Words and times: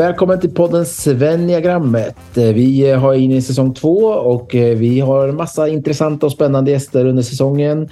Välkommen 0.00 0.40
till 0.40 0.50
podden 0.50 0.86
Svenniagrammet. 0.86 2.36
Eh, 2.36 2.44
vi 2.44 2.90
eh, 2.90 2.98
har 2.98 3.14
in 3.14 3.30
i 3.30 3.42
säsong 3.42 3.74
två 3.74 3.96
och 4.06 4.54
eh, 4.54 4.78
vi 4.78 5.00
har 5.00 5.28
en 5.28 5.36
massa 5.36 5.68
intressanta 5.68 6.26
och 6.26 6.32
spännande 6.32 6.70
gäster 6.70 7.06
under 7.06 7.22
säsongen. 7.22 7.88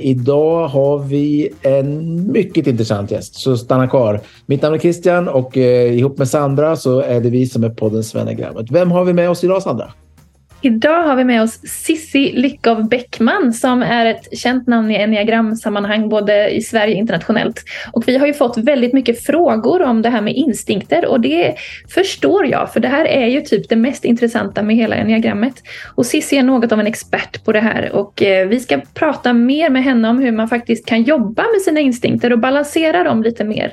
Idag 0.00 0.68
har 0.68 0.98
vi 0.98 1.48
en 1.62 2.32
mycket 2.32 2.66
intressant 2.66 3.10
gäst, 3.10 3.34
så 3.34 3.56
stanna 3.56 3.88
kvar. 3.88 4.20
Mitt 4.46 4.62
namn 4.62 4.74
är 4.74 4.78
Christian 4.78 5.28
och 5.28 5.56
ihop 5.56 6.18
med 6.18 6.28
Sandra 6.28 6.76
så 6.76 7.00
är 7.00 7.20
det 7.20 7.30
vi 7.30 7.46
som 7.46 7.64
är 7.64 7.70
podden 7.70 8.04
Svenniagrammet. 8.04 8.66
Vem 8.70 8.90
har 8.90 9.04
vi 9.04 9.12
med 9.12 9.30
oss 9.30 9.44
idag 9.44 9.62
Sandra? 9.62 9.92
Idag 10.62 11.02
har 11.02 11.16
vi 11.16 11.24
med 11.24 11.42
oss 11.42 11.60
Sissi 11.64 12.32
Lyckov 12.32 12.88
Bäckman 12.88 13.52
som 13.52 13.82
är 13.82 14.06
ett 14.06 14.38
känt 14.38 14.66
namn 14.66 14.90
i 14.90 14.96
enneagramsammanhang 14.96 16.08
både 16.08 16.50
i 16.50 16.62
Sverige 16.62 16.94
och 16.94 16.98
internationellt. 16.98 17.64
Och 17.92 18.08
vi 18.08 18.18
har 18.18 18.26
ju 18.26 18.34
fått 18.34 18.58
väldigt 18.58 18.92
mycket 18.92 19.24
frågor 19.24 19.82
om 19.82 20.02
det 20.02 20.10
här 20.10 20.20
med 20.20 20.34
instinkter 20.34 21.06
och 21.06 21.20
det 21.20 21.54
förstår 21.88 22.46
jag 22.46 22.72
för 22.72 22.80
det 22.80 22.88
här 22.88 23.04
är 23.04 23.26
ju 23.26 23.40
typ 23.40 23.68
det 23.68 23.76
mest 23.76 24.04
intressanta 24.04 24.62
med 24.62 24.76
hela 24.76 24.96
enneagrammet. 24.96 25.54
Och 25.94 26.06
Sissi 26.06 26.36
är 26.36 26.42
något 26.42 26.72
av 26.72 26.80
en 26.80 26.86
expert 26.86 27.44
på 27.44 27.52
det 27.52 27.60
här 27.60 27.92
och 27.92 28.22
eh, 28.22 28.48
vi 28.48 28.60
ska 28.60 28.80
prata 28.94 29.32
mer 29.32 29.70
med 29.70 29.84
henne 29.84 30.08
om 30.08 30.18
hur 30.18 30.32
man 30.32 30.48
faktiskt 30.48 30.86
kan 30.86 31.02
jobba 31.02 31.42
med 31.42 31.62
sina 31.64 31.80
instinkter 31.80 32.32
och 32.32 32.38
balansera 32.38 33.04
dem 33.04 33.22
lite 33.22 33.44
mer. 33.44 33.72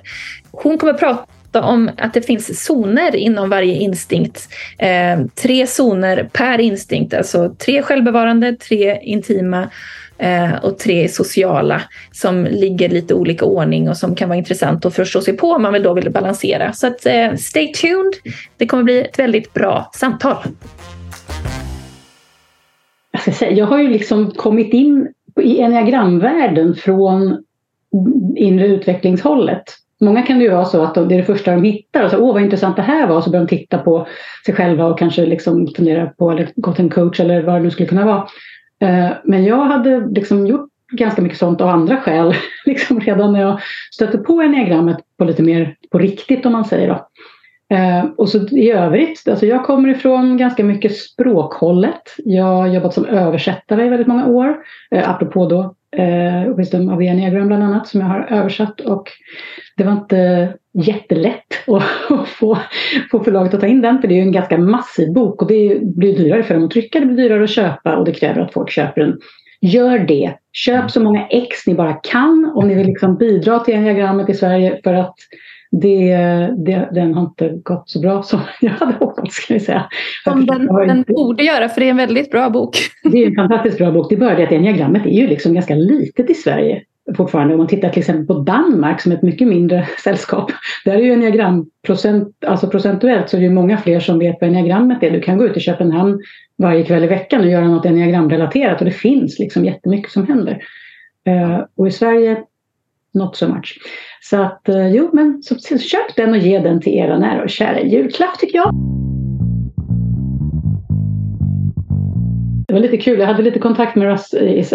Hon 0.52 0.78
kommer 0.78 0.94
prata 0.94 1.37
om 1.62 1.90
att 1.98 2.14
det 2.14 2.22
finns 2.22 2.66
zoner 2.66 3.16
inom 3.16 3.50
varje 3.50 3.74
instinkt. 3.74 4.50
Eh, 4.78 5.26
tre 5.36 5.68
zoner 5.68 6.30
per 6.34 6.60
instinkt, 6.60 7.14
alltså 7.14 7.56
tre 7.66 7.82
självbevarande, 7.82 8.56
tre 8.56 9.00
intima 9.02 9.70
eh, 10.18 10.56
och 10.64 10.80
tre 10.80 11.10
sociala 11.10 11.82
som 12.12 12.46
ligger 12.46 12.90
lite 12.90 13.14
olika 13.14 13.46
ordning 13.46 13.90
och 13.90 13.98
som 13.98 14.16
kan 14.16 14.30
vara 14.30 14.38
intressant 14.38 14.86
att 14.86 14.96
förstå 14.96 15.22
sig 15.22 15.38
på 15.38 15.52
om 15.52 15.62
man 15.62 15.74
vill 15.74 15.84
då 15.84 15.94
vill 15.94 16.12
balansera. 16.12 16.74
Så 16.74 16.88
att, 16.88 17.06
eh, 17.06 17.36
stay 17.36 17.74
tuned. 17.74 18.14
Det 18.58 18.68
kommer 18.68 18.84
bli 18.84 19.02
ett 19.02 19.20
väldigt 19.20 19.54
bra 19.54 19.92
samtal. 19.94 20.38
Jag, 23.12 23.22
ska 23.22 23.32
säga, 23.32 23.52
jag 23.52 23.66
har 23.66 23.80
ju 23.80 23.90
liksom 23.90 24.32
kommit 24.32 24.74
in 24.74 25.08
i 25.42 25.62
enneagramvärlden 25.62 26.76
från 26.76 27.44
inre 28.36 28.68
utvecklingshållet 28.68 29.64
Många 30.02 30.22
kan 30.22 30.38
det 30.38 30.44
ju 30.44 30.52
vara 30.52 30.66
så 30.66 30.84
att 30.84 30.96
det 30.96 31.02
är 31.02 31.18
det 31.18 31.24
första 31.24 31.52
de 31.52 31.64
hittar 31.64 32.04
och 32.04 32.12
så 32.12 32.18
åh 32.18 32.34
vad 32.34 32.44
intressant 32.44 32.76
det 32.76 32.82
här 32.82 33.08
var 33.08 33.22
så 33.22 33.30
börjar 33.30 33.46
de 33.46 33.58
titta 33.58 33.78
på 33.78 34.08
sig 34.46 34.56
själva 34.56 34.86
och 34.86 35.00
kanske 35.00 35.26
liksom 35.26 35.68
fundera 35.68 36.06
på 36.06 36.32
eller 36.32 36.50
gå 36.56 36.74
till 36.74 36.84
en 36.84 36.90
coach 36.90 37.20
eller 37.20 37.44
vad 37.44 37.56
det 37.56 37.60
nu 37.60 37.72
skulle 37.72 37.90
kunna 37.90 38.06
vara. 38.06 38.28
Eh, 38.82 39.10
men 39.24 39.44
jag 39.44 39.66
hade 39.66 40.08
liksom 40.08 40.48
gjort 40.48 40.70
ganska 40.92 41.22
mycket 41.22 41.38
sånt 41.38 41.62
av 41.62 41.70
andra 41.70 41.98
skäl 41.98 42.34
liksom 42.66 43.00
redan 43.00 43.34
när 43.34 43.42
jag 43.42 43.60
stötte 43.92 44.18
på 44.18 44.42
enneagrammet 44.42 44.98
på 45.18 45.26
lite 45.26 45.44
mer 45.44 45.76
på 45.92 46.00
riktigt 46.00 46.46
om 46.46 46.52
man 46.52 46.66
säger 46.66 46.88
då. 46.88 47.08
Eh, 47.76 48.06
och 48.18 48.30
så 48.30 48.48
i 48.48 48.72
övrigt, 48.72 49.28
alltså 49.28 49.46
jag 49.46 49.66
kommer 49.66 49.90
ifrån 49.90 50.38
ganska 50.38 50.64
mycket 50.64 50.98
språkhållet. 50.98 52.16
Jag 52.18 52.44
har 52.44 52.68
jobbat 52.68 52.94
som 52.94 53.06
översättare 53.06 53.86
i 53.86 53.90
väldigt 53.90 54.08
många 54.08 54.28
år, 54.28 54.58
eh, 54.92 55.10
apropå 55.10 55.46
då 55.46 55.76
eh, 56.02 56.56
Wisdom 56.56 56.90
of 56.90 57.02
Enneagram 57.02 57.48
bland 57.48 57.64
annat 57.64 57.88
som 57.88 58.02
jag 58.02 58.08
har 58.08 58.28
översatt 58.30 58.82
och 58.82 59.12
det 59.78 59.84
var 59.84 59.92
inte 59.92 60.54
jättelätt 60.74 61.68
att 61.68 62.28
få, 62.28 62.58
få 63.12 63.24
förlaget 63.24 63.54
att 63.54 63.62
ta 63.62 63.68
in 63.68 63.82
den 63.82 64.02
för 64.02 64.08
det 64.08 64.14
är 64.14 64.18
ju 64.18 64.22
en 64.22 64.32
ganska 64.32 64.58
massiv 64.58 65.14
bok 65.14 65.42
och 65.42 65.48
det 65.48 65.80
blir 65.84 66.18
dyrare 66.18 66.44
för 66.44 66.54
dem 66.54 66.64
att 66.64 66.72
trycka, 66.72 67.00
det 67.00 67.06
blir 67.06 67.18
dyrare 67.18 67.44
att 67.44 67.50
köpa 67.50 67.98
och 67.98 68.06
det 68.06 68.12
kräver 68.12 68.42
att 68.42 68.54
folk 68.54 68.70
köper 68.70 69.02
den. 69.02 69.20
Gör 69.62 70.00
det! 70.00 70.34
Köp 70.54 70.92
så 70.92 71.04
många 71.04 71.28
ex 71.28 71.68
ni 71.68 71.74
bara 71.74 71.94
kan 71.94 72.52
om 72.56 72.68
ni 72.68 72.76
vill 72.76 72.88
liksom 72.88 73.18
bidra 73.18 73.60
till 73.60 73.74
enneagrammet 73.74 74.30
i 74.30 74.34
Sverige 74.34 74.80
för 74.84 74.94
att 74.94 75.16
det, 75.72 76.16
det, 76.66 76.90
den 76.92 77.14
har 77.14 77.22
inte 77.22 77.50
gått 77.64 77.90
så 77.90 78.00
bra 78.00 78.24
som 78.24 78.40
jag 78.62 78.72
hade 78.72 78.94
hoppats. 78.94 79.36
Ska 79.36 79.54
jag 79.54 79.62
säga. 79.62 79.90
Som 80.24 80.46
den, 80.46 80.66
den 80.66 81.04
borde 81.08 81.44
göra, 81.44 81.70
för 81.70 81.82
det 81.82 81.88
är 81.88 81.92
en 81.92 81.98
väldigt 81.98 82.32
bra 82.32 82.50
bok. 82.50 82.78
Det 83.04 83.24
är 83.24 83.28
en 83.28 83.36
fantastiskt 83.36 83.78
bra 83.78 83.92
bok. 83.92 84.10
Det 84.10 84.16
är 84.16 84.20
bara 84.20 84.36
det 84.36 84.44
att 84.44 84.52
enneagrammet 84.52 85.06
är 85.06 85.10
ju 85.10 85.28
liksom 85.28 85.54
ganska 85.54 85.76
litet 85.76 86.30
i 86.30 86.34
Sverige 86.34 86.82
fortfarande. 87.16 87.54
Om 87.54 87.58
man 87.58 87.68
tittar 87.68 87.90
till 87.90 88.00
exempel 88.00 88.26
på 88.26 88.34
Danmark 88.34 89.02
som 89.02 89.12
är 89.12 89.16
ett 89.16 89.22
mycket 89.22 89.48
mindre 89.48 89.88
sällskap. 90.04 90.52
Där 90.86 90.94
är 90.94 91.02
ju 91.02 91.14
enneagramprocent, 91.14 92.44
alltså 92.46 92.68
procentuellt 92.68 93.30
så 93.30 93.38
är 93.38 93.42
det 93.42 93.50
många 93.50 93.78
fler 93.78 94.00
som 94.00 94.20
vet 94.20 94.38
vad 94.42 94.50
enneagrammet 94.50 95.04
är. 95.04 95.12
Du 95.12 95.22
kan 95.22 95.38
gå 95.38 95.46
ut 95.46 95.58
i 95.58 95.60
Köpenhamn 95.60 96.20
varje 96.58 96.84
kväll 96.84 97.04
i 97.04 97.08
veckan 97.08 97.42
och 97.42 97.48
göra 97.48 97.68
något 97.68 97.86
enneagramrelaterat 97.86 98.80
och 98.80 98.86
det 98.86 98.92
finns 98.92 99.40
liksom 99.40 99.66
jättemycket 99.66 100.12
som 100.12 100.28
händer. 100.28 100.64
Uh, 101.30 101.66
och 101.76 101.88
i 101.88 101.92
Sverige, 101.92 102.44
not 103.14 103.36
so 103.36 103.48
much. 103.48 103.80
Så 104.22 104.42
att 104.42 104.62
uh, 104.70 104.88
jo, 104.88 105.10
men 105.14 105.44
så, 105.44 105.56
så 105.56 105.78
köp 105.78 106.16
den 106.16 106.30
och 106.30 106.38
ge 106.38 106.60
den 106.60 106.82
till 106.82 106.94
era 106.94 107.20
nära 107.20 107.44
och 107.44 107.50
kära 107.50 107.82
julklapp 107.82 108.40
tycker 108.40 108.58
jag. 108.58 108.97
Var 112.78 112.84
lite 112.84 113.04
kul. 113.04 113.20
Jag 113.20 113.28
hade 113.28 113.44
lite 113.44 113.60
kontakt 113.60 113.96
med 113.96 114.08
Russ 114.08 114.34
i, 114.34 114.66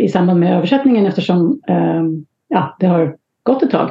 i 0.00 0.08
samband 0.08 0.40
med 0.40 0.56
översättningen 0.56 1.06
eftersom 1.06 1.60
eh, 1.68 2.02
ja, 2.48 2.76
det 2.80 2.86
har 2.86 3.16
gått 3.42 3.62
ett 3.62 3.70
tag. 3.70 3.90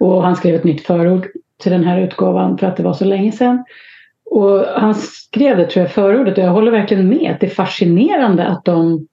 Och 0.00 0.22
han 0.22 0.36
skrev 0.36 0.54
ett 0.54 0.64
nytt 0.64 0.86
förord 0.86 1.26
till 1.62 1.72
den 1.72 1.84
här 1.84 2.00
utgåvan 2.00 2.58
för 2.58 2.66
att 2.66 2.76
det 2.76 2.82
var 2.82 2.92
så 2.92 3.04
länge 3.04 3.32
sedan. 3.32 3.64
Och 4.30 4.64
han 4.76 4.94
skrev 4.94 5.56
det 5.56 5.66
tror 5.66 5.82
jag 5.82 5.92
förordet 5.92 6.38
och 6.38 6.44
jag 6.44 6.50
håller 6.50 6.70
verkligen 6.70 7.08
med. 7.08 7.36
Det 7.40 7.46
är 7.46 7.50
fascinerande 7.50 8.46
att 8.46 8.64
de 8.64 9.06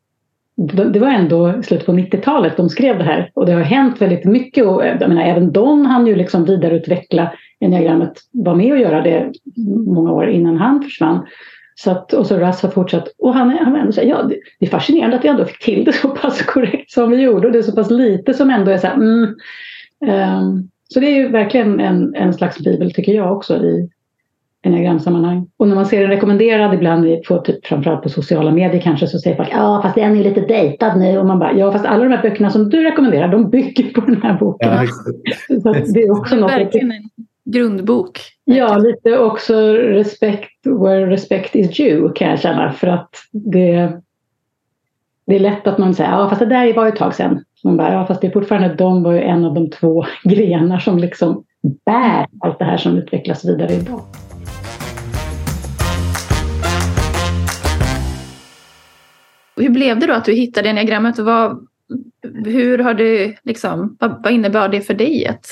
det 0.92 1.00
var 1.00 1.08
ändå 1.08 1.64
slutet 1.64 1.86
på 1.86 1.92
90-talet 1.92 2.58
de 2.58 2.70
skrev 2.70 2.98
det 2.98 3.04
här 3.04 3.32
och 3.34 3.46
det 3.46 3.54
har 3.54 3.62
hänt 3.62 4.02
väldigt 4.02 4.26
mycket 4.26 4.66
och 4.66 4.86
eh, 4.86 4.98
jag 5.00 5.10
menar, 5.10 5.24
även 5.24 5.52
de 5.52 5.86
hann 5.86 6.08
ju 6.08 6.16
liksom 6.16 6.46
vidareutveckla 6.46 7.32
enneagrammet, 7.60 8.14
var 8.32 8.56
med 8.56 8.72
och 8.72 8.80
göra 8.80 9.02
det 9.02 9.32
många 9.86 10.12
år 10.12 10.30
innan 10.30 10.58
han 10.58 10.84
försvann. 10.84 11.26
Så 11.76 11.92
att, 11.92 12.14
och 12.14 12.28
så 12.28 12.38
Russ 12.38 12.62
har 12.62 12.70
fortsatt 12.70 13.08
och 13.18 13.34
han, 13.34 13.50
han 13.50 13.76
ändå 13.76 13.92
säger, 13.92 14.10
ja 14.10 14.24
det, 14.24 14.36
det 14.60 14.66
är 14.66 14.70
fascinerande 14.70 15.18
att 15.18 15.24
vi 15.24 15.30
ändå 15.30 15.46
fick 15.46 15.60
till 15.60 15.86
det 15.86 15.94
så 15.94 16.08
pass 16.08 16.42
korrekt 16.42 16.92
som 16.92 17.12
vi 17.12 17.22
gjorde 17.22 17.48
och 17.48 17.54
det 17.54 17.60
är 17.60 17.64
så 17.64 17.76
pass 17.76 17.92
lite 17.92 18.34
som 18.34 18.50
ändå 18.50 18.72
är 18.72 18.78
så 18.78 18.88
här, 18.88 18.94
mm, 18.94 19.36
um, 20.40 20.70
så 20.94 21.00
det 21.00 21.08
är 21.08 21.16
ju 21.16 21.30
verkligen 21.30 21.80
en, 21.80 22.16
en 22.16 22.34
slags 22.34 22.60
bibel 22.60 22.94
tycker 22.94 23.14
jag 23.14 23.38
också 23.38 23.56
i 23.58 23.90
enneagramsammanhang. 24.66 25.48
Och 25.58 25.68
när 25.68 25.76
man 25.76 25.86
ser 25.86 26.02
den 26.02 26.10
rekommenderad 26.10 26.74
ibland 26.74 27.24
på 27.28 27.38
typ, 27.38 27.68
framförallt 27.68 28.04
på 28.04 28.10
sociala 28.10 28.52
medier 28.52 28.82
kanske 28.82 29.08
så 29.08 29.20
säger 29.20 29.36
folk 29.36 29.50
ja 29.52 29.80
fast 29.84 29.96
den 29.96 30.18
är 30.18 30.24
lite 30.24 30.42
dejtad 30.42 31.00
nu 31.00 31.18
och 31.18 31.26
man 31.26 31.40
bara 31.40 31.54
ja 31.54 31.72
fast 31.72 31.86
alla 31.86 32.04
de 32.04 32.10
här 32.10 32.22
böckerna 32.22 32.50
som 32.50 32.70
du 32.70 32.84
rekommenderar 32.84 33.28
de 33.28 33.50
bygger 33.50 33.94
på 33.94 34.02
den 34.02 34.22
här 34.22 34.40
boken. 34.40 34.72
Ja, 34.72 34.88
så 35.62 35.74
det 35.94 36.02
är 36.02 36.12
också 36.12 36.36
något 36.36 36.52
verkligen 36.52 36.92
en 36.92 37.10
grundbok. 37.46 38.20
Ja, 38.44 38.78
lite 38.78 39.18
också 39.18 39.74
respect 39.74 40.66
where 40.66 41.10
respect 41.10 41.56
is 41.56 41.78
due 41.78 42.12
kan 42.16 42.30
jag 42.30 42.40
känna 42.40 42.72
för 42.72 42.88
att 42.88 43.10
det, 43.32 44.02
det 45.28 45.36
är 45.36 45.40
lätt 45.40 45.68
att 45.68 45.78
man 45.78 45.96
säger 45.96 46.12
ja 46.12 46.30
fast 46.30 46.40
det 46.40 46.46
där 46.46 46.74
var 46.74 46.86
ju 46.86 46.90
ett 46.90 46.96
tag 46.98 47.16
sedan. 47.16 47.44
Man 47.64 47.78
bara, 47.78 47.94
ja 47.94 48.08
fast 48.08 48.22
det 48.22 48.28
är 48.28 48.32
fortfarande 48.32 48.76
de 48.76 49.04
var 49.04 49.14
ju 49.14 49.22
en 49.22 49.46
av 49.46 49.54
de 49.54 49.70
två 49.70 50.06
grenar 50.24 50.80
som 50.80 50.98
liksom 50.98 51.44
bär 51.86 52.26
allt 52.40 52.60
det 52.60 52.66
här 52.66 52.78
som 52.78 52.98
utvecklas 52.98 53.46
vidare 53.46 53.74
idag. 53.74 54.02
Hur 59.58 59.70
blev 59.70 60.00
det 60.00 60.08
då 60.08 60.14
att 60.14 60.26
du 60.26 60.34
hittade 60.34 60.70
enneagrammet 60.70 61.20
och 61.20 61.26
vad, 61.26 61.68
hur 62.46 62.78
har 62.78 62.94
det 62.94 63.36
liksom, 63.44 63.98
vad, 64.00 64.24
vad 64.24 64.34
innebar 64.34 64.70
det 64.70 64.82
för 64.82 64.94
dig? 64.94 65.28
Att, 65.28 65.46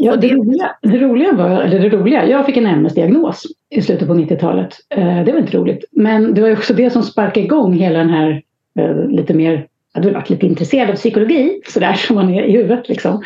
ja, 0.00 0.16
det, 0.16 0.28
roliga, 0.28 0.70
det 0.82 0.98
roliga 0.98 1.32
var, 1.32 1.50
eller 1.50 1.78
det 1.78 1.88
roliga, 1.88 2.26
jag 2.26 2.46
fick 2.46 2.56
en 2.56 2.66
MS-diagnos 2.66 3.46
i 3.70 3.82
slutet 3.82 4.08
på 4.08 4.14
90-talet. 4.14 4.74
Eh, 4.88 5.24
det 5.24 5.32
var 5.32 5.38
inte 5.38 5.56
roligt. 5.56 5.84
Men 5.92 6.34
det 6.34 6.40
var 6.40 6.52
också 6.52 6.74
det 6.74 6.90
som 6.90 7.02
sparkade 7.02 7.46
igång 7.46 7.72
hela 7.72 7.98
den 7.98 8.10
här 8.10 8.42
eh, 8.78 9.08
lite 9.08 9.34
mer 9.34 9.66
jag 9.92 10.02
hade 10.02 10.14
varit 10.14 10.30
lite 10.30 10.46
intresserad 10.46 10.90
av 10.90 10.94
psykologi, 10.94 11.60
sådär 11.66 11.92
som 11.92 12.16
man 12.16 12.30
är 12.30 12.42
i 12.42 12.52
huvudet. 12.52 12.88
Liksom. 12.88 13.22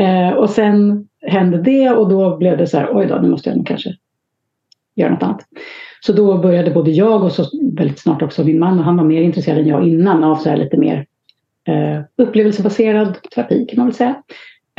Eh, 0.00 0.30
och 0.30 0.50
sen 0.50 1.08
hände 1.26 1.62
det 1.62 1.90
och 1.90 2.08
då 2.08 2.36
blev 2.36 2.58
det 2.58 2.66
så 2.66 2.78
här, 2.78 2.88
oj 2.92 3.06
då, 3.06 3.14
nu 3.14 3.28
måste 3.28 3.48
jag 3.48 3.56
nog 3.56 3.66
kanske 3.66 3.94
göra 4.94 5.10
något 5.10 5.22
annat. 5.22 5.40
Så 6.00 6.12
då 6.12 6.38
började 6.38 6.70
både 6.70 6.90
jag 6.90 7.24
och 7.24 7.32
så 7.32 7.44
väldigt 7.72 7.98
snart 7.98 8.22
också 8.22 8.44
min 8.44 8.58
man 8.58 8.78
och 8.78 8.84
han 8.84 8.96
var 8.96 9.04
mer 9.04 9.22
intresserad 9.22 9.58
än 9.58 9.66
jag 9.66 9.88
innan 9.88 10.24
av 10.24 10.36
så 10.36 10.48
här 10.48 10.56
lite 10.56 10.76
mer 10.76 11.06
eh, 11.68 12.00
upplevelsebaserad 12.16 13.18
terapi 13.34 13.66
kan 13.68 13.76
man 13.76 13.86
väl 13.86 13.94
säga. 13.94 14.22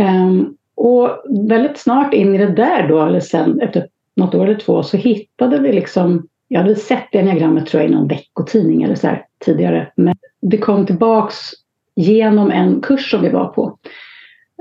Um, 0.01 0.57
och 0.75 1.23
väldigt 1.47 1.77
snart 1.77 2.13
in 2.13 2.35
i 2.35 2.37
det 2.37 2.51
där 2.51 2.87
då, 2.87 3.01
eller 3.01 3.19
sen 3.19 3.61
efter 3.61 3.87
något 4.15 4.35
år 4.35 4.45
eller 4.45 4.59
två, 4.59 4.83
så 4.83 4.97
hittade 4.97 5.59
vi 5.59 5.71
liksom, 5.71 6.27
jag 6.47 6.61
hade 6.61 6.75
sett 6.75 7.11
diagrammet 7.11 7.65
tror 7.65 7.83
jag 7.83 7.91
i 7.91 7.95
någon 7.95 8.07
veckotidning 8.07 8.83
eller 8.83 8.95
så 8.95 9.07
här 9.07 9.25
tidigare, 9.45 9.91
men 9.95 10.15
det 10.41 10.57
kom 10.57 10.85
tillbaks 10.85 11.35
genom 11.95 12.51
en 12.51 12.81
kurs 12.81 13.11
som 13.11 13.21
vi 13.21 13.29
var 13.29 13.47
på. 13.47 13.77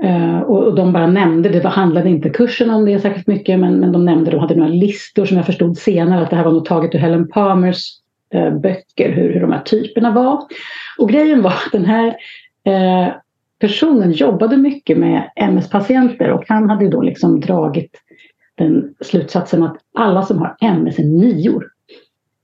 Uh, 0.03 0.39
och, 0.39 0.75
de 0.75 0.93
bara 0.93 1.07
nämnde, 1.07 1.49
det 1.49 1.67
handlade 1.67 2.09
inte 2.09 2.29
kursen 2.29 2.69
om 2.69 2.85
det 2.85 2.99
särskilt 2.99 3.27
mycket, 3.27 3.59
men, 3.59 3.79
men 3.79 3.91
de 3.91 4.05
nämnde, 4.05 4.31
de 4.31 4.39
hade 4.39 4.55
några 4.55 4.71
listor 4.71 5.25
som 5.25 5.37
jag 5.37 5.45
förstod 5.45 5.77
senare 5.77 6.21
att 6.21 6.29
det 6.29 6.35
här 6.35 6.43
var 6.43 6.51
nog 6.51 6.65
taget 6.65 6.95
ur 6.95 6.99
Helen 6.99 7.27
Palmers 7.27 7.83
uh, 8.35 8.59
böcker, 8.59 9.11
hur, 9.11 9.33
hur 9.33 9.41
de 9.41 9.51
här 9.51 9.61
typerna 9.61 10.11
var. 10.11 10.43
Och 10.97 11.09
grejen 11.09 11.41
var 11.41 11.51
att 11.51 11.71
den 11.71 11.85
här 11.85 12.07
uh, 12.67 13.13
personen 13.61 14.11
jobbade 14.11 14.57
mycket 14.57 14.97
med 14.97 15.31
MS-patienter 15.35 16.31
och 16.31 16.43
han 16.47 16.69
hade 16.69 16.89
då 16.89 17.01
liksom 17.01 17.39
dragit 17.39 17.91
den 18.55 18.93
slutsatsen 19.01 19.63
att 19.63 19.77
alla 19.95 20.23
som 20.23 20.37
har 20.37 20.55
MS 20.61 20.99
är 20.99 21.03
nior. 21.03 21.67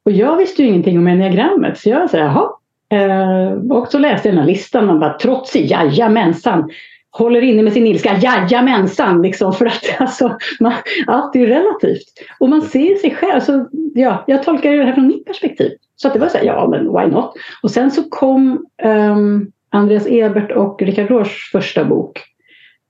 Och 0.03 0.11
jag 0.11 0.37
visste 0.37 0.61
ju 0.61 0.67
ingenting 0.67 0.97
om 0.97 1.07
enneagrammet 1.07 1.77
så 1.77 1.89
jag 1.89 2.09
sa 2.09 2.17
jaha. 2.17 2.49
Eh, 2.89 3.51
och 3.51 3.87
så 3.87 3.99
läste 3.99 4.27
jag 4.27 4.35
den 4.35 4.43
här 4.43 4.51
listan 4.51 4.89
och 4.89 4.99
bara 4.99 5.17
trotsig, 5.17 5.71
jajamensan. 5.71 6.69
Håller 7.11 7.41
inne 7.41 7.63
med 7.63 7.73
sin 7.73 7.87
ilska, 7.87 8.17
jajamensan. 8.17 9.21
Liksom, 9.21 9.53
för 9.53 9.65
att 9.65 9.83
alltså, 9.99 10.37
man, 10.59 10.73
allt 11.07 11.35
är 11.35 11.39
ju 11.39 11.45
relativt. 11.47 12.07
Och 12.39 12.49
man 12.49 12.61
ser 12.61 12.95
sig 12.95 13.15
själv. 13.15 13.39
Så, 13.39 13.67
ja, 13.93 14.23
jag 14.27 14.43
tolkar 14.43 14.71
det 14.71 14.83
här 14.83 14.93
från 14.93 15.07
mitt 15.07 15.25
perspektiv. 15.25 15.71
Så 15.95 16.07
att 16.07 16.13
det 16.13 16.19
var 16.19 16.27
så 16.27 16.37
här, 16.37 16.45
ja 16.45 16.67
men 16.67 16.93
why 16.93 17.15
not? 17.15 17.33
Och 17.63 17.71
sen 17.71 17.91
så 17.91 18.03
kom 18.09 18.65
um, 18.83 19.51
Andreas 19.69 20.07
Ebert 20.09 20.51
och 20.51 20.81
Richard 20.81 21.09
Rohrs 21.09 21.51
första 21.51 21.85
bok. 21.85 22.21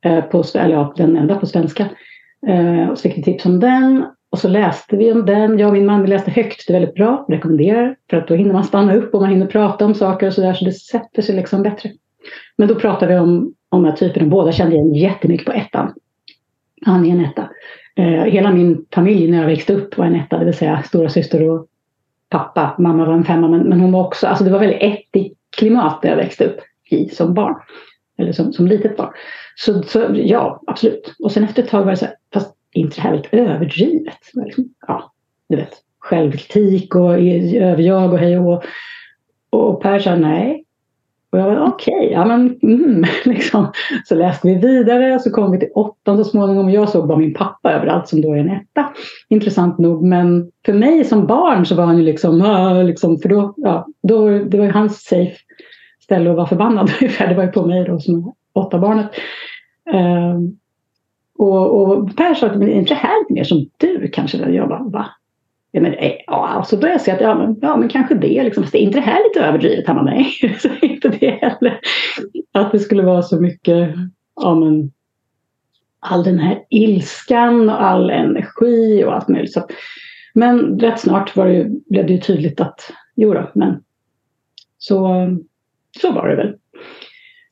Eh, 0.06 0.24
på, 0.24 0.44
eller 0.56 0.76
ja, 0.76 0.94
den 0.98 1.18
enda 1.18 1.36
på 1.36 1.46
svenska. 1.46 1.90
Eh, 2.48 2.90
och 2.90 2.98
så 2.98 3.02
fick 3.02 3.18
vi 3.18 3.24
tips 3.24 3.46
om 3.46 3.60
den. 3.60 4.06
Och 4.30 4.40
så 4.40 4.48
läste 4.48 4.98
vi 4.98 5.12
om 5.12 5.26
den. 5.26 5.60
Jag 5.60 5.68
och 5.68 5.74
min 5.74 5.86
man 5.86 6.02
vi 6.02 6.08
läste 6.08 6.32
högt. 6.32 6.68
Det 6.68 6.74
är 6.74 6.80
väldigt 6.80 6.96
bra. 6.96 7.26
Rekommenderar. 7.30 7.96
För 8.10 8.18
att 8.18 8.28
då 8.28 8.36
hinner 8.36 8.54
man 8.54 8.64
stanna 8.64 8.96
upp 8.96 9.14
och 9.14 9.22
man 9.22 9.30
hinner 9.30 9.46
prata 9.46 9.86
om 9.86 9.94
saker 9.94 10.28
och 10.28 10.34
sådär. 10.34 10.54
Så 10.54 10.66
det 10.66 10.74
sätter 10.74 11.22
sig 11.22 11.36
liksom 11.36 11.64
bättre. 11.64 11.90
Men 12.56 12.68
då 12.68 12.76
pratar 12.76 13.08
vi 13.08 13.18
om, 13.18 13.54
om 13.70 13.84
den 13.84 13.92
här 13.92 13.98
typen. 13.98 14.30
Båda 14.30 14.52
kände 14.52 14.76
igen 14.76 14.96
jättemycket 14.96 15.46
på 15.46 15.52
ettan. 15.52 15.94
Han 16.86 17.06
är 17.06 17.12
en 17.12 17.26
etta. 17.26 17.50
Eh, 17.96 18.24
hela 18.24 18.52
min 18.52 18.86
familj 18.94 19.32
när 19.32 19.38
jag 19.40 19.46
växte 19.46 19.74
upp 19.74 19.98
var 19.98 20.06
en 20.06 20.16
etta. 20.16 20.38
Det 20.38 20.46
vill 20.46 20.54
säga 20.54 20.84
stora 20.84 21.10
syster 21.10 21.50
och 21.50 21.68
pappa. 22.30 22.76
Mamma 22.80 23.06
var 23.06 23.14
en 23.14 23.24
femma. 23.24 23.48
Men, 23.48 23.62
men 23.62 23.80
hon 23.80 23.92
var 23.92 24.06
också. 24.08 24.28
Alltså 24.28 24.44
det 24.44 24.52
var 24.52 24.60
väldigt 24.60 24.82
ettigt 24.82 25.37
klimat 25.58 26.02
där 26.02 26.10
jag 26.10 26.18
växte 26.18 26.46
upp 26.46 26.60
i 26.90 27.10
som 27.10 27.34
barn. 27.34 27.56
Eller 28.18 28.32
som, 28.32 28.54
som 28.54 28.68
litet 28.68 28.98
barn. 28.98 29.14
Så, 29.56 29.84
så 29.84 30.08
ja, 30.14 30.62
absolut. 30.68 31.16
Och 31.24 31.32
sen 31.32 31.44
efter 31.44 31.64
ett 31.64 31.70
tag 31.70 31.84
var 31.84 31.92
det 31.92 31.98
så 31.98 32.06
här. 32.06 32.16
Fast 32.34 32.56
inte 32.74 32.96
det 32.96 33.02
här 33.02 33.12
väldigt 33.12 33.34
överdrivet? 33.34 34.20
Liksom, 34.34 34.74
ja, 34.88 35.14
du 35.50 35.56
vet, 35.56 35.74
självkritik 36.00 36.96
och 36.96 37.14
överjag 37.14 38.14
och 38.14 38.20
hej 38.20 38.40
och 38.40 38.64
Och 39.50 39.82
Per 39.82 40.00
sa 40.00 40.16
nej. 40.16 40.64
Och 41.38 41.44
jag 41.44 41.56
var 41.56 41.68
okej, 41.68 41.96
okay, 41.96 42.12
ja 42.12 42.26
men 42.26 42.60
mm, 42.64 43.06
liksom. 43.26 43.72
Så 44.06 44.16
läste 44.16 44.48
vi 44.48 44.56
vidare 44.56 45.20
så 45.20 45.32
kom 45.32 45.52
vi 45.52 45.60
till 45.60 45.72
åttan 45.74 46.18
så 46.18 46.24
småningom. 46.24 46.70
Jag 46.70 46.90
såg 46.90 47.08
bara 47.08 47.18
min 47.18 47.34
pappa 47.34 47.74
överallt 47.74 48.08
som 48.08 48.22
då 48.22 48.34
är 48.34 48.38
en 48.38 48.50
etta. 48.50 48.94
Intressant 49.30 49.78
nog. 49.78 50.04
Men 50.04 50.52
för 50.66 50.74
mig 50.74 51.06
som 51.06 51.28
barn 51.28 51.66
så 51.66 51.76
var 51.76 51.86
han 51.86 51.98
ju 51.98 52.04
liksom, 52.04 52.42
äh, 52.42 52.84
liksom 52.84 53.18
för 53.18 53.30
då, 53.30 53.54
ja, 53.58 53.88
då, 54.04 54.30
det 54.30 54.58
var 54.58 54.66
ju 54.66 54.72
hans 54.72 55.04
safe 55.04 55.38
ställe 56.04 56.30
att 56.30 56.36
vara 56.36 56.48
förbannad 56.48 56.92
Det 57.20 57.34
var 57.36 57.44
ju 57.44 57.52
på 57.52 57.66
mig 57.66 57.84
då 57.84 58.00
som 58.00 58.34
åtta 58.54 58.80
barnet. 58.80 59.12
Um, 59.94 60.58
och, 61.38 61.82
och 61.82 62.16
Per 62.16 62.34
sa 62.34 62.48
att 62.48 62.56
är 62.56 62.68
inte 62.68 62.94
det 62.94 63.00
här 63.00 63.34
mer 63.34 63.44
som 63.44 63.70
du 63.78 64.10
kanske? 64.14 64.38
Jag 64.38 64.70
bara, 64.70 64.84
va? 64.84 65.06
Ja, 65.72 65.82
men, 65.82 65.94
eh, 65.94 66.14
ja, 66.28 66.64
så 66.68 66.78
började 66.78 66.94
jag 66.94 67.02
se 67.02 67.12
att 67.12 67.22
ja 67.22 67.36
men, 67.36 67.56
ja, 67.62 67.76
men 67.78 67.90
kanske 67.90 68.16
det. 68.16 68.44
Liksom. 68.44 68.64
Är 68.64 68.76
inte 68.76 68.98
det 68.98 69.06
här 69.06 69.24
lite 69.24 69.46
överdrivet? 69.46 69.88
Han 69.88 69.96
bara, 69.96 70.06
nej, 70.06 70.32
så 70.60 70.70
inte 70.82 71.10
det 71.10 71.30
heller. 71.30 71.80
Att 72.52 72.72
det 72.72 72.80
skulle 72.80 73.04
vara 73.04 73.22
så 73.22 73.42
mycket, 73.42 73.90
ja 74.36 74.56
men 74.56 74.92
all 76.00 76.24
den 76.24 76.40
här 76.40 76.60
ilskan 76.70 77.70
och 77.70 77.84
all 77.84 78.10
energi 78.10 79.04
och 79.04 79.16
allt 79.16 79.28
möjligt. 79.28 79.54
Så, 79.54 79.68
men 80.34 80.80
rätt 80.80 81.00
snart 81.00 81.36
var 81.36 81.48
det, 81.48 81.70
blev 81.90 82.08
det 82.08 82.14
ju 82.14 82.20
tydligt 82.20 82.62
att 82.62 82.92
jo 83.16 83.34
då, 83.34 83.52
men 83.56 83.84
så, 84.78 85.28
så 86.02 86.12
var 86.12 86.28
det 86.28 86.36
väl. 86.36 86.56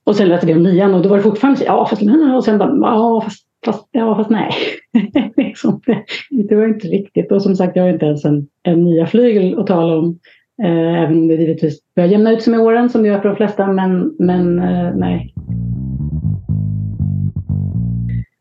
Och 0.04 0.16
sen 0.16 0.30
läste 0.30 0.48
vi 0.48 0.54
om 0.54 0.64
nian 0.64 0.94
och 0.94 1.02
då 1.02 1.10
var 1.10 1.18
det 1.18 1.24
fortfarande 1.24 1.60
så, 1.60 1.66
ja 1.66 1.86
fast 1.86 2.02
och 2.36 2.44
sen 2.44 2.58
bara, 2.58 2.76
ja 2.82 3.22
fast 3.22 3.46
Fast, 3.66 3.88
ja, 3.92 4.16
fast 4.16 4.30
nej. 4.30 4.54
liksom, 5.56 5.82
det, 6.50 6.56
var 6.56 6.66
inte 6.66 6.88
riktigt. 6.88 7.32
Och 7.32 7.42
som 7.42 7.56
sagt, 7.56 7.76
jag 7.76 7.84
har 7.84 7.90
inte 7.90 8.06
ens 8.06 8.26
en, 8.26 8.48
en 8.64 8.84
nya 8.84 9.06
flygel 9.06 9.60
att 9.60 9.68
tala 9.68 9.98
om. 9.98 10.20
Eh, 10.64 11.04
även 11.04 11.18
om 11.18 11.28
det 11.28 11.36
givetvis 11.36 11.80
börjar 11.96 12.10
jämna 12.10 12.32
ut 12.32 12.44
sig 12.44 12.52
med 12.52 12.60
åren 12.60 12.90
som 12.90 13.02
det 13.02 13.08
gör 13.08 13.20
för 13.20 13.30
de 13.30 13.36
flesta. 13.36 13.68
Men, 13.68 14.16
men 14.20 14.60
eh, 14.60 14.96
nej. 14.96 15.34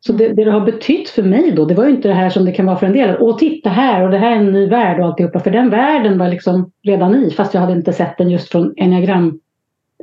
Så 0.01 0.13
det, 0.13 0.29
det, 0.29 0.45
det 0.45 0.51
har 0.51 0.61
betytt 0.61 1.09
för 1.09 1.23
mig 1.23 1.51
då, 1.51 1.65
det 1.65 1.75
var 1.75 1.85
ju 1.85 1.91
inte 1.91 2.09
det 2.09 2.15
här 2.15 2.31
som 2.31 2.45
det 2.45 2.53
kan 2.53 2.67
vara 2.67 2.77
för 2.77 2.87
en 2.87 2.93
del. 2.93 3.17
Åh, 3.21 3.37
titta 3.37 3.71
här 3.71 4.05
och 4.05 4.11
det 4.11 4.19
här 4.19 4.33
är 4.33 4.37
en 4.37 4.53
ny 4.53 4.67
värld 4.67 5.01
och 5.01 5.07
alltihopa. 5.07 5.41
För 5.41 5.51
den 5.51 5.71
världen 5.71 6.19
var 6.19 6.29
liksom 6.29 6.71
redan 6.83 7.15
i, 7.15 7.31
fast 7.31 7.55
jag 7.55 7.61
hade 7.61 7.73
inte 7.73 7.93
sett 7.93 8.19
den 8.19 8.31
just 8.31 8.49
från 8.49 8.75
enneagram 8.77 9.41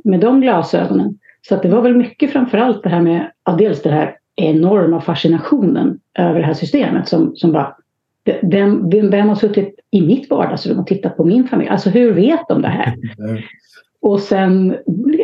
med 0.04 0.20
de 0.20 0.40
glasögonen. 0.40 1.18
Så 1.48 1.54
att 1.54 1.62
det 1.62 1.68
var 1.68 1.82
väl 1.82 1.96
mycket 1.96 2.32
framför 2.32 2.58
allt 2.58 2.82
det 2.82 2.88
här 2.88 3.00
med, 3.00 3.30
ja, 3.44 3.52
dels 3.52 3.82
det 3.82 3.90
här 3.90 4.16
enorma 4.36 5.00
fascinationen 5.00 6.00
över 6.18 6.40
det 6.40 6.46
här 6.46 6.54
systemet 6.54 7.08
som, 7.08 7.36
som 7.36 7.52
bara 7.52 7.76
vem, 8.42 8.90
vem, 8.90 9.10
vem 9.10 9.28
har 9.28 9.36
suttit 9.36 9.80
i 9.90 10.02
mitt 10.02 10.30
vardagsrum 10.30 10.78
och 10.78 10.86
tittat 10.86 11.16
på 11.16 11.24
min 11.24 11.48
familj? 11.48 11.70
Alltså 11.70 11.90
hur 11.90 12.12
vet 12.12 12.48
de 12.48 12.62
det 12.62 12.68
här? 12.68 12.94
Och 14.00 14.20
sen 14.20 14.76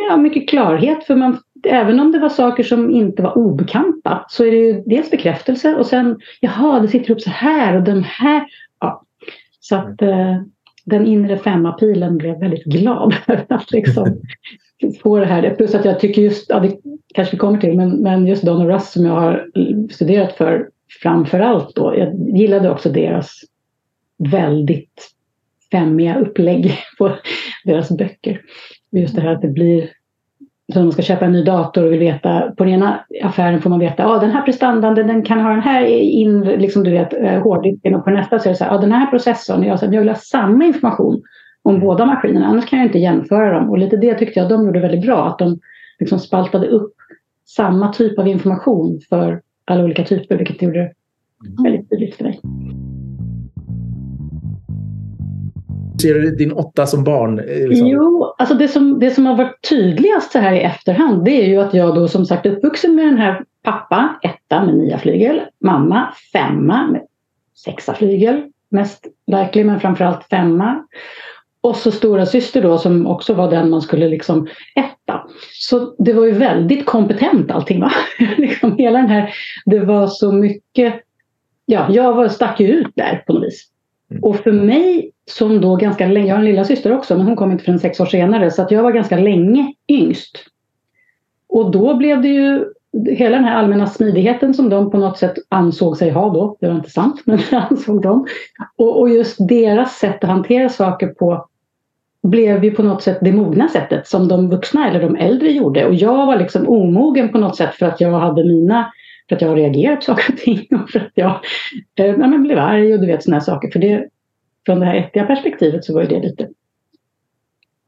ja, 0.09 0.17
mycket 0.17 0.49
klarhet 0.49 1.03
för 1.03 1.15
man, 1.15 1.37
även 1.67 1.99
om 1.99 2.11
det 2.11 2.19
var 2.19 2.29
saker 2.29 2.63
som 2.63 2.91
inte 2.91 3.21
var 3.21 3.37
obekanta 3.37 4.25
så 4.29 4.45
är 4.45 4.51
det 4.51 4.57
ju 4.57 4.83
dels 4.85 5.11
bekräftelse 5.11 5.75
och 5.75 5.85
sen 5.85 6.19
jaha 6.39 6.79
det 6.79 6.87
sitter 6.87 7.11
upp 7.11 7.21
så 7.21 7.29
här 7.29 7.77
och 7.77 7.83
den 7.83 8.03
här. 8.03 8.45
Ja. 8.79 9.03
Så 9.59 9.75
att 9.75 10.01
eh, 10.01 10.41
den 10.85 11.07
inre 11.07 11.37
femmapilen 11.37 12.17
blev 12.17 12.39
väldigt 12.39 12.63
glad 12.63 13.15
att 13.49 13.71
liksom 13.71 14.21
få 15.03 15.19
det 15.19 15.25
här. 15.25 15.55
Plus 15.55 15.75
att 15.75 15.85
jag 15.85 15.99
tycker 15.99 16.21
just, 16.21 16.49
ja, 16.49 16.59
det 16.59 16.77
kanske 17.13 17.35
vi 17.35 17.39
kommer 17.39 17.59
till, 17.59 17.75
men, 17.75 17.89
men 17.89 18.27
just 18.27 18.43
Don 18.43 18.61
och 18.61 18.67
Russ 18.67 18.91
som 18.91 19.05
jag 19.05 19.13
har 19.13 19.47
studerat 19.91 20.33
för 20.33 20.69
framför 21.01 21.39
allt 21.39 21.75
då. 21.75 21.97
Jag 21.97 22.29
gillade 22.37 22.69
också 22.69 22.89
deras 22.89 23.31
väldigt 24.17 25.09
femmiga 25.71 26.19
upplägg 26.19 26.73
på 26.97 27.11
deras 27.65 27.89
böcker. 27.97 28.41
Just 28.91 29.15
det 29.15 29.21
här 29.21 29.35
att 29.35 29.41
det 29.41 29.47
blir 29.47 29.89
så 30.73 30.79
man 30.79 30.91
ska 30.91 31.01
köpa 31.01 31.25
en 31.25 31.31
ny 31.31 31.43
dator 31.43 31.85
och 31.85 31.91
vill 31.91 31.99
veta, 31.99 32.51
på 32.57 32.63
den 32.63 32.73
ena 32.73 33.05
affären 33.23 33.61
får 33.61 33.69
man 33.69 33.79
veta, 33.79 34.03
ja 34.03 34.09
ah, 34.15 34.19
den 34.19 34.31
här 34.31 34.41
prestandan 34.41 34.95
den 34.95 35.23
kan 35.23 35.41
ha 35.41 35.49
den 35.49 35.61
här 35.61 35.85
in, 35.85 36.41
liksom 36.41 36.83
du 36.83 36.91
vet, 36.91 37.13
eh, 37.13 37.41
hårddisken 37.41 37.95
och 37.95 38.03
på 38.03 38.09
nästa 38.09 38.39
så 38.39 38.49
är 38.49 38.53
det 38.53 38.57
så 38.57 38.63
här, 38.63 38.71
ja 38.71 38.77
ah, 38.77 38.81
den 38.81 38.91
här 38.91 39.05
processorn, 39.05 39.63
jag, 39.63 39.79
så 39.79 39.85
jag 39.85 39.99
vill 39.99 40.09
ha 40.09 40.15
samma 40.15 40.65
information 40.65 41.21
om 41.61 41.79
båda 41.79 42.05
maskinerna, 42.05 42.45
annars 42.45 42.69
kan 42.69 42.79
jag 42.79 42.87
inte 42.87 42.99
jämföra 42.99 43.59
dem. 43.59 43.69
Och 43.69 43.77
lite 43.77 43.97
det 43.97 44.13
tyckte 44.13 44.39
jag 44.39 44.49
de 44.49 44.65
gjorde 44.65 44.79
väldigt 44.79 45.05
bra, 45.05 45.27
att 45.27 45.39
de 45.39 45.59
liksom 45.99 46.19
spaltade 46.19 46.67
upp 46.67 46.93
samma 47.45 47.93
typ 47.93 48.19
av 48.19 48.27
information 48.27 48.99
för 49.09 49.41
alla 49.65 49.83
olika 49.83 50.03
typer, 50.03 50.37
vilket 50.37 50.61
gjorde 50.61 50.79
det 50.79 50.93
mm. 51.49 51.63
väldigt 51.63 51.89
tydligt 51.89 52.15
för 52.15 52.23
mig. 52.23 52.39
Ser 56.01 56.13
du 56.13 56.35
din 56.35 56.51
åtta 56.51 56.85
som 56.85 57.03
barn? 57.03 57.35
Liksom? 57.35 57.87
Jo, 57.87 58.35
alltså 58.37 58.55
det 58.55 58.67
som, 58.67 58.99
det 58.99 59.11
som 59.11 59.25
har 59.25 59.35
varit 59.35 59.69
tydligast 59.69 60.31
så 60.31 60.39
här 60.39 60.53
i 60.53 60.59
efterhand 60.59 61.25
det 61.25 61.43
är 61.43 61.47
ju 61.47 61.57
att 61.57 61.73
jag 61.73 61.95
då 61.95 62.07
som 62.07 62.25
sagt 62.25 62.45
uppvuxen 62.45 62.95
med 62.95 63.05
den 63.05 63.17
här 63.17 63.43
pappa, 63.63 64.19
etta 64.21 64.65
med 64.65 64.75
nia 64.75 64.97
flygel, 64.97 65.41
mamma, 65.59 66.13
femma 66.33 66.87
med 66.87 67.01
sexa 67.55 67.93
flygel, 67.93 68.43
mest 68.69 69.07
verklig 69.27 69.65
men 69.65 69.79
framförallt 69.79 70.23
femma. 70.23 70.85
Och 71.61 71.75
så 71.75 71.91
stora 71.91 72.25
syster 72.25 72.61
då 72.61 72.77
som 72.77 73.07
också 73.07 73.33
var 73.33 73.51
den 73.51 73.69
man 73.69 73.81
skulle 73.81 74.07
liksom 74.07 74.47
etta. 74.75 75.21
Så 75.53 75.95
det 75.97 76.13
var 76.13 76.25
ju 76.25 76.31
väldigt 76.31 76.85
kompetent 76.85 77.51
allting. 77.51 77.79
Va? 77.79 77.91
liksom 78.37 78.77
hela 78.77 78.99
den 78.99 79.09
här, 79.09 79.33
det 79.65 79.79
var 79.79 80.07
så 80.07 80.31
mycket, 80.31 80.93
ja, 81.65 81.87
jag 81.89 82.13
var, 82.13 82.27
stack 82.27 82.59
ju 82.59 82.67
ut 82.67 82.91
där 82.95 83.23
på 83.27 83.33
något 83.33 83.43
vis. 83.43 83.67
Mm. 84.11 84.23
Och 84.23 84.35
för 84.35 84.51
mig 84.51 85.11
som 85.25 85.61
då 85.61 85.75
ganska 85.75 86.07
länge, 86.07 86.27
jag 86.27 86.35
har 86.35 86.39
en 86.39 86.45
lilla 86.45 86.65
syster 86.65 86.91
också 86.91 87.17
men 87.17 87.25
hon 87.25 87.35
kom 87.35 87.51
inte 87.51 87.63
förrän 87.63 87.79
sex 87.79 87.99
år 87.99 88.05
senare 88.05 88.51
så 88.51 88.61
att 88.61 88.71
jag 88.71 88.83
var 88.83 88.91
ganska 88.91 89.17
länge 89.17 89.73
yngst. 89.87 90.45
Och 91.49 91.71
då 91.71 91.95
blev 91.95 92.21
det 92.21 92.27
ju 92.27 92.65
hela 93.09 93.35
den 93.35 93.45
här 93.45 93.55
allmänna 93.55 93.87
smidigheten 93.87 94.53
som 94.53 94.69
de 94.69 94.91
på 94.91 94.97
något 94.97 95.17
sätt 95.17 95.33
ansåg 95.49 95.97
sig 95.97 96.09
ha 96.09 96.33
då, 96.33 96.57
det 96.59 96.67
var 96.67 96.75
inte 96.75 96.89
sant, 96.89 97.21
men 97.25 97.39
det 97.49 97.57
ansåg 97.57 98.01
de. 98.01 98.27
Och, 98.75 98.99
och 98.99 99.09
just 99.09 99.47
deras 99.47 99.95
sätt 99.99 100.23
att 100.23 100.29
hantera 100.29 100.69
saker 100.69 101.07
på 101.07 101.48
blev 102.23 102.63
ju 102.63 102.71
på 102.71 102.83
något 102.83 103.03
sätt 103.03 103.17
det 103.21 103.31
mogna 103.31 103.69
sättet 103.69 104.07
som 104.07 104.27
de 104.27 104.49
vuxna 104.49 104.89
eller 104.89 105.01
de 105.01 105.15
äldre 105.15 105.51
gjorde. 105.51 105.85
Och 105.85 105.93
jag 105.93 106.25
var 106.25 106.37
liksom 106.37 106.69
omogen 106.69 107.31
på 107.31 107.37
något 107.37 107.57
sätt 107.57 107.75
för 107.75 107.85
att 107.85 108.01
jag 108.01 108.11
hade 108.11 108.43
mina, 108.43 108.91
för 109.29 109.35
att 109.35 109.41
jag 109.41 109.49
har 109.49 109.55
reagerat 109.55 109.99
på 109.99 110.05
saker 110.05 110.33
och 110.33 110.39
ting 110.39 110.67
och 110.71 110.89
för 110.89 110.99
att 110.99 111.11
jag 111.13 111.39
eh, 111.95 112.05
ja, 112.05 112.27
men 112.27 112.43
blev 112.43 112.57
arg 112.57 112.93
och 112.93 112.99
du 112.99 113.07
vet 113.07 113.23
sådana 113.23 113.41
saker. 113.41 113.71
För 113.71 113.79
det, 113.79 114.07
från 114.65 114.79
det 114.79 114.85
här 114.85 114.95
ettiga 114.95 115.25
perspektivet 115.25 115.85
så 115.85 115.93
var 115.93 116.03
det 116.03 116.19
lite 116.19 116.47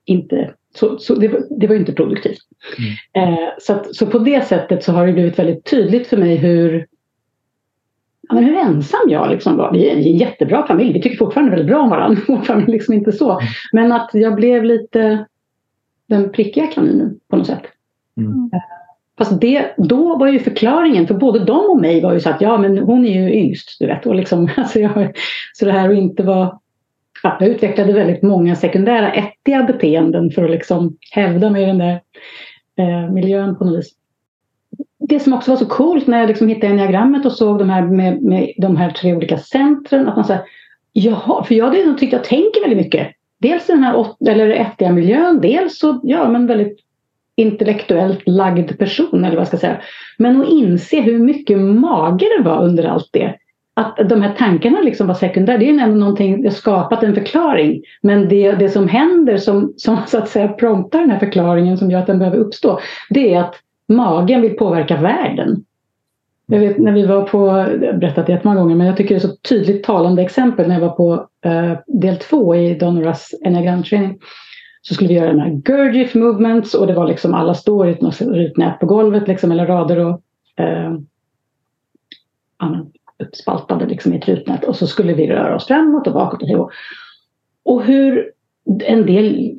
inte 0.05 0.53
så, 0.75 0.97
så 0.97 1.15
det, 1.15 1.27
var, 1.27 1.43
det 1.49 1.67
var 1.67 1.75
inte 1.75 1.93
produktivt. 1.93 2.39
Mm. 3.13 3.33
Eh, 3.33 3.49
så, 3.59 3.73
att, 3.73 3.95
så 3.95 4.07
på 4.07 4.19
det 4.19 4.47
sättet 4.47 4.83
så 4.83 4.91
har 4.91 5.07
det 5.07 5.13
blivit 5.13 5.39
väldigt 5.39 5.65
tydligt 5.65 6.07
för 6.07 6.17
mig 6.17 6.35
hur, 6.35 6.87
men 8.33 8.43
hur 8.43 8.55
ensam 8.55 9.09
jag 9.09 9.29
liksom 9.29 9.57
var. 9.57 9.71
Vi 9.71 9.89
är 9.89 9.95
en 9.95 10.17
jättebra 10.17 10.67
familj, 10.67 10.93
vi 10.93 11.01
tycker 11.01 11.17
fortfarande 11.17 11.51
väldigt 11.51 11.67
bra 11.67 11.81
om 11.81 11.89
varandra. 11.89 12.21
Vår 12.27 12.41
familj 12.41 12.71
liksom 12.71 12.93
inte 12.93 13.11
så. 13.11 13.31
Mm. 13.31 13.43
Men 13.71 13.91
att 13.91 14.09
jag 14.13 14.35
blev 14.35 14.63
lite 14.63 15.25
den 16.07 16.31
prickiga 16.31 16.67
kaninen 16.67 17.19
på 17.29 17.35
något 17.35 17.47
sätt. 17.47 17.63
Mm. 18.17 18.49
Eh, 18.53 18.59
Fast 19.17 19.41
det, 19.41 19.73
då 19.77 20.17
var 20.17 20.27
ju 20.27 20.39
förklaringen 20.39 21.07
för 21.07 21.13
både 21.13 21.45
dem 21.45 21.69
och 21.69 21.81
mig 21.81 22.01
var 22.01 22.13
ju 22.13 22.19
så 22.19 22.29
att 22.29 22.41
ja 22.41 22.57
men 22.57 22.77
hon 22.77 23.05
är 23.05 23.21
ju 23.21 23.33
yngst. 23.33 23.79
Du 23.79 23.87
vet. 23.87 24.05
Och 24.05 24.15
liksom, 24.15 24.49
alltså 24.57 24.79
jag, 24.79 25.17
så 25.53 25.65
det 25.65 25.71
här 25.71 25.89
att 25.89 25.97
inte 25.97 26.23
vara 26.23 26.59
ja, 27.23 27.37
jag 27.39 27.49
utvecklade 27.49 27.93
väldigt 27.93 28.21
många 28.21 28.55
sekundära 28.55 29.13
ättiga 29.13 29.63
beteenden 29.63 30.31
för 30.31 30.43
att 30.43 30.51
liksom 30.51 30.97
hävda 31.11 31.49
mig 31.49 31.63
i 31.63 31.65
den 31.65 31.77
där 31.77 32.01
eh, 32.77 33.11
miljön 33.11 33.55
på 33.55 33.65
något 33.65 33.79
vis. 33.79 33.91
Det 35.09 35.19
som 35.19 35.33
också 35.33 35.51
var 35.51 35.57
så 35.57 35.65
coolt 35.65 36.07
när 36.07 36.19
jag 36.19 36.27
liksom 36.27 36.47
hittade 36.47 36.73
diagrammet 36.73 37.25
och 37.25 37.31
såg 37.31 37.59
de 37.59 37.69
här 37.69 37.81
med, 37.81 38.21
med 38.21 38.53
de 38.57 38.77
här 38.77 38.91
tre 38.91 39.13
olika 39.13 39.37
centren. 39.37 40.07
Att 40.07 40.15
man 40.15 40.25
säger, 40.25 40.43
jaha, 40.93 41.43
för 41.43 41.55
jag 41.55 41.65
hade 41.65 41.85
nog 41.85 41.97
tyckt 41.97 42.13
jag 42.13 42.23
tänker 42.23 42.61
väldigt 42.61 42.85
mycket. 42.85 43.07
Dels 43.39 43.67
den 43.67 43.83
här 43.83 43.95
åt, 43.95 44.27
eller 44.27 44.49
ättiga 44.49 44.91
miljön, 44.91 45.41
dels 45.41 45.79
så 45.79 45.99
ja, 46.03 46.29
men 46.29 46.47
väldigt 46.47 46.79
intellektuellt 47.35 48.21
lagd 48.25 48.79
person 48.79 49.25
eller 49.25 49.35
vad 49.35 49.41
jag 49.41 49.47
ska 49.47 49.57
säga. 49.57 49.81
Men 50.17 50.41
att 50.41 50.49
inse 50.49 51.01
hur 51.01 51.19
mycket 51.19 51.59
mage 51.59 52.25
det 52.37 52.43
var 52.43 52.63
under 52.63 52.83
allt 52.83 53.09
det 53.11 53.35
att 53.73 54.09
de 54.09 54.21
här 54.21 54.35
tankarna 54.37 54.81
liksom 54.81 55.07
var 55.07 55.13
sekundära. 55.13 55.57
Det 55.57 55.65
är 55.65 55.73
ju 55.73 55.79
ändå 55.79 55.95
någonting, 55.95 56.41
det 56.41 56.47
har 56.47 56.53
skapat 56.53 57.03
en 57.03 57.15
förklaring. 57.15 57.81
Men 58.01 58.29
det, 58.29 58.51
det 58.51 58.69
som 58.69 58.87
händer 58.87 59.37
som, 59.37 59.73
som 59.77 59.97
så 60.07 60.17
att 60.17 60.29
säga 60.29 60.47
promptar 60.47 60.99
den 60.99 61.11
här 61.11 61.19
förklaringen 61.19 61.77
som 61.77 61.91
gör 61.91 61.99
att 61.99 62.07
den 62.07 62.19
behöver 62.19 62.37
uppstå. 62.37 62.79
Det 63.09 63.33
är 63.33 63.39
att 63.39 63.55
magen 63.91 64.41
vill 64.41 64.57
påverka 64.57 64.97
världen. 64.97 65.65
Jag 66.45 66.59
vet 66.59 66.77
när 66.77 66.91
vi 66.91 67.05
var 67.05 67.21
på, 67.21 67.47
jag 67.47 67.53
har 67.53 67.93
berättat 67.93 68.25
det 68.25 68.31
jättemånga 68.31 68.59
gånger, 68.61 68.75
men 68.75 68.87
jag 68.87 68.97
tycker 68.97 69.15
det 69.15 69.23
är 69.25 69.27
så 69.27 69.35
tydligt 69.35 69.83
talande 69.83 70.21
exempel 70.21 70.67
när 70.67 70.75
jag 70.75 70.87
var 70.87 70.95
på 70.95 71.27
eh, 71.45 71.77
del 71.87 72.17
två 72.17 72.55
i 72.55 72.75
Donoras 72.75 73.33
enneagramträning. 73.45 74.19
Så 74.81 74.93
skulle 74.93 75.07
vi 75.07 75.13
göra 75.13 75.27
den 75.27 75.39
här 75.39 75.49
Gurdjieff 75.49 76.15
movements 76.15 76.73
och 76.73 76.87
det 76.87 76.93
var 76.93 77.07
liksom 77.07 77.33
alla 77.33 77.53
står 77.53 77.89
i 77.89 77.91
ett 77.91 78.21
rutnät 78.21 78.79
på 78.79 78.85
golvet 78.85 79.27
liksom, 79.27 79.51
eller 79.51 79.65
rader 79.65 79.99
och 79.99 80.21
eh, 80.63 80.95
uppspaltade 83.21 83.85
liksom 83.85 84.13
i 84.13 84.17
ett 84.17 84.27
rutnät 84.27 84.63
och 84.63 84.75
så 84.75 84.87
skulle 84.87 85.13
vi 85.13 85.27
röra 85.27 85.55
oss 85.55 85.67
framåt 85.67 86.07
och 86.07 86.13
bakåt 86.13 86.41
och. 86.43 86.71
Och 87.63 87.83
hur 87.83 88.31
en 88.85 89.05
del, 89.05 89.57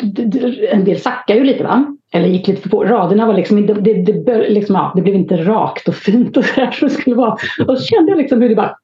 en 0.71 0.85
del 0.85 1.01
sackar 1.01 1.35
ju 1.35 1.45
lite 1.45 1.65
va? 1.65 1.97
Eller 2.13 2.29
gick 2.29 2.49
lite 2.49 2.63
för 2.63 2.69
på. 2.69 2.85
Raderna 2.85 3.27
var 3.27 3.35
liksom, 3.35 3.67
det, 3.67 3.75
det, 3.75 4.13
det, 4.13 4.49
liksom, 4.49 4.75
ja, 4.75 4.93
det 4.97 5.03
blev 5.03 5.15
inte 5.15 5.37
rakt 5.37 5.89
och 5.89 5.95
fint 5.95 6.37
och 6.37 6.45
sådär 6.45 6.71
som 6.71 6.89
det 6.89 6.95
skulle 6.95 7.17
vara. 7.17 7.37
Och 7.67 7.79
så 7.79 7.85
kände 7.85 8.11
jag 8.11 8.19
liksom 8.19 8.43
hur 8.43 8.49
det 8.49 8.55
bara 8.55 8.77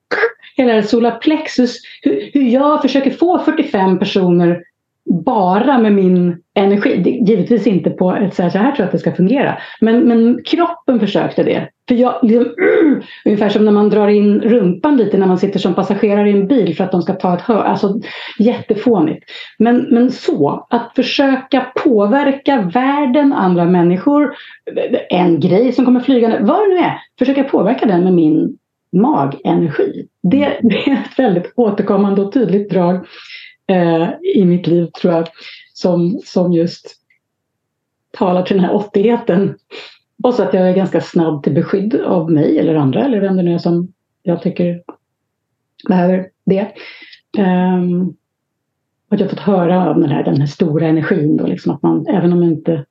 hela 0.56 0.82
solarplexus, 0.82 1.76
hur, 2.02 2.30
hur 2.32 2.42
jag 2.42 2.82
försöker 2.82 3.10
få 3.10 3.38
45 3.38 3.98
personer 3.98 4.62
bara 5.08 5.78
med 5.78 5.92
min 5.92 6.36
energi. 6.54 7.20
Givetvis 7.26 7.66
inte 7.66 7.90
på 7.90 8.12
ett 8.12 8.34
sätt 8.34 8.52
så 8.52 8.58
här 8.58 8.72
tror 8.72 8.78
jag 8.78 8.86
att 8.86 8.92
det 8.92 8.98
ska 8.98 9.12
fungera. 9.12 9.58
Men, 9.80 10.08
men 10.08 10.42
kroppen 10.44 11.00
försökte 11.00 11.42
det. 11.42 11.68
För 11.88 11.94
jag, 11.94 12.18
liksom, 12.22 12.44
uh, 12.44 13.02
ungefär 13.24 13.48
som 13.48 13.64
när 13.64 13.72
man 13.72 13.88
drar 13.88 14.08
in 14.08 14.40
rumpan 14.40 14.96
lite 14.96 15.18
när 15.18 15.26
man 15.26 15.38
sitter 15.38 15.58
som 15.58 15.74
passagerare 15.74 16.30
i 16.30 16.32
en 16.32 16.46
bil 16.46 16.76
för 16.76 16.84
att 16.84 16.92
de 16.92 17.02
ska 17.02 17.12
ta 17.12 17.34
ett 17.34 17.40
hör. 17.40 17.64
Alltså 17.64 18.00
jättefånigt. 18.38 19.24
Men, 19.58 19.86
men 19.90 20.10
så, 20.10 20.66
att 20.70 20.92
försöka 20.96 21.66
påverka 21.84 22.70
världen, 22.74 23.32
andra 23.32 23.64
människor, 23.64 24.34
en 25.10 25.40
grej 25.40 25.72
som 25.72 25.84
kommer 25.84 26.00
flygande, 26.00 26.38
vad 26.40 26.60
det 26.60 26.74
nu 26.74 26.78
är. 26.78 27.00
Försöka 27.18 27.44
påverka 27.44 27.86
den 27.86 28.04
med 28.04 28.12
min 28.12 28.58
magenergi. 28.92 30.08
Det, 30.22 30.58
det 30.62 30.90
är 30.90 30.92
ett 30.92 31.18
väldigt 31.18 31.52
återkommande 31.56 32.22
och 32.22 32.32
tydligt 32.32 32.70
drag 32.70 33.06
eh, 33.68 34.08
i 34.34 34.44
mitt 34.44 34.66
liv 34.66 34.86
tror 35.00 35.14
jag. 35.14 35.28
Som, 35.72 36.20
som 36.24 36.52
just 36.52 36.98
talar 38.10 38.42
till 38.42 38.56
den 38.56 38.64
här 38.64 38.74
åttigheten. 38.74 39.58
Och 40.22 40.34
så 40.34 40.42
att 40.42 40.54
jag 40.54 40.68
är 40.68 40.74
ganska 40.74 41.00
snabb 41.00 41.42
till 41.42 41.54
beskydd 41.54 41.94
av 41.94 42.30
mig 42.30 42.58
eller 42.58 42.74
andra 42.74 43.04
eller 43.04 43.20
vem 43.20 43.36
det 43.36 43.42
nu 43.42 43.54
är 43.54 43.58
som 43.58 43.92
jag 44.22 44.42
tycker 44.42 44.82
behöver 45.88 46.30
det. 46.44 46.72
Um, 47.38 48.16
att 49.08 49.20
jag 49.20 49.30
fått 49.30 49.38
höra 49.38 49.90
om 49.90 50.00
den 50.00 50.10
här, 50.10 50.24
den 50.24 50.40
här 50.40 50.46
stora 50.46 50.86
energin 50.86 51.36
då, 51.36 51.46
liksom 51.46 51.72
att 51.72 51.82
man, 51.82 52.06
även 52.06 52.32
om 52.32 52.42
jag 52.42 52.52
inte 52.52 52.84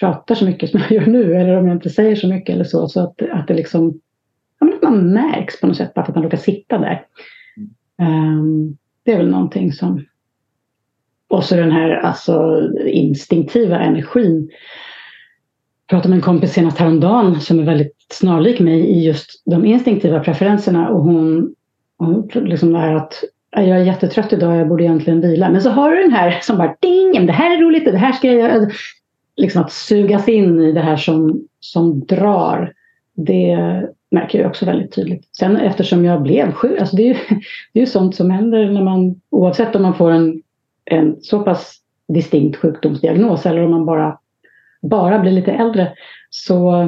pratar 0.00 0.34
så 0.34 0.44
mycket 0.44 0.70
som 0.70 0.80
jag 0.80 0.90
gör 0.90 1.06
nu 1.06 1.34
eller 1.34 1.56
om 1.56 1.66
jag 1.66 1.76
inte 1.76 1.90
säger 1.90 2.16
så 2.16 2.28
mycket 2.28 2.54
eller 2.54 2.64
så, 2.64 2.88
så 2.88 3.00
att, 3.00 3.22
att 3.22 3.48
det 3.48 3.54
liksom, 3.54 4.00
ja, 4.60 4.68
att 4.74 4.82
man 4.82 5.12
märks 5.12 5.60
på 5.60 5.66
något 5.66 5.76
sätt 5.76 5.94
bara 5.94 6.04
för 6.04 6.12
att 6.12 6.16
man 6.16 6.24
råkar 6.24 6.38
sitta 6.38 6.78
där. 6.78 7.06
Um, 7.98 8.76
det 9.04 9.12
är 9.12 9.16
väl 9.16 9.30
någonting 9.30 9.72
som... 9.72 10.04
Och 11.28 11.44
så 11.44 11.56
den 11.56 11.72
här 11.72 11.90
alltså, 11.90 12.60
instinktiva 12.86 13.80
energin. 13.80 14.50
Jag 15.86 15.88
pratade 15.88 16.08
med 16.08 16.16
en 16.16 16.22
kompis 16.22 16.52
senast 16.52 16.78
häromdagen 16.78 17.40
som 17.40 17.58
är 17.58 17.64
väldigt 17.64 17.96
snarlik 18.10 18.60
mig 18.60 18.80
i 18.80 19.04
just 19.06 19.42
de 19.44 19.64
instinktiva 19.64 20.20
preferenserna 20.20 20.88
och 20.88 21.02
hon, 21.02 21.54
hon 21.98 22.30
liksom 22.34 22.74
här 22.74 22.94
att 22.94 23.24
jag 23.50 23.68
är 23.68 23.84
jättetrött 23.84 24.32
idag, 24.32 24.56
jag 24.56 24.68
borde 24.68 24.84
egentligen 24.84 25.20
vila. 25.20 25.50
Men 25.50 25.62
så 25.62 25.70
har 25.70 25.90
du 25.90 26.02
den 26.02 26.12
här 26.12 26.38
som 26.42 26.58
bara 26.58 26.76
ding, 26.80 27.26
det 27.26 27.32
här 27.32 27.56
är 27.56 27.60
roligt, 27.60 27.84
det 27.84 27.98
här 27.98 28.12
ska 28.12 28.28
jag 28.28 28.36
göra. 28.36 28.70
Liksom 29.36 29.62
att 29.62 29.72
sugas 29.72 30.28
in 30.28 30.60
i 30.60 30.72
det 30.72 30.80
här 30.80 30.96
som, 30.96 31.46
som 31.60 32.00
drar. 32.00 32.72
Det, 33.14 33.56
märker 34.12 34.38
jag 34.38 34.48
också 34.48 34.66
väldigt 34.66 34.94
tydligt. 34.94 35.28
Sen 35.36 35.56
eftersom 35.56 36.04
jag 36.04 36.22
blev 36.22 36.52
sjuk, 36.52 36.80
alltså 36.80 36.96
det 36.96 37.02
är 37.02 37.06
ju 37.06 37.16
det 37.72 37.82
är 37.82 37.86
sånt 37.86 38.16
som 38.16 38.30
händer 38.30 38.70
när 38.70 38.82
man 38.82 39.20
oavsett 39.30 39.76
om 39.76 39.82
man 39.82 39.94
får 39.94 40.10
en, 40.10 40.42
en 40.84 41.16
så 41.20 41.42
pass 41.42 41.78
distinkt 42.08 42.56
sjukdomsdiagnos 42.56 43.46
eller 43.46 43.64
om 43.64 43.70
man 43.70 43.86
bara, 43.86 44.18
bara 44.82 45.18
blir 45.18 45.32
lite 45.32 45.52
äldre 45.52 45.92
så 46.30 46.86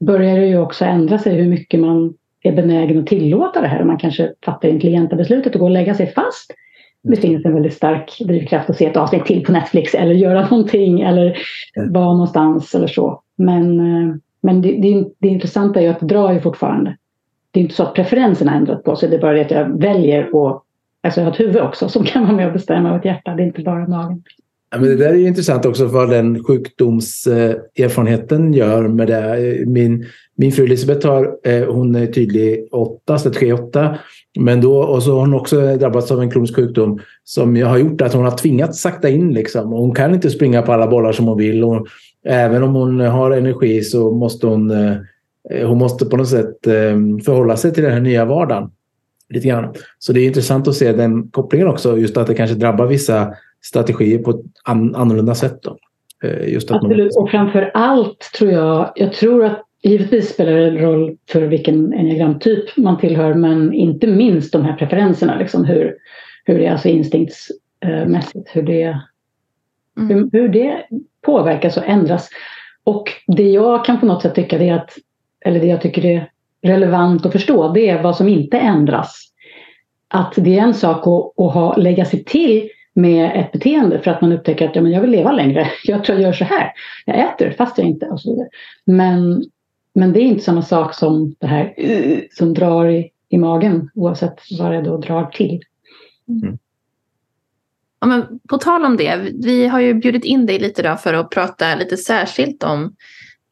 börjar 0.00 0.38
det 0.38 0.46
ju 0.46 0.58
också 0.58 0.84
ändra 0.84 1.18
sig 1.18 1.34
hur 1.34 1.48
mycket 1.48 1.80
man 1.80 2.14
är 2.42 2.52
benägen 2.52 2.98
att 2.98 3.06
tillåta 3.06 3.60
det 3.60 3.68
här. 3.68 3.84
Man 3.84 3.98
kanske 3.98 4.32
fattar 4.44 4.68
intelligenta 4.68 5.16
beslutet 5.16 5.54
att 5.54 5.60
gå 5.60 5.64
och 5.64 5.70
lägga 5.70 5.94
sig 5.94 6.06
fast. 6.06 6.54
Det 7.02 7.16
finns 7.16 7.44
en 7.44 7.54
väldigt 7.54 7.74
stark 7.74 8.18
drivkraft 8.18 8.70
att 8.70 8.76
se 8.76 8.86
ett 8.86 8.96
avsnitt 8.96 9.24
till 9.24 9.44
på 9.44 9.52
Netflix 9.52 9.94
eller 9.94 10.14
göra 10.14 10.48
någonting 10.48 11.00
eller 11.00 11.36
vara 11.90 12.12
någonstans 12.12 12.74
eller 12.74 12.86
så. 12.86 13.22
Men 13.36 13.80
eh, 13.80 14.14
men 14.42 14.62
det, 14.62 14.68
det, 14.68 15.04
det 15.18 15.28
intressanta 15.28 15.80
är 15.80 15.84
ju 15.84 15.90
att 15.90 16.00
dra 16.00 16.28
är 16.28 16.34
ju 16.34 16.40
fortfarande. 16.40 16.96
Det 17.50 17.60
är 17.60 17.62
inte 17.62 17.74
så 17.74 17.82
att 17.82 17.94
preferenserna 17.94 18.50
har 18.50 18.58
ändrat 18.58 18.84
på 18.84 18.96
sig, 18.96 19.08
det 19.08 19.16
är 19.16 19.20
bara 19.20 19.32
det 19.32 19.40
att 19.40 19.50
jag 19.50 19.80
väljer 19.80 20.22
att 20.22 20.62
Alltså 21.04 21.20
jag 21.20 21.26
har 21.26 21.32
ett 21.32 21.40
huvud 21.40 21.62
också 21.62 21.88
som 21.88 22.04
kan 22.04 22.22
vara 22.22 22.36
med 22.36 22.46
och 22.46 22.52
bestämma 22.52 22.90
och 22.90 22.96
ett 22.98 23.04
hjärta, 23.04 23.34
det 23.34 23.42
är 23.42 23.46
inte 23.46 23.62
bara 23.62 23.88
magen. 23.88 24.22
Ja, 24.70 24.78
men 24.78 24.88
det 24.88 24.96
där 24.96 25.08
är 25.08 25.14
ju 25.14 25.26
intressant 25.26 25.66
också 25.66 25.86
vad 25.86 26.10
den 26.10 26.44
sjukdomserfarenheten 26.44 28.52
gör 28.52 28.88
med 28.88 29.08
det. 29.08 29.64
Min, 29.66 30.06
min 30.34 30.52
fru 30.52 30.64
Elisabeth 30.64 31.06
har, 31.06 31.36
eh, 31.44 31.64
hon 31.68 31.94
är 31.94 32.06
tydlig 32.06 32.68
8, 32.72 33.18
strategi 33.18 33.52
8. 33.52 33.98
Men 34.38 34.60
då, 34.60 34.76
och 34.76 35.02
så 35.02 35.12
har 35.12 35.20
hon 35.20 35.34
också 35.34 35.76
drabbats 35.76 36.10
av 36.10 36.20
en 36.20 36.30
kronisk 36.30 36.56
sjukdom 36.56 37.00
som 37.24 37.62
har 37.62 37.78
gjort 37.78 38.00
att 38.00 38.12
hon 38.12 38.24
har 38.24 38.36
tvingats 38.36 38.80
sakta 38.80 39.08
in. 39.08 39.34
Liksom. 39.34 39.72
Hon 39.72 39.94
kan 39.94 40.14
inte 40.14 40.30
springa 40.30 40.62
på 40.62 40.72
alla 40.72 40.86
bollar 40.86 41.12
som 41.12 41.26
hon 41.26 41.38
vill. 41.38 41.64
Och 41.64 41.86
även 42.24 42.62
om 42.62 42.74
hon 42.74 43.00
har 43.00 43.30
energi 43.30 43.82
så 43.82 44.10
måste 44.10 44.46
hon, 44.46 44.70
eh, 44.70 45.68
hon 45.68 45.78
måste 45.78 46.06
på 46.06 46.16
något 46.16 46.28
sätt 46.28 46.66
eh, 46.66 46.96
förhålla 47.24 47.56
sig 47.56 47.74
till 47.74 47.82
den 47.82 47.92
här 47.92 48.00
nya 48.00 48.24
vardagen. 48.24 48.70
Lite 49.28 49.48
grann. 49.48 49.74
Så 49.98 50.12
det 50.12 50.20
är 50.20 50.26
intressant 50.26 50.68
att 50.68 50.74
se 50.74 50.92
den 50.92 51.28
kopplingen 51.28 51.68
också. 51.68 51.98
Just 51.98 52.16
att 52.16 52.26
det 52.26 52.34
kanske 52.34 52.56
drabbar 52.56 52.86
vissa 52.86 53.34
strategier 53.62 54.18
på 54.18 54.30
ett 54.30 54.40
annorlunda 54.64 55.34
sätt. 55.34 55.62
Då. 55.62 55.76
Eh, 56.24 56.48
just 56.52 56.70
att 56.70 56.76
Absolut, 56.76 57.14
man... 57.16 57.22
och 57.22 57.30
framför 57.30 57.70
allt 57.74 58.30
tror 58.38 58.50
jag, 58.50 58.92
jag 58.94 59.12
tror 59.12 59.44
att 59.44 59.62
Givetvis 59.82 60.34
spelar 60.34 60.52
det 60.52 60.70
roll 60.70 61.16
för 61.28 61.42
vilken 61.42 61.92
enneagramtyp 61.92 62.76
man 62.76 62.98
tillhör 62.98 63.34
men 63.34 63.72
inte 63.72 64.06
minst 64.06 64.52
de 64.52 64.64
här 64.64 64.76
preferenserna. 64.76 65.38
Liksom 65.38 65.64
hur, 65.64 65.96
hur 66.44 66.58
det 66.58 66.66
är 66.66 66.72
alltså 66.72 66.88
instinktsmässigt, 66.88 68.48
hur 68.52 68.62
det, 68.62 68.98
mm. 69.98 70.08
hur, 70.08 70.30
hur, 70.32 70.48
det 70.48 70.86
påverkas 71.22 71.76
och 71.76 71.86
ändras. 71.86 72.28
Och 72.84 73.12
det 73.26 73.50
jag 73.50 73.84
kan 73.84 74.00
på 74.00 74.06
något 74.06 74.22
sätt 74.22 74.34
tycka 74.34 74.58
det 74.58 74.68
är 74.68 74.74
att, 74.74 74.96
eller 75.44 75.60
det 75.60 75.66
jag 75.66 75.80
tycker 75.80 76.04
är 76.04 76.30
relevant 76.62 77.26
att 77.26 77.32
förstå, 77.32 77.72
det 77.72 77.88
är 77.88 78.02
vad 78.02 78.16
som 78.16 78.28
inte 78.28 78.58
ändras. 78.58 79.28
Att 80.08 80.34
det 80.36 80.58
är 80.58 80.62
en 80.62 80.74
sak 80.74 81.06
att, 81.06 81.44
att 81.44 81.54
ha, 81.54 81.76
lägga 81.76 82.04
sig 82.04 82.24
till 82.24 82.68
med 82.94 83.40
ett 83.40 83.52
beteende 83.52 83.98
för 83.98 84.10
att 84.10 84.20
man 84.20 84.32
upptäcker 84.32 84.68
att 84.68 84.76
ja, 84.76 84.82
men 84.82 84.92
jag 84.92 85.00
vill 85.00 85.10
leva 85.10 85.32
längre. 85.32 85.68
Jag 85.84 86.04
tror 86.04 86.18
jag 86.18 86.26
gör 86.26 86.32
så 86.32 86.44
här. 86.44 86.72
Jag 87.06 87.18
äter 87.18 87.50
fast 87.50 87.78
jag 87.78 87.86
inte 87.86 88.06
och 88.06 88.20
så 88.20 88.30
vidare. 88.30 88.48
Men, 88.84 89.44
men 89.94 90.12
det 90.12 90.20
är 90.20 90.24
inte 90.24 90.44
samma 90.44 90.62
sak 90.62 90.94
som 90.94 91.34
det 91.38 91.46
här 91.46 91.74
som 92.30 92.54
drar 92.54 92.86
i, 92.86 93.10
i 93.28 93.38
magen 93.38 93.90
oavsett 93.94 94.40
vad 94.58 94.72
det 94.72 94.82
då 94.82 94.96
drar 94.96 95.24
till. 95.24 95.60
Mm. 96.28 96.58
Ja, 98.02 98.06
men 98.06 98.40
på 98.48 98.58
tal 98.58 98.84
om 98.84 98.96
det, 98.96 99.32
vi 99.44 99.66
har 99.66 99.80
ju 99.80 99.94
bjudit 99.94 100.24
in 100.24 100.46
dig 100.46 100.58
lite 100.58 100.80
idag 100.80 101.02
för 101.02 101.14
att 101.14 101.30
prata 101.30 101.74
lite 101.74 101.96
särskilt 101.96 102.62
om 102.62 102.96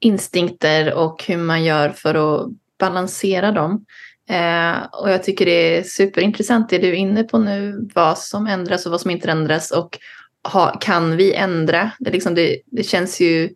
instinkter 0.01 0.95
och 0.95 1.25
hur 1.25 1.37
man 1.37 1.65
gör 1.65 1.89
för 1.89 2.15
att 2.15 2.49
balansera 2.79 3.53
dem. 3.53 3.85
Eh, 4.31 4.83
och 4.93 5.11
jag 5.11 5.23
tycker 5.23 5.47
det 5.47 5.79
är 5.79 5.83
superintressant 5.83 6.69
det 6.69 6.79
du 6.79 6.89
är 6.89 6.93
inne 6.93 7.23
på 7.23 7.39
nu, 7.39 7.89
vad 7.95 8.19
som 8.19 8.47
ändras 8.47 8.87
och 8.87 8.93
vad 8.93 9.01
som 9.01 9.11
inte 9.11 9.31
ändras 9.31 9.71
och 9.71 9.99
ha, 10.53 10.79
kan 10.81 11.17
vi 11.17 11.35
ändra? 11.35 11.91
Det, 11.99 12.11
liksom 12.11 12.35
det, 12.35 12.61
det 12.67 12.83
känns 12.83 13.21
ju 13.21 13.51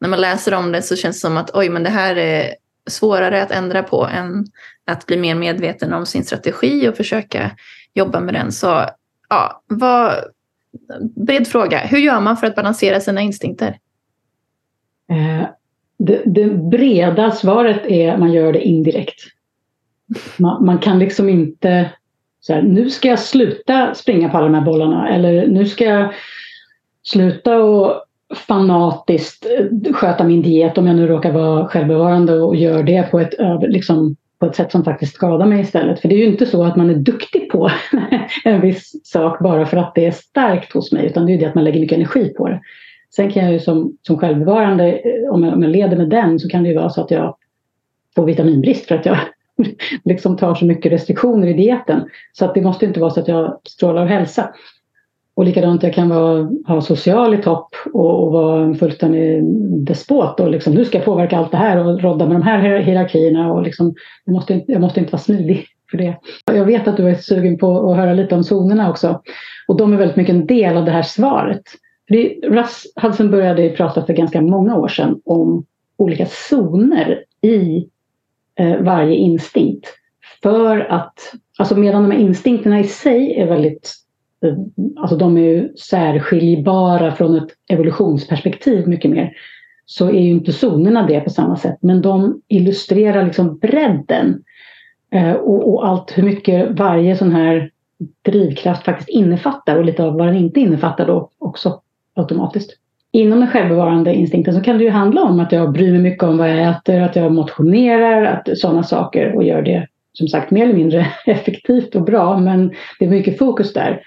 när 0.00 0.08
man 0.08 0.20
läser 0.20 0.54
om 0.54 0.72
det 0.72 0.82
så 0.82 0.96
känns 0.96 1.16
det 1.16 1.20
som 1.20 1.36
att 1.36 1.50
oj, 1.54 1.68
men 1.68 1.82
det 1.82 1.90
här 1.90 2.16
är 2.16 2.54
svårare 2.90 3.42
att 3.42 3.50
ändra 3.50 3.82
på 3.82 4.06
än 4.06 4.46
att 4.86 5.06
bli 5.06 5.16
mer 5.16 5.34
medveten 5.34 5.92
om 5.92 6.06
sin 6.06 6.24
strategi 6.24 6.88
och 6.88 6.96
försöka 6.96 7.50
jobba 7.94 8.20
med 8.20 8.34
den. 8.34 8.52
Så 8.52 8.86
ja, 9.34 9.62
vad, 9.66 10.14
bred 11.16 11.46
fråga. 11.46 11.78
Hur 11.78 11.98
gör 11.98 12.20
man 12.20 12.36
för 12.36 12.46
att 12.46 12.56
balansera 12.56 13.00
sina 13.00 13.20
instinkter? 13.20 13.78
Eh, 15.10 15.48
det, 15.98 16.22
det, 16.26 16.46
breda 16.46 17.30
svaret 17.30 17.86
är 17.86 18.12
att 18.12 18.20
man 18.20 18.32
gör 18.32 18.52
det 18.52 18.62
indirekt. 18.62 19.20
Man, 20.36 20.64
man 20.64 20.78
kan 20.78 20.98
liksom 20.98 21.28
inte 21.28 21.90
så 22.40 22.52
här, 22.52 22.62
nu 22.62 22.90
ska 22.90 23.08
jag 23.08 23.18
sluta 23.18 23.94
springa 23.94 24.28
på 24.28 24.36
alla 24.36 24.46
de 24.46 24.54
här 24.54 24.64
bollarna 24.64 25.08
eller 25.08 25.46
nu 25.46 25.66
ska 25.66 25.84
jag 25.84 26.14
sluta 27.02 27.56
och 27.56 28.04
fanatiskt 28.34 29.46
sköta 29.92 30.24
min 30.24 30.42
diet 30.42 30.78
om 30.78 30.86
jag 30.86 30.96
nu 30.96 31.06
råkar 31.06 31.32
vara 31.32 31.68
självbevarande 31.68 32.40
och 32.40 32.56
gör 32.56 32.82
det 32.82 33.10
på 33.10 33.20
ett, 33.20 33.34
liksom, 33.60 34.16
på 34.44 34.50
ett 34.50 34.56
sätt 34.56 34.72
som 34.72 34.84
faktiskt 34.84 35.14
skadar 35.14 35.46
mig 35.46 35.60
istället. 35.60 36.00
För 36.00 36.08
det 36.08 36.14
är 36.14 36.18
ju 36.18 36.26
inte 36.26 36.46
så 36.46 36.64
att 36.64 36.76
man 36.76 36.90
är 36.90 36.94
duktig 36.94 37.50
på 37.50 37.70
en 38.44 38.60
viss 38.60 39.00
sak 39.04 39.40
bara 39.40 39.66
för 39.66 39.76
att 39.76 39.94
det 39.94 40.06
är 40.06 40.10
starkt 40.10 40.72
hos 40.72 40.92
mig 40.92 41.06
utan 41.06 41.26
det 41.26 41.32
är 41.32 41.34
ju 41.34 41.40
det 41.40 41.46
att 41.46 41.54
man 41.54 41.64
lägger 41.64 41.80
mycket 41.80 41.96
energi 41.96 42.34
på 42.36 42.48
det. 42.48 42.60
Sen 43.16 43.30
kan 43.30 43.44
jag 43.44 43.52
ju 43.52 43.60
som, 43.60 43.96
som 44.02 44.18
självbevarande, 44.18 44.92
eh, 44.92 45.32
om 45.32 45.44
jag, 45.44 45.54
om 45.54 45.62
jag 45.62 45.72
leder 45.72 45.96
med 45.96 46.08
den 46.08 46.38
så 46.38 46.48
kan 46.48 46.62
det 46.62 46.68
ju 46.68 46.74
vara 46.74 46.90
så 46.90 47.00
att 47.00 47.10
jag 47.10 47.36
får 48.14 48.24
vitaminbrist 48.24 48.86
för 48.86 48.94
att 48.94 49.06
jag 49.06 49.18
liksom 50.04 50.36
tar 50.36 50.54
så 50.54 50.64
mycket 50.64 50.92
restriktioner 50.92 51.48
i 51.48 51.52
dieten. 51.52 52.08
Så 52.32 52.44
att 52.44 52.54
det 52.54 52.62
måste 52.62 52.84
inte 52.86 53.00
vara 53.00 53.10
så 53.10 53.20
att 53.20 53.28
jag 53.28 53.60
strålar 53.64 54.02
av 54.02 54.08
hälsa. 54.08 54.54
Och 55.36 55.44
likadant 55.44 55.82
jag 55.82 55.94
kan 55.94 56.08
vara, 56.08 56.50
ha 56.66 56.80
social 56.80 57.34
i 57.34 57.42
topp 57.42 57.74
och, 57.92 58.24
och 58.24 58.32
vara 58.32 58.62
en 58.64 58.74
fullständig 58.74 59.38
eh, 59.38 59.44
despot 59.84 60.40
och 60.40 60.50
liksom 60.50 60.74
nu 60.74 60.84
ska 60.84 60.98
jag 60.98 61.04
påverka 61.04 61.38
allt 61.38 61.50
det 61.50 61.56
här 61.56 61.86
och 61.86 62.02
rodda 62.02 62.26
med 62.26 62.34
de 62.34 62.42
här 62.42 62.78
hierarkierna 62.78 63.52
och 63.52 63.62
liksom, 63.62 63.94
jag, 64.24 64.32
måste, 64.32 64.64
jag 64.66 64.80
måste 64.80 65.00
inte 65.00 65.12
vara 65.12 65.22
smidig 65.22 65.66
för 65.90 65.98
det. 65.98 66.16
Jag 66.44 66.64
vet 66.64 66.88
att 66.88 66.96
du 66.96 67.08
är 67.08 67.14
sugen 67.14 67.58
på 67.58 67.90
att 67.90 67.96
höra 67.96 68.14
lite 68.14 68.34
om 68.34 68.44
zonerna 68.44 68.90
också 68.90 69.20
och 69.68 69.76
de 69.76 69.92
är 69.92 69.96
väldigt 69.96 70.16
mycket 70.16 70.34
en 70.34 70.46
del 70.46 70.76
av 70.76 70.84
det 70.84 70.90
här 70.90 71.02
svaret. 71.02 71.62
Russ 72.42 72.92
Hudson 73.02 73.30
började 73.30 73.68
prata 73.68 74.06
för 74.06 74.12
ganska 74.12 74.40
många 74.40 74.76
år 74.76 74.88
sedan 74.88 75.20
om 75.24 75.66
olika 75.96 76.26
zoner 76.26 77.24
i 77.42 77.88
eh, 78.58 78.76
varje 78.80 79.14
instinkt. 79.14 79.88
För 80.42 80.80
att, 80.80 81.34
alltså 81.58 81.76
medan 81.76 82.02
de 82.02 82.10
här 82.10 82.18
instinkterna 82.18 82.80
i 82.80 82.84
sig 82.84 83.34
är 83.34 83.46
väldigt 83.46 84.03
Eh, 84.44 84.54
alltså 84.96 85.16
de 85.16 85.38
är 85.38 85.42
ju 85.42 85.76
särskiljbara 85.76 87.12
från 87.12 87.36
ett 87.36 87.50
evolutionsperspektiv 87.68 88.88
mycket 88.88 89.10
mer, 89.10 89.32
så 89.86 90.08
är 90.08 90.20
ju 90.20 90.30
inte 90.30 90.52
zonerna 90.52 91.06
det 91.06 91.20
på 91.20 91.30
samma 91.30 91.56
sätt. 91.56 91.78
Men 91.80 92.02
de 92.02 92.40
illustrerar 92.48 93.24
liksom 93.24 93.58
bredden. 93.58 94.42
Eh, 95.10 95.32
och, 95.32 95.74
och, 95.74 95.88
allt 95.88 96.18
hur 96.18 96.22
mycket 96.22 96.70
varje 96.70 97.16
sån 97.16 97.32
här 97.32 97.70
drivkraft 98.22 98.84
faktiskt 98.84 99.08
innefattar. 99.08 99.76
Och 99.76 99.84
lite 99.84 100.04
av 100.04 100.14
vad 100.14 100.26
den 100.26 100.36
inte 100.36 100.60
innefattar 100.60 101.06
då 101.06 101.30
också 101.38 101.80
automatiskt. 102.14 102.70
Inom 103.12 103.40
den 103.40 103.48
självbevarande 103.48 104.14
instinkten 104.14 104.54
så 104.54 104.60
kan 104.60 104.78
det 104.78 104.84
ju 104.84 104.90
handla 104.90 105.22
om 105.22 105.40
att 105.40 105.52
jag 105.52 105.72
bryr 105.72 105.92
mig 105.92 106.00
mycket 106.00 106.22
om 106.22 106.38
vad 106.38 106.50
jag 106.50 106.68
äter, 106.68 107.00
att 107.00 107.16
jag 107.16 107.32
motionerar, 107.32 108.24
att 108.24 108.58
sådana 108.58 108.82
saker. 108.82 109.36
Och 109.36 109.44
gör 109.44 109.62
det 109.62 109.86
som 110.12 110.28
sagt 110.28 110.50
mer 110.50 110.64
eller 110.64 110.74
mindre 110.74 111.06
effektivt 111.26 111.94
och 111.94 112.04
bra. 112.04 112.38
Men 112.38 112.72
det 112.98 113.04
är 113.04 113.10
mycket 113.10 113.38
fokus 113.38 113.72
där. 113.72 114.02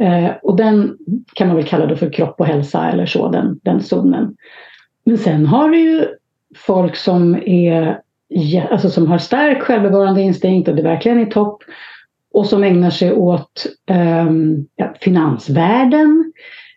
Eh, 0.00 0.30
och 0.42 0.56
den 0.56 0.98
kan 1.34 1.48
man 1.48 1.56
väl 1.56 1.66
kalla 1.66 1.86
då 1.86 1.96
för 1.96 2.12
kropp 2.12 2.40
och 2.40 2.46
hälsa 2.46 2.90
eller 2.90 3.06
så, 3.06 3.28
den, 3.28 3.60
den 3.62 3.80
zonen. 3.80 4.36
Men 5.04 5.18
sen 5.18 5.46
har 5.46 5.68
vi 5.68 5.78
ju 5.78 6.06
folk 6.56 6.96
som, 6.96 7.34
är, 7.46 8.00
alltså 8.70 8.90
som 8.90 9.06
har 9.06 9.18
stark 9.18 9.62
självbevarande 9.62 10.22
instinkt 10.22 10.68
och 10.68 10.76
det 10.76 10.82
verkligen 10.82 11.18
är 11.18 11.26
topp 11.26 11.62
och 12.32 12.46
som 12.46 12.64
ägnar 12.64 12.90
sig 12.90 13.12
åt 13.12 13.66
eh, 13.90 14.30
ja, 14.76 14.94
finansvärlden 15.00 16.32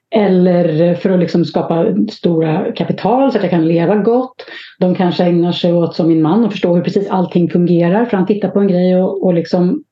eller 0.09 0.95
för 0.95 1.09
att 1.09 1.19
liksom 1.19 1.45
skapa 1.45 1.85
stora 2.11 2.71
kapital 2.71 3.31
så 3.31 3.37
att 3.37 3.43
jag 3.43 3.51
kan 3.51 3.67
leva 3.67 3.95
gott. 3.95 4.45
De 4.79 4.95
kanske 4.95 5.23
ägnar 5.23 5.51
sig 5.51 5.73
åt, 5.73 5.95
som 5.95 6.07
min 6.07 6.21
man, 6.21 6.45
att 6.45 6.51
förstå 6.51 6.75
hur 6.75 6.83
precis 6.83 7.09
allting 7.09 7.49
fungerar. 7.49 8.05
För 8.05 8.17
han 8.17 8.25
tittar 8.25 8.49
på 8.49 8.59
en 8.59 8.67
grej 8.67 9.01
och, 9.01 9.25
och 9.25 9.33
liksom 9.33 9.83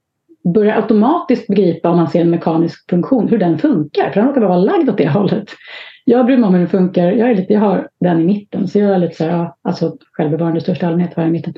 börjar 0.54 0.76
automatiskt 0.76 1.48
begripa 1.48 1.90
om 1.90 1.98
man 1.98 2.10
ser 2.10 2.22
en 2.22 2.30
mekanisk 2.30 2.90
funktion, 2.90 3.28
hur 3.28 3.38
den 3.38 3.60
funkar. 3.60 4.10
För 4.10 4.20
den 4.20 4.30
råkar 4.30 4.42
vara 4.42 4.58
lagd 4.58 4.90
åt 4.90 4.98
det 4.98 5.10
hållet. 5.10 5.50
Jag 6.06 6.26
bryr 6.26 6.38
mig 6.38 6.48
om 6.48 6.54
hur 6.54 6.60
den 6.60 6.70
funkar. 6.70 7.12
Jag, 7.12 7.30
är 7.30 7.36
lite, 7.36 7.54
jag 7.54 7.60
har 7.60 7.90
den 8.00 8.22
i 8.22 8.24
mitten. 8.24 8.68
Så 8.68 8.80
jag 8.80 8.92
är 8.92 8.98
lite 8.98 9.16
så 9.16 9.24
här, 9.24 9.32
ja, 9.32 9.58
alltså 9.62 9.98
självbevarande 10.12 10.58
i 10.58 10.62
största 10.62 10.88
allmänhet 10.88 11.16
har 11.16 11.24
jag 11.24 11.30
i 11.30 11.32
mitten. 11.32 11.54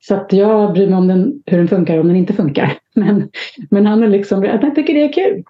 Så 0.00 0.14
att 0.14 0.32
jag 0.32 0.72
bryr 0.72 0.86
mig 0.86 0.96
om 0.98 1.08
den, 1.08 1.42
hur 1.46 1.58
den 1.58 1.68
funkar 1.68 1.98
om 1.98 2.06
den 2.06 2.16
inte 2.16 2.32
funkar. 2.32 2.72
Men, 2.94 3.30
men 3.70 3.86
han 3.86 4.02
är 4.02 4.08
liksom, 4.08 4.44
jag 4.44 4.74
tycker 4.74 4.94
det 4.94 5.02
är 5.02 5.12
kul. 5.12 5.44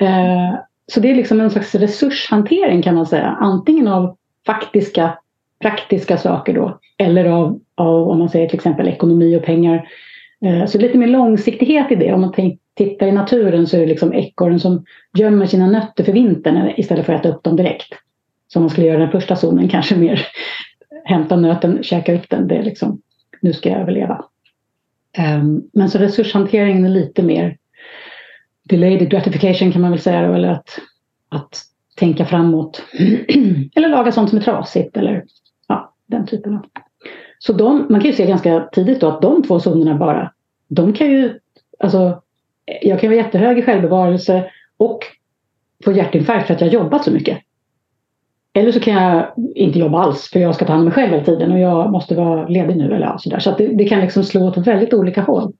Eh, 0.00 0.58
så 0.92 1.00
det 1.00 1.10
är 1.10 1.14
liksom 1.14 1.40
en 1.40 1.50
slags 1.50 1.74
resurshantering 1.74 2.82
kan 2.82 2.94
man 2.94 3.06
säga. 3.06 3.36
Antingen 3.40 3.88
av 3.88 4.16
faktiska, 4.46 5.18
praktiska 5.62 6.16
saker 6.16 6.54
då. 6.54 6.78
Eller 6.98 7.24
av, 7.24 7.60
av 7.74 8.08
om 8.08 8.18
man 8.18 8.28
säger 8.28 8.48
till 8.48 8.56
exempel 8.56 8.88
ekonomi 8.88 9.36
och 9.36 9.44
pengar 9.44 9.76
Eh, 9.76 10.05
Eh, 10.44 10.66
så 10.66 10.78
lite 10.78 10.98
mer 10.98 11.06
långsiktighet 11.06 11.92
i 11.92 11.94
det. 11.94 12.12
Om 12.12 12.20
man 12.20 12.34
tittar 12.74 13.06
i 13.06 13.12
naturen 13.12 13.66
så 13.66 13.76
är 13.76 13.80
det 13.80 13.86
liksom 13.86 14.14
ekorren 14.14 14.60
som 14.60 14.84
gömmer 15.18 15.46
sina 15.46 15.66
nötter 15.66 16.04
för 16.04 16.12
vintern 16.12 16.72
istället 16.76 17.06
för 17.06 17.12
att 17.12 17.20
äta 17.20 17.34
upp 17.34 17.42
dem 17.42 17.56
direkt. 17.56 17.94
Som 18.48 18.62
man 18.62 18.70
skulle 18.70 18.86
göra 18.86 18.96
i 18.96 19.00
den 19.00 19.10
första 19.10 19.36
zonen, 19.36 19.68
kanske 19.68 19.96
mer 19.96 20.26
hämta 21.04 21.36
nöten, 21.36 21.82
käka 21.82 22.14
upp 22.14 22.30
den. 22.30 22.48
Det 22.48 22.56
är 22.56 22.62
liksom, 22.62 23.00
nu 23.40 23.52
ska 23.52 23.68
jag 23.68 23.80
överleva. 23.80 24.24
Ehm, 25.18 25.62
men 25.72 25.90
så 25.90 25.98
resurshanteringen 25.98 26.84
är 26.84 26.88
lite 26.88 27.22
mer 27.22 27.56
delayed 28.62 29.10
gratification 29.10 29.72
kan 29.72 29.82
man 29.82 29.90
väl 29.90 30.00
säga. 30.00 30.20
Eller 30.20 30.48
att, 30.48 30.78
att 31.28 31.62
tänka 31.96 32.24
framåt. 32.26 32.82
eller 33.74 33.88
laga 33.88 34.12
sånt 34.12 34.30
som 34.30 34.38
är 34.38 34.42
trasigt 34.42 34.96
eller 34.96 35.24
ja, 35.68 35.94
den 36.06 36.26
typen 36.26 36.54
av 36.54 36.66
så 37.38 37.52
de, 37.52 37.86
man 37.90 38.00
kan 38.00 38.10
ju 38.10 38.16
se 38.16 38.26
ganska 38.26 38.68
tidigt 38.72 39.00
då 39.00 39.08
att 39.08 39.22
de 39.22 39.42
två 39.42 39.60
zonerna 39.60 39.94
bara, 39.94 40.32
de 40.68 40.92
kan 40.92 41.10
ju, 41.10 41.38
alltså 41.78 42.22
jag 42.82 43.00
kan 43.00 43.10
vara 43.10 43.20
jättehög 43.20 43.58
i 43.58 43.62
självbevarelse 43.62 44.50
och 44.76 44.98
få 45.84 45.92
hjärtinfarkt 45.92 46.46
för 46.46 46.54
att 46.54 46.60
jag 46.60 46.70
jobbat 46.70 47.04
så 47.04 47.10
mycket. 47.10 47.38
Eller 48.52 48.72
så 48.72 48.80
kan 48.80 48.94
jag 48.94 49.32
inte 49.54 49.78
jobba 49.78 50.02
alls 50.02 50.30
för 50.30 50.40
jag 50.40 50.54
ska 50.54 50.64
ta 50.64 50.72
hand 50.72 50.80
om 50.80 50.84
mig 50.84 50.94
själv 50.94 51.12
hela 51.12 51.24
tiden 51.24 51.52
och 51.52 51.58
jag 51.58 51.92
måste 51.92 52.14
vara 52.14 52.48
ledig 52.48 52.76
nu. 52.76 52.94
Eller 52.94 53.16
sådär. 53.18 53.38
Så 53.38 53.50
att 53.50 53.58
det, 53.58 53.66
det 53.66 53.84
kan 53.84 54.00
liksom 54.00 54.24
slå 54.24 54.48
åt 54.48 54.56
väldigt 54.56 54.94
olika 54.94 55.22
håll. 55.22 55.52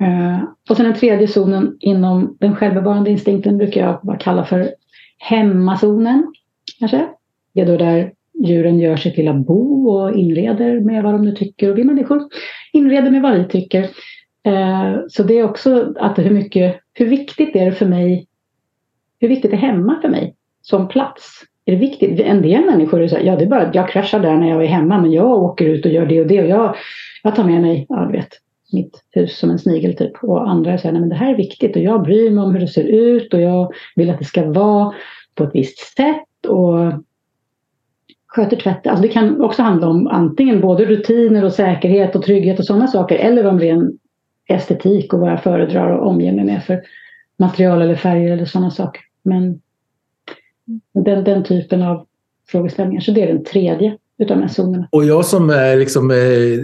Eh, 0.00 0.44
och 0.70 0.76
sen 0.76 0.86
den 0.86 0.94
tredje 0.94 1.28
zonen 1.28 1.76
inom 1.80 2.36
den 2.40 2.56
självbevarande 2.56 3.10
instinkten 3.10 3.58
brukar 3.58 3.80
jag 3.80 4.00
bara 4.02 4.16
kalla 4.16 4.44
för 4.44 4.70
hemmazonen. 5.18 6.32
Kanske. 6.78 7.08
Det 7.54 7.60
är 7.60 7.66
då 7.66 7.76
där 7.76 8.12
djuren 8.44 8.78
gör 8.78 8.96
sitt 8.96 9.16
lilla 9.16 9.34
bo 9.34 9.90
och 9.90 10.16
inreder 10.16 10.80
med 10.80 11.02
vad 11.02 11.14
de 11.14 11.24
nu 11.24 11.32
tycker 11.32 11.70
och 11.70 11.78
vi 11.78 11.84
människor 11.84 12.22
inreder 12.72 13.10
med 13.10 13.22
vad 13.22 13.38
vi 13.38 13.44
tycker. 13.44 13.82
Eh, 14.42 14.96
så 15.08 15.22
det 15.22 15.38
är 15.38 15.44
också 15.44 15.94
att 15.96 16.18
hur 16.18 16.30
mycket, 16.30 16.76
hur 16.94 17.06
viktigt 17.06 17.56
är 17.56 17.64
det 17.64 17.72
för 17.72 17.86
mig, 17.86 18.26
hur 19.20 19.28
viktigt 19.28 19.52
är 19.52 19.56
hemma 19.56 19.98
för 20.02 20.08
mig 20.08 20.34
som 20.62 20.88
plats? 20.88 21.42
Är 21.64 21.72
det 21.72 21.78
viktigt? 21.78 22.20
En 22.20 22.42
del 22.42 22.64
människor 22.64 23.02
är 23.02 23.08
så 23.08 23.16
här, 23.16 23.24
ja 23.24 23.36
det 23.36 23.44
är 23.44 23.48
bara 23.48 23.66
att 23.66 23.74
jag 23.74 23.88
kraschar 23.88 24.20
där 24.20 24.36
när 24.36 24.48
jag 24.48 24.64
är 24.64 24.68
hemma 24.68 24.98
men 24.98 25.12
jag 25.12 25.42
åker 25.42 25.64
ut 25.64 25.84
och 25.84 25.92
gör 25.92 26.06
det 26.06 26.20
och 26.20 26.26
det 26.26 26.42
och 26.42 26.48
jag, 26.48 26.76
jag 27.22 27.36
tar 27.36 27.44
med 27.44 27.60
mig, 27.60 27.86
ja 27.88 28.08
du 28.10 28.16
vet, 28.16 28.28
mitt 28.72 29.04
hus 29.10 29.38
som 29.38 29.50
en 29.50 29.58
snigel 29.58 29.96
typ. 29.96 30.24
Och 30.24 30.48
andra 30.48 30.78
säger, 30.78 30.92
nej 30.92 31.00
men 31.00 31.08
det 31.08 31.14
här 31.14 31.32
är 31.32 31.36
viktigt 31.36 31.76
och 31.76 31.82
jag 31.82 32.02
bryr 32.02 32.30
mig 32.30 32.44
om 32.44 32.52
hur 32.52 32.60
det 32.60 32.68
ser 32.68 32.84
ut 32.84 33.34
och 33.34 33.40
jag 33.40 33.72
vill 33.96 34.10
att 34.10 34.18
det 34.18 34.24
ska 34.24 34.50
vara 34.50 34.94
på 35.34 35.44
ett 35.44 35.54
visst 35.54 35.96
sätt 35.96 36.46
och 36.48 36.92
sköter 38.28 38.56
tvätten. 38.56 38.90
Alltså 38.90 39.02
det 39.02 39.12
kan 39.12 39.40
också 39.40 39.62
handla 39.62 39.86
om 39.86 40.06
antingen 40.06 40.60
både 40.60 40.84
rutiner 40.84 41.44
och 41.44 41.52
säkerhet 41.52 42.16
och 42.16 42.22
trygghet 42.22 42.58
och 42.58 42.64
sådana 42.64 42.86
saker 42.86 43.16
eller 43.16 43.46
om 43.46 43.60
ren 43.60 43.98
estetik 44.48 45.12
och 45.12 45.20
vad 45.20 45.32
jag 45.32 45.42
föredrar 45.42 45.94
att 45.94 46.00
omge 46.00 46.32
mig 46.32 46.44
med 46.44 46.64
för 46.64 46.82
material 47.36 47.82
eller 47.82 47.94
färger 47.94 48.32
eller 48.32 48.44
sådana 48.44 48.70
saker. 48.70 49.02
Men 49.22 49.60
den, 50.94 51.24
den 51.24 51.44
typen 51.44 51.82
av 51.82 52.06
frågeställningar. 52.48 53.00
Så 53.00 53.10
det 53.10 53.22
är 53.22 53.26
den 53.26 53.44
tredje 53.44 53.96
utav 54.18 54.36
de 54.36 54.42
här 54.42 54.48
zonerna. 54.48 54.88
Och 54.92 55.04
jag 55.04 55.24
som 55.24 55.50
är, 55.50 55.76
liksom, 55.76 56.10
eh, 56.10 56.16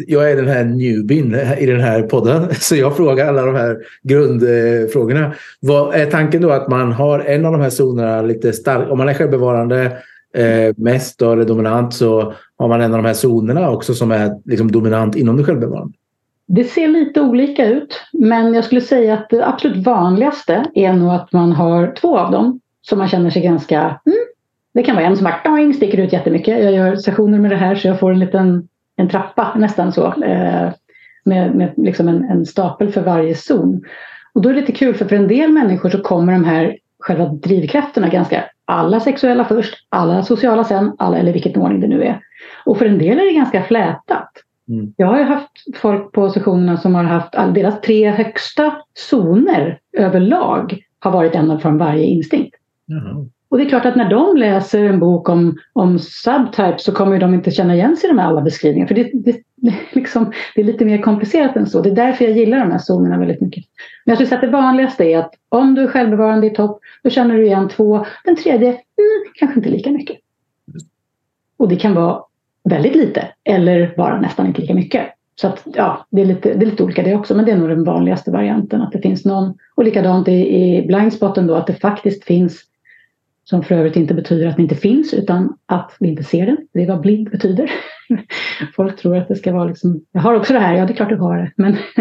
jag 0.06 0.30
är 0.30 0.36
den 0.36 0.48
här 0.48 0.64
newbin 0.64 1.34
eh, 1.34 1.62
i 1.62 1.66
den 1.66 1.80
här 1.80 2.02
podden, 2.02 2.54
så 2.60 2.76
jag 2.76 2.96
frågar 2.96 3.28
alla 3.28 3.46
de 3.46 3.54
här 3.54 3.76
grundfrågorna. 4.02 5.34
Vad 5.60 5.94
är 5.94 6.06
tanken 6.06 6.42
då 6.42 6.50
att 6.50 6.68
man 6.68 6.92
har 6.92 7.20
en 7.20 7.44
av 7.44 7.52
de 7.52 7.60
här 7.60 7.70
zonerna 7.70 8.22
lite 8.22 8.52
stark, 8.52 8.90
om 8.90 8.98
man 8.98 9.08
är 9.08 9.14
självbevarande 9.14 9.92
eh, 10.34 10.74
mest 10.76 11.18
då, 11.18 11.32
eller 11.32 11.44
dominant 11.44 11.94
så 11.94 12.34
har 12.58 12.68
man 12.68 12.80
en 12.80 12.94
av 12.94 13.02
de 13.02 13.06
här 13.06 13.14
zonerna 13.14 13.70
också 13.70 13.94
som 13.94 14.10
är 14.10 14.40
liksom 14.44 14.72
dominant 14.72 15.16
inom 15.16 15.36
det 15.36 15.44
självbevarande. 15.44 15.94
Det 16.46 16.64
ser 16.64 16.88
lite 16.88 17.20
olika 17.20 17.66
ut, 17.66 18.00
men 18.12 18.54
jag 18.54 18.64
skulle 18.64 18.80
säga 18.80 19.14
att 19.14 19.30
det 19.30 19.46
absolut 19.46 19.86
vanligaste 19.86 20.64
är 20.74 20.92
nog 20.92 21.10
att 21.10 21.32
man 21.32 21.52
har 21.52 21.94
två 22.00 22.18
av 22.18 22.30
dem 22.32 22.60
som 22.82 22.98
man 22.98 23.08
känner 23.08 23.30
sig 23.30 23.42
ganska 23.42 23.80
mm, 23.80 24.18
Det 24.74 24.82
kan 24.82 24.96
vara 24.96 25.06
en 25.06 25.16
som 25.16 25.24
bara 25.24 25.72
sticker 25.72 25.98
ut 25.98 26.12
jättemycket. 26.12 26.64
Jag 26.64 26.72
gör 26.72 26.96
sessioner 26.96 27.38
med 27.38 27.50
det 27.50 27.56
här 27.56 27.74
så 27.74 27.88
jag 27.88 28.00
får 28.00 28.10
en 28.10 28.18
liten 28.18 28.68
en 28.96 29.08
trappa 29.08 29.54
nästan 29.56 29.92
så. 29.92 30.06
Eh, 30.22 30.70
med, 31.24 31.54
med 31.54 31.72
liksom 31.76 32.08
en, 32.08 32.24
en, 32.24 32.46
stapel 32.46 32.92
för 32.92 33.02
varje 33.02 33.34
zon. 33.34 33.84
Och 34.32 34.42
då 34.42 34.48
är 34.48 34.54
det 34.54 34.60
lite 34.60 34.72
kul 34.72 34.94
för 34.94 35.04
för 35.04 35.16
en 35.16 35.28
del 35.28 35.52
människor 35.52 35.90
så 35.90 36.02
kommer 36.02 36.32
de 36.32 36.44
här 36.44 36.78
själva 36.98 37.26
drivkrafterna 37.26 38.08
ganska 38.08 38.44
alla 38.64 39.00
sexuella 39.00 39.44
först, 39.44 39.74
alla 39.88 40.22
sociala 40.22 40.64
sen, 40.64 40.92
alla 40.98 41.18
eller 41.18 41.32
vilket 41.32 41.56
ordning 41.56 41.80
det 41.80 41.88
nu 41.88 42.02
är. 42.02 42.20
Och 42.64 42.78
för 42.78 42.86
en 42.86 42.98
del 42.98 43.18
är 43.18 43.24
det 43.24 43.32
ganska 43.32 43.62
flätat. 43.62 44.30
Mm. 44.68 44.94
Jag 44.96 45.06
har 45.06 45.18
ju 45.18 45.24
haft 45.24 45.50
folk 45.76 46.12
på 46.12 46.30
sessionerna 46.30 46.76
som 46.76 46.94
har 46.94 47.04
haft 47.04 47.32
deras 47.54 47.80
tre 47.80 48.10
högsta 48.10 48.72
zoner 48.94 49.78
överlag 49.92 50.82
har 50.98 51.10
varit 51.10 51.34
en 51.34 51.60
från 51.60 51.78
varje 51.78 52.04
instinkt. 52.04 52.56
Mm. 52.90 53.30
Och 53.54 53.58
det 53.58 53.64
är 53.64 53.68
klart 53.68 53.86
att 53.86 53.96
när 53.96 54.10
de 54.10 54.36
läser 54.36 54.84
en 54.84 55.00
bok 55.00 55.28
om, 55.28 55.58
om 55.72 55.98
subtypes 55.98 56.84
så 56.84 56.92
kommer 56.92 57.18
de 57.18 57.34
inte 57.34 57.50
känna 57.50 57.74
igen 57.74 57.96
sig 57.96 58.08
i 58.08 58.12
de 58.12 58.18
här 58.18 58.26
alla 58.26 58.40
beskrivningarna. 58.40 58.88
För 58.88 58.94
det, 58.94 59.10
det, 59.14 59.40
liksom, 59.92 60.32
det 60.54 60.60
är 60.60 60.64
lite 60.64 60.84
mer 60.84 61.02
komplicerat 61.02 61.56
än 61.56 61.66
så. 61.66 61.80
Det 61.82 61.90
är 61.90 61.94
därför 61.94 62.24
jag 62.24 62.36
gillar 62.36 62.58
de 62.58 62.70
här 62.70 62.78
zonerna 62.78 63.18
väldigt 63.18 63.40
mycket. 63.40 63.64
Men 64.04 64.12
jag 64.12 64.16
skulle 64.16 64.28
säga 64.28 64.38
att 64.38 64.46
det 64.46 64.62
vanligaste 64.62 65.04
är 65.04 65.18
att 65.18 65.34
om 65.48 65.74
du 65.74 65.82
är 65.82 65.88
självbevarande 65.88 66.46
i 66.46 66.50
topp, 66.50 66.80
då 67.02 67.10
känner 67.10 67.34
du 67.34 67.46
igen 67.46 67.68
två. 67.68 68.06
Den 68.24 68.36
tredje, 68.36 68.68
mm, 68.68 68.80
kanske 69.34 69.58
inte 69.60 69.70
lika 69.70 69.90
mycket. 69.90 70.16
Och 71.56 71.68
det 71.68 71.76
kan 71.76 71.94
vara 71.94 72.22
väldigt 72.64 72.96
lite 72.96 73.28
eller 73.44 73.94
bara 73.96 74.20
nästan 74.20 74.46
inte 74.46 74.60
lika 74.60 74.74
mycket. 74.74 75.06
Så 75.40 75.46
att, 75.46 75.62
ja, 75.64 76.06
det 76.10 76.22
är, 76.22 76.26
lite, 76.26 76.54
det 76.54 76.64
är 76.64 76.70
lite 76.70 76.84
olika 76.84 77.02
det 77.02 77.14
också, 77.14 77.34
men 77.34 77.44
det 77.44 77.52
är 77.52 77.56
nog 77.56 77.68
den 77.68 77.84
vanligaste 77.84 78.30
varianten. 78.30 78.82
Att 78.82 78.92
det 78.92 79.02
finns 79.02 79.24
någon, 79.24 79.54
och 79.74 79.84
likadant 79.84 80.28
i, 80.28 80.32
i 80.32 80.86
blindspotten 80.86 81.46
då, 81.46 81.54
att 81.54 81.66
det 81.66 81.74
faktiskt 81.74 82.24
finns 82.24 82.64
som 83.44 83.62
för 83.62 83.74
övrigt 83.74 83.96
inte 83.96 84.14
betyder 84.14 84.46
att 84.46 84.56
den 84.56 84.62
inte 84.62 84.74
finns 84.74 85.14
utan 85.14 85.58
att 85.66 85.96
vi 86.00 86.08
inte 86.08 86.24
ser 86.24 86.46
den. 86.46 86.56
Det 86.72 86.82
är 86.82 86.88
vad 86.88 87.00
blind 87.00 87.30
betyder. 87.30 87.70
Folk 88.76 88.96
tror 88.96 89.16
att 89.16 89.28
det 89.28 89.36
ska 89.36 89.52
vara 89.52 89.64
liksom, 89.64 90.04
jag 90.12 90.20
har 90.20 90.34
också 90.34 90.52
det 90.52 90.58
här, 90.58 90.74
ja 90.74 90.86
det 90.86 90.92
är 90.92 90.96
klart 90.96 91.08
du 91.08 91.16
har 91.16 91.36
det. 91.36 91.52
Men, 91.56 91.72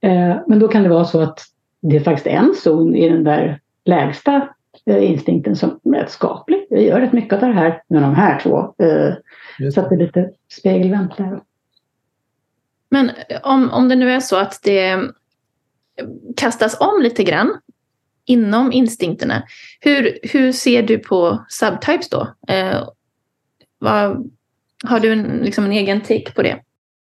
eh, 0.00 0.38
men 0.46 0.58
då 0.58 0.68
kan 0.68 0.82
det 0.82 0.88
vara 0.88 1.04
så 1.04 1.20
att 1.20 1.40
det 1.82 1.96
är 1.96 2.00
faktiskt 2.00 2.26
en 2.26 2.54
zon 2.54 2.96
i 2.96 3.08
den 3.08 3.24
där 3.24 3.60
lägsta 3.84 4.48
eh, 4.86 5.10
instinkten 5.10 5.56
som 5.56 5.80
är 5.84 6.06
skaplig. 6.08 6.66
Jag 6.70 6.82
gör 6.82 7.00
rätt 7.00 7.12
mycket 7.12 7.42
av 7.42 7.48
det 7.48 7.54
här 7.54 7.82
med 7.88 8.02
de 8.02 8.14
här 8.14 8.40
två. 8.40 8.58
Eh, 8.58 9.14
så 9.70 9.80
att 9.80 9.88
det 9.88 9.94
är 9.94 9.98
lite 9.98 10.30
spegelvänt 10.52 11.16
där. 11.16 11.40
Men 12.88 13.10
om, 13.42 13.70
om 13.70 13.88
det 13.88 13.96
nu 13.96 14.10
är 14.10 14.20
så 14.20 14.36
att 14.36 14.60
det 14.62 14.98
kastas 16.36 16.80
om 16.80 17.02
lite 17.02 17.24
grann 17.24 17.60
inom 18.30 18.72
instinkterna. 18.72 19.42
Hur, 19.80 20.18
hur 20.22 20.52
ser 20.52 20.82
du 20.82 20.98
på 20.98 21.44
subtypes 21.48 22.08
då? 22.08 22.28
Eh, 22.48 22.88
vad, 23.78 24.30
har 24.84 25.00
du 25.00 25.12
en, 25.12 25.40
liksom 25.42 25.64
en 25.64 25.72
egen 25.72 26.00
take 26.00 26.32
på 26.32 26.42
det? 26.42 26.56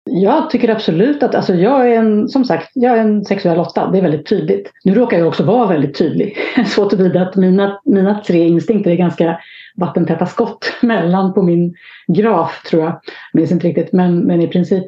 Jag 0.04 0.50
tycker 0.50 0.70
absolut 0.70 1.24
att, 1.24 1.36
alltså 1.36 1.54
jag 1.54 1.92
är 1.92 2.00
en, 2.00 2.30
som 2.30 2.46
sagt, 2.46 2.72
jag 2.74 2.98
är 2.98 3.02
en 3.02 3.26
sexuell 3.26 3.60
åtta, 3.60 3.92
det 3.92 3.98
är 3.98 4.02
väldigt 4.02 4.26
tydligt. 4.26 4.72
Nu 4.84 4.94
råkar 4.94 5.18
jag 5.18 5.28
också 5.28 5.44
vara 5.44 5.68
väldigt 5.68 5.98
tydlig, 5.98 6.38
så 6.68 6.90
tillvida 6.90 7.22
att 7.22 7.36
mina, 7.36 7.82
mina 7.86 8.22
tre 8.28 8.48
instinkter 8.48 8.92
är 8.92 8.96
ganska 8.96 9.40
vattentäta 9.76 10.26
skott 10.26 10.74
mellan 10.82 11.34
på 11.34 11.42
min 11.42 11.76
graf 12.08 12.64
tror 12.64 12.84
jag. 12.84 12.92
Jag 12.92 13.40
minns 13.40 13.52
inte 13.52 13.68
riktigt, 13.68 13.92
men, 13.92 14.20
men 14.20 14.42
i 14.42 14.48
princip. 14.48 14.84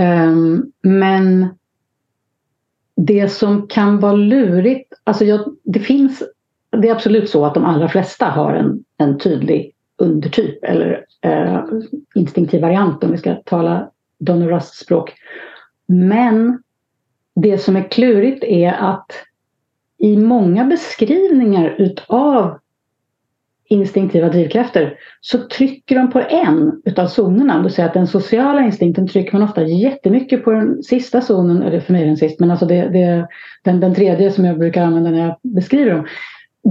Um, 0.00 0.72
men 0.82 1.48
det 3.06 3.28
som 3.28 3.66
kan 3.66 4.00
vara 4.00 4.12
lurigt, 4.12 4.92
alltså 5.04 5.24
jag, 5.24 5.56
det 5.64 5.80
finns, 5.80 6.22
det 6.70 6.88
är 6.88 6.92
absolut 6.92 7.30
så 7.30 7.44
att 7.44 7.54
de 7.54 7.64
allra 7.64 7.88
flesta 7.88 8.26
har 8.26 8.54
en, 8.54 8.84
en 8.98 9.18
tydlig 9.18 9.74
undertyp 9.96 10.64
eller 10.64 11.04
eh, 11.22 11.64
instinktiv 12.14 12.60
variant 12.60 13.04
om 13.04 13.12
vi 13.12 13.18
ska 13.18 13.34
tala 13.34 13.90
Donner 14.18 14.48
Rusts 14.48 14.78
språk. 14.78 15.14
Men 15.86 16.62
det 17.34 17.58
som 17.58 17.76
är 17.76 17.88
klurigt 17.88 18.44
är 18.44 18.72
att 18.72 19.12
i 19.98 20.16
många 20.16 20.64
beskrivningar 20.64 21.74
utav 21.78 22.58
instinktiva 23.70 24.28
drivkrafter 24.28 24.94
så 25.20 25.38
trycker 25.38 25.96
de 25.96 26.10
på 26.10 26.20
en 26.20 26.82
utav 26.84 27.06
zonerna. 27.06 27.62
Du 27.62 27.70
säger 27.70 27.88
att 27.88 27.94
den 27.94 28.06
sociala 28.06 28.60
instinkten 28.60 29.08
trycker 29.08 29.32
man 29.32 29.42
ofta 29.42 29.62
jättemycket 29.62 30.44
på 30.44 30.50
den 30.50 30.82
sista 30.82 31.20
zonen, 31.20 31.62
eller 31.62 31.80
för 31.80 31.92
mig 31.92 32.06
den 32.06 32.16
sist, 32.16 32.40
men 32.40 32.50
alltså 32.50 32.66
det, 32.66 32.88
det, 32.88 33.28
den, 33.64 33.80
den 33.80 33.94
tredje 33.94 34.30
som 34.30 34.44
jag 34.44 34.58
brukar 34.58 34.82
använda 34.82 35.10
när 35.10 35.26
jag 35.26 35.36
beskriver 35.42 35.94
dem. 35.94 36.06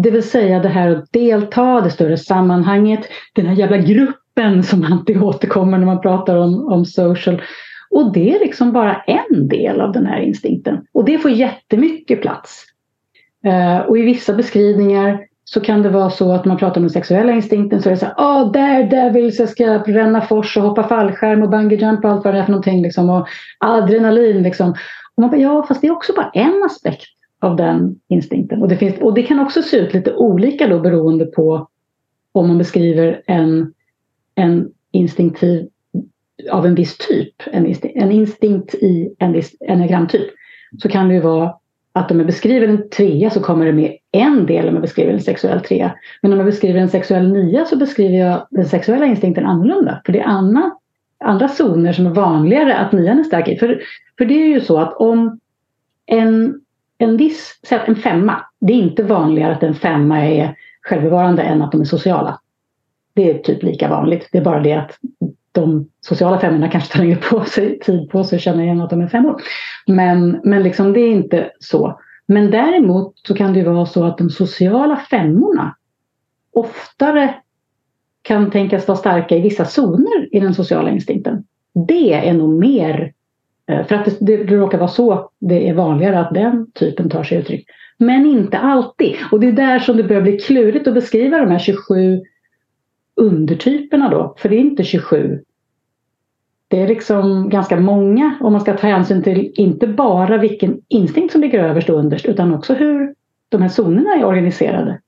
Det 0.03 0.12
vill 0.12 0.23
säga 0.23 0.59
det 0.59 0.69
här 0.69 0.89
att 0.89 1.12
delta, 1.12 1.81
det 1.81 1.89
större 1.89 2.17
sammanhanget, 2.17 2.99
den 3.35 3.45
här 3.45 3.55
jävla 3.55 3.77
gruppen 3.77 4.63
som 4.63 4.83
alltid 4.83 5.23
återkommer 5.23 5.77
när 5.77 5.85
man 5.85 6.01
pratar 6.01 6.35
om, 6.35 6.67
om 6.67 6.85
social. 6.85 7.41
Och 7.89 8.13
det 8.13 8.35
är 8.35 8.39
liksom 8.39 8.71
bara 8.71 8.95
en 9.07 9.47
del 9.47 9.81
av 9.81 9.91
den 9.91 10.05
här 10.05 10.19
instinkten. 10.19 10.85
Och 10.93 11.05
det 11.05 11.17
får 11.17 11.31
jättemycket 11.31 12.21
plats. 12.21 12.65
Uh, 13.45 13.77
och 13.77 13.97
i 13.97 14.01
vissa 14.01 14.33
beskrivningar 14.33 15.28
så 15.53 15.59
kan 15.59 15.81
det 15.81 15.89
vara 15.89 16.09
så 16.09 16.31
att 16.31 16.45
man 16.45 16.57
pratar 16.57 16.77
om 16.77 16.83
den 16.83 16.89
sexuella 16.89 17.31
instinkten 17.31 17.81
så 17.81 17.89
är 17.89 17.91
det 17.91 17.99
så 17.99 18.05
här, 18.05 18.13
ah, 18.17 18.43
oh, 18.43 18.51
där 18.51 18.83
devils, 18.83 19.39
jag 19.39 19.49
ska 19.49 19.77
ränna 19.77 20.21
fors 20.21 20.57
och 20.57 20.63
hoppa 20.63 20.88
fallskärm 20.88 21.43
och 21.43 21.49
bungee 21.49 21.77
jump 21.77 22.05
och 22.05 22.12
allt 22.12 22.25
vad 22.25 22.33
det 22.33 22.39
är 22.39 22.43
för 22.43 22.51
någonting 22.51 22.81
liksom, 22.81 23.09
och 23.09 23.27
adrenalin 23.59 24.43
liksom. 24.43 24.69
Och 25.15 25.21
man 25.21 25.29
bara, 25.29 25.41
ja 25.41 25.65
fast 25.67 25.81
det 25.81 25.88
är 25.88 25.91
också 25.91 26.13
bara 26.13 26.31
en 26.33 26.63
aspekt 26.65 27.07
av 27.39 27.55
den 27.55 27.99
instinkten. 28.07 28.62
Och 28.62 28.67
det, 28.67 28.77
finns, 28.77 28.95
och 29.01 29.13
det 29.13 29.23
kan 29.23 29.39
också 29.39 29.62
se 29.62 29.77
ut 29.77 29.93
lite 29.93 30.13
olika 30.13 30.67
då 30.67 30.79
beroende 30.79 31.25
på 31.25 31.67
om 32.31 32.47
man 32.47 32.57
beskriver 32.57 33.21
en, 33.27 33.73
en 34.35 34.69
instinktiv 34.91 35.67
av 36.51 36.65
en 36.65 36.75
viss 36.75 36.97
typ, 36.97 37.35
en 37.51 37.65
instinkt, 37.65 37.97
en 37.97 38.12
instinkt 38.12 38.73
i 38.73 39.15
en 39.19 39.33
viss 39.33 39.55
enneagramtyp. 39.67 40.29
Så 40.81 40.89
kan 40.89 41.07
det 41.07 41.13
ju 41.13 41.21
vara 41.21 41.53
att 41.93 42.12
om 42.12 42.17
jag 42.17 42.28
beskriver 42.28 42.67
en 42.67 42.89
trea 42.89 43.30
så 43.30 43.39
kommer 43.39 43.65
det 43.65 43.71
med 43.71 43.97
en 44.12 44.45
del 44.45 44.67
om 44.67 44.73
jag 44.73 44.82
beskriver 44.82 45.13
en 45.13 45.21
sexuell 45.21 45.62
trea. 45.62 45.95
Men 46.21 46.34
om 46.34 46.39
jag 46.39 46.45
beskriver 46.45 46.80
en 46.80 46.89
sexuell 46.89 47.32
nia 47.32 47.65
så 47.65 47.78
beskriver 47.78 48.17
jag 48.17 48.47
den 48.49 48.65
sexuella 48.65 49.06
instinkten 49.06 49.45
annorlunda. 49.45 50.02
För 50.06 50.13
det 50.13 50.19
är 50.19 50.25
andra, 50.25 50.71
andra 51.23 51.47
zoner 51.47 51.93
som 51.93 52.06
är 52.06 52.10
vanligare 52.10 52.78
att 52.78 52.91
nian 52.91 53.19
är 53.19 53.23
stark 53.23 53.47
i. 53.47 53.58
För, 53.58 53.82
för 54.17 54.25
det 54.25 54.34
är 54.34 54.47
ju 54.47 54.62
så 54.62 54.78
att 54.78 54.93
om 54.93 55.39
en, 56.06 56.62
en 56.97 57.17
viss, 57.17 57.60
en 57.69 57.95
femma, 57.95 58.45
det 58.60 58.73
är 58.73 58.78
inte 58.78 59.04
vanligare 59.04 59.56
att 59.56 59.63
en 59.63 59.75
femma 59.75 60.25
är 60.25 60.56
självbevarande 60.82 61.41
än 61.41 61.62
att 61.62 61.71
de 61.71 61.82
är 61.82 61.86
sociala. 61.86 62.39
Det 63.13 63.30
är 63.30 63.38
typ 63.38 63.63
lika 63.63 63.89
vanligt. 63.89 64.30
Det 64.32 64.38
är 64.38 64.43
bara 64.43 64.60
det 64.60 64.73
att 64.73 64.97
de 65.51 65.89
sociala 66.01 66.39
femmorna 66.39 66.69
kanske 66.69 66.93
tar 66.93 66.99
längre 66.99 67.15
på 67.15 67.45
sig, 67.45 67.79
tid 67.79 68.09
på 68.09 68.23
sig 68.23 68.35
att 68.35 68.41
känna 68.41 68.63
igen 68.63 68.81
att 68.81 68.89
de 68.89 69.01
är 69.01 69.07
femmor. 69.07 69.41
Men, 69.88 70.41
men 70.43 70.63
liksom 70.63 70.93
det 70.93 70.99
är 70.99 71.12
inte 71.12 71.51
så. 71.59 71.99
Men 72.25 72.51
däremot 72.51 73.13
så 73.27 73.33
kan 73.33 73.53
det 73.53 73.63
vara 73.63 73.85
så 73.85 74.03
att 74.03 74.17
de 74.17 74.29
sociala 74.29 74.97
femmorna 74.97 75.75
oftare 76.53 77.33
kan 78.21 78.51
tänkas 78.51 78.88
vara 78.88 78.97
starka 78.97 79.38
i 79.38 79.41
vissa 79.41 79.65
zoner 79.65 80.35
i 80.35 80.39
den 80.39 80.53
sociala 80.53 80.89
instinkten. 80.89 81.43
Det 81.88 82.13
är 82.13 82.33
nog 82.33 82.59
mer, 82.59 83.13
eh, 83.67 83.85
för 83.85 83.95
att 83.95 84.05
det, 84.05 84.17
det, 84.19 84.43
det 84.43 84.55
råkar 84.55 84.77
vara 84.77 84.88
så 84.88 85.29
det 85.39 85.69
är 85.69 85.73
vanligare 85.73 86.19
att 86.19 86.33
den 86.33 86.71
typen 86.71 87.09
tar 87.09 87.23
sig 87.23 87.38
uttryck. 87.38 87.65
Men 87.97 88.25
inte 88.25 88.57
alltid. 88.57 89.15
Och 89.31 89.39
det 89.39 89.47
är 89.47 89.51
där 89.51 89.79
som 89.79 89.97
det 89.97 90.03
börjar 90.03 90.21
bli 90.21 90.39
klurigt 90.39 90.88
att 90.88 90.93
beskriva 90.93 91.38
de 91.38 91.51
här 91.51 91.59
27 91.59 92.21
undertyperna 93.19 94.10
då. 94.10 94.36
För 94.38 94.49
det 94.49 94.55
är 94.55 94.60
inte 94.60 94.84
27 94.84 95.39
det 96.69 96.82
är 96.82 96.88
liksom 96.88 97.49
ganska 97.49 97.79
många 97.79 98.38
om 98.41 98.51
man 98.51 98.62
ska 98.62 98.77
ta 98.77 98.88
hänsyn 98.88 99.23
till 99.23 99.51
inte 99.55 99.88
bara 99.88 100.38
vilken 100.38 100.82
instinkt 100.88 101.32
som 101.32 101.41
ligger 101.41 101.60
överst 101.60 101.89
och 101.89 101.99
underst 101.99 102.25
utan 102.25 102.53
också 102.53 102.73
hur 102.73 103.15
de 103.49 103.62
här 103.62 103.69
zonerna 103.69 104.15
är 104.15 104.25
organiserade. 104.25 105.01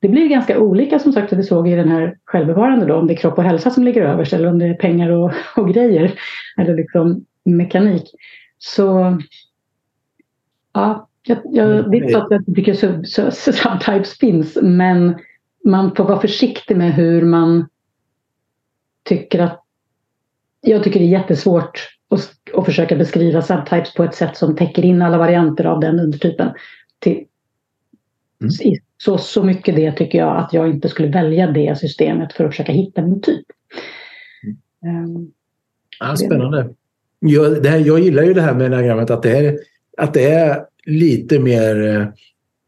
Det 0.00 0.08
blir 0.08 0.28
ganska 0.28 0.58
olika 0.58 0.98
som 0.98 1.12
sagt, 1.12 1.32
vi 1.32 1.42
såg 1.42 1.68
i 1.68 1.74
den 1.74 1.88
här 1.88 2.18
självbevarande 2.24 2.86
då, 2.86 2.94
om 2.94 3.06
det 3.06 3.12
är 3.12 3.16
kropp 3.16 3.38
och 3.38 3.44
hälsa 3.44 3.70
som 3.70 3.84
ligger 3.84 4.02
överst 4.02 4.32
eller 4.32 4.48
om 4.48 4.58
det 4.58 4.66
är 4.66 4.74
pengar 4.74 5.10
och, 5.10 5.32
och 5.56 5.68
grejer 5.68 6.18
eller 6.58 6.76
liksom 6.76 7.24
mekanik. 7.44 8.10
Så 8.58 9.18
ja, 10.72 11.08
jag, 11.26 11.38
jag, 11.44 11.90
det 11.90 11.96
är 11.96 12.02
inte 12.02 12.12
så 12.12 12.18
att 12.18 12.30
jag 12.30 12.46
tycker 12.54 12.74
subtypes 13.52 14.18
finns 14.18 14.58
men 14.62 15.14
man 15.64 15.94
får 15.94 16.04
vara 16.04 16.20
försiktig 16.20 16.76
med 16.76 16.94
hur 16.94 17.22
man 17.22 17.68
tycker 19.02 19.38
att 19.38 19.60
jag 20.60 20.84
tycker 20.84 21.00
det 21.00 21.06
är 21.06 21.20
jättesvårt 21.20 21.88
att, 22.10 22.32
att 22.54 22.64
försöka 22.64 22.96
beskriva 22.96 23.42
subtypes 23.42 23.94
på 23.94 24.04
ett 24.04 24.14
sätt 24.14 24.36
som 24.36 24.56
täcker 24.56 24.84
in 24.84 25.02
alla 25.02 25.18
varianter 25.18 25.64
av 25.64 25.80
den 25.80 26.00
undertypen. 26.00 26.50
Till, 26.98 27.24
mm. 28.40 28.80
så, 28.98 29.18
så 29.18 29.42
mycket 29.42 29.76
det 29.76 29.92
tycker 29.92 30.18
jag 30.18 30.36
att 30.36 30.52
jag 30.52 30.70
inte 30.70 30.88
skulle 30.88 31.08
välja 31.08 31.46
det 31.46 31.78
systemet 31.78 32.32
för 32.32 32.44
att 32.44 32.50
försöka 32.50 32.72
hitta 32.72 33.02
min 33.02 33.20
typ. 33.20 33.46
Mm. 34.84 35.16
Um, 35.16 35.32
ja, 36.00 36.16
spännande. 36.16 36.74
Jag, 37.18 37.62
det 37.62 37.68
här, 37.68 37.78
jag 37.78 38.00
gillar 38.00 38.22
ju 38.22 38.34
det 38.34 38.42
här 38.42 38.54
med 38.54 38.66
enagrammet 38.66 39.10
att 39.10 39.22
det, 39.22 39.38
är, 39.38 39.58
att 39.96 40.14
det 40.14 40.30
är 40.30 40.66
lite 40.86 41.38
mer 41.38 42.12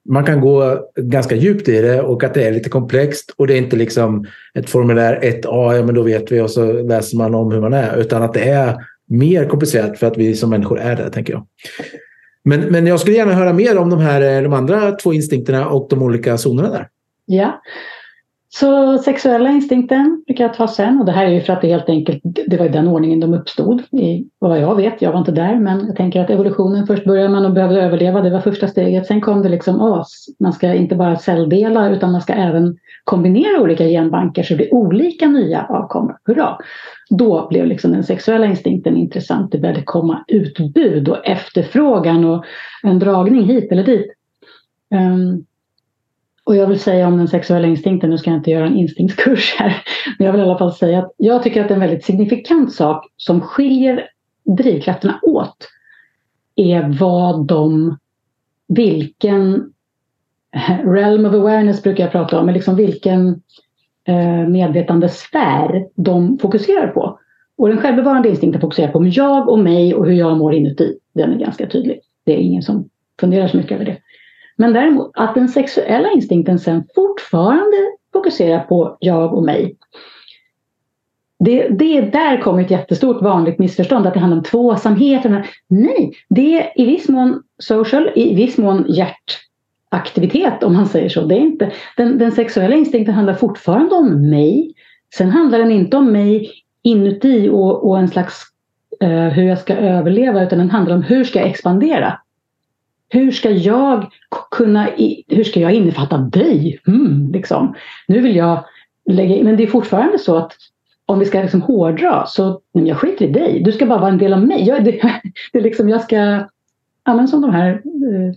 man 0.08 0.24
kan 0.24 0.40
gå 0.40 0.78
ganska 0.96 1.34
djupt 1.34 1.68
i 1.68 1.80
det 1.80 2.02
och 2.02 2.24
att 2.24 2.34
det 2.34 2.44
är 2.44 2.52
lite 2.52 2.68
komplext 2.68 3.34
och 3.36 3.46
det 3.46 3.54
är 3.54 3.58
inte 3.58 3.76
liksom 3.76 4.26
ett 4.54 4.70
formulär 4.70 5.20
1A, 5.22 5.76
ja 5.76 5.82
men 5.84 5.94
då 5.94 6.02
vet 6.02 6.32
vi 6.32 6.40
och 6.40 6.50
så 6.50 6.72
läser 6.72 7.16
man 7.16 7.34
om 7.34 7.52
hur 7.52 7.60
man 7.60 7.72
är. 7.72 7.96
Utan 7.96 8.22
att 8.22 8.34
det 8.34 8.48
är 8.48 8.76
mer 9.08 9.48
komplicerat 9.48 9.98
för 9.98 10.06
att 10.06 10.16
vi 10.16 10.36
som 10.36 10.50
människor 10.50 10.80
är 10.80 10.96
det, 10.96 11.10
tänker 11.10 11.32
jag. 11.32 11.46
Men, 12.44 12.60
men 12.60 12.86
jag 12.86 13.00
skulle 13.00 13.16
gärna 13.16 13.32
höra 13.32 13.52
mer 13.52 13.78
om 13.78 13.90
de, 13.90 13.98
här, 13.98 14.36
eh, 14.36 14.42
de 14.42 14.52
andra 14.52 14.92
två 14.92 15.12
instinkterna 15.12 15.68
och 15.68 15.86
de 15.90 16.02
olika 16.02 16.36
zonerna 16.36 16.70
där. 16.70 16.88
Ja, 17.26 17.62
så 18.48 18.98
sexuella 18.98 19.50
instinkten 19.50 20.22
brukar 20.26 20.44
jag 20.44 20.54
ta 20.54 20.68
sen 20.68 21.00
och 21.00 21.06
det 21.06 21.12
här 21.12 21.26
är 21.26 21.30
ju 21.30 21.40
för 21.40 21.52
att 21.52 21.60
det 21.60 21.68
helt 21.68 21.88
enkelt, 21.88 22.20
det 22.46 22.56
var 22.56 22.66
i 22.66 22.68
den 22.68 22.88
ordningen 22.88 23.20
de 23.20 23.34
uppstod. 23.34 23.82
I, 23.92 24.24
vad 24.38 24.60
jag 24.60 24.76
vet, 24.76 25.02
jag 25.02 25.12
var 25.12 25.18
inte 25.18 25.32
där, 25.32 25.56
men 25.56 25.86
jag 25.86 25.96
tänker 25.96 26.20
att 26.20 26.30
evolutionen, 26.30 26.86
först 26.86 27.04
började 27.04 27.28
man 27.28 27.46
och 27.46 27.52
behövde 27.52 27.82
överleva, 27.82 28.22
det 28.22 28.30
var 28.30 28.40
första 28.40 28.68
steget. 28.68 29.06
Sen 29.06 29.20
kom 29.20 29.42
det 29.42 29.48
liksom, 29.48 29.80
as, 29.80 30.26
man 30.40 30.52
ska 30.52 30.74
inte 30.74 30.94
bara 30.94 31.16
celldela 31.16 31.90
utan 31.90 32.12
man 32.12 32.20
ska 32.20 32.32
även 32.32 32.76
kombinera 33.04 33.62
olika 33.62 33.84
genbanker 33.84 34.42
så 34.42 34.52
det 34.52 34.56
blir 34.56 34.74
olika 34.74 35.28
nya 35.28 35.66
avkommor. 35.68 36.16
Hurra! 36.24 36.58
Då 37.10 37.46
blev 37.50 37.66
liksom 37.66 37.92
den 37.92 38.04
sexuella 38.04 38.46
instinkten 38.46 38.96
intressant. 38.96 39.52
Det 39.52 39.58
började 39.58 39.82
komma 39.82 40.24
utbud 40.28 41.08
och 41.08 41.26
efterfrågan 41.26 42.24
och 42.24 42.44
en 42.82 42.98
dragning 42.98 43.44
hit 43.44 43.72
eller 43.72 43.84
dit. 43.84 44.06
Um, 44.94 45.44
och 46.46 46.56
jag 46.56 46.66
vill 46.66 46.80
säga 46.80 47.08
om 47.08 47.16
den 47.16 47.28
sexuella 47.28 47.66
instinkten, 47.66 48.10
nu 48.10 48.18
ska 48.18 48.30
jag 48.30 48.38
inte 48.38 48.50
göra 48.50 48.66
en 48.66 48.76
instinktskurs 48.76 49.54
här, 49.58 49.82
men 50.18 50.26
jag 50.26 50.32
vill 50.32 50.40
i 50.40 50.44
alla 50.44 50.58
fall 50.58 50.72
säga 50.72 50.98
att 50.98 51.12
jag 51.16 51.42
tycker 51.42 51.64
att 51.64 51.70
en 51.70 51.80
väldigt 51.80 52.04
signifikant 52.04 52.72
sak 52.72 53.06
som 53.16 53.40
skiljer 53.40 54.08
drivkrafterna 54.44 55.20
åt 55.22 55.56
är 56.56 56.98
vad 57.00 57.46
de, 57.46 57.96
vilken 58.68 59.72
eh, 60.54 60.90
realm 60.90 61.26
of 61.26 61.34
awareness 61.34 61.82
brukar 61.82 62.04
jag 62.04 62.12
prata 62.12 62.38
om, 62.38 62.46
men 62.46 62.54
liksom 62.54 62.76
vilken 62.76 63.42
eh, 64.04 64.48
medvetandesfär 64.48 65.86
de 65.94 66.38
fokuserar 66.38 66.88
på. 66.88 67.18
Och 67.58 67.68
den 67.68 67.78
självbevarande 67.78 68.28
instinkten 68.28 68.60
fokuserar 68.60 68.92
på 68.92 69.06
jag 69.06 69.48
och 69.48 69.58
mig 69.58 69.94
och 69.94 70.06
hur 70.06 70.12
jag 70.12 70.38
mår 70.38 70.54
inuti. 70.54 70.98
Den 71.14 71.32
är 71.32 71.38
ganska 71.38 71.66
tydlig. 71.66 72.00
Det 72.24 72.32
är 72.32 72.38
ingen 72.38 72.62
som 72.62 72.88
funderar 73.20 73.48
så 73.48 73.56
mycket 73.56 73.72
över 73.72 73.84
det. 73.84 73.98
Men 74.56 74.72
däremot 74.72 75.10
att 75.14 75.34
den 75.34 75.48
sexuella 75.48 76.10
instinkten 76.10 76.58
sen 76.58 76.84
fortfarande 76.94 77.76
fokuserar 78.12 78.60
på 78.60 78.96
jag 79.00 79.34
och 79.34 79.42
mig. 79.42 79.76
Det, 81.38 81.68
det 81.68 82.00
där 82.00 82.40
kommer 82.40 82.62
ett 82.62 82.70
jättestort 82.70 83.22
vanligt 83.22 83.58
missförstånd 83.58 84.06
att 84.06 84.14
det 84.14 84.20
handlar 84.20 84.38
om 84.38 84.44
tvåsamhet. 84.44 85.24
Nej, 85.68 86.12
det 86.28 86.60
är 86.60 86.80
i 86.80 86.84
viss 86.84 87.08
mån 87.08 87.42
social, 87.58 88.10
i 88.14 88.34
viss 88.34 88.58
mån 88.58 88.86
hjärtaktivitet 88.88 90.62
om 90.62 90.74
man 90.74 90.86
säger 90.86 91.08
så. 91.08 91.20
Det 91.24 91.34
är 91.34 91.40
inte, 91.40 91.72
den, 91.96 92.18
den 92.18 92.32
sexuella 92.32 92.76
instinkten 92.76 93.14
handlar 93.14 93.34
fortfarande 93.34 93.94
om 93.94 94.30
mig. 94.30 94.74
Sen 95.14 95.30
handlar 95.30 95.58
den 95.58 95.70
inte 95.70 95.96
om 95.96 96.12
mig 96.12 96.50
inuti 96.82 97.48
och, 97.48 97.88
och 97.88 97.98
en 97.98 98.08
slags 98.08 98.42
uh, 99.04 99.28
hur 99.28 99.42
jag 99.42 99.58
ska 99.58 99.74
överleva 99.76 100.42
utan 100.42 100.58
den 100.58 100.70
handlar 100.70 100.94
om 100.94 101.02
hur 101.02 101.24
ska 101.24 101.38
jag 101.38 101.48
expandera. 101.48 102.20
Hur 103.08 103.30
ska 103.30 103.50
jag 103.50 104.10
kunna, 104.50 104.88
hur 105.28 105.44
ska 105.44 105.60
jag 105.60 105.72
innefatta 105.72 106.18
dig? 106.18 106.80
Mm, 106.86 107.32
liksom. 107.32 107.74
Nu 108.08 108.20
vill 108.20 108.36
jag 108.36 108.64
lägga 109.10 109.36
in... 109.36 109.44
men 109.44 109.56
det 109.56 109.62
är 109.62 109.66
fortfarande 109.66 110.18
så 110.18 110.36
att 110.36 110.52
om 111.06 111.18
vi 111.18 111.24
ska 111.24 111.40
liksom 111.40 111.62
hårdra 111.62 112.26
så, 112.26 112.60
nej, 112.72 112.88
jag 112.88 112.98
skiter 112.98 113.24
i 113.24 113.32
dig, 113.32 113.62
du 113.64 113.72
ska 113.72 113.86
bara 113.86 113.98
vara 113.98 114.10
en 114.10 114.18
del 114.18 114.32
av 114.32 114.46
mig. 114.46 114.64
Jag, 114.66 114.84
det, 114.84 114.90
det 115.52 115.58
är 115.58 115.62
liksom, 115.62 115.88
jag 115.88 116.00
ska, 116.00 116.48
ja 117.04 117.26
som 117.26 117.40
de 117.40 117.50
här 117.50 117.70
eh, 117.72 118.34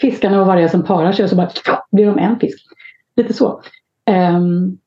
fiskarna 0.00 0.40
och 0.40 0.46
vargar 0.46 0.68
som 0.68 0.84
parar 0.84 1.12
sig 1.12 1.22
och 1.22 1.30
så 1.30 1.36
bara 1.36 1.50
blir 1.90 2.06
de 2.06 2.18
en 2.18 2.38
fisk. 2.38 2.66
Lite 3.16 3.32
så. 3.32 3.62
Um, 4.36 4.78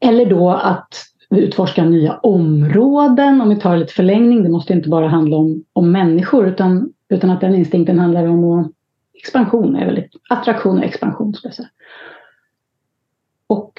eller 0.00 0.26
då 0.26 0.50
att 0.50 1.04
utforska 1.30 1.84
nya 1.84 2.16
områden, 2.16 3.40
om 3.40 3.48
vi 3.48 3.56
tar 3.56 3.76
lite 3.76 3.92
förlängning, 3.92 4.42
det 4.42 4.48
måste 4.48 4.72
inte 4.72 4.88
bara 4.88 5.08
handla 5.08 5.36
om, 5.36 5.64
om 5.72 5.92
människor 5.92 6.48
utan 6.48 6.92
utan 7.10 7.30
att 7.30 7.40
den 7.40 7.54
instinkten 7.54 7.98
handlar 7.98 8.26
om 8.26 8.44
att 8.44 8.72
expansion, 9.14 9.76
är 9.76 9.86
väldigt, 9.86 10.10
attraktion 10.28 10.78
och 10.78 10.84
expansion. 10.84 11.34
Ska 11.34 11.48
jag 11.48 11.54
säga. 11.54 11.68
Och 13.46 13.72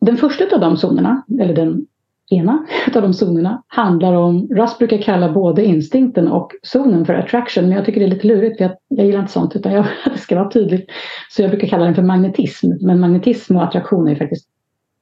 den 0.00 0.16
första 0.16 0.54
av 0.54 0.60
de 0.60 0.76
zonerna, 0.76 1.22
eller 1.40 1.54
den 1.54 1.86
ena 2.30 2.66
av 2.94 3.02
de 3.02 3.14
zonerna, 3.14 3.62
handlar 3.66 4.12
om, 4.12 4.48
Russ 4.50 4.78
brukar 4.78 4.98
kalla 4.98 5.32
både 5.32 5.64
instinkten 5.64 6.28
och 6.28 6.52
zonen 6.62 7.06
för 7.06 7.14
attraction, 7.14 7.64
men 7.64 7.72
jag 7.72 7.84
tycker 7.84 8.00
det 8.00 8.06
är 8.06 8.10
lite 8.10 8.26
lurigt 8.26 8.58
för 8.58 8.64
jag, 8.64 8.76
jag 8.88 9.06
gillar 9.06 9.20
inte 9.20 9.32
sånt 9.32 9.56
utan 9.56 9.72
jag, 9.72 9.86
det 10.04 10.18
ska 10.18 10.36
vara 10.36 10.50
tydligt. 10.50 10.90
Så 11.30 11.42
jag 11.42 11.50
brukar 11.50 11.68
kalla 11.68 11.84
den 11.84 11.94
för 11.94 12.02
magnetism, 12.02 12.70
men 12.80 13.00
magnetism 13.00 13.56
och 13.56 13.64
attraktion 13.64 14.08
är 14.08 14.16
faktiskt 14.16 14.48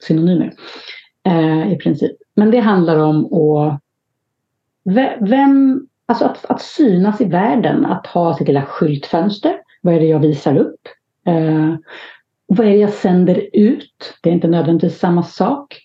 synonymer 0.02 0.52
eh, 1.24 1.72
i 1.72 1.76
princip. 1.76 2.16
Men 2.34 2.50
det 2.50 2.60
handlar 2.60 2.98
om 2.98 3.32
att 3.32 3.80
vem 5.20 5.86
Alltså 6.06 6.24
att, 6.24 6.44
att 6.44 6.62
synas 6.62 7.20
i 7.20 7.24
världen, 7.24 7.86
att 7.86 8.06
ha 8.06 8.34
sitt 8.34 8.48
lilla 8.48 8.62
skyltfönster. 8.62 9.60
Vad 9.80 9.94
är 9.94 10.00
det 10.00 10.06
jag 10.06 10.18
visar 10.18 10.56
upp? 10.56 10.80
Eh, 11.26 11.74
vad 12.46 12.66
är 12.66 12.70
det 12.70 12.76
jag 12.76 12.92
sänder 12.92 13.48
ut? 13.52 14.14
Det 14.22 14.30
är 14.30 14.34
inte 14.34 14.48
nödvändigtvis 14.48 14.98
samma 14.98 15.22
sak. 15.22 15.80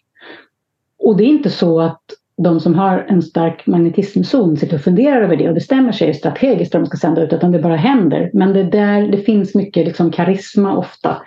Och 1.00 1.18
det 1.18 1.24
är 1.24 1.28
inte 1.28 1.50
så 1.50 1.82
att 1.82 2.02
de 2.38 2.60
som 2.60 2.76
har 2.76 3.06
en 3.10 3.22
stark 3.22 3.68
magnetismzon 3.68 4.58
sitter 4.58 4.76
och 4.76 4.82
funderar 4.82 5.22
över 5.22 5.36
det 5.36 5.48
och 5.48 5.54
bestämmer 5.54 5.92
sig 5.92 6.14
strategiskt 6.14 6.74
vad 6.74 6.84
de 6.84 6.88
ska 6.88 6.98
sända 6.98 7.22
ut, 7.22 7.34
utan 7.34 7.52
det 7.52 7.60
bara 7.60 7.76
händer. 7.76 8.32
Men 8.34 8.54
det, 8.54 8.64
där, 8.64 9.08
det 9.08 9.18
finns 9.18 9.56
mycket 9.56 9.86
liksom 9.86 10.12
karisma 10.12 10.78
ofta. 10.78 11.22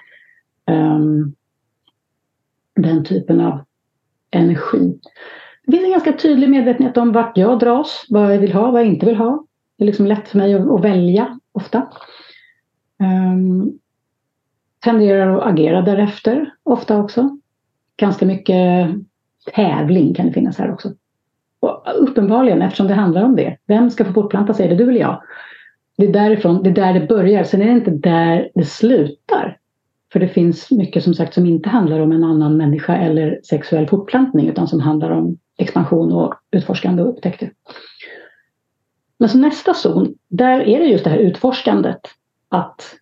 Um, 0.70 1.34
den 2.76 3.04
typen 3.04 3.40
av 3.40 3.64
energi. 4.30 4.98
Det 5.66 5.72
finns 5.72 5.84
en 5.84 5.90
ganska 5.90 6.12
tydlig 6.12 6.50
medvetenhet 6.50 6.96
om 6.96 7.12
vart 7.12 7.36
jag 7.36 7.58
dras, 7.58 8.06
vad 8.08 8.34
jag 8.34 8.38
vill 8.38 8.52
ha, 8.52 8.70
vad 8.70 8.80
jag 8.80 8.88
inte 8.88 9.06
vill 9.06 9.16
ha. 9.16 9.44
Det 9.78 9.84
är 9.84 9.86
liksom 9.86 10.06
lätt 10.06 10.28
för 10.28 10.38
mig 10.38 10.54
att, 10.54 10.70
att 10.70 10.84
välja 10.84 11.38
ofta. 11.52 11.88
Um, 13.00 13.78
tenderar 14.84 15.36
att 15.36 15.52
agera 15.52 15.82
därefter 15.82 16.54
ofta 16.62 16.98
också. 17.02 17.38
Ganska 17.96 18.26
mycket 18.26 18.90
tävling 19.54 20.14
kan 20.14 20.26
det 20.26 20.32
finnas 20.32 20.58
här 20.58 20.72
också. 20.72 20.92
Och 21.60 21.84
uppenbarligen 21.98 22.62
eftersom 22.62 22.86
det 22.86 22.94
handlar 22.94 23.22
om 23.22 23.36
det. 23.36 23.56
Vem 23.66 23.90
ska 23.90 24.04
få 24.04 24.12
fortplanta 24.12 24.54
sig? 24.54 24.66
Är 24.66 24.70
det 24.70 24.84
du 24.84 24.90
eller 24.90 25.00
jag? 25.00 25.22
Det 25.96 26.06
är 26.06 26.12
därifrån, 26.12 26.62
det 26.62 26.70
är 26.70 26.74
där 26.74 26.94
det 27.00 27.06
börjar. 27.06 27.44
Sen 27.44 27.62
är 27.62 27.66
det 27.66 27.72
inte 27.72 27.90
där 27.90 28.50
det 28.54 28.64
slutar. 28.64 29.58
För 30.12 30.20
det 30.20 30.28
finns 30.28 30.70
mycket 30.70 31.04
som 31.04 31.14
sagt 31.14 31.34
som 31.34 31.46
inte 31.46 31.68
handlar 31.68 32.00
om 32.00 32.12
en 32.12 32.24
annan 32.24 32.56
människa 32.56 32.96
eller 32.96 33.40
sexuell 33.44 33.88
fortplantning 33.88 34.48
utan 34.48 34.68
som 34.68 34.80
handlar 34.80 35.10
om 35.10 35.38
expansion 35.58 36.12
och 36.12 36.34
utforskande 36.50 37.02
och 37.02 37.08
upptäckter. 37.08 37.52
Men 39.18 39.28
så 39.28 39.38
nästa 39.38 39.74
zon, 39.74 40.14
där 40.28 40.60
är 40.60 40.78
det 40.78 40.86
just 40.86 41.04
det 41.04 41.10
här 41.10 41.18
utforskandet. 41.18 42.00
Att 42.48 42.94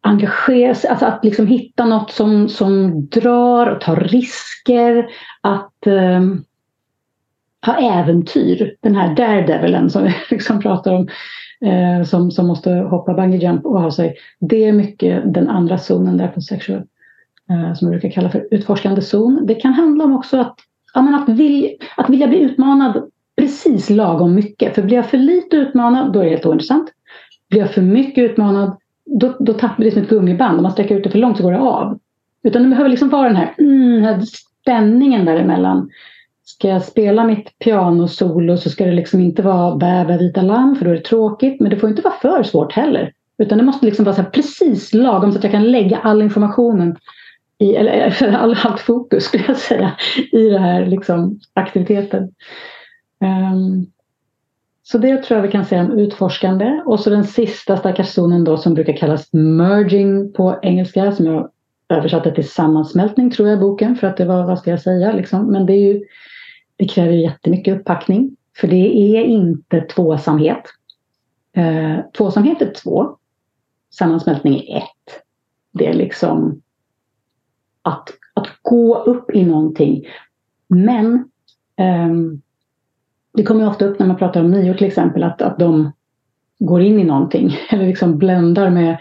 engagera 0.00 0.74
sig, 0.74 0.90
alltså 0.90 1.06
att 1.06 1.24
liksom 1.24 1.46
hitta 1.46 1.84
något 1.84 2.10
som, 2.10 2.48
som 2.48 3.06
drar 3.06 3.66
och 3.66 3.80
tar 3.80 3.96
risker. 3.96 5.06
Att 5.40 5.86
eh, 5.86 6.20
ha 7.66 8.00
äventyr. 8.00 8.76
Den 8.80 8.94
här 8.94 9.14
daredevilen 9.14 9.90
som 9.90 10.04
vi 10.04 10.14
liksom 10.30 10.60
pratar 10.60 10.92
om. 10.92 11.08
Eh, 11.60 12.04
som, 12.04 12.30
som 12.30 12.46
måste 12.46 12.70
hoppa 12.70 13.14
bungee 13.14 13.40
jump 13.40 13.66
och 13.66 13.80
ha 13.82 13.90
sig. 13.90 14.16
Det 14.40 14.64
är 14.64 14.72
mycket 14.72 15.34
den 15.34 15.48
andra 15.48 15.78
zonen 15.78 16.16
där 16.16 16.28
på 16.28 16.40
sexual. 16.40 16.82
Eh, 17.50 17.74
som 17.74 17.92
jag 17.92 18.00
brukar 18.00 18.10
kalla 18.10 18.30
för 18.30 18.48
utforskande 18.50 19.02
zon. 19.02 19.46
Det 19.46 19.54
kan 19.54 19.72
handla 19.72 20.04
om 20.04 20.16
också 20.16 20.40
att 20.40 20.58
ja, 20.96 21.02
men 21.02 21.14
att, 21.14 21.28
vilja, 21.28 21.70
att 21.96 22.10
vilja 22.10 22.28
bli 22.28 22.40
utmanad 22.40 23.10
precis 23.36 23.90
lagom 23.90 24.34
mycket. 24.34 24.74
För 24.74 24.82
blir 24.82 24.96
jag 24.96 25.10
för 25.10 25.18
lite 25.18 25.56
utmanad, 25.56 26.12
då 26.12 26.20
är 26.20 26.24
det 26.24 26.30
helt 26.30 26.46
ointressant. 26.46 26.92
Blir 27.50 27.60
jag 27.60 27.70
för 27.70 27.82
mycket 27.82 28.30
utmanad, 28.30 28.76
då, 29.20 29.36
då 29.40 29.52
tappar 29.52 29.68
det 29.68 29.74
som 29.76 29.84
liksom 29.84 30.02
ett 30.02 30.08
gummiband. 30.08 30.56
Om 30.56 30.62
man 30.62 30.72
sträcker 30.72 30.96
ut 30.96 31.04
det 31.04 31.10
för 31.10 31.18
långt 31.18 31.36
så 31.36 31.42
går 31.42 31.52
det 31.52 31.58
av. 31.58 31.98
Utan 32.42 32.62
det 32.62 32.68
behöver 32.68 32.90
liksom 32.90 33.08
vara 33.08 33.28
den 33.28 33.36
här, 33.36 33.54
mm, 33.58 34.02
här 34.02 34.20
spänningen 34.20 35.24
däremellan. 35.24 35.90
Ska 36.44 36.68
jag 36.68 36.84
spela 36.84 37.24
mitt 37.24 37.58
pianosolo 37.58 38.56
så 38.56 38.70
ska 38.70 38.84
det 38.84 38.92
liksom 38.92 39.20
inte 39.20 39.42
vara 39.42 39.76
bäva 39.76 40.16
vita 40.16 40.42
lamm 40.42 40.76
för 40.76 40.84
då 40.84 40.90
är 40.90 40.94
det 40.94 41.04
tråkigt. 41.04 41.60
Men 41.60 41.70
det 41.70 41.76
får 41.76 41.90
inte 41.90 42.02
vara 42.02 42.14
för 42.14 42.42
svårt 42.42 42.72
heller. 42.72 43.12
Utan 43.38 43.58
det 43.58 43.64
måste 43.64 43.86
liksom 43.86 44.04
vara 44.04 44.16
så 44.16 44.24
precis 44.24 44.94
lagom 44.94 45.32
så 45.32 45.38
att 45.38 45.44
jag 45.44 45.52
kan 45.52 45.70
lägga 45.70 45.96
all 45.96 46.22
informationen 46.22 46.96
i, 47.58 47.74
eller 47.74 48.26
all, 48.36 48.56
allt 48.64 48.80
fokus 48.80 49.24
skulle 49.24 49.44
jag 49.48 49.56
säga, 49.56 49.96
i 50.32 50.48
den 50.48 50.62
här 50.62 50.86
liksom, 50.86 51.40
aktiviteten. 51.54 52.22
Um, 53.20 53.86
så 54.82 54.98
det 54.98 55.22
tror 55.22 55.38
jag 55.38 55.46
vi 55.46 55.52
kan 55.52 55.64
säga 55.64 55.84
om 55.84 55.98
utforskande. 55.98 56.82
Och 56.86 57.00
så 57.00 57.10
den 57.10 57.24
sista 57.24 57.76
stackars 57.76 58.08
zonen 58.08 58.44
då 58.44 58.56
som 58.56 58.74
brukar 58.74 58.96
kallas 58.96 59.32
merging 59.32 60.32
på 60.32 60.58
engelska 60.62 61.12
som 61.12 61.26
jag 61.26 61.50
översatte 61.88 62.30
till 62.30 62.50
sammansmältning 62.50 63.30
tror 63.30 63.48
jag 63.48 63.58
i 63.58 63.60
boken 63.60 63.96
för 63.96 64.06
att 64.06 64.16
det 64.16 64.24
var, 64.24 64.46
vad 64.46 64.58
ska 64.58 64.70
jag 64.70 64.80
säga 64.80 65.12
liksom. 65.12 65.52
Men 65.52 65.66
det, 65.66 65.72
är 65.72 65.92
ju, 65.92 66.04
det 66.76 66.88
kräver 66.88 67.12
jättemycket 67.12 67.80
upppackning 67.80 68.36
för 68.56 68.68
det 68.68 69.16
är 69.16 69.24
inte 69.24 69.80
tvåsamhet. 69.80 70.62
Eh, 71.56 71.98
tvåsamhet 72.16 72.62
är 72.62 72.72
två 72.82 73.16
sammansmältning 73.90 74.54
är 74.54 74.76
ett. 74.76 75.22
Det 75.72 75.86
är 75.86 75.94
liksom 75.94 76.62
att, 77.86 78.08
att 78.34 78.46
gå 78.62 78.98
upp 78.98 79.30
i 79.34 79.44
någonting. 79.44 80.04
Men 80.68 81.24
um, 82.08 82.42
det 83.34 83.42
kommer 83.42 83.68
ofta 83.68 83.84
upp 83.84 83.98
när 83.98 84.06
man 84.06 84.16
pratar 84.16 84.40
om 84.40 84.50
nior 84.50 84.74
till 84.74 84.86
exempel 84.86 85.22
att, 85.22 85.42
att 85.42 85.58
de 85.58 85.92
går 86.58 86.82
in 86.82 86.98
i 86.98 87.04
någonting 87.04 87.56
eller 87.70 87.86
liksom 87.86 88.18
bländar 88.18 88.70
med 88.70 88.96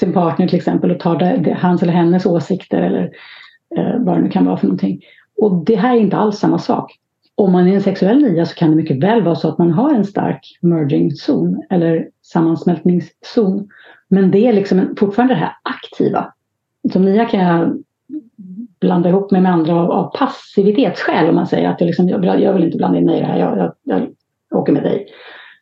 sin 0.00 0.12
partner 0.12 0.48
till 0.48 0.58
exempel 0.58 0.90
och 0.90 1.00
tar 1.00 1.18
det, 1.18 1.40
det, 1.44 1.54
hans 1.54 1.82
eller 1.82 1.92
hennes 1.92 2.26
åsikter 2.26 2.82
eller 2.82 3.10
eh, 3.76 3.98
vad 3.98 4.16
det 4.16 4.22
nu 4.22 4.30
kan 4.30 4.44
vara 4.44 4.56
för 4.56 4.66
någonting. 4.66 5.00
Och 5.42 5.64
det 5.64 5.76
här 5.76 5.96
är 5.96 6.00
inte 6.00 6.16
alls 6.16 6.38
samma 6.38 6.58
sak. 6.58 6.96
Om 7.34 7.52
man 7.52 7.68
är 7.68 7.74
en 7.74 7.82
sexuell 7.82 8.22
nia 8.22 8.46
så 8.46 8.54
kan 8.54 8.70
det 8.70 8.76
mycket 8.76 9.02
väl 9.02 9.22
vara 9.22 9.34
så 9.34 9.48
att 9.48 9.58
man 9.58 9.70
har 9.70 9.94
en 9.94 10.04
stark 10.04 10.58
merging 10.60 11.10
zon 11.10 11.62
eller 11.70 12.08
sammansmältningszon. 12.22 13.68
Men 14.08 14.30
det 14.30 14.46
är 14.46 14.52
liksom 14.52 14.94
fortfarande 14.98 15.34
det 15.34 15.40
här 15.40 15.56
aktiva. 15.62 16.32
Som 16.92 17.04
nia 17.04 17.24
kan 17.24 17.40
jag 17.40 17.82
blanda 18.80 19.08
ihop 19.08 19.30
mig 19.30 19.40
med 19.40 19.52
andra 19.52 19.74
av, 19.74 19.90
av 19.90 20.16
passivitetsskäl 20.16 21.28
om 21.28 21.34
man 21.34 21.46
säger 21.46 21.68
att 21.68 21.80
jag, 21.80 21.86
liksom, 21.86 22.08
jag, 22.08 22.40
jag 22.40 22.52
vill 22.52 22.64
inte 22.64 22.76
blanda 22.76 22.98
in 22.98 23.04
mig 23.04 23.16
i 23.16 23.20
det 23.20 23.26
här, 23.26 23.38
jag, 23.38 23.58
jag, 23.58 23.72
jag 23.84 24.58
åker 24.58 24.72
med 24.72 24.82
dig. 24.82 25.06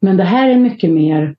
Men 0.01 0.17
det 0.17 0.25
här 0.25 0.49
är 0.49 0.57
mycket 0.57 0.91
mer 0.91 1.37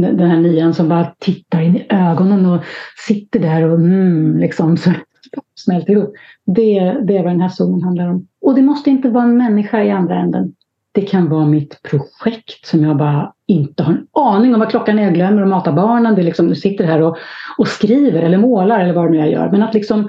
den 0.00 0.30
här 0.30 0.40
nian 0.40 0.74
som 0.74 0.88
bara 0.88 1.12
tittar 1.18 1.60
in 1.60 1.76
i 1.76 1.86
ögonen 1.88 2.46
och 2.46 2.64
sitter 3.06 3.40
där 3.40 3.62
och 3.62 3.78
mm, 3.78 4.38
liksom 4.38 4.76
så 4.76 4.90
smälter 5.54 5.92
ihop. 5.92 6.14
Det, 6.44 6.96
det 7.02 7.16
är 7.16 7.22
vad 7.22 7.32
den 7.32 7.40
här 7.40 7.48
zonen 7.48 7.82
handlar 7.82 8.08
om. 8.08 8.26
Och 8.40 8.54
det 8.54 8.62
måste 8.62 8.90
inte 8.90 9.08
vara 9.08 9.24
en 9.24 9.36
människa 9.36 9.82
i 9.82 9.90
andra 9.90 10.14
änden. 10.14 10.52
Det 10.92 11.02
kan 11.02 11.28
vara 11.28 11.46
mitt 11.46 11.82
projekt 11.82 12.66
som 12.66 12.84
jag 12.84 12.96
bara 12.96 13.32
inte 13.46 13.82
har 13.82 13.92
en 13.92 14.06
aning 14.12 14.54
om 14.54 14.60
vad 14.60 14.70
klockan 14.70 14.98
är. 14.98 15.02
Jag 15.02 15.14
glömmer 15.14 15.42
att 15.42 15.48
mata 15.48 15.72
barnen. 15.72 16.14
Det 16.14 16.22
är 16.22 16.24
liksom, 16.24 16.48
du 16.48 16.54
sitter 16.54 16.84
här 16.84 17.02
och, 17.02 17.16
och 17.58 17.68
skriver 17.68 18.22
eller 18.22 18.38
målar 18.38 18.80
eller 18.80 18.94
vad 18.94 19.04
det 19.04 19.10
nu 19.10 19.18
jag 19.18 19.30
gör. 19.30 19.50
Men 19.50 19.62
att 19.62 19.74
liksom 19.74 20.08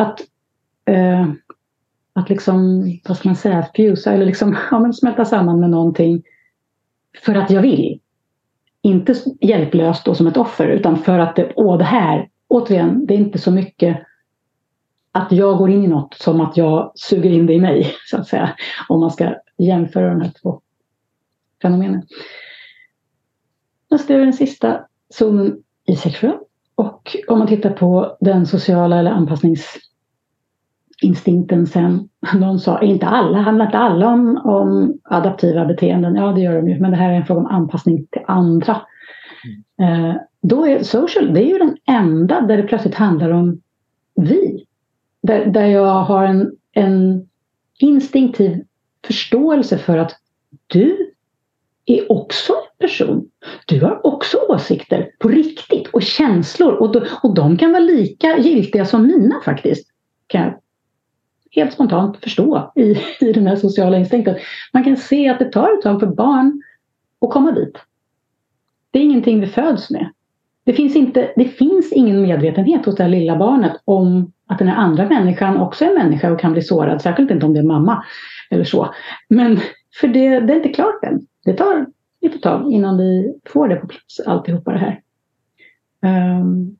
att, 0.00 0.20
eh, 0.84 1.28
att 2.12 2.28
liksom, 2.28 2.84
vad 3.08 3.16
ska 3.16 3.28
man 3.28 3.36
säga, 3.36 3.66
fusa 3.76 4.12
eller 4.12 4.26
liksom, 4.26 4.56
ja, 4.70 4.78
men 4.78 4.94
smälta 4.94 5.24
samman 5.24 5.60
med 5.60 5.70
någonting 5.70 6.22
för 7.24 7.34
att 7.34 7.50
jag 7.50 7.62
vill. 7.62 8.00
Inte 8.82 9.14
hjälplöst 9.40 10.04
då 10.04 10.14
som 10.14 10.26
ett 10.26 10.36
offer 10.36 10.66
utan 10.66 10.98
för 10.98 11.18
att 11.18 11.36
det, 11.36 11.52
åh 11.56 11.78
det 11.78 11.84
här, 11.84 12.28
återigen, 12.48 13.06
det 13.06 13.14
är 13.14 13.18
inte 13.18 13.38
så 13.38 13.50
mycket 13.50 14.06
att 15.12 15.32
jag 15.32 15.58
går 15.58 15.70
in 15.70 15.84
i 15.84 15.88
något 15.88 16.14
som 16.14 16.40
att 16.40 16.56
jag 16.56 16.92
suger 16.94 17.30
in 17.30 17.46
det 17.46 17.52
i 17.54 17.60
mig, 17.60 17.94
så 18.10 18.16
att 18.16 18.28
säga. 18.28 18.56
Om 18.88 19.00
man 19.00 19.10
ska 19.10 19.34
jämföra 19.58 20.10
de 20.10 20.20
här 20.20 20.32
två 20.42 20.60
fenomenen. 21.62 22.06
Nästa 23.90 24.14
är 24.14 24.18
den 24.18 24.32
sista 24.32 24.86
zonen 25.08 25.62
i 25.86 25.96
sexuell. 25.96 26.38
Och 26.74 27.16
om 27.28 27.38
man 27.38 27.48
tittar 27.48 27.70
på 27.70 28.16
den 28.20 28.46
sociala 28.46 28.98
eller 28.98 29.10
anpassnings 29.10 29.78
Instinkten 31.02 31.66
sen. 31.66 32.08
Någon 32.34 32.60
sa, 32.60 32.82
inte 32.82 33.06
alla, 33.06 33.38
handlar 33.38 33.66
inte 33.66 33.78
alla 33.78 34.08
om, 34.08 34.40
om 34.44 34.98
adaptiva 35.04 35.64
beteenden? 35.64 36.14
Ja, 36.14 36.32
det 36.32 36.40
gör 36.40 36.56
de 36.56 36.68
ju, 36.68 36.80
men 36.80 36.90
det 36.90 36.96
här 36.96 37.10
är 37.10 37.14
en 37.14 37.26
fråga 37.26 37.40
om 37.40 37.46
anpassning 37.46 38.06
till 38.06 38.22
andra. 38.26 38.82
Mm. 39.78 40.10
Eh, 40.10 40.16
då 40.42 40.66
är 40.66 40.82
social, 40.82 41.34
det 41.34 41.40
är 41.40 41.46
ju 41.46 41.58
den 41.58 41.76
enda 41.86 42.40
där 42.40 42.56
det 42.56 42.62
plötsligt 42.62 42.94
handlar 42.94 43.30
om 43.30 43.60
vi. 44.14 44.66
Där, 45.22 45.46
där 45.46 45.66
jag 45.66 46.02
har 46.02 46.24
en, 46.24 46.52
en 46.72 47.28
instinktiv 47.78 48.64
förståelse 49.06 49.78
för 49.78 49.98
att 49.98 50.16
du 50.66 51.12
är 51.86 52.12
också 52.12 52.52
en 52.52 52.88
person. 52.88 53.30
Du 53.66 53.80
har 53.80 54.06
också 54.06 54.38
åsikter 54.48 55.10
på 55.18 55.28
riktigt 55.28 55.88
och 55.88 56.02
känslor 56.02 56.72
och, 56.72 56.92
de, 56.92 57.06
och 57.22 57.34
de 57.34 57.56
kan 57.56 57.72
vara 57.72 57.82
lika 57.82 58.38
giltiga 58.38 58.84
som 58.84 59.06
mina 59.06 59.40
faktiskt. 59.44 59.88
Kan 60.26 60.40
jag 60.40 60.54
helt 61.50 61.72
spontant 61.72 62.16
förstå 62.16 62.72
i, 62.76 62.96
i 63.20 63.32
den 63.32 63.46
här 63.46 63.56
sociala 63.56 63.98
instinkten. 63.98 64.36
Man 64.72 64.84
kan 64.84 64.96
se 64.96 65.28
att 65.28 65.38
det 65.38 65.52
tar 65.52 65.74
ett 65.74 65.82
tag 65.82 66.00
för 66.00 66.06
barn 66.06 66.62
att 67.20 67.30
komma 67.30 67.52
dit. 67.52 67.78
Det 68.90 68.98
är 68.98 69.02
ingenting 69.02 69.40
vi 69.40 69.46
föds 69.46 69.90
med. 69.90 70.10
Det 70.64 70.72
finns, 70.72 70.96
inte, 70.96 71.32
det 71.36 71.44
finns 71.44 71.92
ingen 71.92 72.22
medvetenhet 72.22 72.86
hos 72.86 72.96
det 72.96 73.02
här 73.02 73.10
lilla 73.10 73.36
barnet 73.36 73.72
om 73.84 74.32
att 74.46 74.58
den 74.58 74.68
här 74.68 74.76
andra 74.76 75.08
människan 75.08 75.56
också 75.56 75.84
är 75.84 75.94
människa 75.94 76.32
och 76.32 76.40
kan 76.40 76.52
bli 76.52 76.62
sårad. 76.62 77.02
Särskilt 77.02 77.30
inte 77.30 77.46
om 77.46 77.54
det 77.54 77.60
är 77.60 77.64
mamma 77.64 78.04
eller 78.50 78.64
så. 78.64 78.94
Men 79.28 79.60
för 80.00 80.08
det, 80.08 80.40
det 80.40 80.52
är 80.52 80.56
inte 80.56 80.68
klart 80.68 81.04
än. 81.04 81.20
Det 81.44 81.52
tar 81.52 81.86
lite 82.20 82.38
tag 82.38 82.72
innan 82.72 82.98
vi 82.98 83.34
får 83.44 83.68
det 83.68 83.76
på 83.76 83.86
plats, 83.86 84.20
alltihopa 84.26 84.72
det 84.72 84.78
här. 84.78 85.00
Um, 86.40 86.76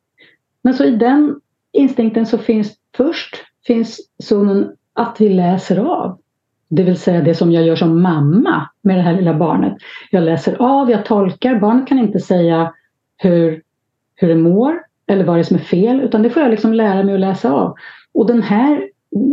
men 0.63 0.75
så 0.75 0.85
i 0.85 0.91
den 0.91 1.41
instinkten 1.73 2.27
så 2.27 2.39
finns 2.39 2.77
först 2.97 3.37
finns 3.75 4.01
zonen 4.23 4.73
att 4.95 5.21
vi 5.21 5.29
läser 5.29 5.79
av. 5.79 6.19
Det 6.69 6.83
vill 6.83 6.97
säga 6.97 7.21
det 7.21 7.35
som 7.35 7.53
jag 7.53 7.65
gör 7.65 7.77
som 7.77 8.03
mamma 8.03 8.69
med 8.83 8.97
det 8.97 9.03
här 9.03 9.17
lilla 9.17 9.35
barnet. 9.35 9.77
Jag 10.11 10.23
läser 10.23 10.57
av, 10.63 10.91
jag 10.91 11.05
tolkar. 11.05 11.61
Barnet 11.61 11.89
kan 11.89 11.99
inte 11.99 12.21
säga 12.21 12.73
hur, 13.17 13.63
hur 14.17 14.29
det 14.29 14.35
mår 14.35 14.83
eller 15.07 15.25
vad 15.25 15.37
det 15.37 15.41
är 15.41 15.45
som 15.45 15.57
är 15.57 15.61
fel 15.61 16.01
utan 16.01 16.23
det 16.23 16.31
får 16.31 16.43
jag 16.43 16.51
liksom 16.51 16.75
lära 16.75 17.03
mig 17.03 17.15
att 17.15 17.21
läsa 17.21 17.53
av. 17.53 17.75
Och 18.15 18.27
den 18.27 18.43
här 18.43 18.89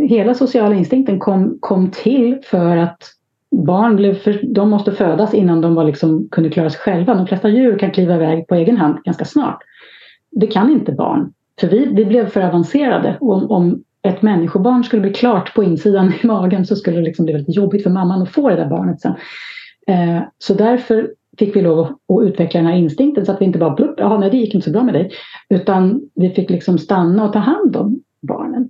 hela 0.10 0.34
sociala 0.34 0.76
instinkten 0.76 1.20
kom, 1.20 1.58
kom 1.60 1.92
till 1.92 2.40
för 2.44 2.78
att 2.78 3.04
barn 3.52 3.96
blev 3.96 4.14
för, 4.14 4.40
de 4.44 4.70
måste 4.70 4.92
födas 4.92 5.34
innan 5.34 5.62
de 5.62 5.76
var 5.76 5.84
liksom, 5.84 6.28
kunde 6.32 6.50
klara 6.50 6.70
sig 6.70 6.80
själva. 6.80 7.14
De 7.14 7.28
flesta 7.28 7.50
djur 7.50 7.80
kan 7.80 7.92
kliva 7.92 8.16
iväg 8.16 8.48
på 8.48 8.56
egen 8.56 8.78
hand 8.78 9.04
ganska 9.04 9.26
snart. 9.26 9.64
Det 10.32 10.48
kan 10.48 10.72
inte 10.72 10.92
barn. 10.92 11.34
För 11.60 11.68
vi, 11.68 11.86
vi 11.86 12.06
blev 12.06 12.30
för 12.30 12.42
avancerade. 12.42 13.18
Och 13.20 13.34
om, 13.34 13.52
om 13.52 13.84
ett 14.02 14.22
människobarn 14.22 14.84
skulle 14.84 15.02
bli 15.02 15.14
klart 15.14 15.54
på 15.56 15.64
insidan 15.64 16.14
i 16.24 16.28
magen 16.28 16.66
så 16.66 16.76
skulle 16.76 16.98
det 16.98 17.04
liksom 17.04 17.26
bli 17.26 17.34
väldigt 17.34 17.56
jobbigt 17.56 17.84
för 17.84 17.90
mamman 17.90 18.22
att 18.22 18.30
få 18.30 18.50
det 18.50 18.56
där 18.56 18.70
barnet 18.70 19.02
sen. 19.02 19.14
Eh, 19.88 20.22
så 20.38 20.54
därför 20.54 21.14
fick 21.38 21.56
vi 21.56 21.62
lov 21.62 21.80
att 21.80 22.24
utveckla 22.24 22.60
den 22.60 22.70
här 22.70 22.78
instinkten 22.78 23.26
så 23.26 23.32
att 23.32 23.42
vi 23.42 23.46
inte 23.46 23.60
bara 23.60 23.74
plupp, 23.74 23.96
jaha 23.98 24.20
nej 24.20 24.30
det 24.30 24.38
gick 24.38 24.56
inte 24.56 24.66
så 24.66 24.72
bra 24.72 24.84
med 24.84 24.94
dig. 24.94 25.12
Utan 25.50 26.02
vi 26.16 26.30
fick 26.30 26.50
liksom 26.50 26.78
stanna 26.78 27.26
och 27.26 27.34
ta 27.34 27.40
hand 27.40 27.76
om 27.76 28.04
barnen. 28.22 28.70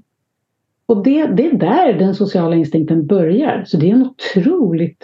Och 0.85 1.03
det, 1.03 1.27
det 1.27 1.47
är 1.47 1.53
där 1.53 1.93
den 1.93 2.15
sociala 2.15 2.55
instinkten 2.55 3.07
börjar. 3.07 3.63
Så 3.67 3.77
det 3.77 3.89
är 3.89 3.93
en 3.93 4.07
otroligt 4.07 5.03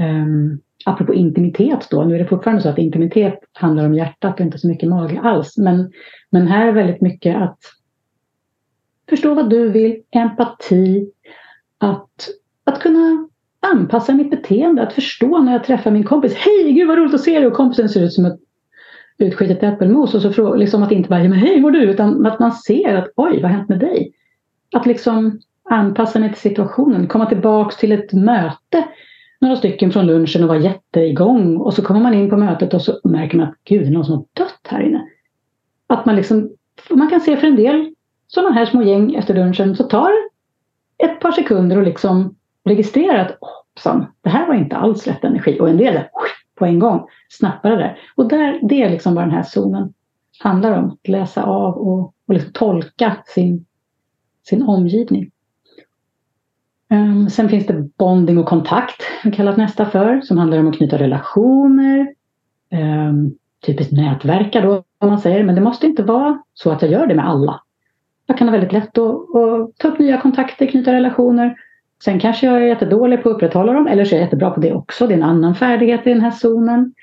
um, 0.00 0.60
Apropå 0.84 1.14
intimitet 1.14 1.88
då, 1.90 2.04
nu 2.04 2.14
är 2.14 2.18
det 2.18 2.26
fortfarande 2.26 2.62
så 2.62 2.68
att 2.68 2.78
intimitet 2.78 3.38
handlar 3.52 3.86
om 3.86 3.94
hjärtat 3.94 4.34
och 4.34 4.40
inte 4.40 4.58
så 4.58 4.68
mycket 4.68 4.88
mage 4.88 5.20
alls. 5.20 5.56
Men, 5.56 5.92
men 6.30 6.46
här 6.46 6.66
är 6.66 6.72
väldigt 6.72 7.00
mycket 7.00 7.36
att 7.36 7.58
förstå 9.12 9.34
vad 9.34 9.50
du 9.50 9.68
vill, 9.68 10.02
empati, 10.10 11.10
att, 11.78 12.28
att 12.64 12.80
kunna 12.80 13.28
anpassa 13.60 14.14
mitt 14.14 14.30
beteende, 14.30 14.82
att 14.82 14.92
förstå 14.92 15.38
när 15.38 15.52
jag 15.52 15.64
träffar 15.64 15.90
min 15.90 16.04
kompis. 16.04 16.34
Hej, 16.34 16.72
gud 16.72 16.88
vad 16.88 16.98
roligt 16.98 17.14
att 17.14 17.20
se 17.20 17.38
dig! 17.38 17.46
Och 17.46 17.52
kompisen 17.52 17.88
ser 17.88 18.02
ut 18.02 18.12
som 18.12 18.24
ett 18.24 18.40
utskitet 19.18 19.62
äppelmos. 19.62 20.14
Och 20.14 20.34
så 20.34 20.54
liksom 20.54 20.82
att 20.82 20.92
inte 20.92 21.08
bara, 21.08 21.22
men 21.22 21.32
hej, 21.32 21.60
mår 21.60 21.70
du? 21.70 21.82
Utan 21.82 22.26
att 22.26 22.40
man 22.40 22.52
ser 22.52 22.94
att 22.94 23.12
oj, 23.16 23.42
vad 23.42 23.50
har 23.50 23.58
hänt 23.58 23.68
med 23.68 23.78
dig? 23.78 24.12
Att 24.74 24.86
liksom 24.86 25.40
anpassa 25.70 26.18
mig 26.18 26.28
till 26.28 26.40
situationen, 26.40 27.06
komma 27.06 27.26
tillbaks 27.26 27.76
till 27.76 27.92
ett 27.92 28.12
möte 28.12 28.84
några 29.42 29.56
stycken 29.56 29.92
från 29.92 30.06
lunchen 30.06 30.42
och 30.42 30.48
vara 30.48 30.58
jätteigång 30.58 31.56
och 31.56 31.74
så 31.74 31.82
kommer 31.82 32.00
man 32.00 32.14
in 32.14 32.30
på 32.30 32.36
mötet 32.36 32.74
och 32.74 32.82
så 32.82 33.00
märker 33.04 33.36
man 33.36 33.48
att 33.48 33.54
gud, 33.64 33.82
det 33.82 33.88
är 33.88 33.90
någon 33.90 34.04
som 34.04 34.14
har 34.14 34.24
dött 34.32 34.66
här 34.68 34.80
inne. 34.80 35.06
Att 35.86 36.06
man 36.06 36.16
liksom, 36.16 36.50
man 36.90 37.10
kan 37.10 37.20
se 37.20 37.36
för 37.36 37.46
en 37.46 37.56
del 37.56 37.91
sådana 38.34 38.54
här 38.54 38.66
små 38.66 38.82
gäng 38.82 39.14
efter 39.14 39.34
lunchen 39.34 39.76
så 39.76 39.84
tar 39.84 40.10
ett 40.98 41.20
par 41.20 41.32
sekunder 41.32 41.76
och 41.76 41.82
liksom 41.82 42.34
registrera 42.64 43.22
att 43.22 43.38
hoppsan, 43.40 44.06
det 44.20 44.30
här 44.30 44.46
var 44.46 44.54
inte 44.54 44.76
alls 44.76 45.06
rätt 45.06 45.24
energi 45.24 45.60
och 45.60 45.68
en 45.68 45.76
del 45.76 46.00
på 46.54 46.66
en 46.66 46.78
gång 46.78 47.06
snappar 47.28 47.70
där. 47.70 47.98
Och 48.14 48.28
där, 48.28 48.60
det 48.62 48.82
är 48.82 48.90
liksom 48.90 49.14
vad 49.14 49.24
den 49.24 49.30
här 49.30 49.42
zonen 49.42 49.94
handlar 50.38 50.78
om. 50.78 50.90
Att 50.90 51.08
läsa 51.08 51.42
av 51.42 51.74
och, 51.74 52.14
och 52.26 52.34
liksom 52.34 52.52
tolka 52.52 53.16
sin 53.26 53.64
sin 54.42 54.62
omgivning. 54.62 55.30
Um, 56.90 57.30
sen 57.30 57.48
finns 57.48 57.66
det 57.66 57.88
bonding 57.98 58.38
och 58.38 58.46
kontakt, 58.46 59.02
kallat 59.32 59.56
nästa 59.56 59.86
för, 59.86 60.20
som 60.20 60.38
handlar 60.38 60.58
om 60.58 60.68
att 60.68 60.76
knyta 60.76 60.98
relationer. 60.98 62.14
Um, 62.70 63.38
typiskt 63.66 63.92
nätverka 63.92 64.60
då, 64.60 64.84
om 64.98 65.08
man 65.08 65.20
säger. 65.20 65.44
Men 65.44 65.54
det 65.54 65.60
måste 65.60 65.86
inte 65.86 66.02
vara 66.02 66.42
så 66.54 66.70
att 66.70 66.82
jag 66.82 66.90
gör 66.90 67.06
det 67.06 67.14
med 67.14 67.28
alla. 67.28 67.60
Jag 68.26 68.38
kan 68.38 68.48
ha 68.48 68.52
väldigt 68.52 68.72
lätt 68.72 68.98
att, 68.98 69.14
att 69.36 69.78
ta 69.78 69.88
upp 69.88 69.98
nya 69.98 70.20
kontakter, 70.20 70.66
knyta 70.66 70.92
relationer. 70.92 71.56
Sen 72.04 72.20
kanske 72.20 72.46
jag 72.46 72.56
är 72.56 72.66
jättedålig 72.66 73.22
på 73.22 73.28
att 73.28 73.34
upprätthålla 73.34 73.72
dem, 73.72 73.86
eller 73.86 74.04
så 74.04 74.14
är 74.14 74.18
jag 74.18 74.24
jättebra 74.24 74.50
på 74.50 74.60
det 74.60 74.72
också. 74.72 75.06
Det 75.06 75.14
är 75.14 75.18
en 75.18 75.22
annan 75.22 75.54
färdighet 75.54 76.06
i 76.06 76.10
den 76.10 76.20
här 76.20 76.30
zonen. 76.30 76.94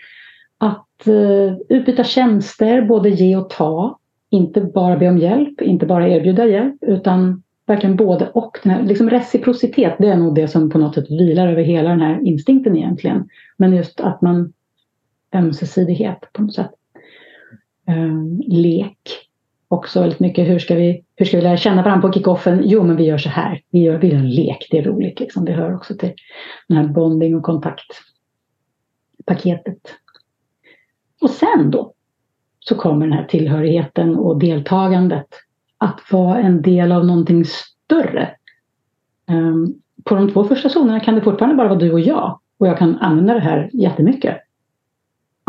Att 0.58 1.08
eh, 1.08 1.78
utbyta 1.78 2.04
tjänster, 2.04 2.82
både 2.82 3.10
ge 3.10 3.36
och 3.36 3.50
ta 3.50 4.00
inte 4.30 4.62
bara 4.62 4.98
be 4.98 5.10
om 5.10 5.18
hjälp, 5.18 5.62
inte 5.62 5.86
bara 5.86 6.10
erbjuda 6.10 6.46
hjälp 6.46 6.76
utan 6.82 7.44
verkligen 7.66 7.96
både 7.96 8.30
och. 8.30 8.58
Den 8.64 8.72
här, 8.72 8.84
liksom 8.84 9.10
reciprocitet, 9.10 9.96
det 10.00 10.08
är 10.08 10.18
nog 10.18 10.36
det 10.36 10.48
som 10.48 10.70
på 10.70 10.78
något 10.78 10.96
sätt 10.96 11.12
vilar 11.12 11.48
över 11.48 11.64
hela 11.64 11.90
den 11.90 12.02
här 12.02 12.20
instinkten 12.24 12.78
egentligen. 12.78 13.30
Men 13.58 13.76
just 13.76 14.00
att 14.02 14.22
man 14.22 14.54
ömsesidighet 15.34 16.30
på 16.34 16.42
något 16.42 16.56
sätt. 16.56 16.72
Eh, 17.88 18.48
lek. 18.48 19.29
Också 19.72 20.02
väldigt 20.02 20.20
mycket 20.20 20.48
hur 20.48 20.60
ska 20.60 20.76
vi, 20.76 21.04
hur 21.16 21.26
ska 21.26 21.38
vi 21.38 21.44
lära 21.44 21.58
känna 21.58 21.84
varandra 21.84 22.08
på 22.08 22.14
kickoffen? 22.14 22.62
Jo, 22.64 22.84
men 22.84 22.96
vi 22.96 23.04
gör 23.04 23.18
så 23.18 23.30
här. 23.30 23.62
Vi 23.70 23.80
gör, 23.80 23.98
vi 23.98 24.08
gör 24.08 24.18
en 24.18 24.30
lek, 24.30 24.68
det 24.72 24.78
är 24.78 24.84
roligt. 24.84 25.20
Liksom. 25.20 25.46
Det 25.46 25.52
hör 25.52 25.76
också 25.76 25.96
till 25.96 26.14
den 26.68 26.78
här 26.78 26.88
bonding 26.88 27.36
och 27.36 27.44
kontaktpaketet. 27.44 29.78
Och 31.22 31.30
sen 31.30 31.72
då 31.72 31.94
så 32.60 32.76
kommer 32.76 33.08
den 33.08 33.18
här 33.18 33.26
tillhörigheten 33.26 34.16
och 34.16 34.40
deltagandet 34.40 35.28
att 35.78 36.02
vara 36.12 36.40
en 36.40 36.62
del 36.62 36.92
av 36.92 37.06
någonting 37.06 37.46
större. 37.46 38.36
Um, 39.28 39.82
på 40.04 40.16
de 40.16 40.32
två 40.32 40.44
första 40.44 40.70
zonerna 40.70 41.00
kan 41.00 41.16
det 41.16 41.22
fortfarande 41.22 41.56
bara 41.56 41.68
vara 41.68 41.80
du 41.80 41.92
och 41.92 42.00
jag 42.00 42.40
och 42.58 42.68
jag 42.68 42.78
kan 42.78 42.96
använda 42.96 43.34
det 43.34 43.40
här 43.40 43.70
jättemycket. 43.74 44.38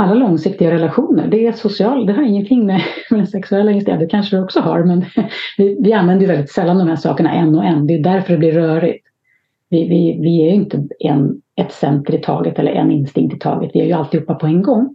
Alla 0.00 0.14
långsiktiga 0.14 0.70
relationer, 0.70 1.28
det 1.28 1.46
är 1.46 1.52
social, 1.52 2.06
det 2.06 2.12
har 2.12 2.22
ingenting 2.22 2.66
med, 2.66 2.82
med 3.10 3.20
den 3.20 3.26
sexuella 3.26 3.70
inställningen, 3.70 4.06
det 4.06 4.10
kanske 4.10 4.36
det 4.36 4.42
också 4.42 4.60
har, 4.60 4.84
men 4.84 5.04
vi, 5.56 5.76
vi 5.80 5.92
använder 5.92 6.26
ju 6.26 6.32
väldigt 6.32 6.50
sällan 6.50 6.78
de 6.78 6.88
här 6.88 6.96
sakerna 6.96 7.32
en 7.32 7.54
och 7.54 7.64
en. 7.64 7.86
Det 7.86 7.94
är 7.94 7.98
därför 7.98 8.32
det 8.32 8.38
blir 8.38 8.52
rörigt. 8.52 9.06
Vi, 9.68 9.88
vi, 9.88 10.18
vi 10.20 10.42
är 10.42 10.46
ju 10.46 10.54
inte 10.54 10.88
en, 10.98 11.42
ett 11.56 11.72
center 11.72 12.14
i 12.14 12.18
taget 12.18 12.58
eller 12.58 12.72
en 12.72 12.90
instinkt 12.90 13.34
i 13.34 13.38
taget, 13.38 13.70
vi 13.74 13.80
är 13.80 13.86
ju 13.86 13.92
alltihopa 13.92 14.34
på 14.34 14.46
en 14.46 14.62
gång. 14.62 14.94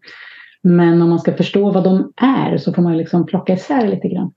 Men 0.61 1.01
om 1.01 1.09
man 1.09 1.19
ska 1.19 1.33
förstå 1.33 1.71
vad 1.71 1.83
de 1.83 2.13
är 2.15 2.57
så 2.57 2.73
får 2.73 2.81
man 2.81 2.97
liksom 2.97 3.25
plocka 3.25 3.53
isär 3.53 3.87
lite 3.87 4.07
grann. 4.07 4.31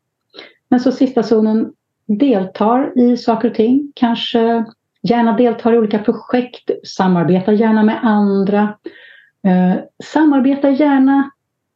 Men 0.68 0.80
så 0.80 0.92
sista 0.92 1.22
zonen 1.22 1.72
deltar 2.06 2.98
i 2.98 3.16
saker 3.16 3.50
och 3.50 3.54
ting, 3.54 3.92
kanske 3.94 4.64
gärna 5.02 5.36
deltar 5.36 5.72
i 5.72 5.78
olika 5.78 5.98
projekt, 5.98 6.70
samarbetar 6.84 7.52
gärna 7.52 7.82
med 7.82 7.98
andra. 8.02 8.74
Eh, 9.48 9.76
samarbeta 10.04 10.70
gärna 10.70 11.30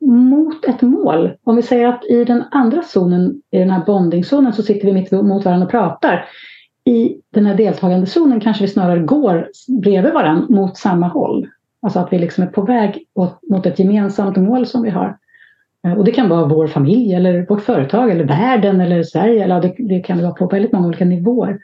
mot 0.07 0.65
ett 0.65 0.83
mål. 0.83 1.33
Om 1.45 1.57
vi 1.57 1.63
säger 1.63 1.89
att 1.89 2.05
i 2.05 2.25
den 2.25 2.45
andra 2.51 2.83
zonen, 2.83 3.43
i 3.51 3.59
den 3.59 3.71
här 3.71 3.85
bondingzonen, 3.85 4.53
så 4.53 4.63
sitter 4.63 4.87
vi 4.87 4.93
mitt 4.93 5.13
mot 5.13 5.45
varandra 5.45 5.65
och 5.67 5.71
pratar. 5.71 6.25
I 6.85 7.17
den 7.31 7.47
här 7.47 7.55
deltagande 7.55 8.07
zonen 8.07 8.41
kanske 8.41 8.65
vi 8.65 8.69
snarare 8.69 8.99
går 8.99 9.49
bredvid 9.69 10.13
varandra 10.13 10.47
mot 10.49 10.77
samma 10.77 11.09
håll. 11.09 11.49
Alltså 11.83 11.99
att 11.99 12.13
vi 12.13 12.19
liksom 12.19 12.45
är 12.45 12.49
på 12.49 12.63
väg 12.63 13.07
mot 13.51 13.67
ett 13.67 13.79
gemensamt 13.79 14.37
mål 14.37 14.67
som 14.67 14.83
vi 14.83 14.91
har. 14.91 15.19
Eh, 15.87 15.93
och 15.93 16.05
det 16.05 16.13
kan 16.13 16.29
vara 16.29 16.47
vår 16.47 16.67
familj 16.67 17.15
eller 17.15 17.47
vårt 17.47 17.63
företag 17.63 18.11
eller 18.11 18.25
världen 18.25 18.81
eller 18.81 19.03
Sverige. 19.03 19.45
Eller 19.45 19.63
det, 19.63 19.75
det 19.79 20.01
kan 20.01 20.23
vara 20.23 20.33
på 20.33 20.47
väldigt 20.47 20.73
många 20.73 20.87
olika 20.87 21.05
nivåer. 21.05 21.59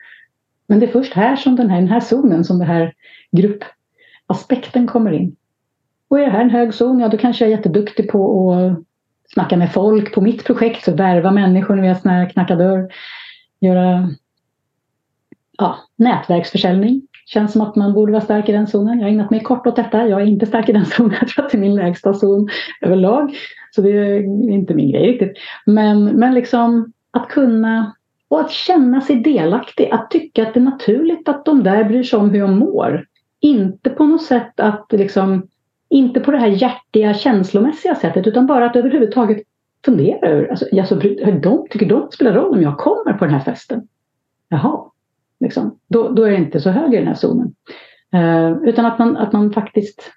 Men 0.67 0.81
det 0.81 0.87
är 0.87 0.93
först 0.93 1.15
här 1.15 1.37
som 1.37 1.57
den 1.57 1.71
här, 1.71 1.81
den 1.81 1.89
här 1.89 2.01
zonen 2.01 2.45
som 2.45 2.59
den 2.59 2.69
här 2.69 2.95
gruppaspekten 3.33 4.87
kommer 4.87 5.13
in. 5.13 5.37
Och 6.09 6.21
är 6.21 6.25
det 6.25 6.31
här 6.31 6.41
en 6.41 6.51
hög 6.51 6.75
zon, 6.75 7.01
ja 7.01 7.09
då 7.09 7.17
kanske 7.17 7.45
jag 7.45 7.53
är 7.53 7.57
jätteduktig 7.57 8.11
på 8.11 8.53
att 8.53 8.85
snacka 9.33 9.57
med 9.57 9.73
folk 9.73 10.15
på 10.15 10.21
mitt 10.21 10.45
projekt, 10.45 10.85
så 10.85 10.93
värva 10.93 11.31
människor 11.31 11.77
när 11.77 12.27
vi 12.27 12.33
knacka 12.33 12.57
dörr, 12.57 12.89
göra 13.61 14.11
ja, 15.59 15.79
nätverksförsäljning. 15.97 17.03
Känns 17.27 17.53
som 17.53 17.61
att 17.61 17.77
man 17.77 17.95
borde 17.95 18.13
vara 18.13 18.23
stark 18.23 18.49
i 18.49 18.53
den 18.53 18.67
zonen. 18.67 18.99
Jag 18.99 19.05
har 19.05 19.11
ägnat 19.11 19.31
mig 19.31 19.43
kort 19.43 19.67
åt 19.67 19.77
detta. 19.77 20.09
Jag 20.09 20.21
är 20.21 20.27
inte 20.27 20.47
stark 20.47 20.69
i 20.69 20.73
den 20.73 20.87
zonen. 20.97 21.17
Jag 21.21 21.29
tror 21.29 21.45
att 21.45 21.51
det 21.51 21.59
är 21.59 21.61
min 21.61 21.75
lägsta 21.75 22.15
zon 22.15 22.49
överlag. 22.81 23.37
Så 23.71 23.83
det 23.83 23.91
är 23.91 24.21
inte 24.51 24.75
min 24.75 24.93
grej 24.93 25.07
riktigt. 25.07 25.37
Men, 25.67 26.05
men 26.05 26.35
liksom 26.35 26.93
att 27.11 27.29
kunna 27.29 27.95
och 28.29 28.41
att 28.41 28.51
känna 28.51 29.01
sig 29.01 29.17
delaktig. 29.17 29.91
Att 29.91 30.11
tycka 30.11 30.43
att 30.43 30.55
det 30.55 30.61
är 30.61 30.65
naturligt 30.65 31.29
att 31.29 31.45
de 31.45 31.63
där 31.63 31.85
bryr 31.85 32.03
sig 32.03 32.19
om 32.19 32.31
hur 32.31 32.39
jag 32.39 32.51
mår. 32.51 33.07
Inte 33.41 33.91
på 33.91 34.05
något 34.05 34.23
sätt 34.23 34.61
att 34.61 34.87
liksom 34.91 35.49
inte 35.91 36.21
på 36.21 36.31
det 36.31 36.39
här 36.39 36.49
hjärtiga 36.49 37.15
känslomässiga 37.15 37.95
sättet 37.95 38.27
utan 38.27 38.47
bara 38.47 38.67
att 38.67 38.77
överhuvudtaget 38.77 39.43
fundera 39.85 40.29
över, 40.29 40.49
alltså, 40.49 40.67
alltså, 40.79 40.95
de, 41.43 41.67
tycker 41.71 41.87
de 41.87 42.01
det 42.01 42.13
spelar 42.13 42.33
roll 42.33 42.55
om 42.55 42.63
jag 42.63 42.79
kommer 42.79 43.13
på 43.13 43.25
den 43.25 43.35
här 43.35 43.41
festen? 43.41 43.89
Jaha, 44.49 44.91
Liksom. 45.41 45.79
Då, 45.89 46.09
då 46.09 46.23
är 46.23 46.31
det 46.31 46.37
inte 46.37 46.61
så 46.61 46.71
hög 46.71 46.95
i 46.95 46.97
den 46.97 47.07
här 47.07 47.15
zonen. 47.15 47.55
Eh, 48.13 48.69
utan 48.69 48.87
att 48.87 48.99
man, 48.99 49.17
att 49.17 49.33
man 49.33 49.53
faktiskt 49.53 50.13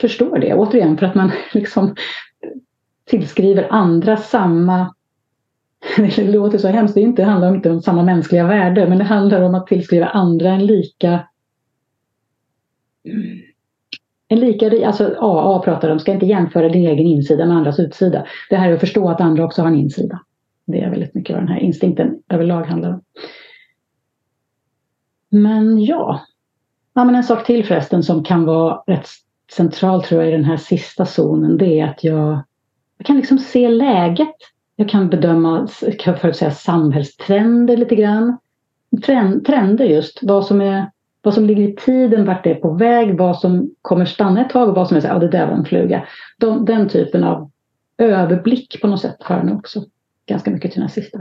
förstår 0.00 0.38
det. 0.38 0.54
Återigen 0.54 0.98
för 0.98 1.06
att 1.06 1.14
man 1.14 1.32
liksom 1.54 1.94
tillskriver 3.04 3.68
andra 3.70 4.16
samma 4.16 4.94
det 5.96 6.24
låter 6.24 6.58
så 6.58 6.68
hemskt, 6.68 6.94
det, 6.94 7.00
inte, 7.00 7.22
det 7.22 7.28
handlar 7.28 7.54
inte 7.54 7.70
om 7.70 7.82
samma 7.82 8.02
mänskliga 8.02 8.46
värde 8.46 8.88
men 8.88 8.98
det 8.98 9.04
handlar 9.04 9.42
om 9.42 9.54
att 9.54 9.66
tillskriva 9.66 10.06
andra 10.06 10.50
en 10.50 10.66
lika 10.66 11.28
en 14.32 14.40
lika, 14.40 14.86
alltså 14.86 15.16
AA 15.20 15.58
pratar 15.58 15.90
om, 15.90 15.98
ska 15.98 16.12
inte 16.12 16.26
jämföra 16.26 16.68
din 16.68 16.86
egen 16.86 17.06
insida 17.06 17.46
med 17.46 17.56
andras 17.56 17.80
utsida. 17.80 18.26
Det 18.50 18.56
här 18.56 18.70
är 18.70 18.74
att 18.74 18.80
förstå 18.80 19.08
att 19.08 19.20
andra 19.20 19.44
också 19.44 19.62
har 19.62 19.68
en 19.68 19.78
insida. 19.78 20.20
Det 20.66 20.80
är 20.80 20.90
väldigt 20.90 21.14
mycket 21.14 21.34
vad 21.34 21.42
den 21.42 21.48
här 21.48 21.60
instinkten 21.60 22.22
överlag 22.28 22.64
handlar 22.64 22.90
om. 22.90 23.02
Men 25.28 25.84
ja. 25.84 26.20
ja 26.94 27.04
men 27.04 27.14
en 27.14 27.24
sak 27.24 27.46
till 27.46 27.64
förresten 27.64 28.02
som 28.02 28.24
kan 28.24 28.44
vara 28.44 28.82
rätt 28.86 29.08
central 29.52 30.02
tror 30.02 30.20
jag 30.20 30.28
i 30.28 30.36
den 30.36 30.44
här 30.44 30.56
sista 30.56 31.06
zonen. 31.06 31.58
Det 31.58 31.80
är 31.80 31.86
att 31.86 32.04
jag, 32.04 32.42
jag 32.98 33.06
kan 33.06 33.16
liksom 33.16 33.38
se 33.38 33.68
läget. 33.68 34.36
Jag 34.76 34.88
kan 34.88 35.08
bedöma 35.08 35.68
kan 35.98 36.16
förutsäga 36.16 36.50
samhällstrender 36.50 37.76
lite 37.76 37.94
grann. 37.94 38.38
Trend, 39.06 39.46
trender 39.46 39.84
just. 39.84 40.18
Vad 40.22 40.46
som, 40.46 40.60
är, 40.60 40.90
vad 41.22 41.34
som 41.34 41.44
ligger 41.44 41.62
i 41.62 41.76
tiden, 41.76 42.24
vart 42.24 42.44
det 42.44 42.50
är 42.50 42.54
på 42.54 42.72
väg, 42.72 43.18
vad 43.18 43.38
som 43.38 43.70
kommer 43.82 44.04
stanna 44.04 44.40
ett 44.40 44.50
tag 44.50 44.68
och 44.68 44.74
vad 44.74 44.88
som 44.88 44.96
är 44.96 45.00
så 45.00 45.06
ja 45.06 45.18
det 45.18 45.28
där 45.28 45.46
var 45.46 45.54
en 45.54 45.64
fluga. 45.64 46.06
De, 46.38 46.64
den 46.64 46.88
typen 46.88 47.24
av 47.24 47.50
överblick 47.98 48.80
på 48.80 48.86
något 48.86 49.00
sätt 49.00 49.16
jag 49.28 49.46
nog 49.46 49.58
också 49.58 49.84
ganska 50.26 50.50
mycket 50.50 50.72
till 50.72 50.80
den 50.80 50.88
här 50.88 50.94
sista 50.94 51.18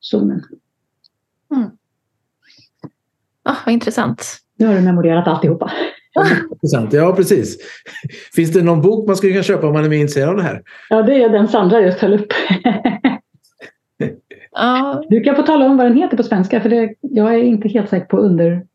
zonen. 0.00 0.42
Mm. 1.54 1.70
Ah, 3.42 3.56
vad 3.66 3.72
intressant. 3.72 4.38
Nu 4.56 4.66
har 4.66 4.74
du 4.74 4.80
memorerat 4.80 5.28
alltihopa. 5.28 5.72
Intressant. 6.52 6.92
Ja, 6.92 7.12
precis. 7.16 7.58
Finns 8.34 8.52
det 8.52 8.62
någon 8.62 8.82
bok 8.82 9.06
man 9.06 9.16
skulle 9.16 9.32
kunna 9.32 9.42
köpa 9.42 9.66
om 9.66 9.72
man 9.72 9.84
är 9.84 9.88
mer 9.88 9.96
intresserad 9.96 10.28
av 10.28 10.36
det 10.36 10.42
här? 10.42 10.62
Ja, 10.88 11.02
det 11.02 11.22
är 11.22 11.28
den 11.28 11.48
Sandra 11.48 11.80
just 11.80 11.98
höll 11.98 12.14
upp. 12.14 12.32
Du 15.08 15.20
kan 15.20 15.36
få 15.36 15.42
tala 15.42 15.66
om 15.66 15.76
vad 15.76 15.86
den 15.86 15.96
heter 15.96 16.16
på 16.16 16.22
svenska, 16.22 16.60
för 16.60 16.68
det, 16.68 16.94
jag 17.00 17.34
är 17.34 17.42
inte 17.42 17.68
helt 17.68 17.90
säker 17.90 18.06
på 18.06 18.16
under... 18.16 18.66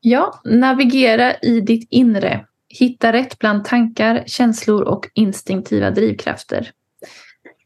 Ja, 0.00 0.40
navigera 0.44 1.34
i 1.34 1.60
ditt 1.60 1.88
inre. 1.90 2.46
Hitta 2.68 3.12
rätt 3.12 3.38
bland 3.38 3.64
tankar, 3.64 4.22
känslor 4.26 4.82
och 4.82 5.08
instinktiva 5.14 5.90
drivkrafter. 5.90 6.70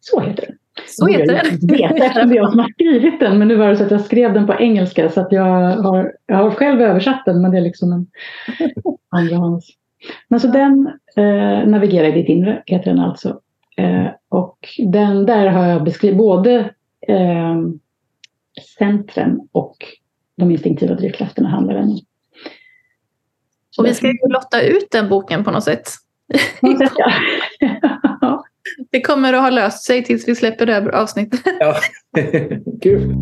Så 0.00 0.20
heter 0.20 0.46
den. 0.46 0.56
Så 0.86 1.06
heter 1.06 1.34
den. 1.34 1.78
Jag 1.78 1.88
vet 1.92 2.02
eftersom 2.02 2.28
det 2.28 2.34
är 2.34 2.36
jag 2.36 2.50
som 2.50 2.58
har 2.58 2.68
skrivit 2.68 3.20
den 3.20 3.38
men 3.38 3.48
nu 3.48 3.56
var 3.56 3.68
det 3.68 3.76
så 3.76 3.84
att 3.84 3.90
jag 3.90 4.00
skrev 4.00 4.34
den 4.34 4.46
på 4.46 4.54
engelska 4.54 5.08
så 5.08 5.20
att 5.20 5.32
jag 5.32 5.76
har, 5.76 6.12
jag 6.26 6.36
har 6.36 6.50
själv 6.50 6.80
översatt 6.80 7.22
den 7.26 7.42
men 7.42 7.50
det 7.50 7.58
är 7.58 7.62
liksom 7.62 7.92
en 7.92 8.06
andrahands. 9.08 9.66
Men 10.28 10.40
så 10.40 10.48
den 10.48 10.90
eh, 11.16 11.68
Navigera 11.68 12.08
i 12.08 12.12
ditt 12.12 12.28
inre 12.28 12.62
heter 12.66 12.90
den 12.90 13.00
alltså. 13.00 13.40
Eh, 13.76 14.06
och 14.28 14.58
den 14.78 15.26
där 15.26 15.46
har 15.46 15.66
jag 15.66 15.84
beskrivit 15.84 16.18
både 16.18 16.70
eh, 17.08 17.56
centren 18.78 19.48
och 19.52 19.76
de 20.36 20.50
instinktiva 20.50 20.94
drivkrafterna 20.94 21.48
handlar 21.48 21.74
den 21.74 21.90
om. 21.90 22.00
Och 23.78 23.86
vi 23.86 23.94
ska 23.94 24.06
ju 24.06 24.18
lotta 24.28 24.62
ut 24.62 24.90
den 24.90 25.08
boken 25.08 25.44
på 25.44 25.50
något 25.50 25.64
sätt. 25.64 25.90
Det 28.90 29.00
kommer 29.00 29.32
att 29.32 29.42
ha 29.42 29.50
löst 29.50 29.84
sig 29.84 30.04
tills 30.04 30.28
vi 30.28 30.34
släpper 30.34 30.66
det 30.66 30.72
här 30.72 30.88
avsnittet. 30.88 31.40
Ja, 31.60 31.76
kul. 32.82 33.14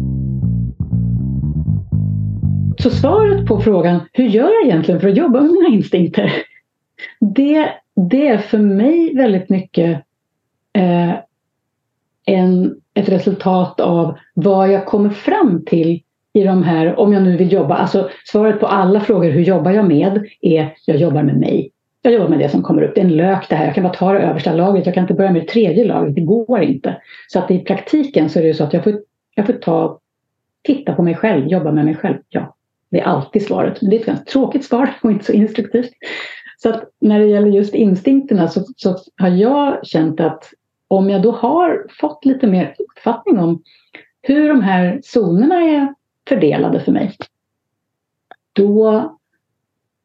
Så 2.78 2.90
svaret 2.90 3.46
på 3.46 3.61
frågan, 3.61 4.00
hur 4.12 4.24
gör 4.24 4.50
jag 4.53 4.64
egentligen 4.64 5.00
för 5.00 5.09
att 5.09 5.16
jobba 5.16 5.40
med 5.40 5.50
mina 5.50 5.68
instinkter? 5.68 6.32
Det, 7.20 7.72
det 8.11 8.28
är 8.28 8.38
för 8.38 8.59
mig 8.59 9.14
väldigt 9.14 9.48
mycket 9.48 10.03
eh, 10.72 11.12
en, 12.24 12.80
ett 12.94 13.09
resultat 13.09 13.80
av 13.80 14.18
vad 14.34 14.72
jag 14.72 14.86
kommer 14.86 15.11
fram 15.11 15.64
till 15.64 16.03
i 16.33 16.45
de 16.45 16.62
här, 16.62 17.01
om 17.01 17.12
jag 17.12 17.22
nu 17.22 17.37
vill 17.37 17.53
jobba, 17.53 17.76
alltså 17.76 18.11
svaret 18.24 18.61
på 18.61 18.66
alla 18.66 19.01
frågor, 19.01 19.30
hur 19.30 19.43
jobbar 19.43 19.70
jag 19.70 19.89
med, 19.89 20.26
är 20.41 20.74
jag 20.87 20.97
jobbar 20.97 21.22
med 21.22 21.37
mig 21.37 21.72
jag 22.03 22.14
jobbar 22.14 22.28
med 22.28 22.39
det 22.39 22.49
som 22.49 22.62
kommer 22.62 22.83
upp. 22.83 22.95
Det 22.95 23.01
är 23.01 23.05
en 23.05 23.16
lök 23.16 23.49
det 23.49 23.57
här. 23.57 23.64
Jag 23.64 23.74
kan 23.74 23.85
bara 23.85 23.95
ta 23.95 24.12
det 24.12 24.18
översta 24.18 24.53
lagret. 24.53 24.87
Jag 24.87 24.95
kan 24.95 25.05
inte 25.05 25.14
börja 25.14 25.33
med 25.33 25.43
det 25.43 25.49
tredje 25.49 25.85
lagret. 25.85 26.14
Det 26.14 26.20
går 26.20 26.62
inte. 26.62 27.01
Så 27.28 27.39
att 27.39 27.51
i 27.51 27.59
praktiken 27.59 28.30
så 28.30 28.39
är 28.39 28.43
det 28.43 28.55
så 28.55 28.64
att 28.64 28.72
jag 28.72 28.85
får, 28.85 29.01
jag 29.35 29.47
får 29.47 29.53
ta, 29.53 30.01
titta 30.62 30.95
på 30.95 31.03
mig 31.03 31.14
själv, 31.14 31.49
jobba 31.49 31.72
med 31.72 31.85
mig 31.85 31.95
själv. 31.95 32.16
Ja, 32.28 32.55
det 32.91 33.01
är 33.01 33.05
alltid 33.05 33.47
svaret. 33.47 33.83
Men 33.83 33.91
det 33.91 33.97
är 33.97 34.01
ett 34.01 34.07
ganska 34.07 34.24
tråkigt 34.24 34.64
svar 34.64 34.91
och 35.03 35.11
inte 35.11 35.24
så 35.24 35.33
instruktivt. 35.33 35.91
Så 36.59 36.68
att 36.68 36.85
när 37.01 37.18
det 37.18 37.26
gäller 37.26 37.49
just 37.49 37.74
instinkterna 37.74 38.49
så, 38.49 38.64
så 38.76 38.97
har 39.16 39.28
jag 39.28 39.87
känt 39.87 40.20
att 40.20 40.51
om 40.89 41.11
jag 41.11 41.22
då 41.22 41.30
har 41.30 41.87
fått 42.01 42.24
lite 42.24 42.47
mer 42.47 42.74
uppfattning 42.78 43.39
om 43.39 43.62
hur 44.22 44.49
de 44.49 44.61
här 44.61 45.01
zonerna 45.03 45.55
är 45.55 45.95
fördelade 46.29 46.81
för 46.81 46.93
mig. 46.93 47.16
Då, 48.53 49.09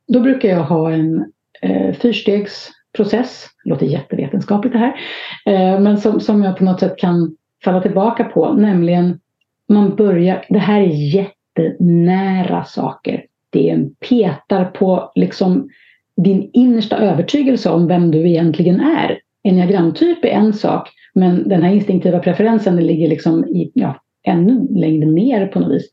då 0.07 0.20
brukar 0.20 0.49
jag 0.49 0.63
ha 0.63 0.91
en 0.91 1.32
eh, 1.61 1.93
fyrstegsprocess 1.93 3.47
Det 3.63 3.70
låter 3.70 3.86
jättevetenskapligt 3.86 4.74
det 4.74 4.80
här. 4.80 4.99
Eh, 5.45 5.80
men 5.80 5.97
som, 5.97 6.20
som 6.20 6.43
jag 6.43 6.57
på 6.57 6.63
något 6.63 6.80
sätt 6.80 6.97
kan 6.97 7.36
falla 7.63 7.82
tillbaka 7.82 8.24
på, 8.24 8.53
nämligen 8.53 9.20
man 9.68 9.95
börjar, 9.95 10.45
det 10.49 10.59
här 10.59 10.82
är 10.82 11.15
jättenära 11.15 12.63
saker. 12.63 13.26
Det 13.49 13.70
är 13.70 13.74
en 13.74 13.95
petar 14.09 14.65
på 14.65 15.11
liksom 15.15 15.70
din 16.18 16.49
innersta 16.53 16.97
övertygelse 16.97 17.70
om 17.70 17.88
vem 17.88 18.11
du 18.11 18.30
egentligen 18.30 18.80
är. 18.80 19.20
Enneagramtyp 19.43 20.26
är 20.26 20.30
en 20.30 20.53
sak, 20.53 20.89
men 21.13 21.49
den 21.49 21.63
här 21.63 21.74
instinktiva 21.74 22.20
preferensen 22.20 22.76
ligger 22.76 23.07
liksom 23.07 23.45
i, 23.45 23.72
ja, 23.74 24.01
ännu 24.24 24.68
längre 24.70 25.05
ner 25.05 25.47
på 25.47 25.59
något 25.59 25.72
vis. 25.72 25.89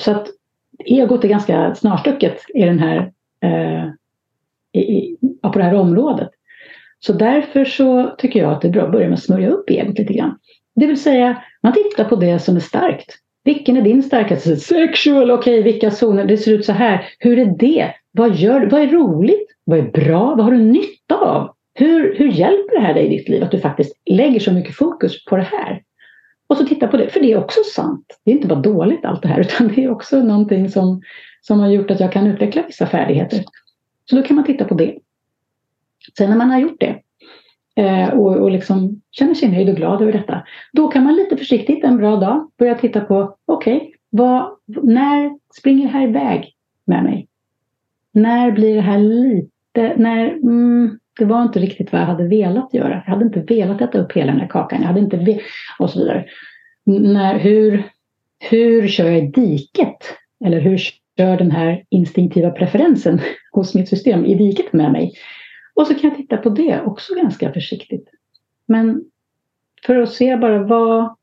Så 0.00 0.10
att 0.10 0.28
egot 0.84 1.24
är 1.24 1.28
ganska 1.28 1.74
snarstucket 1.74 2.40
i 2.54 2.62
den 2.62 2.78
här, 2.78 3.12
eh, 3.42 3.84
i, 4.82 5.16
på 5.42 5.58
det 5.58 5.64
här 5.64 5.74
området. 5.74 6.30
Så 6.98 7.12
därför 7.12 7.64
så 7.64 8.14
tycker 8.18 8.40
jag 8.40 8.52
att 8.52 8.60
det 8.60 8.68
är 8.68 8.72
bra 8.72 8.82
att 8.82 8.92
börja 8.92 9.08
med 9.08 9.16
att 9.16 9.22
smörja 9.22 9.48
upp 9.48 9.70
egot 9.70 9.98
lite 9.98 10.12
grann. 10.12 10.38
Det 10.74 10.86
vill 10.86 11.02
säga, 11.02 11.42
man 11.62 11.72
tittar 11.72 12.04
på 12.04 12.16
det 12.16 12.38
som 12.38 12.56
är 12.56 12.60
starkt. 12.60 13.14
Vilken 13.44 13.76
är 13.76 13.82
din 13.82 14.02
starkaste? 14.02 14.56
Sexual, 14.56 15.30
okej, 15.30 15.60
okay, 15.60 15.72
vilka 15.72 15.90
zoner? 15.90 16.24
Det 16.24 16.36
ser 16.36 16.52
ut 16.52 16.64
så 16.64 16.72
här. 16.72 17.08
Hur 17.18 17.38
är 17.38 17.54
det? 17.58 17.94
Vad, 18.12 18.34
gör, 18.34 18.66
vad 18.70 18.80
är 18.80 18.86
roligt? 18.86 19.48
Vad 19.64 19.78
är 19.78 19.82
bra? 19.82 20.34
Vad 20.34 20.40
har 20.40 20.52
du 20.52 20.58
nytta 20.58 21.16
av? 21.16 21.54
Hur, 21.74 22.14
hur 22.14 22.28
hjälper 22.28 22.74
det 22.74 22.86
här 22.86 22.94
dig 22.94 23.06
i 23.06 23.08
ditt 23.08 23.28
liv 23.28 23.42
att 23.42 23.50
du 23.50 23.60
faktiskt 23.60 23.92
lägger 24.06 24.40
så 24.40 24.52
mycket 24.52 24.74
fokus 24.74 25.24
på 25.24 25.36
det 25.36 25.42
här? 25.42 25.82
Och 26.50 26.56
så 26.56 26.66
titta 26.66 26.88
på 26.88 26.96
det, 26.96 27.08
för 27.08 27.20
det 27.20 27.32
är 27.32 27.38
också 27.38 27.60
sant. 27.74 28.20
Det 28.24 28.30
är 28.30 28.34
inte 28.34 28.48
bara 28.48 28.60
dåligt 28.60 29.04
allt 29.04 29.22
det 29.22 29.28
här, 29.28 29.40
utan 29.40 29.68
det 29.68 29.84
är 29.84 29.90
också 29.90 30.22
någonting 30.22 30.68
som, 30.68 31.02
som 31.40 31.60
har 31.60 31.68
gjort 31.68 31.90
att 31.90 32.00
jag 32.00 32.12
kan 32.12 32.26
utveckla 32.26 32.62
vissa 32.66 32.86
färdigheter. 32.86 33.44
Så 34.10 34.16
då 34.16 34.22
kan 34.22 34.36
man 34.36 34.44
titta 34.44 34.64
på 34.64 34.74
det. 34.74 34.98
Sen 36.18 36.30
när 36.30 36.36
man 36.36 36.50
har 36.50 36.58
gjort 36.58 36.80
det 36.80 37.02
eh, 37.82 38.08
och, 38.08 38.36
och 38.36 38.50
liksom 38.50 39.02
känner 39.10 39.34
sig 39.34 39.48
nöjd 39.48 39.68
och 39.68 39.76
glad 39.76 40.02
över 40.02 40.12
detta, 40.12 40.42
då 40.72 40.88
kan 40.88 41.04
man 41.04 41.16
lite 41.16 41.36
försiktigt 41.36 41.84
en 41.84 41.96
bra 41.96 42.16
dag 42.16 42.50
börja 42.58 42.74
titta 42.74 43.00
på, 43.00 43.36
okej, 43.46 43.92
okay, 44.12 44.50
när 44.82 45.38
springer 45.58 45.82
det 45.82 45.92
här 45.92 46.08
iväg 46.08 46.54
med 46.84 47.04
mig? 47.04 47.28
När 48.12 48.50
blir 48.50 48.74
det 48.74 48.80
här 48.80 48.98
lite, 48.98 49.94
när, 49.96 50.28
mm, 50.32 50.98
det 51.18 51.24
var 51.24 51.42
inte 51.42 51.58
riktigt 51.58 51.92
vad 51.92 52.00
jag 52.00 52.06
hade 52.06 52.28
velat 52.28 52.74
göra. 52.74 53.02
Jag 53.06 53.12
hade 53.12 53.24
inte 53.24 53.40
velat 53.40 53.80
äta 53.80 53.98
upp 53.98 54.12
hela 54.12 54.32
den 54.32 54.40
här 54.40 54.48
kakan. 54.48 54.80
Jag 54.80 54.88
hade 54.88 55.00
inte 55.00 55.16
ve- 55.16 55.40
och 55.78 55.90
så 55.90 55.98
vidare. 55.98 56.24
När, 56.84 57.38
hur, 57.38 57.82
hur 58.38 58.88
kör 58.88 59.10
jag 59.10 59.18
i 59.18 59.26
diket? 59.26 60.16
Eller 60.44 60.60
hur 60.60 60.78
kör 61.16 61.36
den 61.36 61.50
här 61.50 61.84
instinktiva 61.88 62.50
preferensen 62.50 63.20
hos 63.52 63.74
mitt 63.74 63.88
system 63.88 64.24
i 64.24 64.34
diket 64.34 64.72
med 64.72 64.92
mig? 64.92 65.12
Och 65.74 65.86
så 65.86 65.94
kan 65.94 66.10
jag 66.10 66.16
titta 66.16 66.36
på 66.36 66.48
det 66.48 66.80
också 66.80 67.14
ganska 67.14 67.52
försiktigt. 67.52 68.08
Men 68.66 69.04
för 69.86 69.96
att 69.96 70.12
se 70.12 70.36
bara 70.36 70.62
vad... 70.62 71.16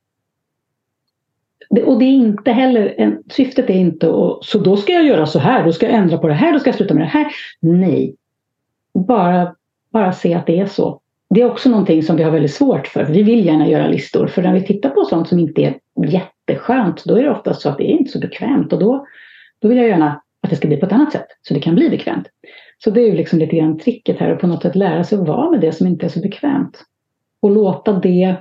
Och 1.86 2.00
det 2.00 2.06
är 2.06 2.12
inte 2.12 2.52
heller, 2.52 2.96
en, 2.98 3.24
syftet 3.30 3.70
är 3.70 3.74
inte 3.74 4.08
att 4.08 4.46
så 4.46 4.60
då 4.60 4.78
ska 4.78 4.94
jag 4.94 5.06
göra 5.06 5.26
så 5.26 5.40
här, 5.40 5.66
då 5.66 5.72
ska 5.72 5.86
jag 5.86 5.96
ändra 5.96 6.18
på 6.18 6.28
det 6.28 6.34
här, 6.34 6.54
då 6.54 6.60
ska 6.60 6.68
jag 6.68 6.76
sluta 6.76 6.94
med 6.94 7.04
det 7.04 7.08
här. 7.08 7.28
Nej. 7.60 8.16
Bara 8.94 9.56
bara 9.98 10.14
se 10.14 10.34
att 10.34 10.46
det 10.46 10.60
är 10.60 10.66
så. 10.66 11.02
Det 11.30 11.42
är 11.42 11.52
också 11.52 11.70
någonting 11.70 12.04
som 12.04 12.16
vi 12.16 12.24
har 12.24 12.32
väldigt 12.32 12.54
svårt 12.54 12.88
för. 12.88 13.06
Vi 13.06 13.24
vill 13.24 13.46
gärna 13.46 13.68
göra 13.68 13.88
listor. 13.88 14.28
För 14.28 14.42
när 14.42 14.54
vi 14.54 14.66
tittar 14.66 14.90
på 14.90 15.06
sånt 15.06 15.28
som 15.28 15.40
inte 15.40 15.62
är 15.62 15.80
jätteskönt, 16.06 17.04
då 17.06 17.16
är 17.16 17.24
det 17.24 17.32
oftast 17.32 17.62
så 17.62 17.70
att 17.70 17.78
det 17.78 17.92
är 17.92 17.98
inte 17.98 18.12
så 18.12 18.20
bekvämt. 18.20 18.74
Och 18.74 18.80
då, 18.80 19.06
då 19.62 19.68
vill 19.68 19.78
jag 19.78 19.88
gärna 19.88 20.22
att 20.44 20.50
det 20.50 20.56
ska 20.56 20.68
bli 20.68 20.78
på 20.78 20.86
ett 20.86 20.92
annat 20.92 21.12
sätt, 21.12 21.28
så 21.42 21.54
det 21.54 21.60
kan 21.60 21.76
bli 21.76 21.90
bekvämt. 21.90 22.28
Så 22.84 22.90
det 22.90 23.02
är 23.02 23.06
ju 23.06 23.16
liksom 23.16 23.40
lite 23.40 23.56
grann 23.56 23.80
tricket 23.80 24.20
här, 24.20 24.32
att 24.32 24.40
på 24.40 24.48
något 24.48 24.62
sätt 24.62 24.76
lära 24.76 25.04
sig 25.04 25.18
att 25.18 25.28
vara 25.28 25.50
med 25.52 25.62
det 25.62 25.72
som 25.72 25.88
inte 25.88 26.06
är 26.06 26.10
så 26.10 26.20
bekvämt. 26.20 26.84
Och 27.42 27.52
låta 27.52 27.94
det, 27.94 28.36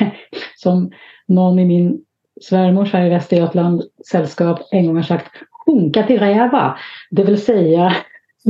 som 0.56 0.90
någon 1.28 1.58
i 1.58 1.64
min 1.64 2.04
svärmors 2.40 2.92
här 2.92 3.06
i 3.06 3.08
Västergötland 3.08 3.82
sällskap 4.10 4.60
en 4.70 4.86
gång 4.86 4.96
har 4.96 5.02
sagt, 5.02 5.32
sjunka 5.66 6.02
till 6.02 6.18
räva. 6.18 6.78
Det 7.10 7.24
vill 7.24 7.42
säga 7.42 7.96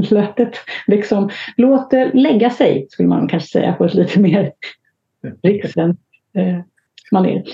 flötet 0.08 0.56
liksom 0.86 1.30
låt 1.56 1.90
det 1.90 2.10
lägga 2.14 2.50
sig, 2.50 2.86
skulle 2.90 3.08
man 3.08 3.28
kanske 3.28 3.48
säga 3.48 3.72
på 3.72 3.84
ett 3.84 3.94
lite 3.94 4.20
mer 4.20 4.52
riksen 5.42 5.96
eh, 6.34 6.58
manér. 7.12 7.44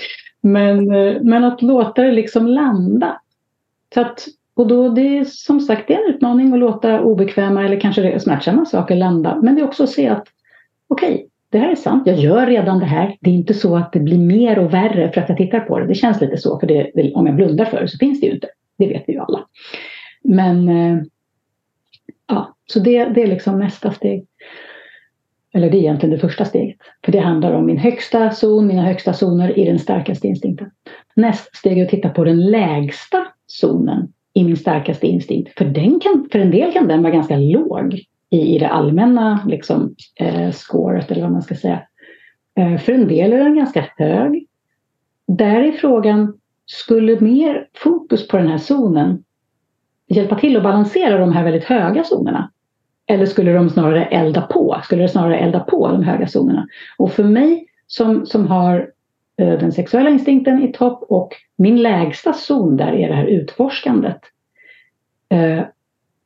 Men, 0.41 0.91
eh, 0.91 1.21
men 1.21 1.43
att 1.43 1.61
låta 1.61 2.03
det 2.03 2.11
liksom 2.11 2.47
landa. 2.47 3.21
Så 3.93 4.01
att, 4.01 4.25
och 4.55 4.67
då 4.67 4.89
det 4.89 5.17
är 5.17 5.25
som 5.25 5.59
sagt 5.59 5.87
det 5.87 5.93
är 5.93 6.03
en 6.03 6.15
utmaning 6.15 6.53
att 6.53 6.59
låta 6.59 7.01
obekväma 7.01 7.65
eller 7.65 7.79
kanske 7.79 8.19
smärtsamma 8.19 8.65
saker 8.65 8.95
landa. 8.95 9.39
Men 9.41 9.55
det 9.55 9.61
är 9.61 9.65
också 9.67 9.83
att 9.83 9.89
se 9.89 10.07
att 10.07 10.27
okej, 10.87 11.13
okay, 11.13 11.27
det 11.49 11.57
här 11.57 11.71
är 11.71 11.75
sant, 11.75 12.07
jag 12.07 12.17
gör 12.17 12.45
redan 12.45 12.79
det 12.79 12.85
här. 12.85 13.17
Det 13.21 13.29
är 13.29 13.33
inte 13.33 13.53
så 13.53 13.75
att 13.75 13.91
det 13.91 13.99
blir 13.99 14.17
mer 14.17 14.59
och 14.59 14.73
värre 14.73 15.11
för 15.11 15.21
att 15.21 15.29
jag 15.29 15.37
tittar 15.37 15.59
på 15.59 15.79
det. 15.79 15.87
Det 15.87 15.95
känns 15.95 16.21
lite 16.21 16.37
så, 16.37 16.59
för 16.59 16.67
det, 16.67 17.13
om 17.13 17.27
jag 17.27 17.35
blundar 17.35 17.65
för 17.65 17.81
det 17.81 17.87
så 17.87 17.97
finns 17.97 18.19
det 18.19 18.27
ju 18.27 18.33
inte. 18.33 18.47
Det 18.77 18.87
vet 18.87 19.03
vi 19.07 19.13
ju 19.13 19.19
alla. 19.19 19.45
Men 20.23 20.69
eh, 20.69 20.97
ja, 22.27 22.55
så 22.73 22.79
det, 22.79 23.05
det 23.05 23.23
är 23.23 23.27
liksom 23.27 23.59
nästa 23.59 23.91
steg. 23.91 24.27
Eller 25.53 25.69
det 25.69 25.77
är 25.77 25.79
egentligen 25.79 26.15
det 26.15 26.21
första 26.21 26.45
steget. 26.45 26.77
För 27.05 27.11
det 27.11 27.19
handlar 27.19 27.53
om 27.53 27.65
min 27.65 27.77
högsta 27.77 28.31
zon, 28.31 28.67
mina 28.67 28.81
högsta 28.81 29.13
zoner 29.13 29.59
i 29.59 29.65
den 29.65 29.79
starkaste 29.79 30.27
instinkten. 30.27 30.71
Nästa 31.15 31.49
steg 31.53 31.79
är 31.79 31.83
att 31.83 31.89
titta 31.89 32.09
på 32.09 32.23
den 32.23 32.51
lägsta 32.51 33.27
zonen 33.47 34.13
i 34.33 34.43
min 34.43 34.57
starkaste 34.57 35.07
instinkt. 35.07 35.57
För, 35.57 35.65
den 35.65 35.99
kan, 35.99 36.27
för 36.31 36.39
en 36.39 36.51
del 36.51 36.73
kan 36.73 36.87
den 36.87 37.03
vara 37.03 37.13
ganska 37.13 37.37
låg 37.37 37.93
i, 38.29 38.55
i 38.55 38.59
det 38.59 38.67
allmänna 38.67 39.45
liksom, 39.47 39.95
eh, 40.15 40.51
scoret 40.51 41.11
eller 41.11 41.21
vad 41.21 41.31
man 41.31 41.41
ska 41.41 41.55
säga. 41.55 41.81
Eh, 42.57 42.77
för 42.77 42.93
en 42.93 43.07
del 43.07 43.33
är 43.33 43.37
den 43.37 43.55
ganska 43.55 43.85
hög. 43.97 44.47
Där 45.27 45.61
är 45.61 45.71
frågan, 45.71 46.39
skulle 46.65 47.19
mer 47.19 47.67
fokus 47.73 48.27
på 48.27 48.37
den 48.37 48.47
här 48.47 48.57
zonen 48.57 49.23
hjälpa 50.07 50.35
till 50.35 50.57
att 50.57 50.63
balansera 50.63 51.17
de 51.17 51.31
här 51.31 51.43
väldigt 51.43 51.63
höga 51.63 52.03
zonerna? 52.03 52.51
Eller 53.07 53.25
skulle 53.25 53.53
de 53.53 53.69
snarare 53.69 54.05
elda 54.05 54.41
på? 54.41 54.81
Skulle 54.83 55.01
det 55.01 55.09
snarare 55.09 55.37
elda 55.37 55.59
på 55.59 55.87
de 55.87 56.03
höga 56.03 56.27
zonerna? 56.27 56.67
Och 56.97 57.11
för 57.11 57.23
mig 57.23 57.65
som, 57.87 58.25
som 58.25 58.47
har 58.47 58.89
eh, 59.37 59.59
den 59.59 59.71
sexuella 59.71 60.09
instinkten 60.09 60.63
i 60.63 60.73
topp 60.73 61.05
och 61.09 61.33
min 61.55 61.81
lägsta 61.81 62.33
zon 62.33 62.77
där 62.77 62.93
är 62.93 63.07
det 63.07 63.15
här 63.15 63.25
utforskandet. 63.25 64.21
Eh, 65.29 65.59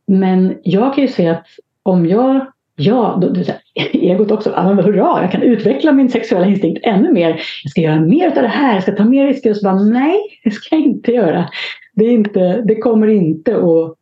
men 0.07 0.57
jag 0.63 0.95
kan 0.95 1.01
ju 1.01 1.07
se 1.07 1.27
att 1.27 1.47
om 1.83 2.05
jag 2.05 2.45
Ja, 2.75 3.17
då, 3.21 3.29
då, 3.29 3.41
egot 3.93 4.31
också, 4.31 4.49
hurra, 4.49 5.21
jag 5.21 5.31
kan 5.31 5.41
utveckla 5.41 5.91
min 5.91 6.09
sexuella 6.09 6.45
instinkt 6.45 6.85
ännu 6.85 7.11
mer. 7.11 7.29
Jag 7.63 7.71
ska 7.71 7.81
göra 7.81 7.99
mer 7.99 8.27
av 8.27 8.33
det 8.33 8.47
här, 8.47 8.73
jag 8.73 8.83
ska 8.83 8.91
ta 8.91 9.03
mer 9.03 9.27
risker. 9.27 9.49
Och 9.49 9.57
så 9.57 9.63
bara, 9.63 9.83
nej, 9.83 10.17
det 10.43 10.51
ska 10.51 10.75
jag 10.75 10.85
inte 10.85 11.11
göra. 11.11 11.49
Det, 11.93 12.05
är 12.05 12.11
inte, 12.11 12.61
det 12.61 12.75
kommer 12.75 13.07
inte 13.07 13.55
att, 13.55 13.95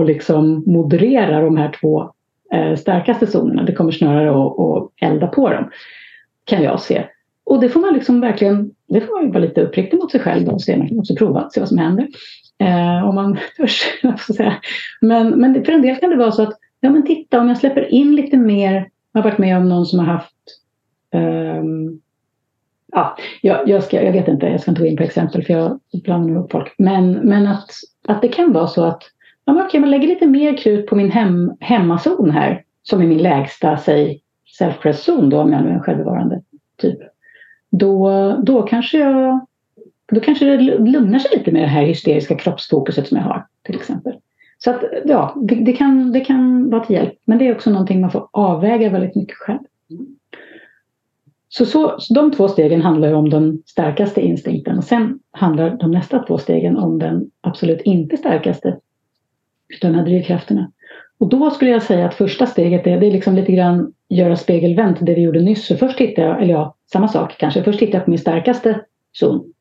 att 0.00 0.06
liksom 0.06 0.62
moderera 0.66 1.40
de 1.40 1.56
här 1.56 1.72
två 1.80 2.12
eh, 2.52 2.76
starkaste 2.76 3.26
zonerna. 3.26 3.62
Det 3.62 3.72
kommer 3.72 3.92
snarare 3.92 4.30
att, 4.30 4.58
att 4.58 4.90
elda 5.00 5.26
på 5.26 5.50
dem, 5.50 5.70
kan 6.44 6.62
jag 6.62 6.80
se. 6.80 7.04
Och 7.44 7.60
det 7.60 7.68
får 7.68 7.80
man 7.80 7.94
liksom 7.94 8.20
verkligen, 8.20 8.70
det 8.88 9.00
får 9.00 9.22
man 9.22 9.32
vara 9.32 9.44
lite 9.44 9.62
uppriktig 9.62 9.96
mot 9.96 10.10
sig 10.10 10.20
själv 10.20 10.48
och 10.48 10.62
se, 10.62 10.76
man 10.76 10.88
kan 10.88 10.98
också 10.98 11.14
prova, 11.14 11.50
se 11.50 11.60
vad 11.60 11.68
som 11.68 11.78
händer. 11.78 12.08
Eh, 12.58 13.08
om 13.08 13.14
man 13.14 13.38
törs, 13.56 13.82
säga. 14.36 14.54
Men, 15.00 15.40
men 15.40 15.64
för 15.64 15.72
en 15.72 15.82
del 15.82 15.96
kan 15.96 16.10
det 16.10 16.16
vara 16.16 16.32
så 16.32 16.42
att, 16.42 16.58
ja 16.80 16.90
men 16.90 17.06
titta 17.06 17.40
om 17.40 17.48
jag 17.48 17.58
släpper 17.58 17.94
in 17.94 18.14
lite 18.14 18.36
mer, 18.36 18.88
jag 19.12 19.22
har 19.22 19.30
varit 19.30 19.38
med 19.38 19.56
om 19.56 19.68
någon 19.68 19.86
som 19.86 19.98
har 19.98 20.06
haft 20.06 20.34
um, 21.14 22.00
ja, 22.92 23.16
jag, 23.42 23.68
jag, 23.68 23.82
ska, 23.82 24.02
jag 24.02 24.12
vet 24.12 24.28
inte, 24.28 24.46
jag 24.46 24.60
ska 24.60 24.70
inte 24.70 24.82
gå 24.82 24.88
in 24.88 24.96
på 24.96 25.02
exempel 25.02 25.44
för 25.44 25.54
jag 25.54 25.80
blandar 26.04 26.34
ihop 26.34 26.52
folk. 26.52 26.74
Men, 26.78 27.12
men 27.12 27.46
att, 27.46 27.70
att 28.08 28.22
det 28.22 28.28
kan 28.28 28.52
vara 28.52 28.66
så 28.66 28.84
att 28.84 29.02
ja, 29.44 29.52
men 29.52 29.66
okej, 29.66 29.80
man 29.80 29.90
lägger 29.90 30.08
lite 30.08 30.26
mer 30.26 30.56
krut 30.56 30.86
på 30.86 30.96
min 30.96 31.10
hem, 31.10 31.52
hemmazon 31.60 32.30
här, 32.30 32.62
som 32.82 33.00
är 33.00 33.06
min 33.06 33.22
lägsta, 33.22 33.76
säg 33.76 34.20
self-press-zon 34.58 35.30
då, 35.30 35.40
om 35.40 35.52
jag 35.52 35.62
nu 35.62 35.68
är 35.68 35.74
en 35.74 35.82
självbevarande 35.82 36.42
typ. 36.78 36.98
Då, 37.70 38.10
då 38.42 38.62
kanske 38.62 38.98
jag 38.98 39.46
då 40.10 40.20
kanske 40.20 40.44
det 40.44 40.78
lugnar 40.78 41.18
sig 41.18 41.38
lite 41.38 41.52
med 41.52 41.62
det 41.62 41.68
här 41.68 41.82
hysteriska 41.82 42.34
kroppsfokuset 42.34 43.08
som 43.08 43.16
jag 43.16 43.24
har 43.24 43.46
till 43.62 43.74
exempel. 43.74 44.14
Så 44.58 44.70
att 44.70 44.84
ja, 45.04 45.36
det, 45.36 45.54
det, 45.54 45.72
kan, 45.72 46.12
det 46.12 46.20
kan 46.20 46.70
vara 46.70 46.84
till 46.84 46.96
hjälp. 46.96 47.14
Men 47.24 47.38
det 47.38 47.48
är 47.48 47.54
också 47.54 47.70
någonting 47.70 48.00
man 48.00 48.10
får 48.10 48.28
avväga 48.32 48.90
väldigt 48.90 49.14
mycket 49.14 49.36
själv. 49.36 49.58
Så, 51.52 51.66
så, 51.66 51.94
så 51.98 52.14
de 52.14 52.32
två 52.32 52.48
stegen 52.48 52.82
handlar 52.82 53.12
om 53.12 53.30
den 53.30 53.62
starkaste 53.66 54.20
instinkten 54.20 54.78
och 54.78 54.84
sen 54.84 55.18
handlar 55.30 55.76
de 55.76 55.90
nästa 55.90 56.18
två 56.18 56.38
stegen 56.38 56.76
om 56.76 56.98
den 56.98 57.30
absolut 57.40 57.80
inte 57.80 58.16
starkaste 58.16 58.76
de 59.80 59.94
här 59.94 60.04
drivkrafterna. 60.04 60.72
Och 61.18 61.28
då 61.28 61.50
skulle 61.50 61.70
jag 61.70 61.82
säga 61.82 62.06
att 62.06 62.14
första 62.14 62.46
steget 62.46 62.86
är, 62.86 63.00
det 63.00 63.06
är 63.06 63.10
liksom 63.10 63.34
lite 63.34 63.52
grann 63.52 63.92
göra 64.08 64.36
spegelvänt 64.36 64.98
det 65.00 65.14
vi 65.14 65.20
gjorde 65.20 65.40
nyss. 65.40 65.66
Så 65.66 65.76
först 65.76 65.98
tittar 65.98 66.22
jag, 66.22 66.42
eller 66.42 66.52
ja, 66.52 66.74
samma 66.92 67.08
sak 67.08 67.36
kanske. 67.38 67.62
Först 67.62 67.78
tittar 67.78 67.98
jag 67.98 68.04
på 68.04 68.10
min 68.10 68.18
starkaste 68.18 68.80
zon. 69.20 69.52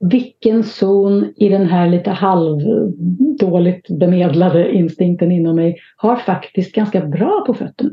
Vilken 0.00 0.64
zon 0.64 1.32
i 1.36 1.48
den 1.48 1.66
här 1.66 1.88
lite 1.88 2.10
halvdåligt 2.10 3.88
bemedlade 3.90 4.72
instinkten 4.72 5.32
inom 5.32 5.56
mig 5.56 5.76
har 5.96 6.16
faktiskt 6.16 6.74
ganska 6.74 7.00
bra 7.00 7.44
på 7.46 7.54
fötterna? 7.54 7.90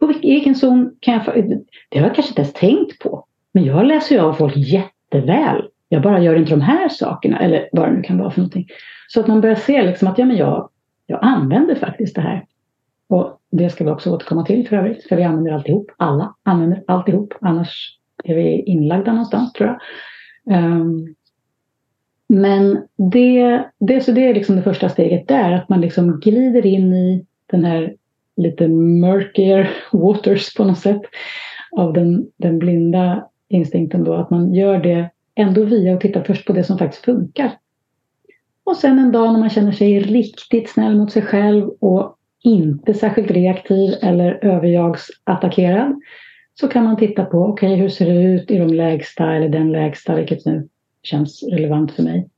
På 0.00 0.06
vilken 0.06 0.54
zon 0.54 0.96
kan 1.00 1.14
jag... 1.14 1.24
Det 1.88 1.98
har 1.98 2.06
jag 2.06 2.14
kanske 2.14 2.30
inte 2.30 2.42
ens 2.42 2.52
tänkt 2.52 2.98
på. 2.98 3.24
Men 3.52 3.64
jag 3.64 3.86
läser 3.86 4.14
ju 4.14 4.20
av 4.20 4.32
folk 4.32 4.56
jätteväl. 4.56 5.68
Jag 5.88 6.02
bara 6.02 6.22
gör 6.22 6.36
inte 6.36 6.50
de 6.50 6.60
här 6.60 6.88
sakerna 6.88 7.38
eller 7.38 7.68
vad 7.72 7.88
det 7.88 7.92
nu 7.92 8.02
kan 8.02 8.18
vara 8.18 8.30
för 8.30 8.40
någonting. 8.40 8.66
Så 9.08 9.20
att 9.20 9.26
man 9.26 9.40
börjar 9.40 9.56
se 9.56 9.82
liksom 9.82 10.08
att 10.08 10.18
ja, 10.18 10.24
men 10.24 10.36
jag, 10.36 10.70
jag 11.06 11.18
använder 11.22 11.74
faktiskt 11.74 12.14
det 12.14 12.20
här. 12.20 12.44
Och 13.08 13.40
det 13.50 13.70
ska 13.70 13.84
vi 13.84 13.90
också 13.90 14.14
återkomma 14.14 14.44
till 14.44 14.68
för 14.68 14.76
övrigt. 14.76 15.08
För 15.08 15.16
vi 15.16 15.22
använder 15.22 15.52
alltihop. 15.52 15.90
Alla 15.96 16.34
använder 16.42 16.82
alltihop. 16.86 17.34
Annars 17.40 17.98
är 18.24 18.34
vi 18.34 18.62
inlagda 18.62 19.12
någonstans 19.12 19.52
tror 19.52 19.68
jag. 19.68 19.80
Um, 20.58 21.14
men 22.28 22.82
det, 22.96 23.64
det, 23.78 24.00
så 24.00 24.12
det 24.12 24.28
är 24.28 24.34
liksom 24.34 24.56
det 24.56 24.62
första 24.62 24.88
steget 24.88 25.28
där. 25.28 25.52
Att 25.52 25.68
man 25.68 25.80
liksom 25.80 26.20
glider 26.20 26.66
in 26.66 26.92
i 26.92 27.26
den 27.46 27.64
här 27.64 27.94
lite 28.36 28.68
murkier 28.68 29.70
waters 29.92 30.54
på 30.54 30.64
något 30.64 30.78
sätt. 30.78 31.02
Av 31.70 31.92
den, 31.92 32.26
den 32.36 32.58
blinda 32.58 33.28
instinkten 33.48 34.04
då. 34.04 34.14
Att 34.14 34.30
man 34.30 34.54
gör 34.54 34.78
det 34.78 35.10
ändå 35.34 35.64
via 35.64 35.94
att 35.94 36.00
titta 36.00 36.24
först 36.24 36.46
på 36.46 36.52
det 36.52 36.64
som 36.64 36.78
faktiskt 36.78 37.04
funkar. 37.04 37.50
Och 38.64 38.76
sen 38.76 38.98
en 38.98 39.12
dag 39.12 39.32
när 39.32 39.40
man 39.40 39.50
känner 39.50 39.72
sig 39.72 40.00
riktigt 40.00 40.70
snäll 40.70 40.96
mot 40.96 41.12
sig 41.12 41.22
själv 41.22 41.68
och 41.80 42.16
inte 42.42 42.94
särskilt 42.94 43.30
reaktiv 43.30 43.94
eller 44.02 44.44
överjagsattackerad 44.44 46.00
så 46.60 46.68
kan 46.68 46.84
man 46.84 46.96
titta 46.96 47.24
på, 47.24 47.38
okej 47.38 47.72
okay, 47.72 47.82
hur 47.82 47.88
ser 47.88 48.06
det 48.06 48.22
ut 48.22 48.50
i 48.50 48.58
de 48.58 48.68
lägsta 48.68 49.34
eller 49.34 49.48
den 49.48 49.72
lägsta, 49.72 50.14
vilket 50.14 50.46
nu 50.46 50.68
känns 51.02 51.42
relevant 51.42 51.92
för 51.92 52.02
mig, 52.02 52.28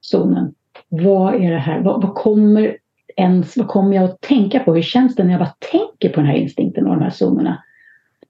zonen. 0.00 0.54
Vad 0.88 1.34
är 1.34 1.50
det 1.50 1.58
här? 1.58 1.80
Vad, 1.80 2.02
vad, 2.02 2.14
kommer 2.14 2.76
ens, 3.16 3.56
vad 3.56 3.68
kommer 3.68 3.96
jag 3.96 4.04
att 4.04 4.20
tänka 4.20 4.60
på? 4.60 4.74
Hur 4.74 4.82
känns 4.82 5.16
det 5.16 5.24
när 5.24 5.30
jag 5.30 5.40
bara 5.40 5.54
tänker 5.70 6.08
på 6.08 6.20
den 6.20 6.30
här 6.30 6.36
instinkten 6.36 6.86
och 6.86 6.94
de 6.94 7.02
här 7.02 7.10
zonerna? 7.10 7.62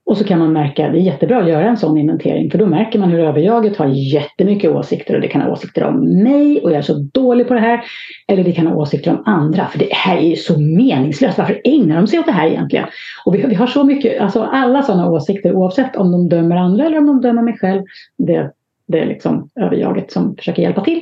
Och 0.05 0.17
så 0.17 0.23
kan 0.23 0.39
man 0.39 0.53
märka, 0.53 0.89
det 0.89 0.97
är 0.97 1.01
jättebra 1.01 1.41
att 1.41 1.49
göra 1.49 1.69
en 1.69 1.77
sån 1.77 1.97
inventering 1.97 2.51
för 2.51 2.57
då 2.57 2.65
märker 2.65 2.99
man 2.99 3.11
hur 3.11 3.19
överjaget 3.19 3.77
har 3.77 3.87
jättemycket 3.87 4.71
åsikter 4.71 5.15
och 5.15 5.21
det 5.21 5.27
kan 5.27 5.41
ha 5.41 5.51
åsikter 5.51 5.83
om 5.83 6.23
mig 6.23 6.61
och 6.63 6.71
jag 6.71 6.77
är 6.77 6.81
så 6.81 6.93
dålig 6.93 7.47
på 7.47 7.53
det 7.53 7.59
här. 7.59 7.83
Eller 8.27 8.43
det 8.43 8.51
kan 8.51 8.67
ha 8.67 8.75
åsikter 8.75 9.11
om 9.11 9.23
andra 9.25 9.67
för 9.67 9.79
det 9.79 9.93
här 9.93 10.17
är 10.17 10.29
ju 10.29 10.35
så 10.35 10.59
meningslöst. 10.59 11.37
Varför 11.37 11.61
ägnar 11.63 11.95
de 11.95 12.07
sig 12.07 12.19
åt 12.19 12.25
det 12.25 12.31
här 12.31 12.47
egentligen? 12.47 12.85
Och 13.25 13.35
vi, 13.35 13.45
vi 13.47 13.55
har 13.55 13.67
så 13.67 13.83
mycket, 13.83 14.21
alltså 14.21 14.41
alla 14.41 14.81
sådana 14.81 15.09
åsikter 15.09 15.55
oavsett 15.55 15.95
om 15.95 16.11
de 16.11 16.29
dömer 16.29 16.55
andra 16.55 16.85
eller 16.85 16.97
om 16.97 17.05
de 17.05 17.21
dömer 17.21 17.41
mig 17.41 17.57
själv. 17.57 17.83
Det, 18.17 18.51
det 18.87 18.99
är 18.99 19.05
liksom 19.05 19.49
överjaget 19.55 20.11
som 20.11 20.35
försöker 20.35 20.61
hjälpa 20.61 20.81
till. 20.81 21.01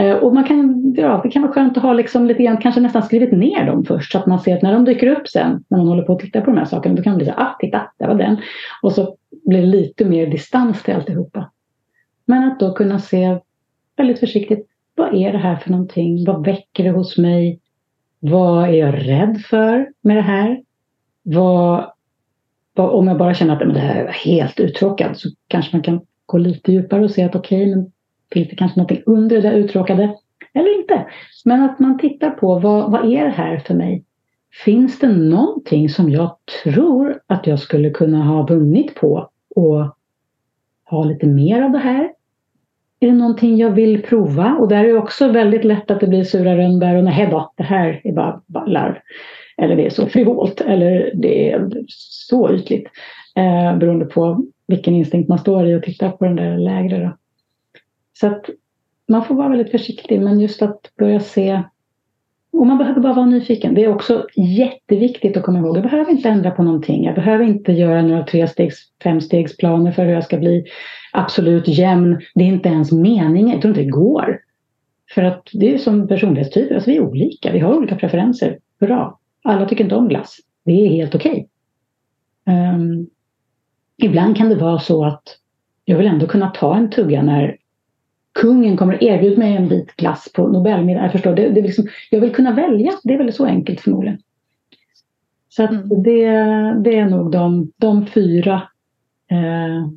Eh, 0.00 0.16
och 0.16 0.34
man 0.34 0.44
kan, 0.44 0.94
ja, 0.96 1.20
det 1.24 1.30
kan 1.30 1.42
vara 1.42 1.52
skönt 1.52 1.76
att 1.76 1.82
ha 1.82 1.92
liksom 1.92 2.26
lite 2.26 2.42
grann, 2.42 2.56
kanske 2.56 2.80
nästan 2.80 3.02
skrivit 3.02 3.32
ner 3.32 3.66
dem 3.66 3.84
först 3.84 4.12
så 4.12 4.18
att 4.18 4.26
man 4.26 4.40
ser 4.40 4.56
att 4.56 4.62
när 4.62 4.72
de 4.72 4.84
dyker 4.84 5.06
upp 5.06 5.28
sen, 5.28 5.64
när 5.68 5.78
man 5.78 5.88
håller 5.88 6.02
på 6.02 6.12
att 6.12 6.18
titta 6.18 6.40
på 6.40 6.50
de 6.50 6.58
här 6.58 6.64
sakerna, 6.64 6.94
då 6.94 7.02
kan 7.02 7.10
man 7.10 7.18
bli 7.18 7.26
så 7.26 7.32
ah, 7.36 7.56
titta, 7.60 7.90
där 7.98 8.06
var 8.06 8.14
den. 8.14 8.36
Och 8.82 8.92
så 8.92 9.16
blir 9.46 9.60
det 9.60 9.66
lite 9.66 10.04
mer 10.04 10.26
distans 10.26 10.82
till 10.82 10.94
alltihopa. 10.94 11.50
Men 12.24 12.44
att 12.44 12.60
då 12.60 12.74
kunna 12.74 12.98
se 12.98 13.38
väldigt 13.96 14.20
försiktigt, 14.20 14.66
vad 14.94 15.14
är 15.14 15.32
det 15.32 15.38
här 15.38 15.56
för 15.56 15.70
någonting? 15.70 16.24
Vad 16.24 16.44
väcker 16.44 16.84
det 16.84 16.90
hos 16.90 17.18
mig? 17.18 17.60
Vad 18.18 18.68
är 18.68 18.72
jag 18.72 19.08
rädd 19.08 19.40
för 19.50 19.88
med 20.00 20.16
det 20.16 20.22
här? 20.22 20.62
Vad, 21.22 21.90
vad 22.74 22.90
om 22.90 23.08
jag 23.08 23.18
bara 23.18 23.34
känner 23.34 23.52
att 23.52 23.66
men 23.66 23.74
det 23.74 23.80
här 23.80 24.04
är 24.04 24.12
helt 24.12 24.60
uttråkad 24.60 25.18
så 25.18 25.28
kanske 25.48 25.76
man 25.76 25.82
kan 25.82 26.00
gå 26.26 26.38
lite 26.38 26.72
djupare 26.72 27.04
och 27.04 27.10
se 27.10 27.22
att 27.22 27.34
okej, 27.34 27.62
okay, 27.62 27.76
men 27.76 27.92
Finns 28.32 28.48
det 28.48 28.56
kanske 28.56 28.78
någonting 28.80 29.02
under 29.06 29.36
det 29.36 29.42
där 29.42 29.56
uttråkade? 29.56 30.14
Eller 30.54 30.78
inte. 30.80 31.06
Men 31.44 31.62
att 31.62 31.78
man 31.78 31.98
tittar 31.98 32.30
på 32.30 32.58
vad, 32.58 32.90
vad 32.90 33.12
är 33.12 33.24
det 33.24 33.30
här 33.30 33.58
för 33.58 33.74
mig? 33.74 34.04
Finns 34.64 34.98
det 34.98 35.08
någonting 35.08 35.88
som 35.88 36.10
jag 36.10 36.36
tror 36.64 37.20
att 37.26 37.46
jag 37.46 37.58
skulle 37.58 37.90
kunna 37.90 38.24
ha 38.24 38.46
vunnit 38.46 38.94
på 38.94 39.30
och 39.54 39.96
ha 40.90 41.04
lite 41.04 41.26
mer 41.26 41.62
av 41.62 41.70
det 41.70 41.78
här? 41.78 42.12
Är 43.00 43.06
det 43.06 43.12
någonting 43.12 43.56
jag 43.56 43.70
vill 43.70 44.02
prova? 44.02 44.56
Och 44.60 44.68
där 44.68 44.84
är 44.84 44.88
det 44.88 44.98
också 44.98 45.28
väldigt 45.28 45.64
lätt 45.64 45.90
att 45.90 46.00
det 46.00 46.06
blir 46.06 46.24
sura 46.24 46.56
rönnbär 46.56 46.96
och 46.96 47.04
nej 47.04 47.28
då, 47.30 47.52
det 47.56 47.62
här 47.62 48.00
är 48.04 48.12
bara, 48.12 48.42
bara 48.46 48.66
larv. 48.66 48.94
Eller 49.56 49.76
det 49.76 49.86
är 49.86 49.90
så 49.90 50.06
frivolt 50.06 50.60
eller 50.60 51.10
det 51.14 51.50
är 51.50 51.70
så 51.88 52.54
ytligt. 52.54 52.88
Eh, 53.36 53.78
beroende 53.78 54.04
på 54.04 54.44
vilken 54.66 54.94
instinkt 54.94 55.28
man 55.28 55.38
står 55.38 55.68
i 55.68 55.74
och 55.74 55.82
tittar 55.82 56.10
på 56.10 56.24
den 56.24 56.36
där 56.36 56.58
lägre. 56.58 56.98
Då. 57.04 57.16
Så 58.20 58.26
att 58.26 58.46
man 59.08 59.24
får 59.24 59.34
vara 59.34 59.48
väldigt 59.48 59.70
försiktig 59.70 60.20
men 60.20 60.40
just 60.40 60.62
att 60.62 60.80
börja 60.98 61.20
se 61.20 61.62
och 62.52 62.66
man 62.66 62.78
behöver 62.78 63.00
bara 63.00 63.12
vara 63.12 63.26
nyfiken. 63.26 63.74
Det 63.74 63.84
är 63.84 63.94
också 63.94 64.26
jätteviktigt 64.36 65.36
att 65.36 65.42
komma 65.42 65.58
ihåg. 65.58 65.76
Jag 65.76 65.82
behöver 65.82 66.10
inte 66.10 66.28
ändra 66.28 66.50
på 66.50 66.62
någonting. 66.62 67.04
Jag 67.04 67.14
behöver 67.14 67.44
inte 67.44 67.72
göra 67.72 68.02
några 68.02 68.24
trestegs, 68.24 68.76
femstegsplaner 69.02 69.92
för 69.92 70.04
hur 70.04 70.12
jag 70.12 70.24
ska 70.24 70.36
bli 70.36 70.64
absolut 71.12 71.68
jämn. 71.68 72.20
Det 72.34 72.44
är 72.44 72.48
inte 72.48 72.68
ens 72.68 72.92
meningen. 72.92 73.48
Jag 73.48 73.62
tror 73.62 73.70
inte 73.70 73.82
det 73.82 73.90
går. 73.90 74.40
För 75.14 75.22
att 75.22 75.48
det 75.52 75.74
är 75.74 75.78
som 75.78 76.08
personlighetstyper. 76.08 76.74
Alltså 76.74 76.90
vi 76.90 76.96
är 76.96 77.00
olika. 77.00 77.52
Vi 77.52 77.58
har 77.58 77.74
olika 77.74 77.96
preferenser. 77.96 78.58
Bra. 78.80 79.18
Alla 79.44 79.68
tycker 79.68 79.84
inte 79.84 79.96
om 79.96 80.08
glass. 80.08 80.36
Det 80.64 80.72
är 80.72 80.88
helt 80.88 81.14
okej. 81.14 81.48
Okay. 82.46 82.74
Um, 82.74 83.06
ibland 83.96 84.36
kan 84.36 84.48
det 84.48 84.54
vara 84.54 84.78
så 84.78 85.04
att 85.04 85.38
jag 85.84 85.98
vill 85.98 86.06
ändå 86.06 86.26
kunna 86.26 86.50
ta 86.50 86.76
en 86.76 86.90
tugga 86.90 87.22
när 87.22 87.56
kungen 88.36 88.76
kommer 88.76 88.94
att 88.94 89.02
erbjuda 89.02 89.38
mig 89.38 89.56
en 89.56 89.68
bit 89.68 89.96
glass 89.96 90.32
på 90.34 90.48
Nobelmiddag. 90.48 91.02
Jag 91.02 91.12
förstår, 91.12 91.34
det, 91.34 91.48
det 91.48 91.62
liksom, 91.62 91.86
jag 92.10 92.20
vill 92.20 92.34
kunna 92.34 92.52
välja. 92.52 92.92
Det 93.04 93.14
är 93.14 93.18
väl 93.18 93.32
så 93.32 93.46
enkelt 93.46 93.80
förmodligen. 93.80 94.18
Så 95.48 95.62
mm. 95.62 95.88
det, 95.88 96.26
det 96.84 96.98
är 96.98 97.08
nog 97.08 97.30
de, 97.30 97.72
de 97.76 98.06
fyra 98.06 98.62
eh, 99.30 99.88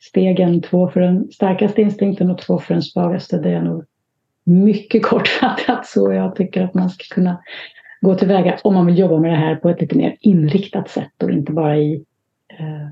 stegen. 0.00 0.62
Två 0.62 0.88
för 0.88 1.00
den 1.00 1.30
starkaste 1.32 1.82
instinkten 1.82 2.30
och 2.30 2.38
två 2.38 2.58
för 2.58 2.74
den 2.74 2.82
svagaste. 2.82 3.38
Det 3.38 3.50
är 3.50 3.62
nog 3.62 3.84
mycket 4.44 5.02
kortfattat 5.02 5.86
så 5.86 6.12
jag 6.12 6.36
tycker 6.36 6.62
att 6.64 6.74
man 6.74 6.90
ska 6.90 7.14
kunna 7.14 7.42
gå 8.00 8.14
tillväga 8.14 8.58
om 8.64 8.74
man 8.74 8.86
vill 8.86 8.98
jobba 8.98 9.18
med 9.18 9.30
det 9.30 9.36
här 9.36 9.56
på 9.56 9.68
ett 9.68 9.80
lite 9.80 9.96
mer 9.96 10.16
inriktat 10.20 10.90
sätt 10.90 11.22
och 11.22 11.30
inte 11.30 11.52
bara 11.52 11.76
i, 11.78 12.04
eh, 12.58 12.88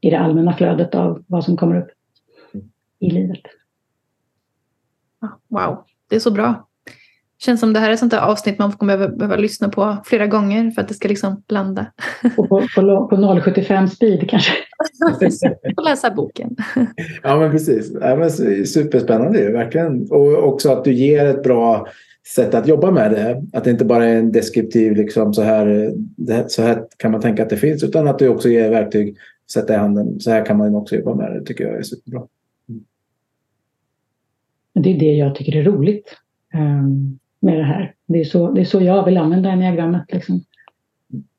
i 0.00 0.10
det 0.10 0.18
allmänna 0.18 0.52
flödet 0.52 0.94
av 0.94 1.24
vad 1.26 1.44
som 1.44 1.56
kommer 1.56 1.78
upp 1.78 1.88
i 2.98 3.10
livet. 3.10 3.40
Wow, 5.48 5.84
det 6.08 6.16
är 6.16 6.20
så 6.20 6.30
bra. 6.30 6.68
Känns 7.40 7.60
som 7.60 7.72
det 7.72 7.80
här 7.80 7.88
är 7.88 7.92
ett 7.92 7.98
sånt 7.98 8.10
där 8.10 8.20
avsnitt 8.20 8.58
man 8.58 8.72
kommer 8.72 8.96
behöva, 8.96 9.16
behöva 9.16 9.36
lyssna 9.36 9.68
på 9.68 9.96
flera 10.04 10.26
gånger 10.26 10.70
för 10.70 10.82
att 10.82 10.88
det 10.88 10.94
ska 10.94 11.08
liksom 11.08 11.42
landa. 11.48 11.86
Och 12.36 12.48
på, 12.48 12.62
på, 12.74 13.08
på 13.10 13.40
075 13.44 13.88
speed 13.88 14.30
kanske? 14.30 14.52
och 15.76 15.84
läsa 15.84 16.10
boken. 16.10 16.56
ja 17.22 17.38
men 17.38 17.50
precis. 17.50 17.92
Ja, 18.00 18.16
men 18.16 18.30
superspännande 18.66 19.52
verkligen. 19.52 20.10
Och 20.10 20.48
också 20.48 20.72
att 20.72 20.84
du 20.84 20.92
ger 20.92 21.26
ett 21.26 21.42
bra 21.42 21.86
sätt 22.34 22.54
att 22.54 22.68
jobba 22.68 22.90
med 22.90 23.10
det. 23.10 23.42
Att 23.52 23.64
det 23.64 23.70
inte 23.70 23.84
bara 23.84 24.04
är 24.04 24.16
en 24.16 24.32
deskriptiv, 24.32 24.96
liksom, 24.96 25.34
så, 25.34 25.42
här, 25.42 25.92
så 26.46 26.62
här 26.62 26.84
kan 26.96 27.12
man 27.12 27.20
tänka 27.20 27.42
att 27.42 27.50
det 27.50 27.56
finns, 27.56 27.84
utan 27.84 28.08
att 28.08 28.18
du 28.18 28.28
också 28.28 28.48
ger 28.48 28.70
verktyg, 28.70 29.16
sätta 29.52 29.74
i 29.74 29.76
handen. 29.76 30.20
Så 30.20 30.30
här 30.30 30.44
kan 30.44 30.56
man 30.56 30.74
också 30.74 30.96
jobba 30.96 31.14
med 31.14 31.32
det, 31.32 31.44
tycker 31.44 31.64
jag 31.64 31.78
är 31.78 31.82
superbra. 31.82 32.22
Det 34.82 34.94
är 34.94 34.98
det 34.98 35.14
jag 35.14 35.34
tycker 35.34 35.56
är 35.56 35.62
roligt 35.62 36.16
ehm, 36.54 37.18
med 37.40 37.58
det 37.58 37.64
här. 37.64 37.94
Det 38.06 38.20
är, 38.20 38.24
så, 38.24 38.50
det 38.50 38.60
är 38.60 38.64
så 38.64 38.80
jag 38.80 39.04
vill 39.04 39.18
använda 39.18 39.50
enneagrammet. 39.50 40.04
Liksom. 40.08 40.44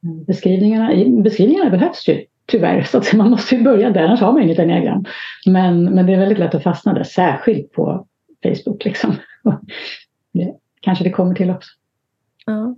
Mm, 0.03 0.23
beskrivningarna, 0.23 1.21
beskrivningarna 1.23 1.69
behövs 1.69 2.07
ju 2.07 2.25
tyvärr, 2.45 2.83
så 2.83 2.97
att 2.97 3.13
man 3.13 3.29
måste 3.29 3.55
ju 3.55 3.63
börja 3.63 3.89
där, 3.89 4.03
annars 4.03 4.21
har 4.21 4.33
man 4.33 4.41
inget 4.41 4.59
enneagram. 4.59 5.05
Men, 5.45 5.83
men 5.83 6.05
det 6.05 6.13
är 6.13 6.19
väldigt 6.19 6.39
lätt 6.39 6.55
att 6.55 6.63
fastna 6.63 6.93
där, 6.93 7.03
särskilt 7.03 7.71
på 7.71 8.07
Facebook. 8.43 8.85
Liksom. 8.85 9.15
Det, 10.31 10.55
kanske 10.81 11.03
det 11.03 11.09
kommer 11.09 11.35
till 11.35 11.49
också. 11.49 11.69
Ja. 12.45 12.75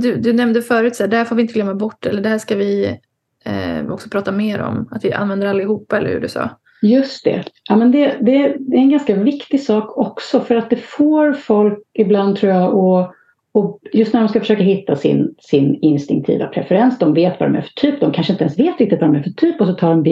Du, 0.00 0.16
du 0.16 0.32
nämnde 0.32 0.62
förut, 0.62 0.96
så 0.96 1.02
här, 1.02 1.10
det 1.10 1.16
här 1.16 1.24
får 1.24 1.36
vi 1.36 1.42
inte 1.42 1.54
glömma 1.54 1.74
bort, 1.74 2.06
eller 2.06 2.22
det 2.22 2.28
här 2.28 2.38
ska 2.38 2.56
vi 2.56 2.98
eh, 3.44 3.86
också 3.90 4.08
prata 4.08 4.32
mer 4.32 4.60
om, 4.60 4.88
att 4.90 5.04
vi 5.04 5.12
använder 5.12 5.46
allihopa, 5.46 5.98
eller 5.98 6.10
hur 6.10 6.20
du 6.20 6.28
sa? 6.28 6.50
Just 6.82 7.24
det. 7.24 7.44
Ja, 7.68 7.76
men 7.76 7.92
det, 7.92 8.16
det, 8.20 8.56
det, 8.58 8.76
är 8.76 8.80
en 8.80 8.90
ganska 8.90 9.14
viktig 9.14 9.60
sak 9.60 9.98
också 9.98 10.40
för 10.40 10.56
att 10.56 10.70
det 10.70 10.76
får 10.76 11.32
folk 11.32 11.78
ibland 11.94 12.36
tror 12.36 12.52
jag 12.52 12.74
att 12.74 13.16
och 13.56 13.80
just 13.92 14.12
när 14.12 14.20
de 14.20 14.28
ska 14.28 14.40
försöka 14.40 14.62
hitta 14.62 14.96
sin, 14.96 15.34
sin 15.38 15.78
instinktiva 15.82 16.46
preferens, 16.46 16.98
de 16.98 17.14
vet 17.14 17.40
vad 17.40 17.48
de 17.48 17.58
är 17.58 17.62
för 17.62 17.72
typ, 17.74 18.00
de 18.00 18.12
kanske 18.12 18.32
inte 18.32 18.44
ens 18.44 18.58
vet 18.58 18.80
riktigt 18.80 19.00
vad 19.00 19.10
de 19.10 19.16
är 19.16 19.22
för 19.22 19.30
typ 19.30 19.60
och 19.60 19.66
så 19.66 19.72
tar 19.72 19.90
de 19.90 20.02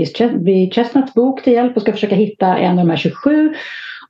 B. 0.44 0.70
Chestnuts 0.72 1.14
bok 1.14 1.42
till 1.42 1.52
hjälp 1.52 1.76
och 1.76 1.82
ska 1.82 1.92
försöka 1.92 2.14
hitta 2.14 2.58
en 2.58 2.78
av 2.78 2.84
de 2.84 2.90
här 2.90 2.96
27 2.96 3.54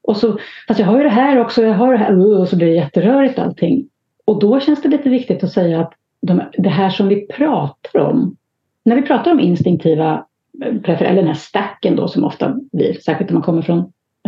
och 0.03 0.17
så, 0.17 0.39
fast 0.69 0.81
jag 0.81 0.87
har 0.87 0.97
ju 0.97 1.03
det 1.03 1.11
här 1.11 1.41
också, 1.41 1.63
jag 1.63 1.75
har 1.75 1.93
det 1.93 1.99
här, 1.99 2.13
uh, 2.13 2.41
och 2.41 2.49
så 2.49 2.57
blir 2.57 2.67
det 2.67 2.75
jätterörigt 2.75 3.39
allting. 3.39 3.89
Och 4.25 4.41
då 4.41 4.61
känns 4.61 4.83
det 4.83 4.89
lite 4.89 5.09
viktigt 5.09 5.45
att 5.45 5.53
säga 5.53 5.81
att 5.81 5.93
de, 6.21 6.43
det 6.59 6.69
här 6.69 6.91
som 6.91 7.09
vi 7.09 7.27
pratar 7.27 8.01
om, 8.01 8.37
när 8.83 8.97
vi 8.97 9.03
pratar 9.03 9.31
om 9.31 9.41
instinktiva 9.41 10.27
eller 10.63 11.15
den 11.15 11.27
här 11.27 11.35
stacken 11.35 11.97
då 11.97 12.09
som 12.09 12.25
ofta 12.25 12.57
blir, 12.73 12.93
särskilt 12.93 13.31
om 13.31 13.35
man 13.35 13.43
kommer 13.43 13.63
från 13.63 13.79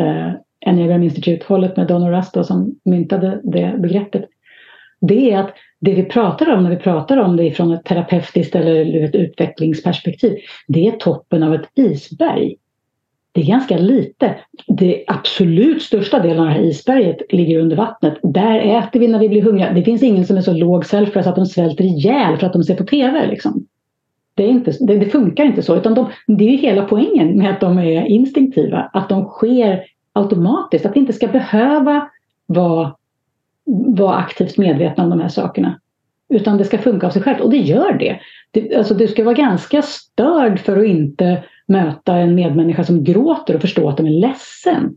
eh, 0.01 0.33
Enneagram 0.67 1.03
Institute-hållet 1.03 1.77
med 1.77 1.87
Donald 1.87 2.15
Rusto 2.15 2.45
som 2.45 2.75
myntade 2.85 3.41
det 3.45 3.75
begreppet. 3.79 4.25
Det 5.01 5.33
är 5.33 5.39
att 5.39 5.55
det 5.81 5.95
vi 5.95 6.03
pratar 6.03 6.55
om 6.55 6.63
när 6.63 6.71
vi 6.71 6.77
pratar 6.77 7.17
om 7.17 7.37
det 7.37 7.53
från 7.53 7.73
ett 7.73 7.85
terapeutiskt 7.85 8.55
eller 8.55 9.05
ett 9.05 9.15
utvecklingsperspektiv, 9.15 10.39
det 10.69 10.87
är 10.87 10.93
toppen 10.93 11.43
av 11.43 11.55
ett 11.55 11.69
isberg. 11.75 12.57
Det 13.33 13.41
är 13.41 13.47
ganska 13.47 13.79
lite. 13.79 14.35
Det 14.67 15.05
absolut 15.07 15.83
största 15.83 16.19
delen 16.19 16.39
av 16.39 16.47
det 16.47 16.53
här 16.53 16.61
isberget 16.61 17.33
ligger 17.33 17.59
under 17.59 17.77
vattnet. 17.77 18.19
Där 18.23 18.59
äter 18.59 19.01
vi 19.01 19.09
när 19.09 19.19
vi 19.19 19.29
blir 19.29 19.43
hungriga. 19.43 19.73
Det 19.73 19.83
finns 19.83 20.03
ingen 20.03 20.27
som 20.27 20.37
är 20.37 20.41
så 20.41 20.53
låg 20.53 20.87
self 20.87 21.17
att 21.17 21.37
de 21.37 21.47
svälter 21.47 21.85
ihjäl 21.85 22.37
för 22.37 22.47
att 22.47 22.53
de 22.53 22.65
ser 22.65 22.75
på 22.75 22.85
TV. 22.85 23.27
Liksom. 23.27 23.67
Det, 24.37 24.45
är 24.45 24.49
inte, 24.49 24.73
det, 24.81 24.99
det 24.99 25.07
funkar 25.07 25.45
inte 25.45 25.63
så. 25.63 25.77
Utan 25.77 25.95
de, 25.95 26.11
det 26.27 26.45
är 26.55 26.59
hela 26.59 26.85
poängen 26.85 27.39
med 27.39 27.51
att 27.51 27.61
de 27.61 27.79
är 27.79 28.07
instinktiva. 28.07 28.91
Att 28.93 29.09
de 29.09 29.25
sker 29.25 29.85
automatiskt. 30.13 30.87
Att 30.87 30.97
vi 30.97 31.01
inte 31.01 31.13
ska 31.13 31.27
behöva 31.27 32.11
vara, 32.47 32.95
vara 33.87 34.17
aktivt 34.17 34.59
medvetna 34.59 35.05
om 35.05 35.11
de 35.11 35.21
här 35.21 35.29
sakerna. 35.29 35.81
Utan 36.29 36.59
det 36.59 36.65
ska 36.65 36.79
funka 36.79 37.07
av 37.07 37.11
sig 37.11 37.23
självt. 37.23 37.41
Och 37.41 37.51
det 37.51 37.57
gör 37.57 37.93
det. 37.93 38.21
det 38.51 38.77
alltså 38.77 38.95
du 38.95 39.09
ska 39.09 39.25
vara 39.25 39.35
ganska 39.35 39.83
störd 39.83 40.59
för 40.59 40.79
att 40.79 40.87
inte 40.87 41.45
möta 41.67 42.17
en 42.17 42.35
medmänniska 42.35 42.85
som 42.85 43.05
gråter 43.05 43.55
och 43.55 43.61
förstå 43.61 43.89
att 43.89 43.97
de 43.97 44.07
är 44.07 44.21
ledsen. 44.21 44.95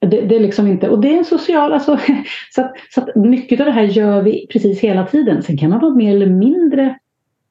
Det, 0.00 0.20
det, 0.20 0.36
är 0.36 0.40
liksom 0.40 0.66
inte, 0.66 0.88
och 0.88 1.00
det 1.00 1.14
är 1.14 1.18
en 1.18 1.24
social, 1.24 1.72
alltså, 1.72 1.98
så, 2.54 2.60
att, 2.60 2.72
så 2.90 3.00
att 3.00 3.16
mycket 3.16 3.60
av 3.60 3.66
det 3.66 3.72
här 3.72 3.82
gör 3.82 4.22
vi 4.22 4.46
precis 4.52 4.80
hela 4.80 5.06
tiden. 5.06 5.42
Sen 5.42 5.56
kan 5.56 5.70
man 5.70 5.80
vara 5.80 5.94
mer 5.94 6.14
eller 6.14 6.30
mindre 6.30 6.98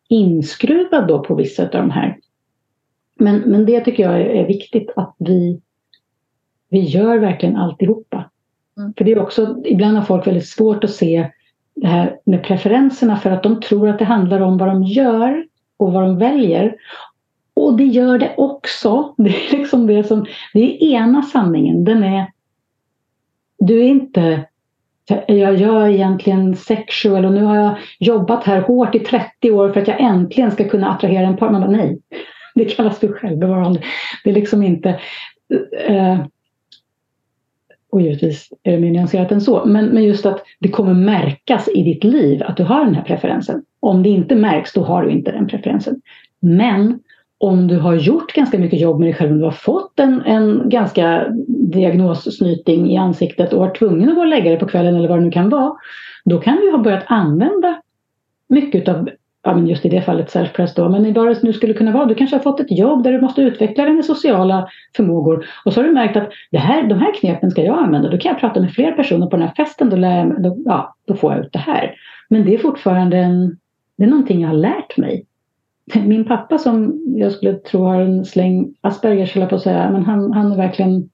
inskruvad 0.10 1.08
då 1.08 1.24
på 1.24 1.36
vissa 1.36 1.64
av 1.64 1.70
de 1.70 1.92
här. 1.92 2.18
Men, 3.20 3.40
men 3.40 3.66
det 3.66 3.82
tycker 3.82 4.04
jag 4.04 4.22
är, 4.22 4.48
viktigt 4.48 4.90
att 4.96 5.16
vi, 5.20 5.62
vi 6.70 6.80
gör 6.80 7.18
verkligen 7.18 7.56
alltihopa. 7.56 8.30
Mm. 8.78 8.94
För 8.98 9.06
det 9.06 9.12
är 9.12 9.20
också, 9.20 9.62
ibland 9.66 9.98
har 9.98 10.04
folk 10.04 10.28
väldigt 10.28 10.48
svårt 10.48 10.84
att 10.84 10.92
se 10.92 11.32
det 11.76 11.88
här 11.88 12.20
med 12.26 12.44
preferenserna 12.44 13.18
för 13.18 13.32
att 13.32 13.44
de 13.44 13.62
tror 13.62 13.90
att 13.90 14.00
det 14.00 14.06
handlar 14.06 14.40
om 14.40 14.58
vad 14.58 14.68
de 14.68 14.84
gör 14.84 15.48
och 15.78 15.94
vad 15.94 16.04
de 16.04 16.18
väljer. 16.18 16.76
Och 17.54 17.78
det 17.78 17.86
gör 17.86 18.18
det 18.18 18.36
också. 18.38 19.14
Det 19.18 19.30
är 19.30 19.58
liksom 19.58 19.88
det 19.88 20.04
som, 20.04 20.26
det 20.54 20.60
är 20.60 20.84
ena 20.84 21.22
sanningen. 21.22 21.84
Den 21.84 22.04
är, 22.04 22.32
du 23.58 23.80
är 23.80 23.88
inte, 23.88 24.48
jag 25.28 25.56
gör 25.56 25.88
egentligen 25.88 26.56
sexual 26.56 27.26
och 27.26 27.34
nu 27.34 27.44
har 27.44 27.56
jag 27.56 27.78
jobbat 28.00 28.44
här 28.44 28.62
hårt 28.62 28.96
i 28.96 29.00
30 29.00 29.52
år 29.52 29.70
för 29.70 29.82
att 29.82 29.88
jag 29.88 30.02
äntligen 30.02 30.52
ska 30.52 30.70
kunna 30.70 30.90
attrahera 30.90 31.28
en 31.28 31.38
partner. 31.38 31.68
Nej, 31.68 32.00
det 32.56 32.66
kallas 32.66 33.00
för 33.00 33.08
självbevarande. 33.08 33.82
Det 34.24 34.30
är 34.30 34.34
liksom 34.34 34.64
inte, 34.64 35.00
eh, 35.88 36.20
och 37.92 38.02
givetvis 38.02 38.50
är 38.64 38.72
det 38.72 38.80
mer 38.80 38.92
nyanserat 38.92 39.32
än 39.32 39.42
så, 39.42 39.66
men, 39.66 39.86
men 39.86 40.04
just 40.04 40.26
att 40.26 40.44
det 40.60 40.70
kommer 40.70 40.94
märkas 40.94 41.68
i 41.68 41.84
ditt 41.84 42.04
liv 42.04 42.44
att 42.44 42.58
du 42.58 42.64
har 42.64 42.86
den 42.86 42.96
här 42.96 43.04
preferensen. 43.04 43.64
Om 43.80 44.04
det 44.04 44.10
inte 44.10 44.36
märks, 44.36 44.74
då 44.74 44.84
har 44.84 45.04
du 45.04 45.12
inte 45.12 45.32
den 45.32 45.48
preferensen. 45.48 46.02
Men 46.40 47.00
om 47.38 47.68
du 47.68 47.80
har 47.80 47.96
gjort 47.96 48.34
ganska 48.34 48.60
mycket 48.60 48.80
jobb 48.80 49.00
med 49.00 49.08
dig 49.08 49.16
själv, 49.16 49.32
om 49.32 49.38
du 49.38 49.44
har 49.44 49.52
fått 49.52 50.00
en, 50.00 50.22
en 50.22 50.70
ganska 50.70 51.26
diagnossnyting 51.48 52.92
i 52.92 52.98
ansiktet 52.98 53.54
och 53.54 53.60
varit 53.60 53.78
tvungen 53.80 54.10
att 54.10 54.16
gå 54.16 54.22
och 54.22 54.28
lägga 54.28 54.50
dig 54.50 54.60
på 54.60 54.68
kvällen 54.68 54.96
eller 54.96 55.10
vad 55.10 55.20
det 55.20 55.24
nu 55.24 55.32
kan 55.32 55.50
vara, 55.50 55.74
då 56.26 56.40
kan 56.40 56.56
du 56.56 56.72
ha 56.72 56.78
börjat 56.78 57.04
använda 57.08 57.82
mycket 58.50 58.88
av, 58.88 59.10
ja, 59.44 59.56
men 59.56 59.68
just 59.68 59.86
i 59.86 59.90
det 59.90 60.02
fallet 60.02 60.30
self-press 60.30 60.76
då, 60.76 60.90
men 60.90 61.14
vad 61.14 61.28
det 61.28 61.44
nu 61.44 61.54
skulle 61.54 61.74
kunna 61.74 61.92
vara. 61.92 62.06
Du 62.06 62.16
kanske 62.16 62.36
har 62.36 62.44
fått 62.44 62.60
ett 62.60 62.78
jobb 62.78 63.04
där 63.04 63.12
du 63.12 63.22
måste 63.22 63.42
utveckla 63.42 63.86
dina 63.86 64.04
sociala 64.04 64.70
förmågor 64.96 65.46
och 65.66 65.74
så 65.74 65.80
har 65.80 65.88
du 65.88 65.94
märkt 65.94 66.18
att 66.18 66.30
det 66.52 66.58
här, 66.58 66.84
de 66.84 67.00
här 67.00 67.14
knepen 67.20 67.52
ska 67.52 67.64
jag 67.64 67.78
använda. 67.78 68.10
Då 68.10 68.18
kan 68.18 68.32
jag 68.32 68.40
prata 68.40 68.60
med 68.60 68.72
fler 68.72 68.92
personer 68.92 69.28
på 69.28 69.36
den 69.38 69.48
här 69.48 69.56
festen, 69.56 69.90
då, 69.90 69.98
lär, 69.98 70.40
då, 70.40 70.58
ja, 70.66 70.96
då 71.08 71.16
får 71.16 71.34
jag 71.34 71.46
ut 71.46 71.54
det 71.54 71.60
här. 71.60 71.96
Men 72.30 72.46
det 72.46 72.54
är 72.54 72.58
fortfarande 72.58 73.18
en, 73.18 73.58
det 73.98 74.04
är 74.04 74.08
någonting 74.08 74.42
jag 74.42 74.50
har 74.50 74.56
lärt 74.56 74.98
mig 74.98 75.26
min 76.06 76.26
pappa 76.26 76.58
som 76.58 77.04
jag 77.08 77.32
skulle 77.32 77.54
tro 77.54 77.84
har 77.84 78.02
en 78.02 78.26
släng 78.26 78.76
Aspergers, 78.82 79.36
höll 79.36 79.50
på 79.50 79.56
att 79.56 79.62
säga, 79.62 79.92
men 79.92 80.04
han, 80.04 80.32
han 80.32 80.52
är 80.52 80.58
verkligen 80.58 81.10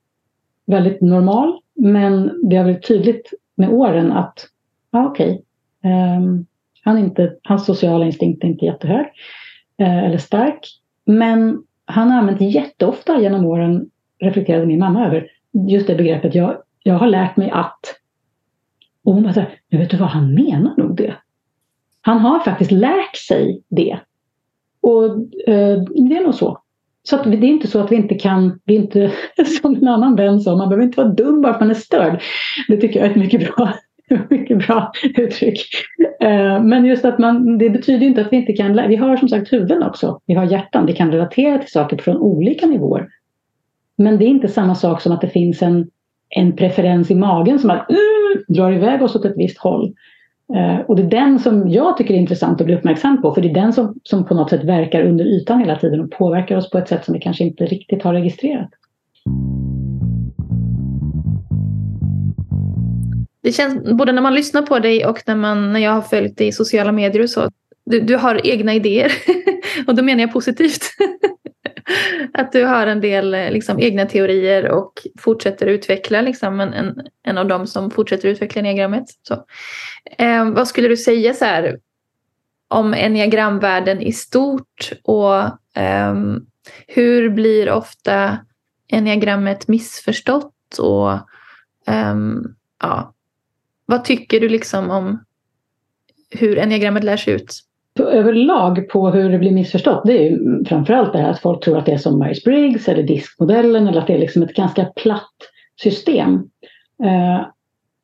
väldigt 0.65 1.01
normal. 1.01 1.59
Men 1.75 2.39
det 2.49 2.55
har 2.55 2.63
blivit 2.63 2.87
tydligt 2.87 3.33
med 3.55 3.69
åren 3.69 4.11
att, 4.11 4.47
ja 4.91 5.07
okej, 5.07 5.41
okay, 5.79 6.17
um, 6.17 6.45
han 6.83 7.15
hans 7.43 7.65
sociala 7.65 8.05
instinkt 8.05 8.43
är 8.43 8.47
inte 8.47 8.65
jättehög 8.65 9.05
uh, 9.81 10.05
eller 10.05 10.17
stark. 10.17 10.67
Men 11.05 11.63
han 11.85 12.11
har 12.11 12.17
använt 12.17 12.41
jätteofta 12.41 13.21
genom 13.21 13.45
åren, 13.45 13.89
reflekterade 14.19 14.65
min 14.65 14.79
mamma 14.79 15.05
över, 15.05 15.27
just 15.67 15.87
det 15.87 15.95
begreppet, 15.95 16.35
jag, 16.35 16.57
jag 16.83 16.95
har 16.95 17.07
lärt 17.07 17.37
mig 17.37 17.49
att 17.49 17.79
och 19.03 19.13
hon 19.13 19.23
bara 19.23 19.33
så 19.33 19.39
här, 19.39 19.59
vet 19.69 19.89
du 19.89 19.97
vad, 19.97 20.09
han 20.09 20.33
menar 20.33 20.77
nog 20.77 20.95
det. 20.95 21.15
Han 22.01 22.19
har 22.19 22.39
faktiskt 22.39 22.71
lärt 22.71 23.17
sig 23.17 23.61
det 23.69 23.99
och 24.81 25.05
eh, 25.47 25.81
det 25.83 26.17
är 26.17 26.23
nog 26.23 26.35
så. 26.35 26.57
Så 27.03 27.15
att 27.15 27.23
det 27.23 27.37
är 27.37 27.43
inte 27.43 27.67
så 27.67 27.79
att 27.79 27.91
vi 27.91 27.95
inte 27.95 28.15
kan, 28.15 28.59
vi 28.65 28.75
inte, 28.75 29.11
som 29.61 29.75
en 29.75 29.87
annan 29.87 30.15
vän 30.15 30.39
sa, 30.39 30.55
man 30.55 30.69
behöver 30.69 30.85
inte 30.85 31.03
vara 31.03 31.13
dum 31.13 31.41
bara 31.41 31.53
för 31.53 31.55
att 31.55 31.61
man 31.61 31.69
är 31.69 31.73
störd. 31.73 32.21
Det 32.67 32.77
tycker 32.77 32.99
jag 32.99 33.07
är 33.07 33.11
ett 33.11 33.17
mycket 33.17 33.55
bra, 33.55 33.73
mycket 34.29 34.67
bra 34.67 34.91
uttryck. 35.17 35.61
Eh, 36.19 36.63
men 36.63 36.85
just 36.85 37.05
att 37.05 37.19
man, 37.19 37.57
det 37.57 37.69
betyder 37.69 38.07
inte 38.07 38.21
att 38.21 38.33
vi 38.33 38.37
inte 38.37 38.53
kan, 38.53 38.87
vi 38.87 38.95
har 38.95 39.17
som 39.17 39.29
sagt 39.29 39.53
huvuden 39.53 39.83
också, 39.83 40.19
vi 40.25 40.33
har 40.33 40.45
hjärtan, 40.45 40.85
vi 40.85 40.93
kan 40.93 41.11
relatera 41.11 41.57
till 41.57 41.71
saker 41.71 41.97
från 41.97 42.17
olika 42.17 42.67
nivåer. 42.67 43.07
Men 43.97 44.17
det 44.17 44.25
är 44.25 44.27
inte 44.27 44.47
samma 44.47 44.75
sak 44.75 45.01
som 45.01 45.11
att 45.11 45.21
det 45.21 45.29
finns 45.29 45.61
en, 45.61 45.89
en 46.29 46.55
preferens 46.55 47.11
i 47.11 47.15
magen 47.15 47.59
som 47.59 47.69
att, 47.69 47.89
uh, 47.89 48.41
drar 48.47 48.71
iväg 48.71 49.01
oss 49.01 49.15
åt 49.15 49.25
ett 49.25 49.37
visst 49.37 49.57
håll. 49.57 49.93
Eh, 50.55 50.79
och 50.79 50.95
det 50.95 51.01
är 51.01 51.07
den 51.07 51.39
som 51.39 51.69
jag 51.69 51.97
tycker 51.97 52.13
är 52.13 52.17
intressant 52.17 52.61
att 52.61 52.65
bli 52.65 52.75
uppmärksam 52.75 53.21
på 53.21 53.33
för 53.33 53.41
det 53.41 53.49
är 53.49 53.53
den 53.53 53.73
som, 53.73 53.99
som 54.03 54.25
på 54.25 54.33
något 54.33 54.49
sätt 54.49 54.63
verkar 54.63 55.03
under 55.03 55.25
ytan 55.25 55.59
hela 55.59 55.75
tiden 55.75 55.99
och 55.99 56.11
påverkar 56.11 56.57
oss 56.57 56.69
på 56.69 56.77
ett 56.77 56.87
sätt 56.87 57.05
som 57.05 57.13
vi 57.13 57.19
kanske 57.19 57.43
inte 57.43 57.65
riktigt 57.65 58.03
har 58.03 58.13
registrerat. 58.13 58.69
Det 63.43 63.51
känns 63.51 63.97
både 63.97 64.11
när 64.11 64.21
man 64.21 64.35
lyssnar 64.35 64.61
på 64.61 64.79
dig 64.79 65.05
och 65.05 65.23
när, 65.27 65.35
man, 65.35 65.73
när 65.73 65.79
jag 65.79 65.91
har 65.91 66.01
följt 66.01 66.37
dig 66.37 66.47
i 66.47 66.51
sociala 66.51 66.91
medier 66.91 67.23
och 67.23 67.29
så. 67.29 67.49
Du, 67.85 67.99
du 67.99 68.17
har 68.17 68.47
egna 68.47 68.73
idéer 68.73 69.11
och 69.87 69.95
då 69.95 70.03
menar 70.03 70.21
jag 70.21 70.33
positivt. 70.33 70.81
att 72.33 72.51
du 72.51 72.63
har 72.63 72.87
en 72.87 73.01
del 73.01 73.33
eh, 73.33 73.51
liksom, 73.51 73.79
egna 73.79 74.05
teorier 74.05 74.69
och 74.69 74.93
fortsätter 75.19 75.67
utveckla 75.67 76.21
liksom, 76.21 76.59
en, 76.59 76.73
en, 76.73 76.95
en 77.23 77.37
av 77.37 77.47
dem 77.47 77.67
som 77.67 77.91
fortsätter 77.91 78.29
utveckla 78.29 78.59
enneagrammet. 78.59 79.05
Så. 79.27 79.45
Eh, 80.17 80.49
vad 80.49 80.67
skulle 80.67 80.87
du 80.87 80.97
säga 80.97 81.33
så 81.33 81.45
här, 81.45 81.79
om 82.67 82.93
enneagramvärlden 82.93 84.01
i 84.01 84.11
stort 84.11 84.91
och 85.03 85.37
eh, 85.81 86.15
hur 86.87 87.29
blir 87.29 87.69
ofta 87.69 88.37
enneagrammet 88.91 89.67
missförstått? 89.67 90.79
Och, 90.79 91.11
eh, 91.87 92.15
ja, 92.81 93.13
vad 93.85 94.03
tycker 94.03 94.39
du 94.39 94.49
liksom 94.49 94.89
om 94.89 95.23
hur 96.29 96.57
enneagrammet 96.57 97.03
lärs 97.03 97.27
ut? 97.27 97.61
Överlag 97.99 98.89
på 98.89 99.09
hur 99.09 99.29
det 99.29 99.39
blir 99.39 99.51
missförstått 99.51 100.01
det 100.05 100.17
är 100.17 100.29
ju 100.29 100.65
framförallt 100.65 101.13
det 101.13 101.19
här 101.19 101.29
att 101.29 101.39
folk 101.39 101.63
tror 101.63 101.77
att 101.77 101.85
det 101.85 101.91
är 101.91 101.97
som 101.97 102.23
Myers-Briggs 102.23 102.89
eller 102.89 103.03
diskmodellen 103.03 103.87
eller 103.87 104.01
att 104.01 104.07
det 104.07 104.13
är 104.13 104.19
liksom 104.19 104.43
ett 104.43 104.53
ganska 104.53 104.85
platt 104.85 105.33
system. 105.81 106.33
Eh, 107.03 107.45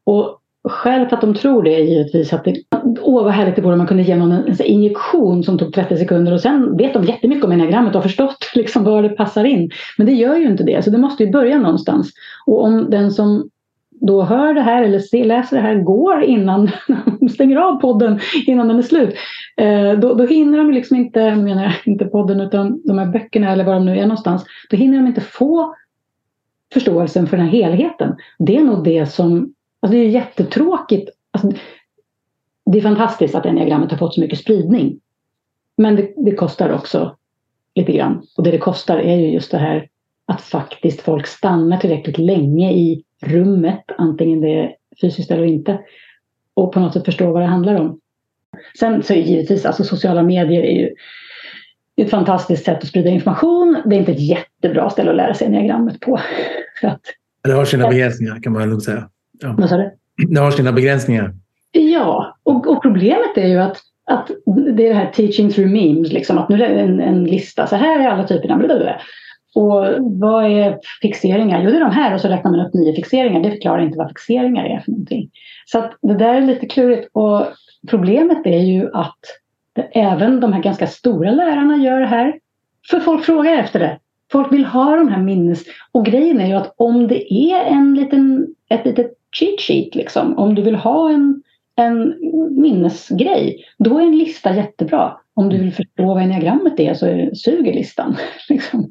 och 0.04 0.42
skälet 0.70 1.14
att 1.14 1.22
de 1.22 1.34
tror 1.34 1.64
det 1.64 1.76
är 1.76 1.84
givetvis 1.84 2.34
att 2.34 2.44
det, 2.44 2.56
åh 3.02 3.24
vad 3.24 3.34
härligt 3.34 3.56
det 3.56 3.62
vore 3.62 3.74
om 3.74 3.78
man 3.78 3.88
kunde 3.88 4.04
ge 4.04 4.16
någon 4.16 4.32
en, 4.32 4.48
en 4.48 4.66
injektion 4.66 5.44
som 5.44 5.58
tog 5.58 5.74
30 5.74 5.98
sekunder 5.98 6.34
och 6.34 6.42
sen 6.42 6.78
vet 6.78 6.94
de 6.94 7.04
jättemycket 7.04 7.46
om 7.46 7.52
enagrammet 7.52 7.96
och 7.96 8.02
har 8.02 8.10
förstått 8.10 8.52
liksom 8.56 8.84
var 8.84 9.04
det 9.04 9.10
passar 9.10 9.44
in. 9.44 9.72
Men 9.98 10.08
det 10.08 10.14
gör 10.14 10.36
ju 10.36 10.48
inte 10.48 10.64
det, 10.64 10.84
så 10.84 10.90
det 10.90 10.98
måste 10.98 11.24
ju 11.24 11.32
börja 11.32 11.60
någonstans. 11.60 12.12
Och 12.46 12.64
om 12.64 12.90
den 12.90 13.12
som 13.12 13.50
då 14.00 14.24
hör 14.24 14.54
det 14.54 14.62
här 14.62 14.84
eller 14.84 15.26
läser 15.26 15.58
det 15.58 15.64
här 15.64 15.76
går 15.76 16.24
innan 16.24 16.70
de 17.20 17.30
stänger 17.34 17.58
av 17.58 17.82
podden 17.82 18.20
innan 18.48 18.68
den 18.68 18.78
är 18.78 18.82
slut. 18.82 19.16
Eh, 19.58 19.94
då, 19.94 20.14
då 20.14 20.26
hinner 20.26 20.58
de 20.58 20.72
liksom 20.72 20.98
inte, 20.98 21.36
menar 21.36 21.64
jag, 21.64 21.74
inte 21.86 22.06
podden 22.06 22.42
utan 22.42 22.82
de 22.86 22.98
här 22.98 23.06
böckerna 23.06 23.52
eller 23.52 23.64
var 23.64 23.74
de 23.74 23.86
nu 23.86 24.00
är 24.00 24.02
någonstans. 24.02 24.46
Då 24.70 24.78
hinner 24.78 24.98
de 24.98 25.08
inte 25.08 25.22
få 25.22 25.76
förståelsen 26.74 27.28
för 27.28 27.38
den 27.38 27.46
här 27.46 27.54
helheten. 27.54 28.16
Det 28.40 28.58
är 28.58 28.64
nog 28.64 28.84
det 28.84 29.06
som, 29.06 29.54
alltså 29.80 29.98
det 29.98 30.04
är 30.06 30.10
jättetråkigt. 30.10 31.10
Alltså, 31.32 31.52
det 32.66 32.78
är 32.78 32.82
fantastiskt 32.82 33.36
att 33.36 33.46
enneagrammet 33.46 33.92
har 33.92 33.98
fått 33.98 34.14
så 34.14 34.22
mycket 34.22 34.40
spridning. 34.40 35.00
Men 35.78 35.96
det, 35.96 36.14
det 36.18 36.32
kostar 36.32 36.74
också 36.74 37.16
lite 37.76 37.92
grann. 37.92 38.24
Och 38.38 38.44
det 38.44 38.52
det 38.52 38.58
kostar 38.58 38.98
är 38.98 39.16
ju 39.16 39.32
just 39.32 39.52
det 39.52 39.58
här 39.58 39.90
att 40.26 40.42
faktiskt 40.42 41.02
folk 41.02 41.28
stannar 41.28 41.78
tillräckligt 41.78 42.18
länge 42.18 42.72
i 42.72 43.04
rummet, 43.22 43.84
antingen 43.98 44.42
det 44.42 44.60
är 44.60 44.76
fysiskt 45.02 45.32
eller 45.32 45.44
inte, 45.44 45.80
och 46.54 46.74
på 46.74 46.80
något 46.80 46.94
sätt 46.94 47.06
förstå 47.06 47.32
vad 47.32 47.42
det 47.42 47.48
handlar 47.48 47.76
om. 47.76 48.00
Sen 48.80 49.04
så 49.04 49.14
är 49.14 49.18
givetvis, 49.18 49.66
alltså 49.66 49.84
sociala 49.84 50.24
medier 50.24 50.64
är 50.64 50.80
ju 50.80 50.94
ett 51.98 52.10
fantastiskt 52.10 52.66
sätt 52.66 52.78
att 52.78 52.88
sprida 52.88 53.10
information. 53.10 53.82
Det 53.86 53.96
är 53.96 54.00
inte 54.00 54.12
ett 54.12 54.30
jättebra 54.30 54.90
ställe 54.90 55.10
att 55.10 55.16
lära 55.18 55.34
sig 55.34 55.50
diagrammet 55.50 56.00
på. 56.00 56.20
För 56.82 56.88
att, 56.88 57.02
det 57.44 57.52
har 57.52 57.66
sina 57.66 57.90
begränsningar 57.90 58.44
kan 58.44 58.54
man 58.54 58.70
lugnt 58.70 58.84
säga. 58.84 59.10
Ja. 59.42 59.56
Vad 59.58 59.70
sa 59.70 59.78
du? 59.78 59.92
Det 60.28 60.40
har 60.40 60.52
sina 60.52 60.72
begränsningar. 60.72 61.36
Ja, 61.72 62.38
och, 62.44 62.68
och 62.68 62.82
problemet 62.82 63.38
är 63.38 63.48
ju 63.48 63.58
att 63.58 63.82
att 64.08 64.32
det 64.76 64.86
är 64.86 64.90
det 64.90 64.94
här 64.94 65.12
teaching 65.12 65.50
through 65.50 65.72
memes, 65.72 66.12
liksom, 66.12 66.38
att 66.38 66.50
nu 66.50 66.64
är 66.64 66.76
det 66.76 66.82
en, 66.82 67.00
en 67.00 67.24
lista, 67.24 67.68
så 67.68 67.76
här 67.76 68.00
är 68.00 68.08
alla 68.08 68.28
typerna. 68.28 68.58
Blablabla. 68.58 69.02
Och 69.58 69.86
vad 70.00 70.46
är 70.46 70.80
fixeringar? 71.02 71.62
Jo, 71.64 71.70
det 71.70 71.76
är 71.76 71.82
de 71.82 71.92
här 71.92 72.14
och 72.14 72.22
så 72.22 72.28
räknar 72.28 72.52
man 72.52 72.66
upp 72.66 72.74
nio 72.74 72.94
fixeringar. 72.94 73.44
Det 73.44 73.52
förklarar 73.52 73.82
inte 73.82 73.98
vad 73.98 74.08
fixeringar 74.08 74.66
är 74.66 74.80
för 74.80 74.92
någonting. 74.92 75.30
Så 75.66 75.80
att 75.80 75.98
det 76.02 76.14
där 76.14 76.34
är 76.34 76.42
lite 76.42 76.66
klurigt. 76.66 77.10
Och 77.14 77.46
problemet 77.90 78.46
är 78.46 78.60
ju 78.60 78.90
att 78.94 79.20
det, 79.74 79.82
även 79.82 80.40
de 80.40 80.54
här 80.54 80.62
ganska 80.62 80.88
stora 80.88 81.32
lärarna 81.32 81.78
gör 81.78 82.00
det 82.00 82.08
här. 82.08 82.40
För 82.90 83.00
folk 83.00 83.26
frågar 83.26 83.54
efter 83.54 83.80
det. 83.80 84.00
Folk 84.32 84.52
vill 84.52 84.66
ha 84.66 84.96
de 84.96 85.08
här 85.08 85.22
minnes... 85.22 85.64
Och 85.92 86.06
grejen 86.06 86.42
är 86.42 86.48
ju 86.48 86.54
att 86.54 86.74
om 86.78 87.08
det 87.08 87.34
är 87.34 87.64
en 87.64 87.96
liten, 87.96 88.48
ett 88.70 88.86
litet 88.86 89.12
cheat 89.32 89.62
sheet, 89.62 89.96
liksom, 89.96 90.38
om 90.38 90.56
du 90.56 90.62
vill 90.62 90.76
ha 90.76 91.10
en 91.10 91.44
en 91.78 92.16
minnesgrej, 92.62 93.66
då 93.78 94.00
är 94.00 94.04
en 94.04 94.18
lista 94.18 94.56
jättebra. 94.56 95.18
Om 95.38 95.50
du 95.50 95.58
vill 95.58 95.74
förstå 95.74 96.06
vad 96.06 96.24
enneagrammet 96.24 96.80
är 96.80 96.94
så 96.94 97.30
suger 97.36 97.74
listan. 97.74 98.18
Liksom. 98.50 98.90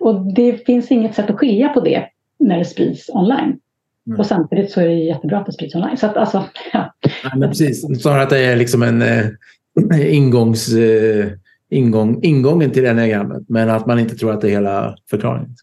Och 0.00 0.34
det 0.34 0.66
finns 0.66 0.90
inget 0.90 1.14
sätt 1.14 1.30
att 1.30 1.36
skilja 1.36 1.68
på 1.68 1.80
det 1.80 2.04
när 2.38 2.58
det 2.58 2.64
sprids 2.64 3.10
online. 3.10 3.58
Mm. 4.06 4.18
Och 4.18 4.26
samtidigt 4.26 4.70
så 4.70 4.80
är 4.80 4.88
det 4.88 4.94
jättebra 4.94 5.38
att 5.38 5.46
det 5.46 5.52
sprids 5.52 5.74
online. 5.74 5.96
Så 5.96 6.06
att, 6.06 6.16
alltså, 6.16 6.44
ja. 6.72 6.94
ja 7.22 7.48
precis, 7.48 8.02
snarare 8.02 8.22
att 8.22 8.30
det 8.30 8.38
är 8.38 8.56
liksom 8.56 8.82
en 8.82 9.02
eh, 9.02 9.26
ingångs, 10.14 10.72
eh, 10.72 11.26
ingång, 11.70 12.22
ingången 12.22 12.70
till 12.70 12.86
enneagrammet. 12.86 13.42
Men 13.48 13.70
att 13.70 13.86
man 13.86 13.98
inte 13.98 14.14
tror 14.14 14.32
att 14.32 14.40
det 14.40 14.48
är 14.48 14.52
hela 14.52 14.96
förklaringen. 15.10 15.56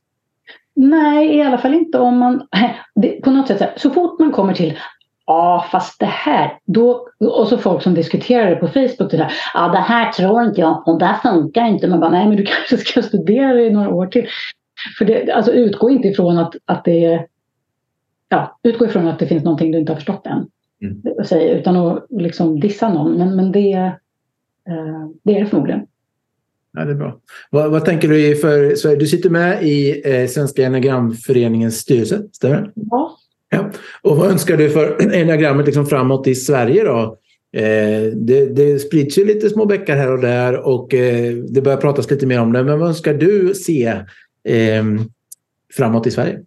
Nej, 0.75 1.35
i 1.37 1.41
alla 1.41 1.57
fall 1.57 1.73
inte 1.73 1.97
om 1.97 2.17
man... 2.17 2.47
Det, 2.95 3.21
på 3.21 3.31
något 3.31 3.47
sätt, 3.47 3.69
så 3.77 3.89
fort 3.89 4.19
man 4.19 4.31
kommer 4.31 4.53
till 4.53 4.77
Ja, 5.25 5.65
fast 5.71 5.99
det 5.99 6.05
här. 6.05 6.59
Då, 6.65 7.07
och 7.19 7.47
så 7.47 7.57
folk 7.57 7.83
som 7.83 7.93
diskuterar 7.93 8.49
det 8.49 8.55
på 8.55 8.67
Facebook. 8.67 9.13
Ja, 9.13 9.29
ah, 9.53 9.67
det 9.67 9.77
här 9.77 10.11
tror 10.11 10.43
inte 10.43 10.61
jag 10.61 10.85
på. 10.85 10.97
Det 10.97 11.05
här 11.05 11.31
funkar 11.31 11.65
inte. 11.65 11.87
Man 11.87 11.99
bara, 11.99 12.11
nej 12.11 12.27
men 12.27 12.37
du 12.37 12.45
kanske 12.67 12.77
ska 12.77 13.01
studera 13.01 13.61
i 13.61 13.69
några 13.69 13.89
år 13.89 14.07
till. 14.07 14.27
För 14.97 15.05
det, 15.05 15.31
alltså 15.31 15.51
utgå 15.51 15.89
inte 15.89 16.07
ifrån 16.07 16.37
att, 16.37 16.55
att 16.65 16.85
det 16.85 17.05
är... 17.05 17.27
Ja, 18.29 18.59
utgå 18.63 18.85
ifrån 18.85 19.07
att 19.07 19.19
det 19.19 19.27
finns 19.27 19.43
någonting 19.43 19.71
du 19.71 19.79
inte 19.79 19.91
har 19.91 19.97
förstått 19.97 20.27
än. 20.27 20.47
Mm. 20.81 21.25
Säga, 21.25 21.59
utan 21.59 21.75
att 21.75 22.05
liksom 22.09 22.59
dissa 22.59 22.93
någon. 22.93 23.17
Men, 23.17 23.35
men 23.35 23.51
det, 23.51 23.73
eh, 23.73 25.09
det 25.23 25.35
är 25.35 25.39
det 25.39 25.45
förmodligen. 25.45 25.87
Ja, 26.73 26.85
det 26.85 26.91
är 26.91 26.95
bra. 26.95 27.19
Vad, 27.49 27.71
vad 27.71 27.85
tänker 27.85 28.07
du 28.07 28.35
för 28.35 28.75
Sverige? 28.75 28.95
Du 28.95 29.07
sitter 29.07 29.29
med 29.29 29.63
i 29.63 30.01
eh, 30.05 30.27
Svenska 30.27 30.65
Enneagramföreningens 30.65 31.77
styrelse, 31.77 32.23
stämmer 32.31 32.55
det? 32.55 32.71
Ja, 32.75 33.17
Ja. 33.51 33.71
Och 34.01 34.17
vad 34.17 34.31
önskar 34.31 34.57
du 34.57 34.69
för 34.69 35.01
enneagrammet 35.13 35.65
liksom 35.65 35.85
framåt 35.85 36.27
i 36.27 36.35
Sverige 36.35 36.83
då? 36.83 37.17
Eh, 37.53 38.13
det, 38.13 38.55
det 38.55 38.79
sprids 38.79 39.17
ju 39.17 39.25
lite 39.25 39.49
små 39.49 39.65
bäckar 39.65 39.97
här 39.97 40.11
och 40.11 40.21
där 40.21 40.67
och 40.67 40.93
eh, 40.93 41.33
det 41.33 41.61
börjar 41.61 41.77
pratas 41.77 42.11
lite 42.11 42.25
mer 42.25 42.41
om 42.41 42.53
det. 42.53 42.63
Men 42.63 42.79
vad 42.79 42.87
önskar 42.87 43.13
du 43.13 43.53
se 43.53 43.85
eh, 44.43 44.83
framåt 45.77 46.07
i 46.07 46.11
Sverige? 46.11 46.39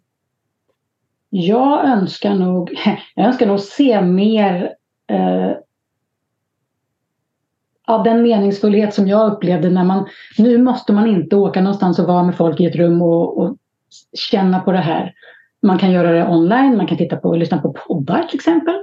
Jag 1.31 1.89
önskar 1.89 2.35
nog, 2.35 2.71
jag 3.15 3.27
önskar 3.27 3.47
nog 3.47 3.61
se 3.61 4.03
mer 4.03 4.71
eh, 5.11 5.53
av 7.87 8.05
den 8.05 8.23
meningsfullhet 8.23 8.95
som 8.95 9.09
jag 9.09 9.33
upplevde 9.33 9.71
när 9.71 9.85
man... 9.85 10.07
Nu 10.39 10.59
måste 10.59 10.93
man 10.93 11.09
inte 11.09 11.37
åka 11.37 11.61
någonstans 11.61 11.99
och 11.99 12.07
vara 12.07 12.23
med 12.23 12.37
folk 12.37 12.61
i 12.61 12.67
ett 12.67 12.77
rum 12.77 13.03
och, 13.03 13.39
och 13.39 13.57
känna 14.31 14.61
på 14.61 14.73
det 14.73 14.79
här. 14.79 15.15
Man 15.65 15.79
kan 15.79 15.93
göra 15.93 16.13
det 16.13 16.29
online, 16.29 16.77
man 16.77 16.87
kan 16.87 16.99
titta 16.99 17.17
på 17.17 17.29
och 17.29 17.39
lyssna 17.39 17.59
på 17.59 17.73
poddar 17.73 18.23
till 18.23 18.37
exempel. 18.39 18.75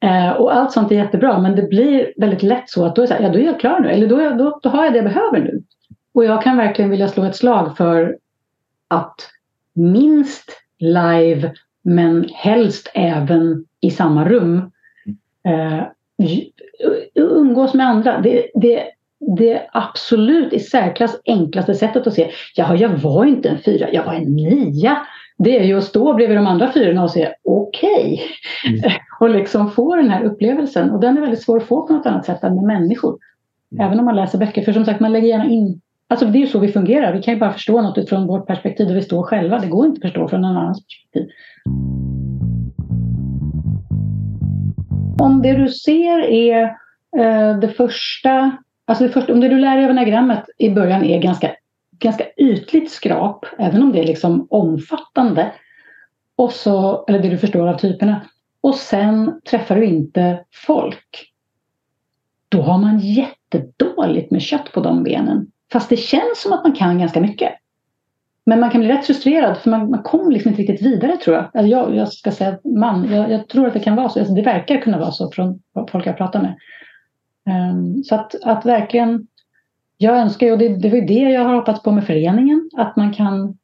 Eh, 0.00 0.30
och 0.30 0.54
allt 0.56 0.72
sånt 0.72 0.92
är 0.92 0.96
jättebra 0.96 1.38
men 1.38 1.56
det 1.56 1.62
blir 1.62 2.12
väldigt 2.16 2.42
lätt 2.42 2.70
så 2.70 2.84
att 2.84 2.96
då 2.96 3.02
är, 3.02 3.06
så 3.06 3.14
här, 3.14 3.22
ja, 3.22 3.28
då 3.28 3.38
är 3.38 3.44
jag 3.44 3.60
klar 3.60 3.80
nu 3.80 3.88
eller 3.88 4.06
då, 4.06 4.44
då, 4.44 4.60
då 4.62 4.68
har 4.68 4.84
jag 4.84 4.92
det 4.92 4.98
jag 4.98 5.04
behöver 5.04 5.40
nu. 5.40 5.62
Och 6.14 6.24
jag 6.24 6.42
kan 6.42 6.56
verkligen 6.56 6.90
vilja 6.90 7.08
slå 7.08 7.24
ett 7.24 7.36
slag 7.36 7.76
för 7.76 8.18
att 8.88 9.14
minst 9.74 10.50
live 10.78 11.52
men 11.82 12.28
helst 12.34 12.90
även 12.94 13.64
i 13.80 13.90
samma 13.90 14.28
rum 14.28 14.70
eh, 15.44 15.82
umgås 17.14 17.74
med 17.74 17.86
andra. 17.86 18.20
Det, 18.20 18.50
det, 18.54 18.84
det 19.36 19.62
absolut 19.72 20.52
i 20.52 20.60
särklass 20.60 21.20
enklaste 21.24 21.74
sättet 21.74 22.06
att 22.06 22.14
se, 22.14 22.30
jaha 22.54 22.76
jag 22.76 22.88
var 22.88 23.24
inte 23.24 23.48
en 23.48 23.62
fyra, 23.62 23.92
jag 23.92 24.04
var 24.04 24.12
en 24.12 24.36
nia 24.36 25.06
det 25.38 25.58
är 25.58 25.64
ju 25.64 25.78
att 25.78 25.84
stå 25.84 26.14
bredvid 26.14 26.36
de 26.36 26.46
andra 26.46 26.72
fyrorna 26.72 27.02
och 27.02 27.10
säga 27.10 27.28
okej. 27.44 28.22
Okay. 28.64 28.78
Mm. 28.78 28.90
och 29.20 29.30
liksom 29.30 29.70
få 29.70 29.96
den 29.96 30.10
här 30.10 30.24
upplevelsen. 30.24 30.90
Och 30.90 31.00
den 31.00 31.16
är 31.16 31.20
väldigt 31.20 31.42
svår 31.42 31.56
att 31.56 31.66
få 31.66 31.86
på 31.86 31.92
något 31.92 32.06
annat 32.06 32.26
sätt 32.26 32.44
än 32.44 32.54
med 32.54 32.64
människor. 32.64 33.18
Mm. 33.72 33.86
Även 33.86 33.98
om 33.98 34.04
man 34.04 34.16
läser 34.16 34.38
böcker. 34.38 34.62
För 34.62 34.72
som 34.72 34.84
sagt, 34.84 35.00
man 35.00 35.12
lägger 35.12 35.28
gärna 35.28 35.50
in 35.50 35.80
Alltså 36.08 36.26
det 36.26 36.38
är 36.38 36.40
ju 36.40 36.46
så 36.46 36.58
vi 36.58 36.72
fungerar. 36.72 37.12
Vi 37.12 37.22
kan 37.22 37.34
ju 37.34 37.40
bara 37.40 37.52
förstå 37.52 37.82
något 37.82 37.98
utifrån 37.98 38.26
vårt 38.26 38.46
perspektiv 38.46 38.86
där 38.86 38.94
vi 38.94 39.02
står 39.02 39.22
själva. 39.22 39.58
Det 39.58 39.66
går 39.66 39.86
inte 39.86 39.98
att 39.98 40.02
förstå 40.02 40.28
från 40.28 40.40
någon 40.40 40.56
annans 40.56 40.82
perspektiv. 40.86 41.28
Om 45.20 45.42
det 45.42 45.52
du 45.52 45.68
ser 45.68 46.18
är 46.18 46.62
eh, 47.18 47.58
det 47.58 47.68
första, 47.68 48.56
alltså 48.84 49.04
det 49.04 49.10
första, 49.10 49.32
om 49.32 49.40
det 49.40 49.48
du 49.48 49.58
lär 49.58 49.76
dig 49.76 49.84
av 49.84 49.90
enagrammet 49.90 50.44
i 50.58 50.70
början 50.70 51.04
är 51.04 51.18
ganska 51.18 51.50
ganska 51.98 52.24
ytligt 52.36 52.90
skrap, 52.90 53.46
även 53.58 53.82
om 53.82 53.92
det 53.92 54.00
är 54.00 54.06
liksom 54.06 54.46
omfattande. 54.50 55.52
Och 56.36 56.52
så, 56.52 57.04
eller 57.08 57.18
det 57.18 57.28
du 57.28 57.38
förstår 57.38 57.68
av 57.68 57.78
typerna. 57.78 58.20
Och 58.60 58.74
sen 58.74 59.40
träffar 59.50 59.76
du 59.76 59.84
inte 59.84 60.44
folk. 60.66 61.32
Då 62.48 62.62
har 62.62 62.78
man 62.78 62.98
jättedåligt 62.98 64.30
med 64.30 64.42
kött 64.42 64.72
på 64.72 64.80
de 64.80 65.02
benen. 65.02 65.46
Fast 65.72 65.88
det 65.88 65.96
känns 65.96 66.42
som 66.42 66.52
att 66.52 66.64
man 66.64 66.72
kan 66.72 66.98
ganska 66.98 67.20
mycket. 67.20 67.52
Men 68.46 68.60
man 68.60 68.70
kan 68.70 68.80
bli 68.80 68.90
rätt 68.90 69.06
frustrerad 69.06 69.58
för 69.58 69.70
man, 69.70 69.90
man 69.90 70.02
kommer 70.02 70.32
liksom 70.32 70.50
inte 70.50 70.62
riktigt 70.62 70.86
vidare 70.86 71.16
tror 71.16 71.36
jag. 71.36 71.44
Alltså 71.44 71.66
jag, 71.66 71.96
jag 71.96 72.12
ska 72.12 72.30
säga 72.30 72.58
man, 72.64 73.12
jag, 73.12 73.30
jag, 73.30 73.48
tror 73.48 73.66
att 73.66 73.74
det 73.74 73.80
kan 73.80 73.96
vara 73.96 74.08
så. 74.08 74.18
Alltså 74.18 74.34
det 74.34 74.42
verkar 74.42 74.80
kunna 74.80 74.98
vara 74.98 75.12
så 75.12 75.30
från 75.30 75.60
folk 75.90 76.06
jag 76.06 76.16
pratar 76.16 76.42
med. 76.42 76.56
Um, 77.70 78.04
så 78.04 78.14
att, 78.14 78.34
att 78.42 78.66
verkligen 78.66 79.26
jag 79.96 80.18
önskar, 80.18 80.52
och 80.52 80.58
det, 80.58 80.68
det 80.68 80.88
var 80.88 81.00
det 81.00 81.14
jag 81.14 81.44
har 81.44 81.54
hoppats 81.54 81.82
på 81.82 81.92
med 81.92 82.06
föreningen, 82.06 82.70
att 82.76 82.96
man 82.96 83.14
kan... 83.14 83.58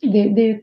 Det, 0.00 0.28
det 0.28 0.50
är 0.50 0.60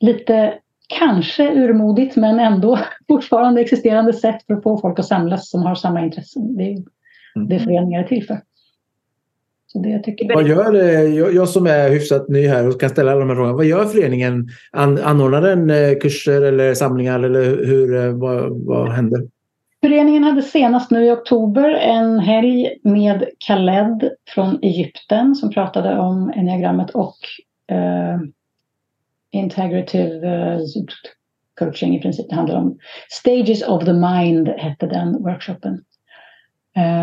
lite, 0.00 0.54
kanske 0.98 1.52
urmodigt, 1.54 2.16
men 2.16 2.40
ändå 2.40 2.78
fortfarande 3.08 3.60
existerande 3.60 4.12
sätt 4.12 4.42
för 4.46 4.54
att 4.54 4.62
få 4.62 4.78
folk 4.78 4.98
att 4.98 5.06
samlas 5.06 5.50
som 5.50 5.62
har 5.62 5.74
samma 5.74 6.04
intressen. 6.04 6.56
Det 6.56 6.62
är 6.62 6.82
mm. 7.36 7.48
det 7.48 7.58
föreningar 7.58 8.02
är 8.02 8.06
till 8.06 8.26
för. 8.26 8.40
Så 9.66 9.78
det 9.78 9.88
jag 9.88 10.04
tycker... 10.04 10.34
Vad 10.34 10.48
gör, 10.48 10.74
jag, 11.04 11.34
jag 11.34 11.48
som 11.48 11.66
är 11.66 11.90
hyfsat 11.90 12.28
ny 12.28 12.46
här 12.46 12.68
och 12.68 12.80
kan 12.80 12.90
ställa 12.90 13.10
alla 13.10 13.20
de 13.20 13.28
här 13.28 13.36
frågorna. 13.36 13.56
Vad 13.56 13.64
gör 13.64 13.84
föreningen? 13.84 14.48
An, 14.70 14.98
anordnar 14.98 15.42
den 15.42 15.70
eh, 15.70 15.98
kurser 15.98 16.42
eller 16.42 16.74
samlingar 16.74 17.20
eller 17.20 17.66
hur, 17.66 18.06
eh, 18.06 18.12
vad, 18.12 18.66
vad 18.66 18.92
händer? 18.92 19.20
Föreningen 19.82 20.24
hade 20.24 20.42
senast 20.42 20.90
nu 20.90 21.06
i 21.06 21.10
oktober 21.10 21.70
en 21.70 22.18
helg 22.18 22.78
med 22.82 23.24
Khaled 23.46 24.10
från 24.28 24.58
Egypten 24.62 25.34
som 25.34 25.50
pratade 25.50 25.98
om 25.98 26.32
enneagrammet 26.36 26.90
och 26.90 27.16
eh, 27.70 28.20
integrative 29.30 30.28
eh, 30.28 30.58
coaching 31.58 31.96
i 31.96 32.00
princip. 32.00 32.28
Det 32.28 32.34
handlar 32.34 32.56
om 32.56 32.78
Stages 33.08 33.62
of 33.62 33.84
the 33.84 33.92
Mind 33.92 34.48
hette 34.48 34.86
den 34.86 35.22
workshopen. 35.22 35.84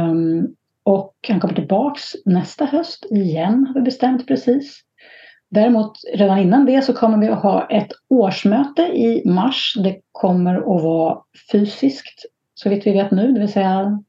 Um, 0.09 0.55
och 0.84 1.15
han 1.28 1.39
kommer 1.39 1.53
tillbaks 1.53 2.13
nästa 2.25 2.65
höst 2.65 3.05
igen 3.11 3.65
har 3.67 3.73
vi 3.73 3.82
bestämt 3.82 4.28
precis. 4.28 4.82
Däremot 5.49 5.91
redan 6.13 6.39
innan 6.39 6.65
det 6.65 6.82
så 6.82 6.93
kommer 6.93 7.17
vi 7.17 7.28
att 7.28 7.43
ha 7.43 7.67
ett 7.69 7.91
årsmöte 8.09 8.82
i 8.82 9.21
mars. 9.25 9.73
Det 9.84 9.99
kommer 10.11 10.55
att 10.55 10.84
vara 10.84 11.17
fysiskt 11.51 12.25
så 12.58 12.70
vitt 12.70 12.88
vi 12.88 12.91
vet 12.91 13.12
nu, 13.12 13.32
det 13.32 13.39
vill 13.39 13.51
säga 13.51 14.03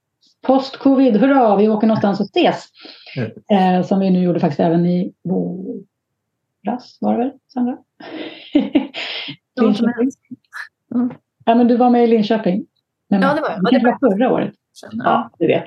post-covid, 0.47 1.17
hurra, 1.17 1.57
vi 1.57 1.69
åker 1.69 1.87
någonstans 1.87 2.21
och 2.21 2.27
ses. 2.27 2.65
Mm. 3.17 3.81
Eh, 3.81 3.87
som 3.87 4.01
vi 4.01 4.11
nu 4.11 4.23
gjorde 4.23 4.41
faktiskt 4.41 4.61
även 4.61 4.87
i 4.87 5.13
våras, 5.23 6.99
var 7.01 7.13
det 7.13 7.19
väl 7.19 7.33
Sandra? 7.53 7.79
Linköping. 9.61 10.11
Mm. 10.95 11.11
Ja, 11.45 11.55
men 11.55 11.69
du 11.69 11.77
var 11.77 11.91
med 11.91 12.05
i 12.05 12.07
Linköping. 12.07 12.67
Men, 13.09 13.23
ja, 13.23 13.35
det 13.35 13.41
var 13.41 13.51
jag. 13.51 13.83
Det 13.83 13.91
var 13.91 14.11
förra 14.11 14.33
året. 14.33 14.55
Ja, 14.93 15.31
du 15.39 15.47
vet. 15.47 15.65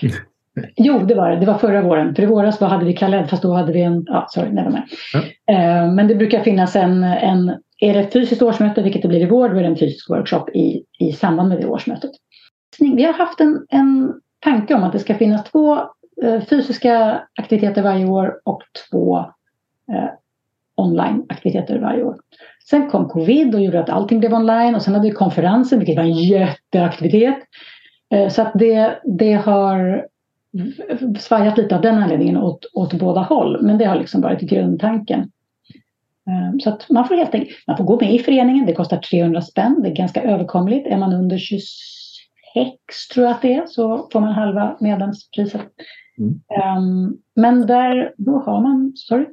Jo, 0.76 0.98
det 0.98 1.14
var 1.14 1.30
det. 1.30 1.36
Det 1.36 1.46
var 1.46 1.58
förra 1.58 1.82
våren. 1.82 2.14
För 2.14 2.22
i 2.22 2.26
våras 2.26 2.58
då 2.58 2.66
hade 2.66 2.84
vi 2.84 2.96
Khaled, 2.96 3.30
fast 3.30 3.42
då 3.42 3.52
hade 3.52 3.72
vi 3.72 3.80
en... 3.80 4.04
Ja, 4.06 4.26
sorry, 4.28 4.50
never 4.50 4.70
mind. 4.70 4.84
Mm. 5.14 5.88
Eh, 5.88 5.94
men 5.94 6.08
det 6.08 6.14
brukar 6.14 6.40
finnas 6.40 6.76
en, 6.76 7.04
en 7.04 7.48
är 7.78 7.94
det 7.94 8.00
ett 8.00 8.12
fysiskt 8.12 8.42
årsmöte, 8.42 8.82
vilket 8.82 9.02
det 9.02 9.08
blir 9.08 9.20
i 9.20 9.26
vår, 9.26 9.48
då 9.48 9.56
är 9.56 9.62
det 9.62 9.68
en 9.68 9.76
fysisk 9.76 10.10
workshop 10.10 10.44
i, 10.54 10.84
i 10.98 11.12
samband 11.12 11.48
med 11.48 11.60
det 11.60 11.66
årsmötet. 11.66 12.10
Vi 12.78 13.04
har 13.04 13.12
haft 13.12 13.40
en, 13.40 13.66
en 13.68 14.14
tanke 14.38 14.74
om 14.74 14.84
att 14.84 14.92
det 14.92 14.98
ska 14.98 15.14
finnas 15.14 15.44
två 15.44 15.78
eh, 16.22 16.40
fysiska 16.50 17.22
aktiviteter 17.40 17.82
varje 17.82 18.06
år 18.06 18.40
och 18.44 18.62
två 18.90 19.18
eh, 19.92 20.10
online-aktiviteter 20.76 21.78
varje 21.78 22.04
år. 22.04 22.16
Sen 22.70 22.90
kom 22.90 23.08
covid 23.08 23.54
och 23.54 23.60
gjorde 23.60 23.80
att 23.80 23.90
allting 23.90 24.20
blev 24.20 24.34
online 24.34 24.74
och 24.74 24.82
sen 24.82 24.94
hade 24.94 25.08
vi 25.08 25.14
konferensen 25.14 25.78
vilket 25.78 25.96
var 25.96 26.02
en 26.02 26.12
jätteaktivitet. 26.12 27.38
Eh, 28.14 28.28
så 28.28 28.42
att 28.42 28.52
det, 28.54 29.00
det 29.04 29.32
har 29.32 30.06
svajat 31.18 31.58
lite 31.58 31.76
av 31.76 31.82
den 31.82 31.98
anledningen 31.98 32.36
åt, 32.36 32.66
åt 32.72 32.94
båda 32.94 33.20
håll. 33.20 33.62
Men 33.62 33.78
det 33.78 33.84
har 33.84 33.96
liksom 33.96 34.20
varit 34.20 34.40
grundtanken. 34.40 35.20
Eh, 36.28 36.58
så 36.60 36.70
att 36.70 36.90
man 36.90 37.08
får 37.08 37.16
helt 37.16 37.34
enkelt 37.34 37.66
man 37.66 37.76
får 37.76 37.84
gå 37.84 38.00
med 38.00 38.14
i 38.14 38.18
föreningen. 38.18 38.66
Det 38.66 38.74
kostar 38.74 38.96
300 38.96 39.42
spänn. 39.42 39.82
Det 39.82 39.88
är 39.88 39.94
ganska 39.94 40.22
överkomligt. 40.22 40.86
Är 40.86 40.96
man 40.96 41.12
under 41.12 41.38
26 41.38 41.64
tror 43.14 43.26
jag 43.26 43.34
att 43.34 43.42
det 43.42 43.54
är 43.54 43.66
så 43.66 44.08
får 44.12 44.20
man 44.20 44.32
halva 44.32 44.76
medlemspriset. 44.80 45.62
Mm. 46.18 46.40
Um, 46.78 47.18
men 47.36 47.66
där, 47.66 48.14
då 48.16 48.38
har 48.38 48.60
man, 48.60 48.92
sorry? 48.96 49.24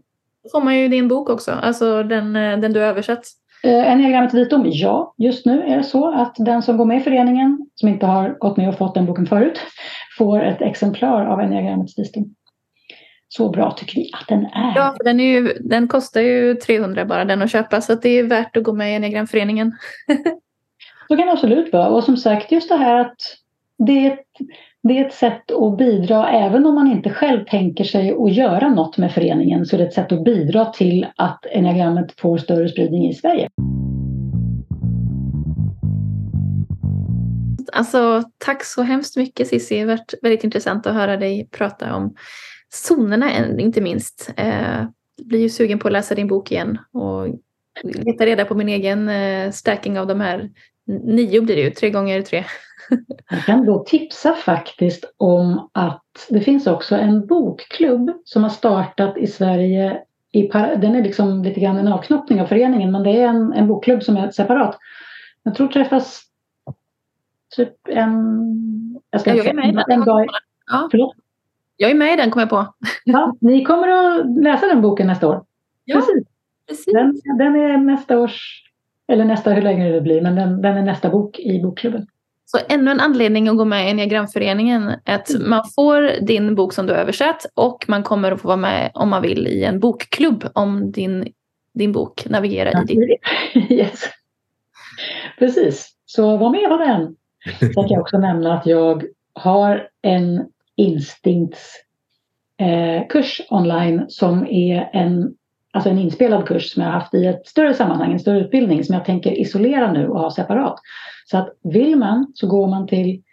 Då 0.44 0.50
får 0.52 0.62
man 0.62 0.80
ju 0.80 0.88
din 0.88 1.08
bok 1.08 1.30
också, 1.30 1.52
alltså 1.52 2.04
den, 2.04 2.36
eh, 2.36 2.60
den 2.60 2.74
du 2.74 2.80
översatt. 2.80 3.24
Uh, 3.68 3.92
Enneagrammet 3.92 4.34
Vitom, 4.34 4.64
ja. 4.66 5.14
Just 5.18 5.46
nu 5.46 5.64
är 5.64 5.78
det 5.78 5.84
så 5.84 6.12
att 6.12 6.36
den 6.38 6.62
som 6.62 6.78
går 6.78 6.86
med 6.86 6.98
i 6.98 7.00
föreningen, 7.00 7.68
som 7.76 7.90
inte 7.90 8.06
har 8.06 8.30
gått 8.40 8.58
med 8.58 8.70
och 8.70 8.78
fått 8.78 8.96
den 8.96 9.06
boken 9.06 9.26
förut, 9.26 9.60
får 10.18 10.43
ett 10.43 10.62
exemplar 10.62 11.26
av 11.26 11.39
Enneagrammets 11.39 11.99
visdom. 11.99 12.36
Så 13.28 13.49
bra 13.49 13.72
tycker 13.72 13.95
vi 13.95 14.09
att 14.14 14.28
den 14.28 14.45
är. 14.45 14.74
Ja, 14.76 14.95
den, 14.99 15.20
är 15.20 15.24
ju, 15.24 15.53
den 15.59 15.88
kostar 15.88 16.22
ju 16.22 16.55
300 16.55 17.05
bara 17.05 17.26
den 17.26 17.41
att 17.41 17.51
köpa 17.51 17.82
så 17.82 17.93
att 17.93 18.01
det 18.01 18.09
är 18.09 18.24
värt 18.24 18.57
att 18.57 18.64
gå 18.64 18.74
med 18.74 18.91
i 18.91 18.95
Enneagramföreningen. 18.95 19.72
så 21.07 21.18
kan 21.18 21.26
det 21.26 21.32
absolut 21.32 21.74
vara. 21.74 21.88
Och 21.88 22.03
som 22.03 22.18
sagt, 22.18 22.51
just 22.51 22.70
det 22.70 22.76
här 22.76 22.99
att 22.99 23.16
det 23.78 24.07
är, 24.07 24.14
ett, 24.14 24.26
det 24.84 24.97
är 24.97 25.05
ett 25.05 25.14
sätt 25.14 25.51
att 25.51 25.78
bidra, 25.78 26.30
även 26.30 26.66
om 26.66 26.76
man 26.76 26.91
inte 26.91 27.09
själv 27.09 27.45
tänker 27.45 27.84
sig 27.84 28.12
att 28.12 28.34
göra 28.34 28.70
något 28.70 28.97
med 28.97 29.12
föreningen, 29.12 29.66
så 29.66 29.76
är 29.76 29.78
det 29.78 29.86
ett 29.86 29.93
sätt 29.93 30.12
att 30.12 30.24
bidra 30.24 30.66
till 30.66 31.07
att 31.16 31.45
enneagrammet 31.45 32.20
får 32.20 32.38
större 32.38 32.70
spridning 32.70 33.09
i 33.09 33.14
Sverige. 33.14 33.49
Alltså, 37.74 38.24
tack 38.38 38.64
så 38.64 38.82
hemskt 38.82 39.18
mycket 39.18 39.47
Cissi. 39.47 39.76
Det 39.76 39.82
har 39.82 39.88
varit 39.88 40.14
väldigt 40.22 40.43
intressant 40.43 40.88
att 40.88 40.93
höra 40.93 41.18
dig 41.18 41.47
prata 41.51 41.95
om 41.95 42.16
zonerna 42.70 43.59
inte 43.59 43.82
minst. 43.82 44.34
Jag 45.18 45.28
blir 45.28 45.39
ju 45.39 45.49
sugen 45.49 45.80
på 45.80 45.88
att 45.88 45.91
läsa 45.91 46.16
din 46.16 46.28
bok 46.28 46.51
igen 46.51 46.78
och 46.93 47.28
leta 47.84 48.26
reda 48.26 48.45
på 48.45 48.55
min 48.55 48.70
egen 48.70 49.09
eh, 49.09 49.51
stacking 49.51 49.99
av 49.99 50.07
de 50.07 50.22
här 50.22 50.49
nio 50.88 51.41
blir 51.41 51.55
det 51.55 51.62
ju, 51.62 51.72
tre 51.72 51.89
gånger 51.89 52.22
tre. 52.22 52.45
Jag 53.30 53.45
kan 53.45 53.66
då 53.66 53.84
tipsa 53.84 54.34
faktiskt 54.34 55.14
om 55.18 55.70
att 55.74 56.28
det 56.30 56.39
finns 56.39 56.68
också 56.68 56.95
en 56.95 57.28
bokklubb 57.28 58.12
som 58.26 58.43
har 58.43 58.49
startat 58.49 59.18
i 59.18 59.28
Sverige. 59.28 60.01
I, 60.32 60.47
den 60.78 60.95
är 60.95 61.03
liksom 61.03 61.43
lite 61.43 61.59
grann 61.59 61.78
en 61.78 61.88
avknoppning 61.88 62.41
av 62.41 62.45
föreningen 62.45 62.91
men 62.91 63.03
det 63.03 63.09
är 63.09 63.28
en, 63.28 63.53
en 63.53 63.68
bokklubb 63.68 64.03
som 64.03 64.18
är 64.18 64.32
separat. 64.32 64.78
Jag 65.43 65.55
tror 65.55 65.68
träffas 65.68 66.22
typ 67.56 67.74
en... 67.88 69.02
Jag, 69.10 69.22
ska 69.22 69.36
jag 69.36 69.45
är 69.45 69.54
med. 69.54 69.86
En 69.88 70.06
dag. 70.06 70.28
Ja. 70.72 70.89
Jag 71.78 71.91
är 71.91 71.95
med 71.95 72.14
i 72.14 72.16
den, 72.16 72.32
kommer 72.32 72.41
jag 72.41 72.49
på. 72.49 72.74
Ja, 73.04 73.36
ni 73.41 73.64
kommer 73.64 73.88
att 73.88 74.43
läsa 74.43 74.68
den 74.68 74.82
boken 74.82 75.08
nästa 75.08 75.28
år. 75.28 75.43
Ja, 75.86 75.95
precis. 75.95 76.28
precis. 76.68 76.93
Den, 76.93 77.20
den, 77.38 77.56
är 77.56 77.78
nästa 77.78 78.20
års, 78.20 78.64
eller 79.08 79.26
nästa 79.26 79.54
hur 79.54 79.62
länge 79.62 79.91
det 79.91 80.02
blir, 80.02 80.22
men 80.22 80.36
den, 80.36 80.62
den 80.62 80.78
är 80.78 80.82
nästa 80.82 81.10
bok 81.10 81.39
i 81.39 81.62
bokklubben. 81.62 82.08
Så 82.45 82.58
ännu 82.70 82.91
en 82.91 82.99
anledning 82.99 83.47
att 83.47 83.58
gå 83.58 83.66
med 83.66 83.88
i 83.88 83.89
Enneagramföreningen 83.89 84.91
är 85.06 85.16
att 85.16 85.30
mm. 85.30 85.49
man 85.49 85.64
får 85.76 86.26
din 86.26 86.56
bok 86.56 86.74
som 86.74 86.86
du 86.86 86.93
översatt 86.93 87.45
och 87.54 87.86
man 87.88 88.04
kommer 88.04 88.32
att 88.32 88.41
få 88.41 88.47
vara 88.47 88.58
med 88.58 88.91
om 88.93 89.10
man 89.10 89.22
vill 89.22 89.47
i 89.47 89.64
en 89.64 89.80
bokklubb 89.80 90.47
om 90.54 90.91
din, 90.91 91.34
din 91.74 91.91
bok 91.91 92.26
navigerar 92.30 92.72
ja, 92.74 92.84
i 92.89 92.95
ditt. 92.95 93.72
Yes. 93.72 94.04
Precis, 95.39 95.95
så 96.06 96.38
var 96.38 96.49
med 96.49 96.70
på 96.70 96.78
den. 96.78 97.16
Sen 97.60 97.74
kan 97.74 97.88
jag 97.89 98.02
också 98.02 98.18
nämna 98.18 98.58
att 98.58 98.66
jag 98.66 99.04
har 99.34 99.88
en 100.02 100.46
instinktskurs 100.76 101.80
eh, 103.39 103.46
online 103.50 104.06
som 104.08 104.48
är 104.48 104.89
en, 104.94 105.36
alltså 105.72 105.89
en 105.89 106.00
inspelad 106.00 106.48
kurs 106.48 106.74
som 106.74 106.84
jag 106.84 106.89
har 106.89 107.00
haft 107.00 107.14
i 107.14 107.26
ett 107.26 107.48
större 107.48 107.74
sammanhang, 107.74 108.12
en 108.12 108.20
större 108.20 108.39
utbildning 108.39 108.84
som 108.84 108.96
jag 108.96 109.06
tänker 109.06 109.32
isolera 109.32 109.92
nu 109.92 110.08
och 110.08 110.20
ha 110.20 110.32
separat. 110.32 110.80
Så 111.26 111.38
att 111.38 111.50
vill 111.64 111.96
man 111.96 112.32
så 112.34 112.48
går 112.48 112.68
man 112.68 112.88
till, 112.88 113.24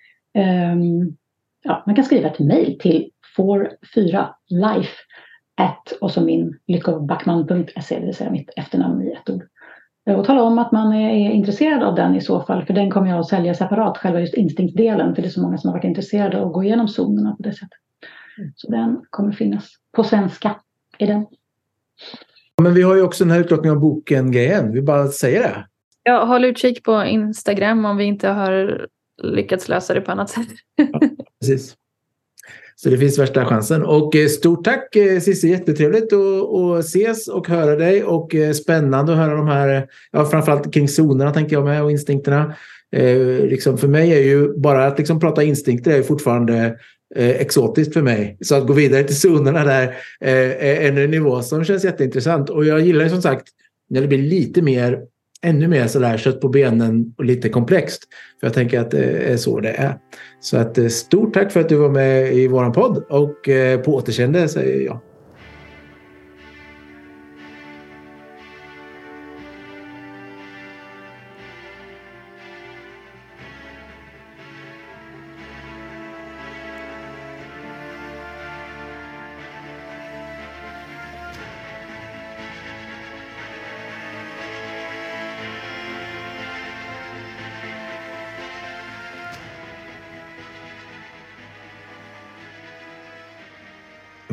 um, 0.72 1.16
ja, 1.62 1.82
man 1.86 1.94
kan 1.94 2.04
skriva 2.04 2.28
ett 2.28 2.38
mejl 2.38 2.78
till 2.78 3.10
44life 3.36 4.96
at 5.56 5.92
och 6.00 6.10
så 6.10 6.20
min 6.20 6.58
lyckobackman.se, 6.66 7.98
det 8.00 8.06
vill 8.06 8.14
säga 8.14 8.30
mitt 8.30 8.50
efternamn 8.56 9.02
i 9.02 9.12
ett 9.12 9.30
ord. 9.30 9.42
Och 10.16 10.24
tala 10.24 10.42
om 10.42 10.58
att 10.58 10.72
man 10.72 10.92
är 10.92 11.30
intresserad 11.30 11.82
av 11.82 11.94
den 11.94 12.14
i 12.14 12.20
så 12.20 12.40
fall, 12.40 12.64
för 12.64 12.74
den 12.74 12.90
kommer 12.90 13.10
jag 13.10 13.18
att 13.18 13.28
sälja 13.28 13.54
separat, 13.54 13.98
själva 13.98 14.20
just 14.20 14.34
instinktdelen, 14.34 15.14
för 15.14 15.22
det 15.22 15.28
är 15.28 15.30
så 15.30 15.42
många 15.42 15.58
som 15.58 15.68
har 15.68 15.78
varit 15.78 15.84
intresserade 15.84 16.40
av 16.40 16.46
att 16.46 16.52
gå 16.52 16.64
igenom 16.64 16.88
zonerna 16.88 17.36
på 17.36 17.42
det 17.42 17.52
sättet. 17.52 17.78
Mm. 18.38 18.52
Så 18.56 18.70
den 18.70 19.02
kommer 19.10 19.32
finnas 19.32 19.68
på 19.92 20.04
svenska. 20.04 20.56
Är 20.98 21.06
den. 21.06 21.26
Men 22.62 22.74
vi 22.74 22.82
har 22.82 22.96
ju 22.96 23.02
också 23.02 23.24
den 23.24 23.30
här 23.30 23.40
utlottningen 23.40 23.76
av 23.76 23.80
boken-grejen, 23.80 24.72
vi 24.72 24.82
bara 24.82 25.06
säger 25.06 25.42
det. 25.42 25.66
Ja, 26.02 26.24
håll 26.24 26.44
utkik 26.44 26.82
på 26.82 27.04
Instagram 27.04 27.84
om 27.84 27.96
vi 27.96 28.04
inte 28.04 28.28
har 28.28 28.86
lyckats 29.22 29.68
lösa 29.68 29.94
det 29.94 30.00
på 30.00 30.12
annat 30.12 30.30
sätt. 30.30 30.48
Ja, 30.76 31.00
precis. 31.40 31.76
Så 32.82 32.90
det 32.90 32.98
finns 32.98 33.18
värsta 33.18 33.44
chansen. 33.44 33.84
Och 33.84 34.16
eh, 34.16 34.28
stort 34.28 34.64
tack 34.64 34.96
eh, 34.96 35.20
Cissi, 35.20 35.48
jättetrevligt 35.48 36.12
att 36.12 36.84
ses 36.84 37.28
och 37.28 37.48
höra 37.48 37.76
dig 37.76 38.04
och 38.04 38.34
eh, 38.34 38.52
spännande 38.52 39.12
att 39.12 39.18
höra 39.18 39.34
de 39.34 39.48
här, 39.48 39.86
ja 40.12 40.24
framförallt 40.24 40.74
kring 40.74 40.88
zonerna 40.88 41.32
tänker 41.32 41.56
jag 41.56 41.64
med 41.64 41.82
och 41.82 41.90
instinkterna. 41.90 42.54
Eh, 42.96 43.46
liksom 43.46 43.78
för 43.78 43.88
mig 43.88 44.12
är 44.12 44.22
ju 44.22 44.58
bara 44.58 44.86
att 44.86 44.98
liksom 44.98 45.20
prata 45.20 45.42
instinkter 45.42 45.90
är 45.90 46.02
fortfarande 46.02 46.78
eh, 47.16 47.30
exotiskt 47.30 47.94
för 47.94 48.02
mig. 48.02 48.38
Så 48.40 48.54
att 48.54 48.66
gå 48.66 48.72
vidare 48.72 49.04
till 49.04 49.20
zonerna 49.20 49.64
där 49.64 49.84
eh, 50.20 50.66
är 50.66 50.98
en 50.98 51.10
nivå 51.10 51.42
som 51.42 51.64
känns 51.64 51.84
jätteintressant. 51.84 52.50
Och 52.50 52.64
jag 52.64 52.80
gillar 52.80 53.04
ju 53.04 53.10
som 53.10 53.22
sagt 53.22 53.48
när 53.90 54.00
det 54.00 54.06
blir 54.06 54.22
lite 54.22 54.62
mer 54.62 54.98
ännu 55.46 55.68
mer 55.68 55.86
sådär 55.86 56.16
kött 56.16 56.40
på 56.40 56.48
benen 56.48 57.14
och 57.18 57.24
lite 57.24 57.48
komplext. 57.48 58.02
För 58.40 58.46
jag 58.46 58.54
tänker 58.54 58.80
att 58.80 58.90
det 58.90 59.32
är 59.32 59.36
så 59.36 59.60
det 59.60 59.70
är. 59.70 59.98
Så 60.40 60.56
att 60.56 60.78
eh, 60.78 60.86
stort 60.86 61.34
tack 61.34 61.52
för 61.52 61.60
att 61.60 61.68
du 61.68 61.76
var 61.76 61.90
med 61.90 62.34
i 62.34 62.48
våran 62.48 62.72
podd 62.72 63.04
och 63.08 63.48
eh, 63.48 63.80
på 63.80 63.94
återseende 63.94 64.48
säger 64.48 64.86
jag. 64.86 65.00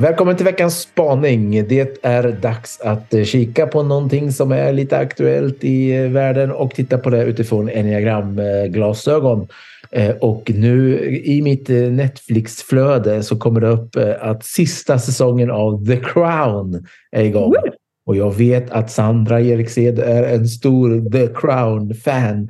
Välkommen 0.05 0.35
till 0.35 0.45
veckans 0.45 0.81
spaning. 0.81 1.67
Det 1.67 2.05
är 2.05 2.31
dags 2.31 2.81
att 2.81 3.13
eh, 3.13 3.23
kika 3.23 3.67
på 3.67 3.83
någonting 3.83 4.31
som 4.31 4.51
är 4.51 4.73
lite 4.73 4.97
aktuellt 4.97 5.63
i 5.63 5.95
eh, 5.95 6.09
världen 6.09 6.51
och 6.51 6.71
titta 6.71 6.97
på 6.97 7.09
det 7.09 7.23
utifrån 7.23 7.69
enneagramglasögon. 7.69 9.47
Eh, 9.91 10.15
och 10.15 10.51
nu 10.55 10.99
i 11.25 11.41
mitt 11.41 11.69
Netflix-flöde 11.69 13.23
så 13.23 13.37
kommer 13.37 13.61
det 13.61 13.67
upp 13.67 13.95
att 14.19 14.45
sista 14.45 14.99
säsongen 14.99 15.51
av 15.51 15.85
The 15.85 15.97
Crown 15.97 16.85
är 17.11 17.23
igång. 17.23 17.53
Och 18.05 18.15
jag 18.15 18.35
vet 18.35 18.71
att 18.71 18.91
Sandra 18.91 19.41
Eriksed 19.41 19.99
är 19.99 20.23
en 20.23 20.47
stor 20.47 21.11
The 21.11 21.27
Crown-fan. 21.27 22.49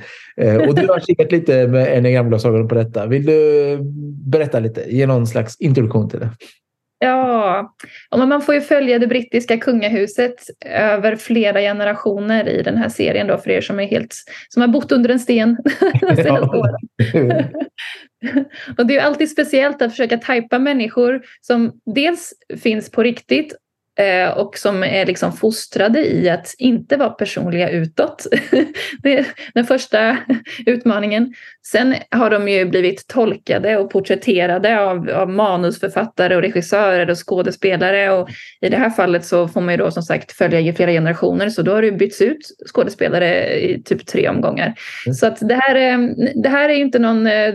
Och 0.68 0.76
du 0.76 0.88
har 0.88 0.99
kikat 0.99 1.32
lite 1.32 1.68
med 1.68 1.97
enneagramglasögon 1.97 2.68
på 2.68 2.76
detta. 2.76 3.06
Vill 3.06 3.26
du 3.26 3.78
berätta 4.26 4.60
lite? 4.60 4.84
Ge 4.88 5.08
någon 5.08 5.28
slags 5.28 5.56
introduktion 5.60 6.10
till 6.10 6.20
det. 6.20 6.30
Ja, 7.06 7.76
man 8.18 8.41
får 8.41 8.56
ju 8.56 8.62
följa 8.62 8.99
det 8.99 9.08
brittiska 9.08 9.58
kungahuset 9.58 10.36
över 10.66 11.16
flera 11.16 11.60
generationer 11.60 12.49
i 12.49 12.62
den 12.62 12.78
här 12.78 12.89
serien 12.89 13.28
då 13.28 13.38
för 13.38 13.49
er 13.49 13.62
som 13.62 13.80
är 13.80 13.86
helt 13.86 14.16
som 14.49 14.62
har 14.62 14.68
bott 14.68 14.91
under 14.91 15.10
en 15.10 15.20
sten 15.20 15.58
och 18.78 18.86
det 18.88 18.97
är 18.97 19.01
alltid 19.01 19.32
speciellt 19.32 19.82
att 19.82 19.91
försöka 19.91 20.18
tajpa 20.18 20.60
människor 20.60 21.22
som 21.41 21.72
dels 21.95 22.34
finns 22.64 22.91
på 22.91 23.03
riktigt 23.03 23.56
och 24.35 24.57
som 24.57 24.83
är 24.83 25.05
liksom 25.05 25.33
fostrade 25.33 26.13
i 26.13 26.29
att 26.29 26.55
inte 26.57 26.97
vara 26.97 27.09
personliga 27.09 27.69
utåt. 27.69 28.27
det 29.03 29.17
är 29.17 29.25
den 29.53 29.65
första 29.65 30.17
utmaningen. 30.65 31.33
Sen 31.71 31.95
har 32.11 32.29
de 32.29 32.47
ju 32.47 32.65
blivit 32.65 33.07
tolkade 33.07 33.77
och 33.77 33.91
porträtterade 33.91 34.79
av, 34.79 35.09
av 35.09 35.29
manusförfattare 35.29 36.35
och 36.35 36.41
regissörer 36.41 37.09
och 37.09 37.27
skådespelare. 37.27 38.11
Och 38.11 38.29
I 38.61 38.69
det 38.69 38.77
här 38.77 38.89
fallet 38.89 39.25
så 39.25 39.47
får 39.47 39.61
man 39.61 39.73
ju 39.73 39.77
då 39.77 39.91
som 39.91 40.03
sagt 40.03 40.31
följa 40.31 40.59
i 40.59 40.73
flera 40.73 40.91
generationer 40.91 41.49
så 41.49 41.61
då 41.61 41.71
har 41.71 41.81
det 41.81 41.91
bytts 41.91 42.21
ut 42.21 42.55
skådespelare 42.73 43.59
i 43.59 43.83
typ 43.83 44.05
tre 44.05 44.29
omgångar. 44.29 44.73
Mm. 45.05 45.13
Så 45.13 45.27
att 45.27 45.37
det, 45.41 45.55
här, 45.55 45.99
det 46.43 46.49
här 46.49 46.69
är 46.69 46.73
ju 46.73 46.81
inte 46.81 46.99
någon 46.99 47.27
eh, 47.27 47.53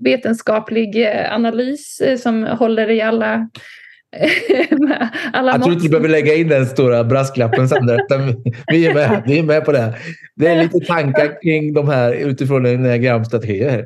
vetenskaplig 0.00 1.06
eh, 1.06 1.34
analys 1.34 2.02
som 2.18 2.42
håller 2.42 2.90
i 2.90 3.00
alla 3.00 3.48
alla 5.32 5.52
jag 5.52 5.62
tror 5.62 5.72
inte 5.72 5.84
du 5.84 5.90
behöver 5.90 6.08
lägga 6.08 6.34
in 6.34 6.48
den 6.48 6.66
stora 6.66 7.04
brasklappen 7.04 7.68
sen. 7.68 7.86
vi, 8.66 8.86
är 8.86 8.94
med, 8.94 9.22
vi 9.26 9.38
är 9.38 9.42
med 9.42 9.64
på 9.64 9.72
det. 9.72 9.94
Det 10.36 10.46
är 10.46 10.62
lite 10.62 10.80
tankar 10.80 11.42
kring 11.42 11.72
de 11.72 11.88
här 11.88 12.12
utifrån 12.12 12.66
en 12.66 12.82
diagramstrategi. 12.82 13.84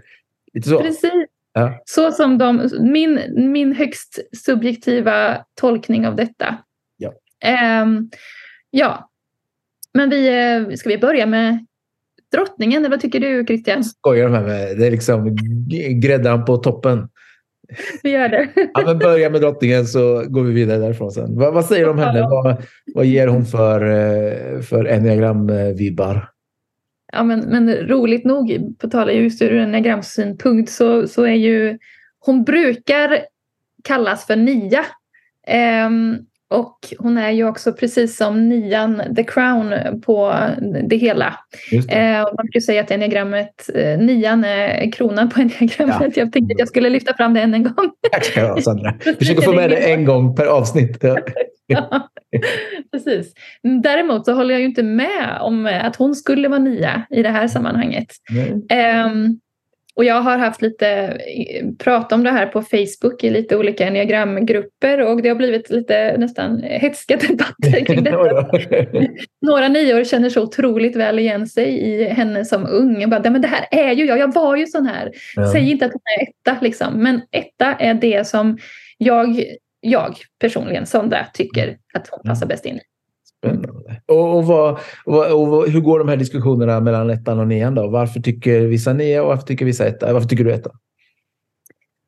Lite 0.54 0.68
så. 0.68 0.82
Precis. 0.82 1.12
Ja. 1.52 1.82
Så 1.84 2.12
som 2.12 2.38
de, 2.38 2.70
min, 2.80 3.20
min 3.52 3.72
högst 3.72 4.18
subjektiva 4.36 5.44
tolkning 5.60 6.06
av 6.06 6.16
detta. 6.16 6.56
Ja. 6.96 7.12
Um, 7.82 8.10
ja. 8.70 9.10
Men 9.94 10.10
vi, 10.10 10.28
eh, 10.28 10.74
ska 10.74 10.88
vi 10.88 10.98
börja 10.98 11.26
med 11.26 11.66
drottningen? 12.32 12.78
Eller 12.78 12.90
vad 12.90 13.00
tycker 13.00 13.20
du 13.20 13.44
Christian? 13.46 13.84
Skojar 13.84 14.28
med 14.28 14.42
mig. 14.42 14.74
Det 14.74 14.86
är 14.86 14.90
liksom 14.90 15.36
gräddan 16.02 16.44
på 16.44 16.56
toppen. 16.56 17.08
Vi 18.02 18.10
gör 18.10 18.28
det. 18.28 18.48
ja, 18.74 18.82
men 18.86 18.98
börja 18.98 19.30
med 19.30 19.40
drottningen 19.40 19.86
så 19.86 20.24
går 20.28 20.42
vi 20.44 20.52
vidare 20.52 20.78
därifrån 20.78 21.10
sen. 21.10 21.38
Vad, 21.38 21.54
vad 21.54 21.64
säger 21.64 21.84
du 21.84 21.90
om 21.90 21.98
henne? 21.98 22.20
Vad, 22.20 22.62
vad 22.94 23.06
ger 23.06 23.26
hon 23.26 23.44
för, 23.44 23.80
eh, 23.82 24.60
för 24.60 24.84
enneagram-vibbar? 24.84 26.28
Ja, 27.12 27.22
men, 27.22 27.40
men 27.40 27.74
roligt 27.74 28.24
nog, 28.24 28.76
på 28.78 28.88
tal 28.88 29.10
just 29.10 29.42
ur 29.42 29.58
enneagramsynpunkt, 29.58 30.70
så, 30.70 31.08
så 31.08 31.22
är 31.22 31.34
ju 31.34 31.78
hon 32.18 32.44
brukar 32.44 33.18
kallas 33.84 34.26
för 34.26 34.36
nia. 34.36 34.84
Um, 35.86 36.27
och 36.50 36.78
hon 36.98 37.18
är 37.18 37.30
ju 37.30 37.48
också 37.48 37.72
precis 37.72 38.16
som 38.16 38.48
nian, 38.48 39.02
the 39.16 39.24
crown 39.24 39.74
på 40.00 40.34
det 40.88 40.96
hela. 40.96 41.34
Det. 41.70 41.94
Eh, 41.96 42.22
man 42.22 42.36
brukar 42.36 42.60
säga 42.60 42.80
att 42.80 42.90
enneagrammet, 42.90 43.70
eh, 43.74 43.98
nian 43.98 44.44
är 44.44 44.92
kronan 44.92 45.30
på 45.30 45.40
enneagrammet. 45.40 46.16
Ja. 46.16 46.22
Jag 46.22 46.32
tänkte 46.32 46.54
att 46.54 46.58
jag 46.58 46.68
skulle 46.68 46.90
lyfta 46.90 47.14
fram 47.16 47.34
det 47.34 47.40
än 47.40 47.54
en 47.54 47.62
gång. 47.62 47.90
Tack 48.12 48.24
ska 48.24 48.40
du 48.40 48.46
ha 48.46 48.60
Sandra. 48.60 48.94
Försök 49.18 49.44
få 49.44 49.52
med 49.52 49.70
det 49.70 49.92
en 49.92 50.04
gång 50.04 50.36
per 50.36 50.46
avsnitt. 50.46 51.04
ja, 51.66 52.08
precis. 52.92 53.32
Däremot 53.82 54.24
så 54.24 54.32
håller 54.32 54.54
jag 54.54 54.60
ju 54.60 54.66
inte 54.66 54.82
med 54.82 55.38
om 55.40 55.80
att 55.82 55.96
hon 55.96 56.14
skulle 56.14 56.48
vara 56.48 56.58
nia 56.58 57.02
i 57.10 57.22
det 57.22 57.30
här 57.30 57.48
sammanhanget. 57.48 58.08
Um, 59.06 59.40
och 59.98 60.04
jag 60.04 60.20
har 60.20 60.38
haft 60.38 60.62
lite 60.62 61.18
prat 61.78 62.12
om 62.12 62.24
det 62.24 62.30
här 62.30 62.46
på 62.46 62.62
Facebook 62.62 63.24
i 63.24 63.30
lite 63.30 63.56
olika 63.56 63.86
enneagramgrupper 63.86 65.00
och 65.00 65.22
det 65.22 65.28
har 65.28 65.36
blivit 65.36 65.70
lite 65.70 66.16
nästan 66.18 66.62
hetska 66.62 67.16
debatter 67.16 67.84
kring 67.84 68.04
detta. 68.04 68.16
Några 69.46 69.68
nior 69.68 70.04
känner 70.04 70.30
så 70.30 70.42
otroligt 70.42 70.96
väl 70.96 71.18
igen 71.18 71.46
sig 71.46 71.68
i 71.68 72.04
henne 72.04 72.44
som 72.44 72.66
ung. 72.66 73.00
Jag 73.00 73.10
bara, 73.10 73.30
men 73.30 73.40
det 73.40 73.48
här 73.48 73.66
är 73.70 73.92
ju 73.92 74.04
jag, 74.04 74.18
jag 74.18 74.34
var 74.34 74.56
ju 74.56 74.66
sån 74.66 74.86
här. 74.86 75.12
Ja. 75.36 75.52
Säg 75.52 75.70
inte 75.70 75.86
att 75.86 75.92
hon 75.92 76.02
är 76.20 76.22
etta 76.28 76.62
liksom, 76.62 77.02
men 77.02 77.20
etta 77.30 77.74
är 77.74 77.94
det 77.94 78.26
som 78.26 78.58
jag, 78.98 79.44
jag 79.80 80.16
personligen, 80.40 80.86
Sonda, 80.86 81.26
tycker 81.34 81.76
att 81.94 82.08
hon 82.10 82.20
passar 82.22 82.46
bäst 82.46 82.66
in 82.66 82.76
i. 82.76 82.80
Spännande. 83.38 84.00
Och, 84.06 84.36
och, 84.38 84.44
vad, 84.44 84.78
och, 85.04 85.32
och, 85.32 85.68
hur 85.68 85.80
går 85.80 85.98
de 85.98 86.08
här 86.08 86.16
diskussionerna 86.16 86.80
mellan 86.80 87.10
ettan 87.10 87.38
och 87.38 87.48
nian? 87.48 87.74
Då? 87.74 87.88
Varför 87.88 88.20
tycker 88.20 88.60
vissa 88.60 88.92
nia 88.92 89.22
och 89.22 89.28
varför 89.28 89.46
tycker 89.46 89.64
vissa 89.64 89.86
etta? 89.86 90.12
Varför 90.12 90.28
tycker 90.28 90.44
du 90.44 90.52
etta? 90.52 90.70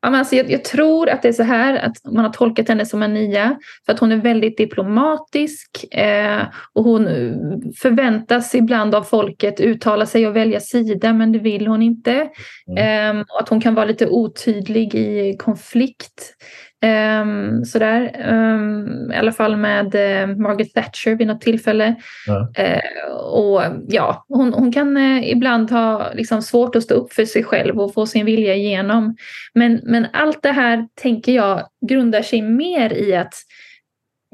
Ja, 0.03 0.09
men 0.09 0.19
alltså 0.19 0.35
jag, 0.35 0.51
jag, 0.51 0.63
tror 0.63 1.09
att 1.09 1.21
det 1.21 1.27
är 1.27 1.33
så 1.33 1.43
här 1.43 1.85
att 1.85 2.13
man 2.13 2.25
har 2.25 2.31
tolkat 2.31 2.67
henne 2.67 2.85
som 2.85 3.03
en 3.03 3.13
nia 3.13 3.57
för 3.85 3.93
att 3.93 3.99
hon 3.99 4.11
är 4.11 4.17
väldigt 4.17 4.57
diplomatisk 4.57 5.93
eh, 5.93 6.41
och 6.73 6.83
hon 6.83 7.05
förväntas 7.81 8.55
ibland 8.55 8.95
av 8.95 9.03
folket 9.03 9.59
uttala 9.59 10.05
sig 10.05 10.27
och 10.27 10.35
välja 10.35 10.59
sida 10.59 11.13
men 11.13 11.31
det 11.31 11.39
vill 11.39 11.67
hon 11.67 11.81
inte. 11.81 12.29
Mm. 12.67 13.17
Eh, 13.17 13.21
och 13.21 13.41
att 13.41 13.49
hon 13.49 13.61
kan 13.61 13.75
vara 13.75 13.85
lite 13.85 14.07
otydlig 14.07 14.95
i 14.95 15.37
konflikt. 15.37 16.35
Um, 16.85 17.65
sådär. 17.65 18.25
Um, 18.27 19.11
I 19.11 19.15
alla 19.15 19.31
fall 19.31 19.57
med 19.57 19.95
uh, 19.95 20.37
Margaret 20.37 20.73
Thatcher 20.73 21.15
vid 21.15 21.27
något 21.27 21.41
tillfälle. 21.41 21.95
Ja. 22.27 22.51
Uh, 22.59 23.13
och 23.15 23.63
ja, 23.87 24.25
hon, 24.27 24.53
hon 24.53 24.71
kan 24.71 24.97
uh, 24.97 25.29
ibland 25.31 25.71
ha 25.71 26.13
liksom, 26.13 26.41
svårt 26.41 26.75
att 26.75 26.83
stå 26.83 26.93
upp 26.93 27.13
för 27.13 27.25
sig 27.25 27.43
själv 27.43 27.79
och 27.79 27.93
få 27.93 28.05
sin 28.05 28.25
vilja 28.25 28.55
igenom. 28.55 29.15
Men, 29.53 29.81
men 29.83 30.07
allt 30.13 30.43
det 30.43 30.51
här 30.51 30.87
tänker 31.01 31.31
jag 31.31 31.67
grundar 31.87 32.21
sig 32.21 32.41
mer 32.41 32.93
i 32.93 33.15
att 33.15 33.33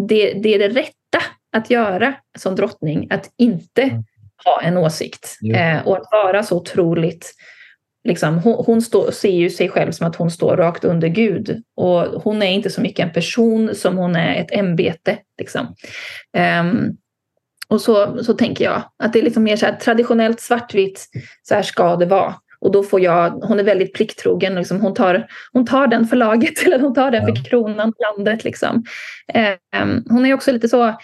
det, 0.07 0.33
det 0.33 0.55
är 0.55 0.59
det 0.59 0.69
rätta 0.69 1.23
att 1.57 1.69
göra 1.69 2.13
som 2.37 2.55
drottning, 2.55 3.07
att 3.09 3.29
inte 3.37 3.81
mm. 3.81 4.03
ha 4.45 4.61
en 4.61 4.77
åsikt. 4.77 5.37
Ja. 5.41 5.81
och 5.81 5.97
att 5.97 6.07
vara 6.11 6.43
så 6.43 6.57
otroligt 6.57 7.33
liksom, 8.07 8.39
hon, 8.39 8.65
hon 8.65 8.81
stå, 8.81 9.11
ser 9.11 9.31
ju 9.31 9.49
sig 9.49 9.69
själv 9.69 9.91
som 9.91 10.07
att 10.07 10.15
hon 10.15 10.31
står 10.31 10.57
rakt 10.57 10.83
under 10.83 11.07
Gud. 11.07 11.63
Och 11.75 12.01
hon 12.01 12.41
är 12.41 12.51
inte 12.51 12.69
så 12.69 12.81
mycket 12.81 13.05
en 13.05 13.13
person 13.13 13.75
som 13.75 13.97
hon 13.97 14.15
är 14.15 14.41
ett 14.41 14.51
ämbete. 14.51 15.17
Liksom. 15.37 15.75
Um, 16.61 16.97
och 17.67 17.81
så, 17.81 18.23
så 18.23 18.33
tänker 18.33 18.65
jag 18.65 18.81
att 19.03 19.13
det 19.13 19.19
är 19.19 19.23
liksom 19.23 19.43
mer 19.43 19.55
så 19.55 19.65
här 19.65 19.75
traditionellt 19.75 20.39
svartvitt, 20.39 21.05
så 21.43 21.55
här 21.55 21.61
ska 21.61 21.95
det 21.95 22.05
vara. 22.05 22.35
Och 22.59 22.71
då 22.71 22.83
får 22.83 23.01
jag, 23.01 23.29
hon 23.29 23.59
är 23.59 23.63
väldigt 23.63 23.93
plikttrogen, 23.93 24.55
liksom, 24.55 24.81
hon, 24.81 24.93
tar, 24.93 25.27
hon 25.53 25.65
tar 25.65 25.87
den 25.87 26.07
för 26.07 26.17
laget, 26.17 26.63
eller 26.65 26.79
hon 26.79 26.93
tar 26.93 27.11
den 27.11 27.25
för 27.25 27.45
kronan, 27.45 27.93
landet. 27.99 28.43
Liksom. 28.43 28.83
Um, 29.81 30.05
hon 30.09 30.25
är 30.25 30.33
också 30.33 30.51
lite 30.51 30.69
så, 30.69 30.95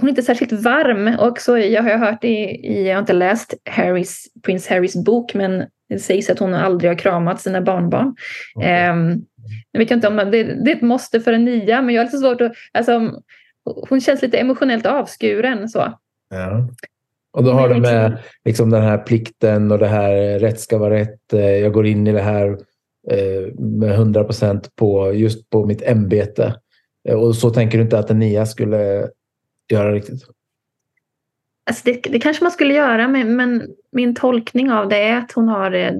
hon 0.00 0.08
är 0.08 0.08
inte 0.08 0.22
särskilt 0.22 0.52
varm. 0.52 1.16
Och 1.18 1.40
så, 1.40 1.58
jag 1.58 1.82
har 1.82 1.96
hört 1.98 2.24
i, 2.24 2.60
jag 2.86 2.94
har 2.94 3.00
inte 3.00 3.12
läst 3.12 3.54
Harrys, 3.70 4.24
prins 4.42 4.68
Harrys 4.68 5.04
bok, 5.04 5.34
men 5.34 5.64
det 5.88 5.98
sägs 5.98 6.30
att 6.30 6.38
hon 6.38 6.54
aldrig 6.54 6.90
har 6.90 6.98
kramat 6.98 7.40
sina 7.40 7.60
barnbarn. 7.60 8.16
Okay. 8.54 8.90
Um, 8.90 9.10
ehm, 9.10 9.24
jag 9.72 9.78
vet 9.78 9.90
inte 9.90 10.08
om 10.08 10.16
det, 10.16 10.42
det, 10.42 10.70
är 10.70 10.76
ett 10.76 10.82
måste 10.82 11.20
för 11.20 11.32
en 11.32 11.44
nia, 11.44 11.82
men 11.82 11.94
jag 11.94 12.02
har 12.02 12.06
lite 12.06 12.18
svårt 12.18 12.40
att... 12.40 12.52
Alltså, 12.72 13.22
hon 13.88 14.00
känns 14.00 14.22
lite 14.22 14.38
emotionellt 14.38 14.86
avskuren. 14.86 15.68
Så. 15.68 15.98
Ja. 16.30 16.68
Och 17.32 17.44
då 17.44 17.52
har 17.52 17.68
det 17.68 17.80
med 17.80 18.18
liksom 18.44 18.70
den 18.70 18.82
här 18.82 18.98
plikten 18.98 19.72
och 19.72 19.78
det 19.78 19.86
här 19.86 20.38
rätt 20.38 20.60
ska 20.60 20.78
vara 20.78 20.94
rätt. 20.94 21.32
Eh, 21.32 21.40
jag 21.40 21.72
går 21.72 21.86
in 21.86 22.06
i 22.06 22.12
det 22.12 22.20
här 22.20 22.58
eh, 23.10 23.54
med 23.58 23.90
100 23.90 24.24
procent 24.24 24.76
på 24.76 25.12
just 25.14 25.50
på 25.50 25.66
mitt 25.66 25.82
ämbete. 25.82 26.54
Eh, 27.08 27.14
och 27.14 27.36
så 27.36 27.50
tänker 27.50 27.78
du 27.78 27.84
inte 27.84 27.98
att 27.98 28.10
en 28.10 28.18
nia 28.18 28.46
skulle 28.46 29.08
göra 29.70 29.92
riktigt? 29.92 30.22
Alltså 31.66 31.82
det, 31.84 32.00
det, 32.02 32.20
kanske 32.20 32.44
man 32.44 32.52
skulle 32.52 32.74
göra, 32.74 33.08
men, 33.08 33.36
men, 33.36 33.62
min 33.92 34.14
tolkning 34.14 34.72
av 34.72 34.88
det 34.88 34.96
är 34.96 35.18
att 35.18 35.32
hon 35.32 35.48
har 35.48 35.72
eh, 35.72 35.92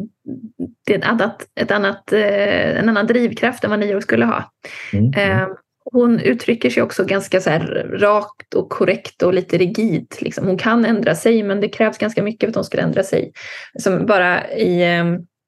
ett 0.91 1.05
annat, 1.05 1.49
ett 1.61 1.71
annat, 1.71 2.13
eh, 2.13 2.79
en 2.79 2.89
annan 2.89 3.07
drivkraft 3.07 3.65
än 3.65 3.71
vad 3.71 3.79
Nio 3.79 4.01
skulle 4.01 4.25
ha. 4.25 4.53
Mm. 4.93 5.13
Eh, 5.13 5.49
hon 5.93 6.21
uttrycker 6.21 6.71
sig 6.71 6.83
också 6.83 7.05
ganska 7.05 7.41
så 7.41 7.51
rakt 7.91 8.55
och 8.55 8.71
korrekt 8.71 9.23
och 9.23 9.35
lite 9.35 9.59
rigid. 9.59 10.07
Liksom. 10.21 10.47
Hon 10.47 10.59
kan 10.59 10.85
ändra 10.85 11.15
sig, 11.15 11.43
men 11.43 11.61
det 11.61 11.69
krävs 11.69 11.99
ganska 11.99 12.23
mycket 12.23 12.41
för 12.41 12.49
att 12.49 12.55
hon 12.55 12.65
ska 12.65 12.81
ändra 12.81 13.03
sig. 13.03 13.33
Som 13.79 14.07
bara 14.07 14.51
i 14.51 14.85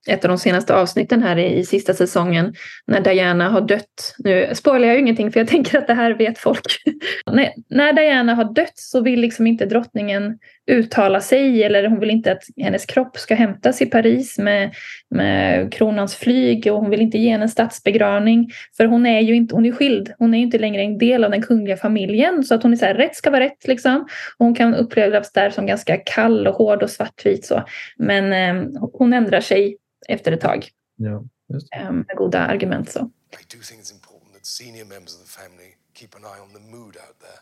ett 0.06 0.24
av 0.24 0.28
de 0.28 0.38
senaste 0.38 0.74
avsnitten 0.74 1.22
här 1.22 1.38
i, 1.38 1.64
sista 1.64 1.94
säsongen 1.94 2.54
när 2.86 3.00
Diana 3.00 3.48
har 3.48 3.60
dött. 3.60 4.14
Nu 4.18 4.50
spoilar 4.54 4.86
jag 4.86 4.94
ju 4.94 5.00
ingenting 5.00 5.32
för 5.32 5.40
jag 5.40 5.48
tänker 5.56 5.78
att 5.78 5.86
det 5.86 5.94
här 5.94 6.14
vet 6.14 6.38
folk. 6.38 6.82
när, 7.32 7.52
när 7.68 7.92
Diana 7.92 8.34
har 8.34 8.54
dött 8.54 8.78
så 8.78 9.00
vill 9.00 9.20
liksom 9.20 9.46
inte 9.46 9.66
drottningen 9.66 10.38
uttala 10.66 11.20
sig 11.20 11.62
eller 11.62 11.88
hon 11.88 12.00
vill 12.00 12.10
inte 12.10 12.32
att 12.32 12.42
hennes 12.56 12.86
kropp 12.86 13.18
ska 13.18 13.34
hämtas 13.34 13.82
i 13.82 13.86
Paris 13.86 14.38
med, 14.38 14.74
med 15.10 15.72
kronans 15.72 16.14
flyg 16.14 16.72
och 16.72 16.80
hon 16.80 16.90
vill 16.90 17.00
inte 17.00 17.18
ge 17.18 17.30
henne 17.30 17.48
statsbegravning 17.48 18.50
för 18.76 18.84
hon 18.84 19.06
är 19.06 19.20
ju 19.20 19.34
inte, 19.34 19.54
hon 19.54 19.66
är 19.66 19.72
skild, 19.72 20.12
hon 20.18 20.34
är 20.34 20.38
ju 20.38 20.44
inte 20.44 20.58
längre 20.58 20.82
en 20.82 20.98
del 20.98 21.24
av 21.24 21.30
den 21.30 21.42
kungliga 21.42 21.76
familjen 21.76 22.44
så 22.44 22.54
att 22.54 22.62
hon 22.62 22.72
är 22.72 22.76
så 22.76 22.86
här, 22.86 22.94
rätt 22.94 23.16
ska 23.16 23.30
vara 23.30 23.44
rätt 23.44 23.66
liksom. 23.66 24.08
Och 24.38 24.46
hon 24.46 24.54
kan 24.54 24.74
upplevas 24.74 25.32
där 25.32 25.50
som 25.50 25.66
ganska 25.66 25.96
kall 25.96 26.46
och 26.46 26.54
hård 26.54 26.82
och 26.82 26.90
svartvit 26.90 27.46
så. 27.46 27.62
Men 27.96 28.32
eh, 28.32 28.80
hon 28.92 29.12
ändrar 29.12 29.40
sig 29.40 29.76
efter 30.08 30.32
ett 30.32 30.40
tag. 30.40 30.68
Ja. 30.96 31.24
Ehm, 31.72 31.96
med 31.96 32.16
goda 32.16 32.38
argument 32.38 32.90
så. 32.90 33.00
I 33.00 33.56
do 33.56 33.62
think 33.62 33.80
it's 33.82 33.92
important 33.92 34.32
that 34.32 34.46
senior 34.46 34.84
members 34.84 35.14
of 35.14 35.20
the 35.24 35.32
family 35.40 35.70
keep 35.94 36.08
an 36.16 36.24
eye 36.24 36.40
on 36.44 36.50
the 36.52 36.76
mood 36.76 36.96
out 36.96 37.18
there. 37.20 37.40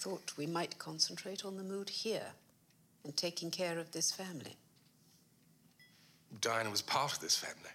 I 0.00 0.02
thought 0.02 0.32
we 0.38 0.46
might 0.46 0.78
concentrate 0.78 1.44
on 1.44 1.56
the 1.56 1.62
mood 1.62 1.90
here 1.90 2.32
and 3.04 3.14
taking 3.16 3.50
care 3.50 3.78
of 3.78 3.90
this 3.90 4.10
family. 4.10 4.56
Diana 6.40 6.70
was 6.70 6.80
part 6.80 7.12
of 7.12 7.20
this 7.20 7.36
family. 7.36 7.74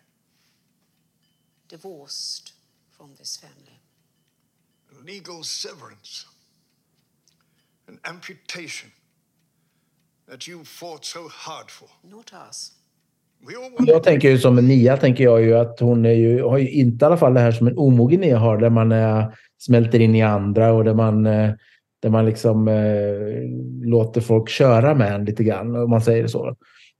Divorced 1.67 2.53
from 2.97 3.11
this 3.19 3.37
family. 3.37 3.79
legal 5.03 5.43
severance, 5.43 6.25
an 7.87 7.99
amputation 8.05 8.91
that 10.27 10.47
you 10.47 10.63
fought 10.63 11.05
so 11.05 11.27
hard 11.27 11.71
for. 11.71 11.89
Not 12.03 12.33
us. 12.49 12.71
We 13.47 13.55
all 13.55 13.71
want 13.71 13.89
Jag 13.89 14.03
tänker 14.03 14.29
ju 14.29 14.39
som 14.39 14.55
Nia, 14.55 14.97
tänker 14.97 15.23
jag 15.23 15.41
ju 15.41 15.57
att 15.57 15.79
hon 15.79 16.05
är 16.05 16.13
ju, 16.13 16.41
har 16.43 16.57
ju 16.57 16.69
inte 16.69 17.05
i 17.05 17.07
alla 17.07 17.17
fall 17.17 17.33
det 17.33 17.39
här 17.39 17.51
som 17.51 17.67
en 17.67 17.77
omogen 17.77 18.21
Nia 18.21 18.37
har, 18.37 18.57
där 18.57 18.69
man 18.69 18.91
eh, 18.91 19.27
smälter 19.57 19.99
in 19.99 20.15
i 20.15 20.21
andra 20.21 20.73
och 20.73 20.83
där 20.83 20.93
man, 20.93 21.25
eh, 21.25 21.51
där 22.05 22.09
man 22.09 22.25
liksom 22.25 22.67
eh, 22.67 23.89
låter 23.89 24.21
folk 24.21 24.49
köra 24.49 24.95
med 24.95 25.15
en 25.15 25.25
lite 25.25 25.43
grann, 25.43 25.75
om 25.75 25.89
man 25.89 26.01
säger 26.01 26.27
så. 26.27 26.55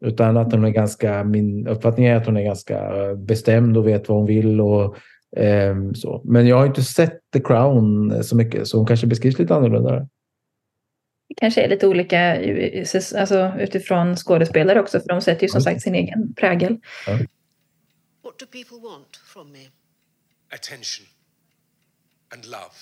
Utan 0.06 0.38
att 0.38 0.52
hon 0.52 0.66
är 0.66 0.70
ganska, 0.70 1.24
min 1.24 1.68
uppfattning 1.68 2.06
är 2.06 2.16
att 2.16 2.26
hon 2.26 2.38
är 2.38 2.44
ganska 2.44 2.78
eh, 2.78 3.16
bestämd 3.16 3.78
och 3.78 3.88
vet 3.88 4.10
vad 4.10 4.18
hon 4.18 4.28
vill 4.28 4.62
och 4.62 4.98
ehm, 5.38 5.96
så. 5.96 6.22
Men 6.26 6.48
jag 6.48 6.58
har 6.58 6.66
inte 6.66 6.84
sett 6.84 7.20
The 7.34 7.40
Crown 7.40 8.24
så 8.24 8.36
mycket, 8.36 8.68
så 8.68 8.78
hon 8.78 8.88
kanske 8.88 9.08
beskrivs 9.08 9.40
lite 9.40 9.56
annorlunda. 9.56 10.00
Det 11.30 11.36
kanske 11.38 11.62
är 11.62 11.68
lite 11.70 11.88
olika 11.88 12.38
alltså, 13.18 13.52
utifrån 13.60 14.16
skådespelare 14.16 14.80
också, 14.80 15.00
för 15.00 15.08
de 15.08 15.22
sätter 15.22 15.44
ju 15.44 15.50
som 15.50 15.62
sagt 15.62 15.82
sin 15.82 15.96
egen 15.96 16.34
prägel. 16.34 16.78
What 18.24 18.40
do 18.40 18.46
people 18.52 18.90
want 18.90 19.16
from 19.34 19.52
me? 19.52 19.66
Attention 20.54 21.06
and 22.34 22.46
love 22.46 22.76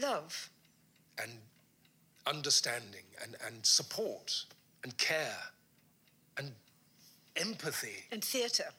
Love. 0.00 0.57
And 1.22 1.32
understanding 2.26 3.04
and, 3.22 3.36
and 3.46 3.64
support 3.64 4.44
and 4.84 4.96
care 4.98 5.38
and 6.36 6.52
empathy. 7.36 8.04
And 8.12 8.22
theatre. 8.22 8.70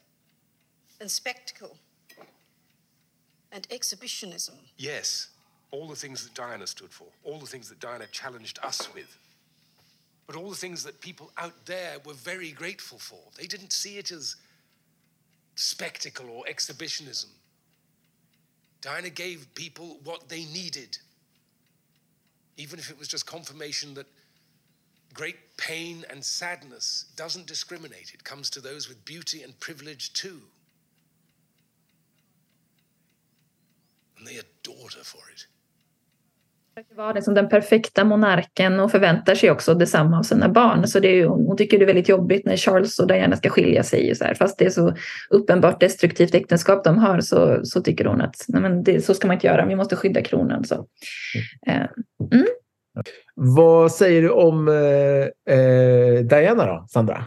And 0.99 1.10
spectacle. 1.10 1.78
And 3.52 3.68
exhibitionism. 3.72 4.56
Yes, 4.78 5.30
all 5.72 5.88
the 5.88 5.95
things 5.95 6.24
that 6.24 6.34
Diana 6.34 6.68
stood 6.68 6.91
for, 6.91 7.07
all 7.24 7.40
the 7.40 7.48
things 7.48 7.70
that 7.70 7.80
Diana 7.80 8.06
challenged 8.11 8.60
us 8.64 8.94
with. 8.94 9.18
But 10.28 10.36
all 10.36 10.49
the 10.49 10.56
things 10.56 10.84
that 10.84 11.02
people 11.02 11.32
out 11.38 11.66
there 11.66 11.98
were 12.06 12.14
very 12.14 12.52
grateful 12.52 12.99
for. 12.99 13.20
They 13.36 13.48
didn't 13.48 13.74
see 13.74 13.98
it 13.98 14.11
as 14.11 14.36
spectacle 15.56 16.30
or 16.30 16.44
exhibitionism. 16.48 17.32
Diana 18.82 19.10
gave 19.10 19.48
people 19.56 19.99
what 20.03 20.30
they 20.30 20.45
needed, 20.45 20.98
even 22.60 22.77
if 22.77 22.91
it 22.91 22.99
was 22.99 23.07
just 23.07 23.26
confirmation 23.26 23.94
that 23.94 24.06
great 25.14 25.38
pain 25.56 26.03
and 26.10 26.23
sadness 26.23 27.06
doesn't 27.15 27.48
discriminate. 27.48 28.11
It 28.14 28.26
comes 28.26 28.49
to 28.49 28.60
those 28.60 28.90
with 28.90 29.06
beauty 29.06 29.44
and 29.44 29.57
privilege 29.61 30.11
too. 30.11 30.41
And 34.18 34.27
they 34.27 34.36
adored 34.36 34.94
her 34.95 35.06
for 35.06 35.22
it. 35.34 35.45
Vara 36.95 37.14
liksom 37.14 37.34
den 37.34 37.49
perfekta 37.49 38.03
monarken 38.03 38.80
och 38.80 38.91
förväntar 38.91 39.35
sig 39.35 39.51
också 39.51 39.73
detsamma 39.73 40.19
av 40.19 40.23
sina 40.23 40.49
barn. 40.49 40.88
Så 40.88 40.99
det 40.99 41.07
är 41.07 41.15
ju, 41.15 41.26
hon 41.26 41.57
tycker 41.57 41.77
det 41.77 41.84
är 41.84 41.88
väldigt 41.88 42.10
jobbigt 42.10 42.45
när 42.45 42.57
Charles 42.57 42.99
och 42.99 43.07
Diana 43.07 43.35
ska 43.35 43.49
skilja 43.49 43.84
sig. 43.84 44.15
Så 44.15 44.23
här. 44.23 44.34
Fast 44.34 44.57
det 44.57 44.65
är 44.65 44.69
så 44.69 44.93
uppenbart 45.30 45.80
destruktivt 45.80 46.35
äktenskap 46.35 46.84
de 46.84 46.97
har 46.97 47.22
så, 47.22 47.65
så 47.65 47.81
tycker 47.81 48.06
hon 48.06 48.22
att 48.22 48.35
nej 48.47 48.61
men 48.61 48.84
det, 48.84 49.01
så 49.01 49.14
ska 49.14 49.27
man 49.27 49.34
inte 49.34 49.47
göra, 49.47 49.65
vi 49.65 49.76
måste 49.76 49.95
skydda 49.95 50.22
kronan. 50.22 50.64
Så. 50.64 50.85
Eh, 51.68 51.85
Vad 53.35 53.91
säger 53.91 54.22
du 54.22 54.30
om 54.30 54.68
eh, 54.68 55.56
eh, 55.56 56.19
Diana 56.19 56.65
då, 56.65 56.85
Sandra? 56.89 57.23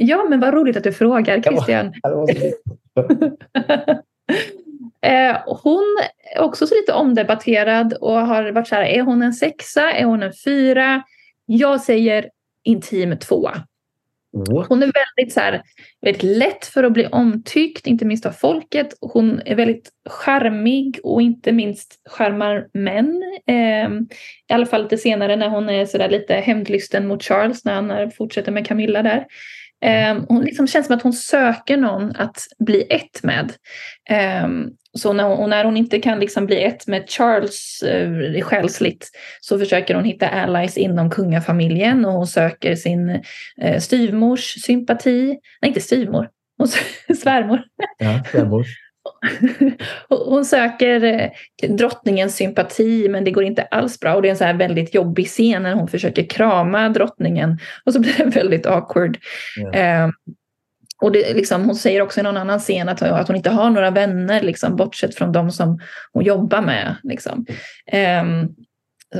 ja, 0.00 0.26
men 0.28 0.40
vad 0.40 0.54
roligt 0.54 0.76
att 0.76 0.84
du 0.84 0.92
frågar 0.92 1.42
Christian. 1.42 1.92
Eh, 5.06 5.36
hon 5.46 5.98
är 6.36 6.40
också 6.40 6.66
så 6.66 6.74
lite 6.74 6.92
omdebatterad 6.92 7.92
och 8.00 8.26
har 8.26 8.52
varit 8.52 8.68
så 8.68 8.74
här, 8.74 8.82
är 8.82 9.02
hon 9.02 9.22
en 9.22 9.32
sexa, 9.32 9.92
är 9.92 10.04
hon 10.04 10.22
en 10.22 10.32
fyra? 10.44 11.02
Jag 11.46 11.80
säger 11.80 12.30
intim 12.64 13.18
tvåa. 13.18 13.64
Hon 14.68 14.82
är 14.82 14.92
väldigt, 15.16 15.34
så 15.34 15.40
här, 15.40 15.62
väldigt 16.00 16.22
lätt 16.22 16.66
för 16.66 16.84
att 16.84 16.92
bli 16.92 17.06
omtyckt, 17.06 17.86
inte 17.86 18.04
minst 18.04 18.26
av 18.26 18.32
folket. 18.32 18.94
Hon 19.00 19.40
är 19.44 19.54
väldigt 19.54 19.90
charmig 20.10 21.00
och 21.02 21.22
inte 21.22 21.52
minst 21.52 22.00
charmar 22.04 22.68
män. 22.72 23.22
Eh, 23.46 23.90
I 24.48 24.52
alla 24.52 24.66
fall 24.66 24.82
lite 24.82 24.98
senare 24.98 25.36
när 25.36 25.48
hon 25.48 25.68
är 25.68 25.86
så 25.86 26.08
lite 26.08 26.34
hämndlysten 26.34 27.06
mot 27.06 27.22
Charles 27.22 27.64
när 27.64 27.74
han 27.74 28.10
fortsätter 28.10 28.52
med 28.52 28.66
Camilla 28.66 29.02
där. 29.02 29.26
Eh, 29.84 30.22
hon 30.28 30.44
liksom 30.44 30.66
känns 30.66 30.86
som 30.86 30.96
att 30.96 31.02
hon 31.02 31.12
söker 31.12 31.76
någon 31.76 32.16
att 32.16 32.46
bli 32.58 32.86
ett 32.90 33.22
med. 33.22 33.52
Eh, 34.10 34.48
så 34.98 35.12
när 35.12 35.24
hon, 35.24 35.38
och 35.38 35.48
när 35.48 35.64
hon 35.64 35.76
inte 35.76 35.98
kan 35.98 36.20
liksom 36.20 36.46
bli 36.46 36.64
ett 36.64 36.86
med 36.86 37.10
Charles 37.10 37.82
eh, 37.82 38.40
själsligt 38.42 39.10
så 39.40 39.58
försöker 39.58 39.94
hon 39.94 40.04
hitta 40.04 40.28
allies 40.28 40.76
inom 40.76 41.10
kungafamiljen 41.10 42.04
och 42.04 42.12
hon 42.12 42.26
söker 42.26 42.74
sin 42.74 43.22
eh, 43.60 43.78
styvmors 43.78 44.62
sympati. 44.62 45.26
Nej, 45.62 45.68
inte 45.68 45.80
styvmor. 45.80 46.28
Hon 46.58 46.68
svärmor. 47.16 47.62
Ja, 47.98 48.24
svärmor. 48.32 48.66
Hon 50.08 50.44
söker 50.44 51.04
eh, 51.04 51.30
drottningens 51.70 52.36
sympati 52.36 53.08
men 53.08 53.24
det 53.24 53.30
går 53.30 53.44
inte 53.44 53.62
alls 53.62 54.00
bra 54.00 54.14
och 54.14 54.22
det 54.22 54.28
är 54.28 54.30
en 54.30 54.36
så 54.36 54.44
här 54.44 54.54
väldigt 54.54 54.94
jobbig 54.94 55.26
scen 55.26 55.62
när 55.62 55.74
hon 55.74 55.88
försöker 55.88 56.24
krama 56.28 56.88
drottningen 56.88 57.58
och 57.84 57.92
så 57.92 58.00
blir 58.00 58.14
det 58.18 58.24
väldigt 58.40 58.66
awkward. 58.66 59.18
Ja. 59.56 59.72
Eh, 59.72 60.08
och 61.02 61.12
det, 61.12 61.34
liksom, 61.34 61.64
hon 61.64 61.74
säger 61.74 62.02
också 62.02 62.20
i 62.20 62.22
någon 62.22 62.36
annan 62.36 62.58
scen 62.58 62.88
att, 62.88 63.02
att 63.02 63.26
hon 63.26 63.36
inte 63.36 63.50
har 63.50 63.70
några 63.70 63.90
vänner 63.90 64.40
liksom, 64.40 64.76
bortsett 64.76 65.14
från 65.14 65.32
de 65.32 65.50
som 65.50 65.78
hon 66.12 66.24
jobbar 66.24 66.60
med. 66.60 66.96
Liksom. 67.02 67.46
Eh, 67.86 68.24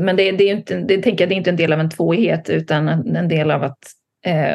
men 0.01 0.17
det, 0.17 0.33
det 0.33 0.45
är 0.45 0.53
inte, 0.53 0.77
det, 0.77 1.03
tänker 1.03 1.25
jag, 1.25 1.29
det 1.29 1.35
är 1.35 1.37
inte 1.37 1.51
en 1.51 1.57
del 1.57 1.73
av 1.73 1.81
en 1.81 1.91
tvåighet 1.91 2.51
utan 2.51 2.89
en, 2.89 3.17
en 3.17 3.29
del 3.29 3.51
av 3.51 3.63
att 3.63 3.79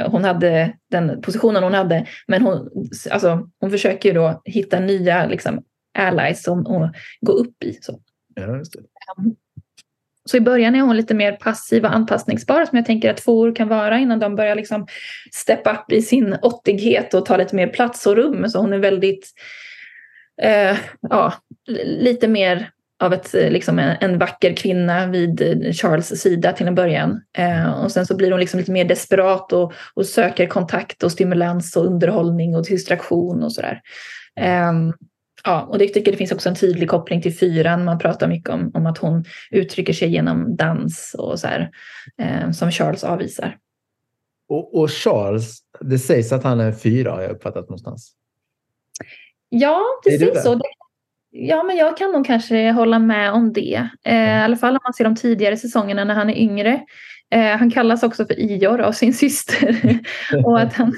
hon 0.08 0.24
hade 0.24 0.74
den 0.92 1.22
positionen 1.22 1.64
hon 1.64 1.74
hade. 1.74 2.06
Men 2.28 2.42
hon, 2.42 2.70
alltså, 3.12 3.50
hon 3.60 3.72
försöker 3.72 4.10
ju 4.10 4.16
då 4.16 4.42
hitta 4.46 4.80
nya 4.80 5.26
liksom, 5.26 5.64
allies 5.98 6.44
som 6.44 6.66
hon 6.66 6.94
gå 7.22 7.32
upp 7.32 7.64
i. 7.64 7.74
Så. 7.82 8.00
Ja, 8.36 8.48
det. 8.48 8.64
Så 10.30 10.38
i 10.38 10.42
början 10.42 10.76
är 10.76 10.82
hon 10.82 10.98
lite 10.98 11.14
mer 11.14 11.32
passiv 11.32 11.86
och 11.86 11.96
anpassningsbar 11.96 12.66
som 12.66 12.78
jag 12.78 12.86
tänker 12.86 13.10
att 13.10 13.18
tvåor 13.18 13.56
kan 13.56 13.68
vara 13.68 14.00
innan 14.00 14.20
de 14.20 14.36
börjar 14.36 14.56
liksom 14.56 14.88
steppa 15.34 15.74
upp 15.74 15.92
i 15.92 16.02
sin 16.02 16.34
åttighet 16.42 17.14
och 17.14 17.26
ta 17.26 17.38
lite 17.38 17.56
mer 17.56 17.68
plats 17.68 18.08
och 18.08 18.16
rum. 18.16 18.50
Så 18.50 18.60
hon 18.60 18.74
är 18.74 18.78
väldigt, 18.78 19.30
eh, 20.42 20.78
ja, 21.02 21.34
lite 21.86 22.28
mer 22.28 22.70
av 23.04 23.14
ett, 23.14 23.36
eh, 23.36 23.50
liksom 23.52 23.80
en, 23.80 23.98
en 24.02 24.20
vacker 24.20 24.56
kvinna 24.56 25.08
vid 25.08 25.42
eh, 25.42 25.72
Charles 25.72 26.22
sida 26.22 26.52
till 26.52 26.68
en 26.68 26.76
början. 26.76 27.22
Eh, 27.38 27.84
och 27.84 27.92
sen 27.92 28.06
så 28.06 28.16
blir 28.16 28.32
hon 28.32 28.40
liksom 28.40 28.60
lite 28.60 28.72
mer 28.72 28.86
desperat 28.86 29.54
och, 29.54 29.74
och 29.94 30.06
söker 30.06 30.48
kontakt 30.48 31.04
och 31.04 31.12
stimulans 31.12 31.76
och 31.76 31.86
underhållning 31.86 32.56
och 32.56 32.66
distraktion 32.66 33.44
och 33.44 33.54
sådär. 33.54 33.82
Ehm, 34.40 34.94
Ja, 35.48 35.62
och 35.62 35.78
det 35.78 35.88
tycker 35.88 36.12
det 36.12 36.18
finns 36.18 36.32
också 36.32 36.50
en 36.50 36.56
tydlig 36.56 36.90
koppling 36.90 37.22
till 37.22 37.38
fyran. 37.38 37.86
Man 37.86 38.00
pratar 38.00 38.28
mycket 38.28 38.50
om, 38.50 38.72
om 38.74 38.86
att 38.86 38.98
hon 38.98 39.26
uttrycker 39.52 39.94
sig 39.94 40.10
genom 40.10 40.56
dans 40.56 41.16
och 41.18 41.40
så 41.40 41.48
här, 41.48 41.72
eh, 42.22 42.52
som 42.52 42.72
Charles 42.72 43.04
avvisar. 43.04 43.58
Och, 44.50 44.80
och 44.80 44.92
Charles, 44.92 45.60
det 45.80 46.00
sägs 46.00 46.32
att 46.32 46.44
han 46.44 46.60
är 46.60 46.72
fyra 46.72 47.12
har 47.12 47.22
jag 47.22 47.32
uppfattat 47.32 47.70
någonstans. 47.70 48.14
Ja, 49.50 49.84
precis 50.04 50.34
det? 50.34 50.42
så. 50.42 50.56
Det, 50.56 50.64
ja, 51.36 51.64
men 51.64 51.78
jag 51.78 51.98
kan 51.98 52.12
nog 52.12 52.26
kanske 52.26 52.72
hålla 52.72 52.99
med 52.99 53.32
om 53.32 53.53
det. 53.53 53.90
Eh, 54.06 54.40
I 54.40 54.44
alla 54.44 54.57
fall 54.57 54.74
om 54.74 54.80
man 54.84 54.94
ser 54.94 55.03
de 55.03 55.16
tidigare 55.16 55.57
säsongerna 55.57 56.03
när 56.03 56.14
han 56.14 56.30
är 56.30 56.38
yngre. 56.38 56.82
Eh, 57.32 57.57
han 57.57 57.72
kallas 57.72 58.03
också 58.03 58.26
för 58.26 58.40
Ior 58.40 58.82
av 58.82 58.91
sin 58.91 59.14
syster. 59.24 59.99
och 60.45 60.60
att 60.60 60.74
han, 60.74 60.94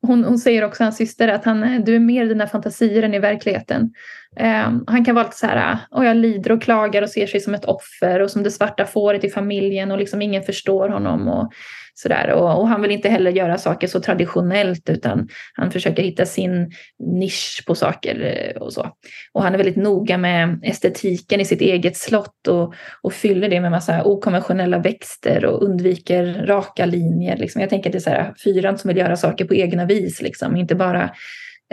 hon, 0.00 0.24
hon 0.24 0.38
säger 0.38 0.64
också 0.64 0.82
hans 0.82 0.96
syster 0.96 1.28
att 1.28 1.44
han, 1.44 1.84
du 1.84 1.94
är 1.94 2.00
mer 2.00 2.24
i 2.24 2.28
dina 2.28 2.46
fantasier 2.46 3.02
än 3.02 3.14
i 3.14 3.18
verkligheten. 3.18 3.90
Eh, 4.36 4.72
han 4.86 5.04
kan 5.04 5.14
vara 5.14 5.24
lite 5.24 5.36
så 5.36 5.46
här, 5.46 5.78
och 5.90 6.04
jag 6.04 6.16
lider 6.16 6.52
och 6.52 6.62
klagar 6.62 7.02
och 7.02 7.10
ser 7.10 7.26
sig 7.26 7.40
som 7.40 7.54
ett 7.54 7.64
offer 7.64 8.20
och 8.20 8.30
som 8.30 8.42
det 8.42 8.50
svarta 8.50 8.84
fåret 8.84 9.24
i 9.24 9.30
familjen 9.30 9.90
och 9.90 9.98
liksom 9.98 10.22
ingen 10.22 10.42
förstår 10.42 10.88
honom. 10.88 11.28
Och, 11.28 11.52
sådär. 11.98 12.32
Och, 12.32 12.60
och 12.60 12.68
han 12.68 12.82
vill 12.82 12.90
inte 12.90 13.08
heller 13.08 13.30
göra 13.30 13.58
saker 13.58 13.86
så 13.86 14.00
traditionellt 14.00 14.90
utan 14.90 15.28
han 15.54 15.70
försöker 15.70 16.02
hitta 16.02 16.26
sin 16.26 16.72
nisch 16.98 17.64
på 17.66 17.74
saker 17.74 18.20
eh, 18.54 18.62
och 18.62 18.72
så. 18.72 18.90
Och 19.32 19.42
han 19.42 19.54
är 19.54 19.58
väldigt 19.58 19.76
noga 19.76 20.18
med 20.18 20.60
estetiken 20.62 21.40
i 21.40 21.44
sitt 21.44 21.60
eget 21.60 21.96
slott 21.96 22.48
och, 22.48 22.74
och 23.02 23.12
fyller 23.12 23.48
det 23.48 23.60
med 23.60 23.70
massa 23.70 24.04
okonventionella 24.04 24.78
växter 24.78 25.44
och 25.44 25.62
undviker 25.62 26.46
raka 26.46 26.86
linjer. 26.86 27.36
Liksom. 27.36 27.60
Jag 27.60 27.70
tänker 27.70 27.90
att 27.90 27.92
det 27.92 27.98
är 27.98 28.00
så 28.00 28.10
här, 28.10 28.34
fyran 28.44 28.78
som 28.78 28.88
vill 28.88 28.96
göra 28.96 29.16
saker 29.16 29.44
på 29.44 29.54
egna 29.54 29.84
vis, 29.84 30.22
liksom. 30.22 30.56
inte 30.56 30.74
bara 30.74 31.10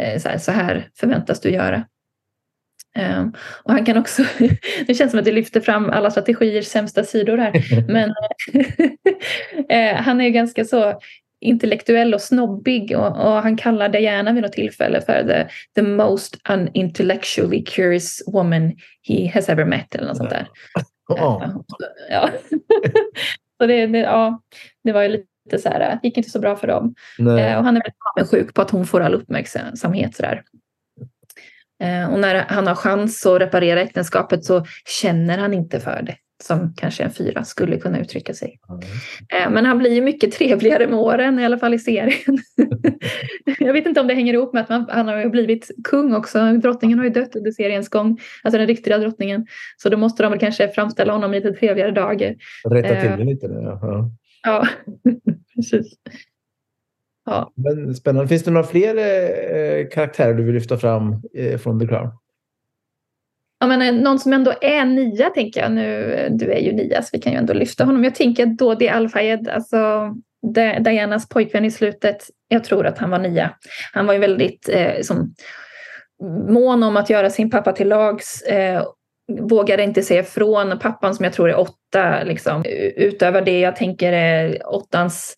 eh, 0.01 0.19
så, 0.19 0.29
här, 0.29 0.37
så 0.37 0.51
här 0.51 0.87
förväntas 0.99 1.39
du 1.39 1.49
göra. 1.49 1.85
Um, 2.99 3.33
och 3.63 3.71
han 3.71 3.85
kan 3.85 3.97
också, 3.97 4.23
det 4.87 4.93
känns 4.93 5.11
som 5.11 5.19
att 5.19 5.25
det 5.25 5.31
lyfter 5.31 5.61
fram 5.61 5.89
alla 5.89 6.11
strategiers 6.11 6.65
sämsta 6.65 7.03
sidor 7.03 7.37
här, 7.37 7.53
men 7.87 8.13
eh, 9.69 9.95
han 9.95 10.21
är 10.21 10.29
ganska 10.29 10.65
så 10.65 10.99
intellektuell 11.41 12.13
och 12.13 12.21
snobbig 12.21 12.97
och, 12.97 13.07
och, 13.07 13.41
han 13.41 13.57
kallar 13.57 13.89
Diana 13.89 14.31
vid 14.31 14.43
något 14.43 14.51
tillfälle 14.51 15.01
för 15.01 15.23
the, 15.23 15.47
the 15.75 15.81
most 15.81 16.37
unintellectually 16.49 17.63
curious 17.63 18.23
woman 18.27 18.73
he 19.07 19.31
has 19.33 19.49
ever 19.49 19.65
met 19.65 19.95
eller 19.95 20.07
något 20.07 20.17
sånt 20.17 20.29
där. 20.29 20.47
Ja. 21.07 21.63
Ja. 22.09 22.29
så 23.57 23.67
det, 23.67 23.87
det, 23.87 23.99
ja, 23.99 24.41
det 24.83 24.91
var 24.91 25.01
ju 25.01 25.09
lite 25.09 25.59
så 25.59 25.69
här, 25.69 25.99
gick 26.03 26.17
inte 26.17 26.29
så 26.29 26.39
bra 26.39 26.55
för 26.55 26.67
dem. 26.67 26.95
Nej. 27.19 27.43
Eh, 27.43 27.57
och 27.57 27.63
han 27.63 27.77
är 27.77 27.81
väldigt 27.81 27.95
avundsjuk 28.15 28.53
på 28.53 28.61
att 28.61 28.71
hon 28.71 28.85
får 28.85 29.01
all 29.01 29.13
uppmärksamhet. 29.13 30.15
Så 30.15 30.21
där. 30.21 30.35
Eh, 30.35 30.41
och 32.13 32.19
när 32.19 32.35
han 32.47 32.67
har 32.67 32.75
chans 32.75 33.25
att 33.25 33.41
reparera 33.41 33.81
äktenskapet 33.81 34.45
så 34.45 34.65
känner 35.01 35.37
han 35.37 35.53
inte 35.53 35.79
för 35.79 36.01
det 36.01 36.15
som 36.43 36.73
kanske 36.77 37.03
en 37.03 37.11
fyra 37.11 37.43
skulle 37.43 37.77
kunna 37.77 37.99
uttrycka 37.99 38.33
sig. 38.33 38.59
Eh, 39.33 39.49
Men 39.51 39.65
han 39.65 39.77
blir 39.77 39.93
ju 39.93 40.01
mycket 40.01 40.31
trevligare 40.31 40.87
med 40.87 40.99
åren, 40.99 41.39
i 41.39 41.45
alla 41.45 41.57
fall 41.57 41.73
i 41.73 41.79
serien. 41.79 42.37
Jag 43.59 43.73
vet 43.73 43.85
inte 43.85 44.01
om 44.01 44.07
det 44.07 44.13
hänger 44.13 44.33
ihop 44.33 44.53
med 44.53 44.63
att 44.63 44.69
man, 44.69 44.85
han 44.89 45.07
har 45.07 45.29
blivit 45.29 45.71
kung 45.83 46.13
också. 46.15 46.53
Drottningen 46.53 46.97
har 46.99 47.05
ju 47.05 47.11
dött 47.11 47.35
under 47.35 47.51
seriens 47.51 47.89
gång, 47.89 48.17
alltså 48.43 48.57
den 48.57 48.67
riktiga 48.67 48.97
drottningen. 48.97 49.45
Så 49.77 49.89
då 49.89 49.97
måste 49.97 50.23
de 50.23 50.31
väl 50.31 50.39
kanske 50.39 50.67
framställa 50.69 51.13
honom 51.13 51.33
i 51.33 51.37
lite 51.41 51.51
trevligare 51.59 51.91
dagar. 51.91 52.35
Rätta 52.69 52.87
till 53.01 53.09
Eh. 53.09 53.17
det 53.17 53.23
lite. 53.23 53.47
nu. 53.47 53.59
Ja. 53.81 54.09
Ja, 54.43 54.67
precis. 55.55 55.93
Ja. 57.25 57.51
Men 57.55 57.95
spännande. 57.95 58.27
Finns 58.27 58.43
det 58.43 58.51
några 58.51 58.67
fler 58.67 58.97
eh, 58.97 59.87
karaktärer 59.87 60.33
du 60.33 60.43
vill 60.43 60.53
lyfta 60.55 60.77
fram 60.77 61.21
eh, 61.35 61.57
från 61.57 61.79
The 61.79 61.87
Crown? 61.87 62.09
Ja, 63.59 63.67
men 63.67 63.81
eh, 63.81 64.01
någon 64.03 64.19
som 64.19 64.33
ändå 64.33 64.53
är 64.61 64.85
nia 64.85 65.29
tänker 65.29 65.61
jag 65.61 65.71
nu. 65.71 66.13
eh, 66.13 66.31
Du 66.31 66.51
är 66.51 66.59
ju 66.59 66.71
nia 66.71 67.01
så 67.01 67.09
vi 67.13 67.19
kan 67.19 67.31
ju 67.33 67.37
ändå 67.39 67.53
lyfta 67.53 67.83
honom. 67.85 68.03
Jag 68.03 68.15
tänker 68.15 68.45
Dodi 68.45 68.89
Al-Fayed, 68.89 69.49
alltså 69.49 70.11
Di- 70.55 70.79
Dianas 70.79 71.29
pojkvän 71.29 71.65
i 71.65 71.71
slutet. 71.71 72.17
Jag 72.47 72.63
tror 72.63 72.87
att 72.87 72.97
han 72.97 73.09
var 73.09 73.19
nia. 73.19 73.51
Han 73.93 74.05
var 74.07 74.13
ju 74.13 74.19
väldigt 74.19 74.69
eh, 74.69 75.01
som, 75.01 75.33
mån 76.49 76.83
om 76.83 76.97
att 76.97 77.09
göra 77.09 77.29
sin 77.29 77.49
pappa 77.49 77.71
till 77.71 77.87
lags. 77.87 78.41
Eh, 78.41 78.83
vågade 79.41 79.83
inte 79.83 80.01
säga 80.03 80.19
ifrån. 80.21 80.79
Pappan 80.79 81.15
som 81.15 81.23
jag 81.23 81.33
tror 81.33 81.49
är 81.49 81.59
åtta, 81.59 82.23
liksom, 82.23 82.63
utöver 82.95 83.41
det 83.41 83.59
jag 83.59 83.75
tänker 83.75 84.13
är 84.13 84.61
åttans 84.75 85.35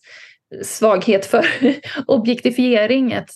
svaghet 0.63 1.25
för 1.25 1.45
objektifiering. 2.07 3.13
Att 3.13 3.29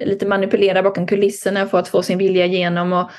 lite 0.00 0.26
manipulera 0.26 0.82
bakom 0.82 1.06
kulisserna 1.06 1.66
för 1.66 1.78
att 1.78 1.88
få 1.88 2.02
sin 2.02 2.18
vilja 2.18 2.46
igenom. 2.46 2.92
Och 2.92 3.10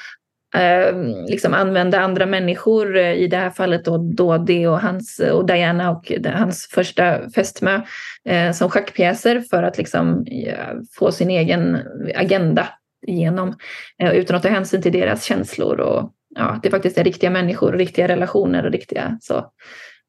eh, 0.59 0.95
liksom 1.27 1.53
använda 1.53 1.99
andra 1.99 2.25
människor, 2.25 2.97
eh, 2.97 3.13
i 3.13 3.27
det 3.27 3.37
här 3.37 3.49
fallet 3.49 3.85
då 3.85 3.97
Dodi 3.97 4.65
och, 4.65 4.79
hans, 4.79 5.19
eh, 5.19 5.31
och 5.33 5.45
Diana 5.45 5.91
och 5.91 6.11
det- 6.19 6.29
hans 6.29 6.67
första 6.67 7.29
fästmö, 7.29 7.81
eh, 8.29 8.51
som 8.51 8.69
schackpjäser 8.69 9.39
för 9.39 9.63
att 9.63 9.77
liksom, 9.77 10.23
ja, 10.25 10.55
få 10.99 11.11
sin 11.11 11.29
egen 11.29 11.77
agenda 12.15 12.67
igenom 13.07 13.55
eh, 14.03 14.13
utan 14.13 14.35
att 14.37 14.43
ta 14.43 14.49
hänsyn 14.49 14.81
till 14.81 14.91
deras 14.91 15.23
känslor. 15.23 15.79
Och, 15.79 16.11
ja, 16.35 16.59
det 16.63 16.69
faktiskt 16.69 16.97
är 16.97 17.03
riktiga 17.03 17.29
människor, 17.29 17.73
riktiga 17.73 18.07
relationer 18.07 18.65
och 18.65 18.71
riktiga... 18.71 19.17
Så, 19.21 19.45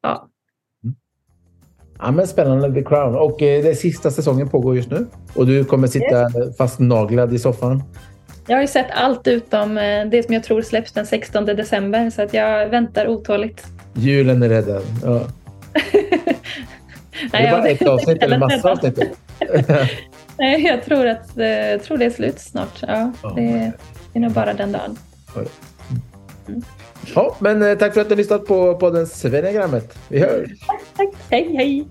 ja. 0.02 0.29
Ja, 2.02 2.10
men 2.10 2.26
spännande 2.26 2.74
The 2.74 2.82
Crown. 2.82 3.14
Och 3.14 3.42
eh, 3.42 3.62
den 3.62 3.76
sista 3.76 4.10
säsongen 4.10 4.48
pågår 4.48 4.76
just 4.76 4.90
nu. 4.90 5.06
Och 5.34 5.46
du 5.46 5.64
kommer 5.64 5.86
sitta 5.86 6.30
fastnaglad 6.58 7.34
i 7.34 7.38
soffan. 7.38 7.82
Jag 8.46 8.56
har 8.56 8.62
ju 8.62 8.68
sett 8.68 8.90
allt 8.90 9.26
utom 9.26 9.78
eh, 9.78 10.06
det 10.06 10.22
som 10.22 10.34
jag 10.34 10.44
tror 10.44 10.62
släpps 10.62 10.92
den 10.92 11.06
16 11.06 11.44
december 11.44 12.10
så 12.10 12.22
att 12.22 12.34
jag 12.34 12.68
väntar 12.68 13.08
otåligt. 13.08 13.66
Julen 13.94 14.42
är 14.42 14.48
räddad. 14.48 14.82
Ja. 15.04 15.20
Det 17.32 17.36
är 17.36 17.50
bara 17.50 17.68
ett 17.68 17.86
avsnitt 17.86 18.22
eller 18.22 18.38
massa 18.38 18.70
avsnitt? 18.70 18.98
Nej, 20.38 20.64
jag 20.64 20.84
tror 20.84 21.06
att 21.06 21.38
eh, 21.38 21.46
jag 21.46 21.82
tror 21.82 21.98
det 21.98 22.04
är 22.04 22.10
slut 22.10 22.40
snart. 22.40 22.82
Ja, 22.88 23.12
det, 23.36 23.72
det 24.12 24.18
är 24.18 24.20
nog 24.20 24.32
bara 24.32 24.54
den 24.54 24.72
dagen. 24.72 24.96
Ja, 27.14 27.36
men 27.38 27.62
eh, 27.62 27.78
tack 27.78 27.94
för 27.94 28.00
att 28.00 28.08
du 28.08 28.12
har 28.12 28.16
lyssnat 28.16 28.46
på 28.46 28.74
podden 28.74 29.06
Svenegrammet. 29.06 29.98
Vi 30.08 30.18
hörs! 30.20 30.48
Tack, 30.66 30.80
Tack, 30.96 31.08
hej 31.30 31.54
hej! 31.56 31.84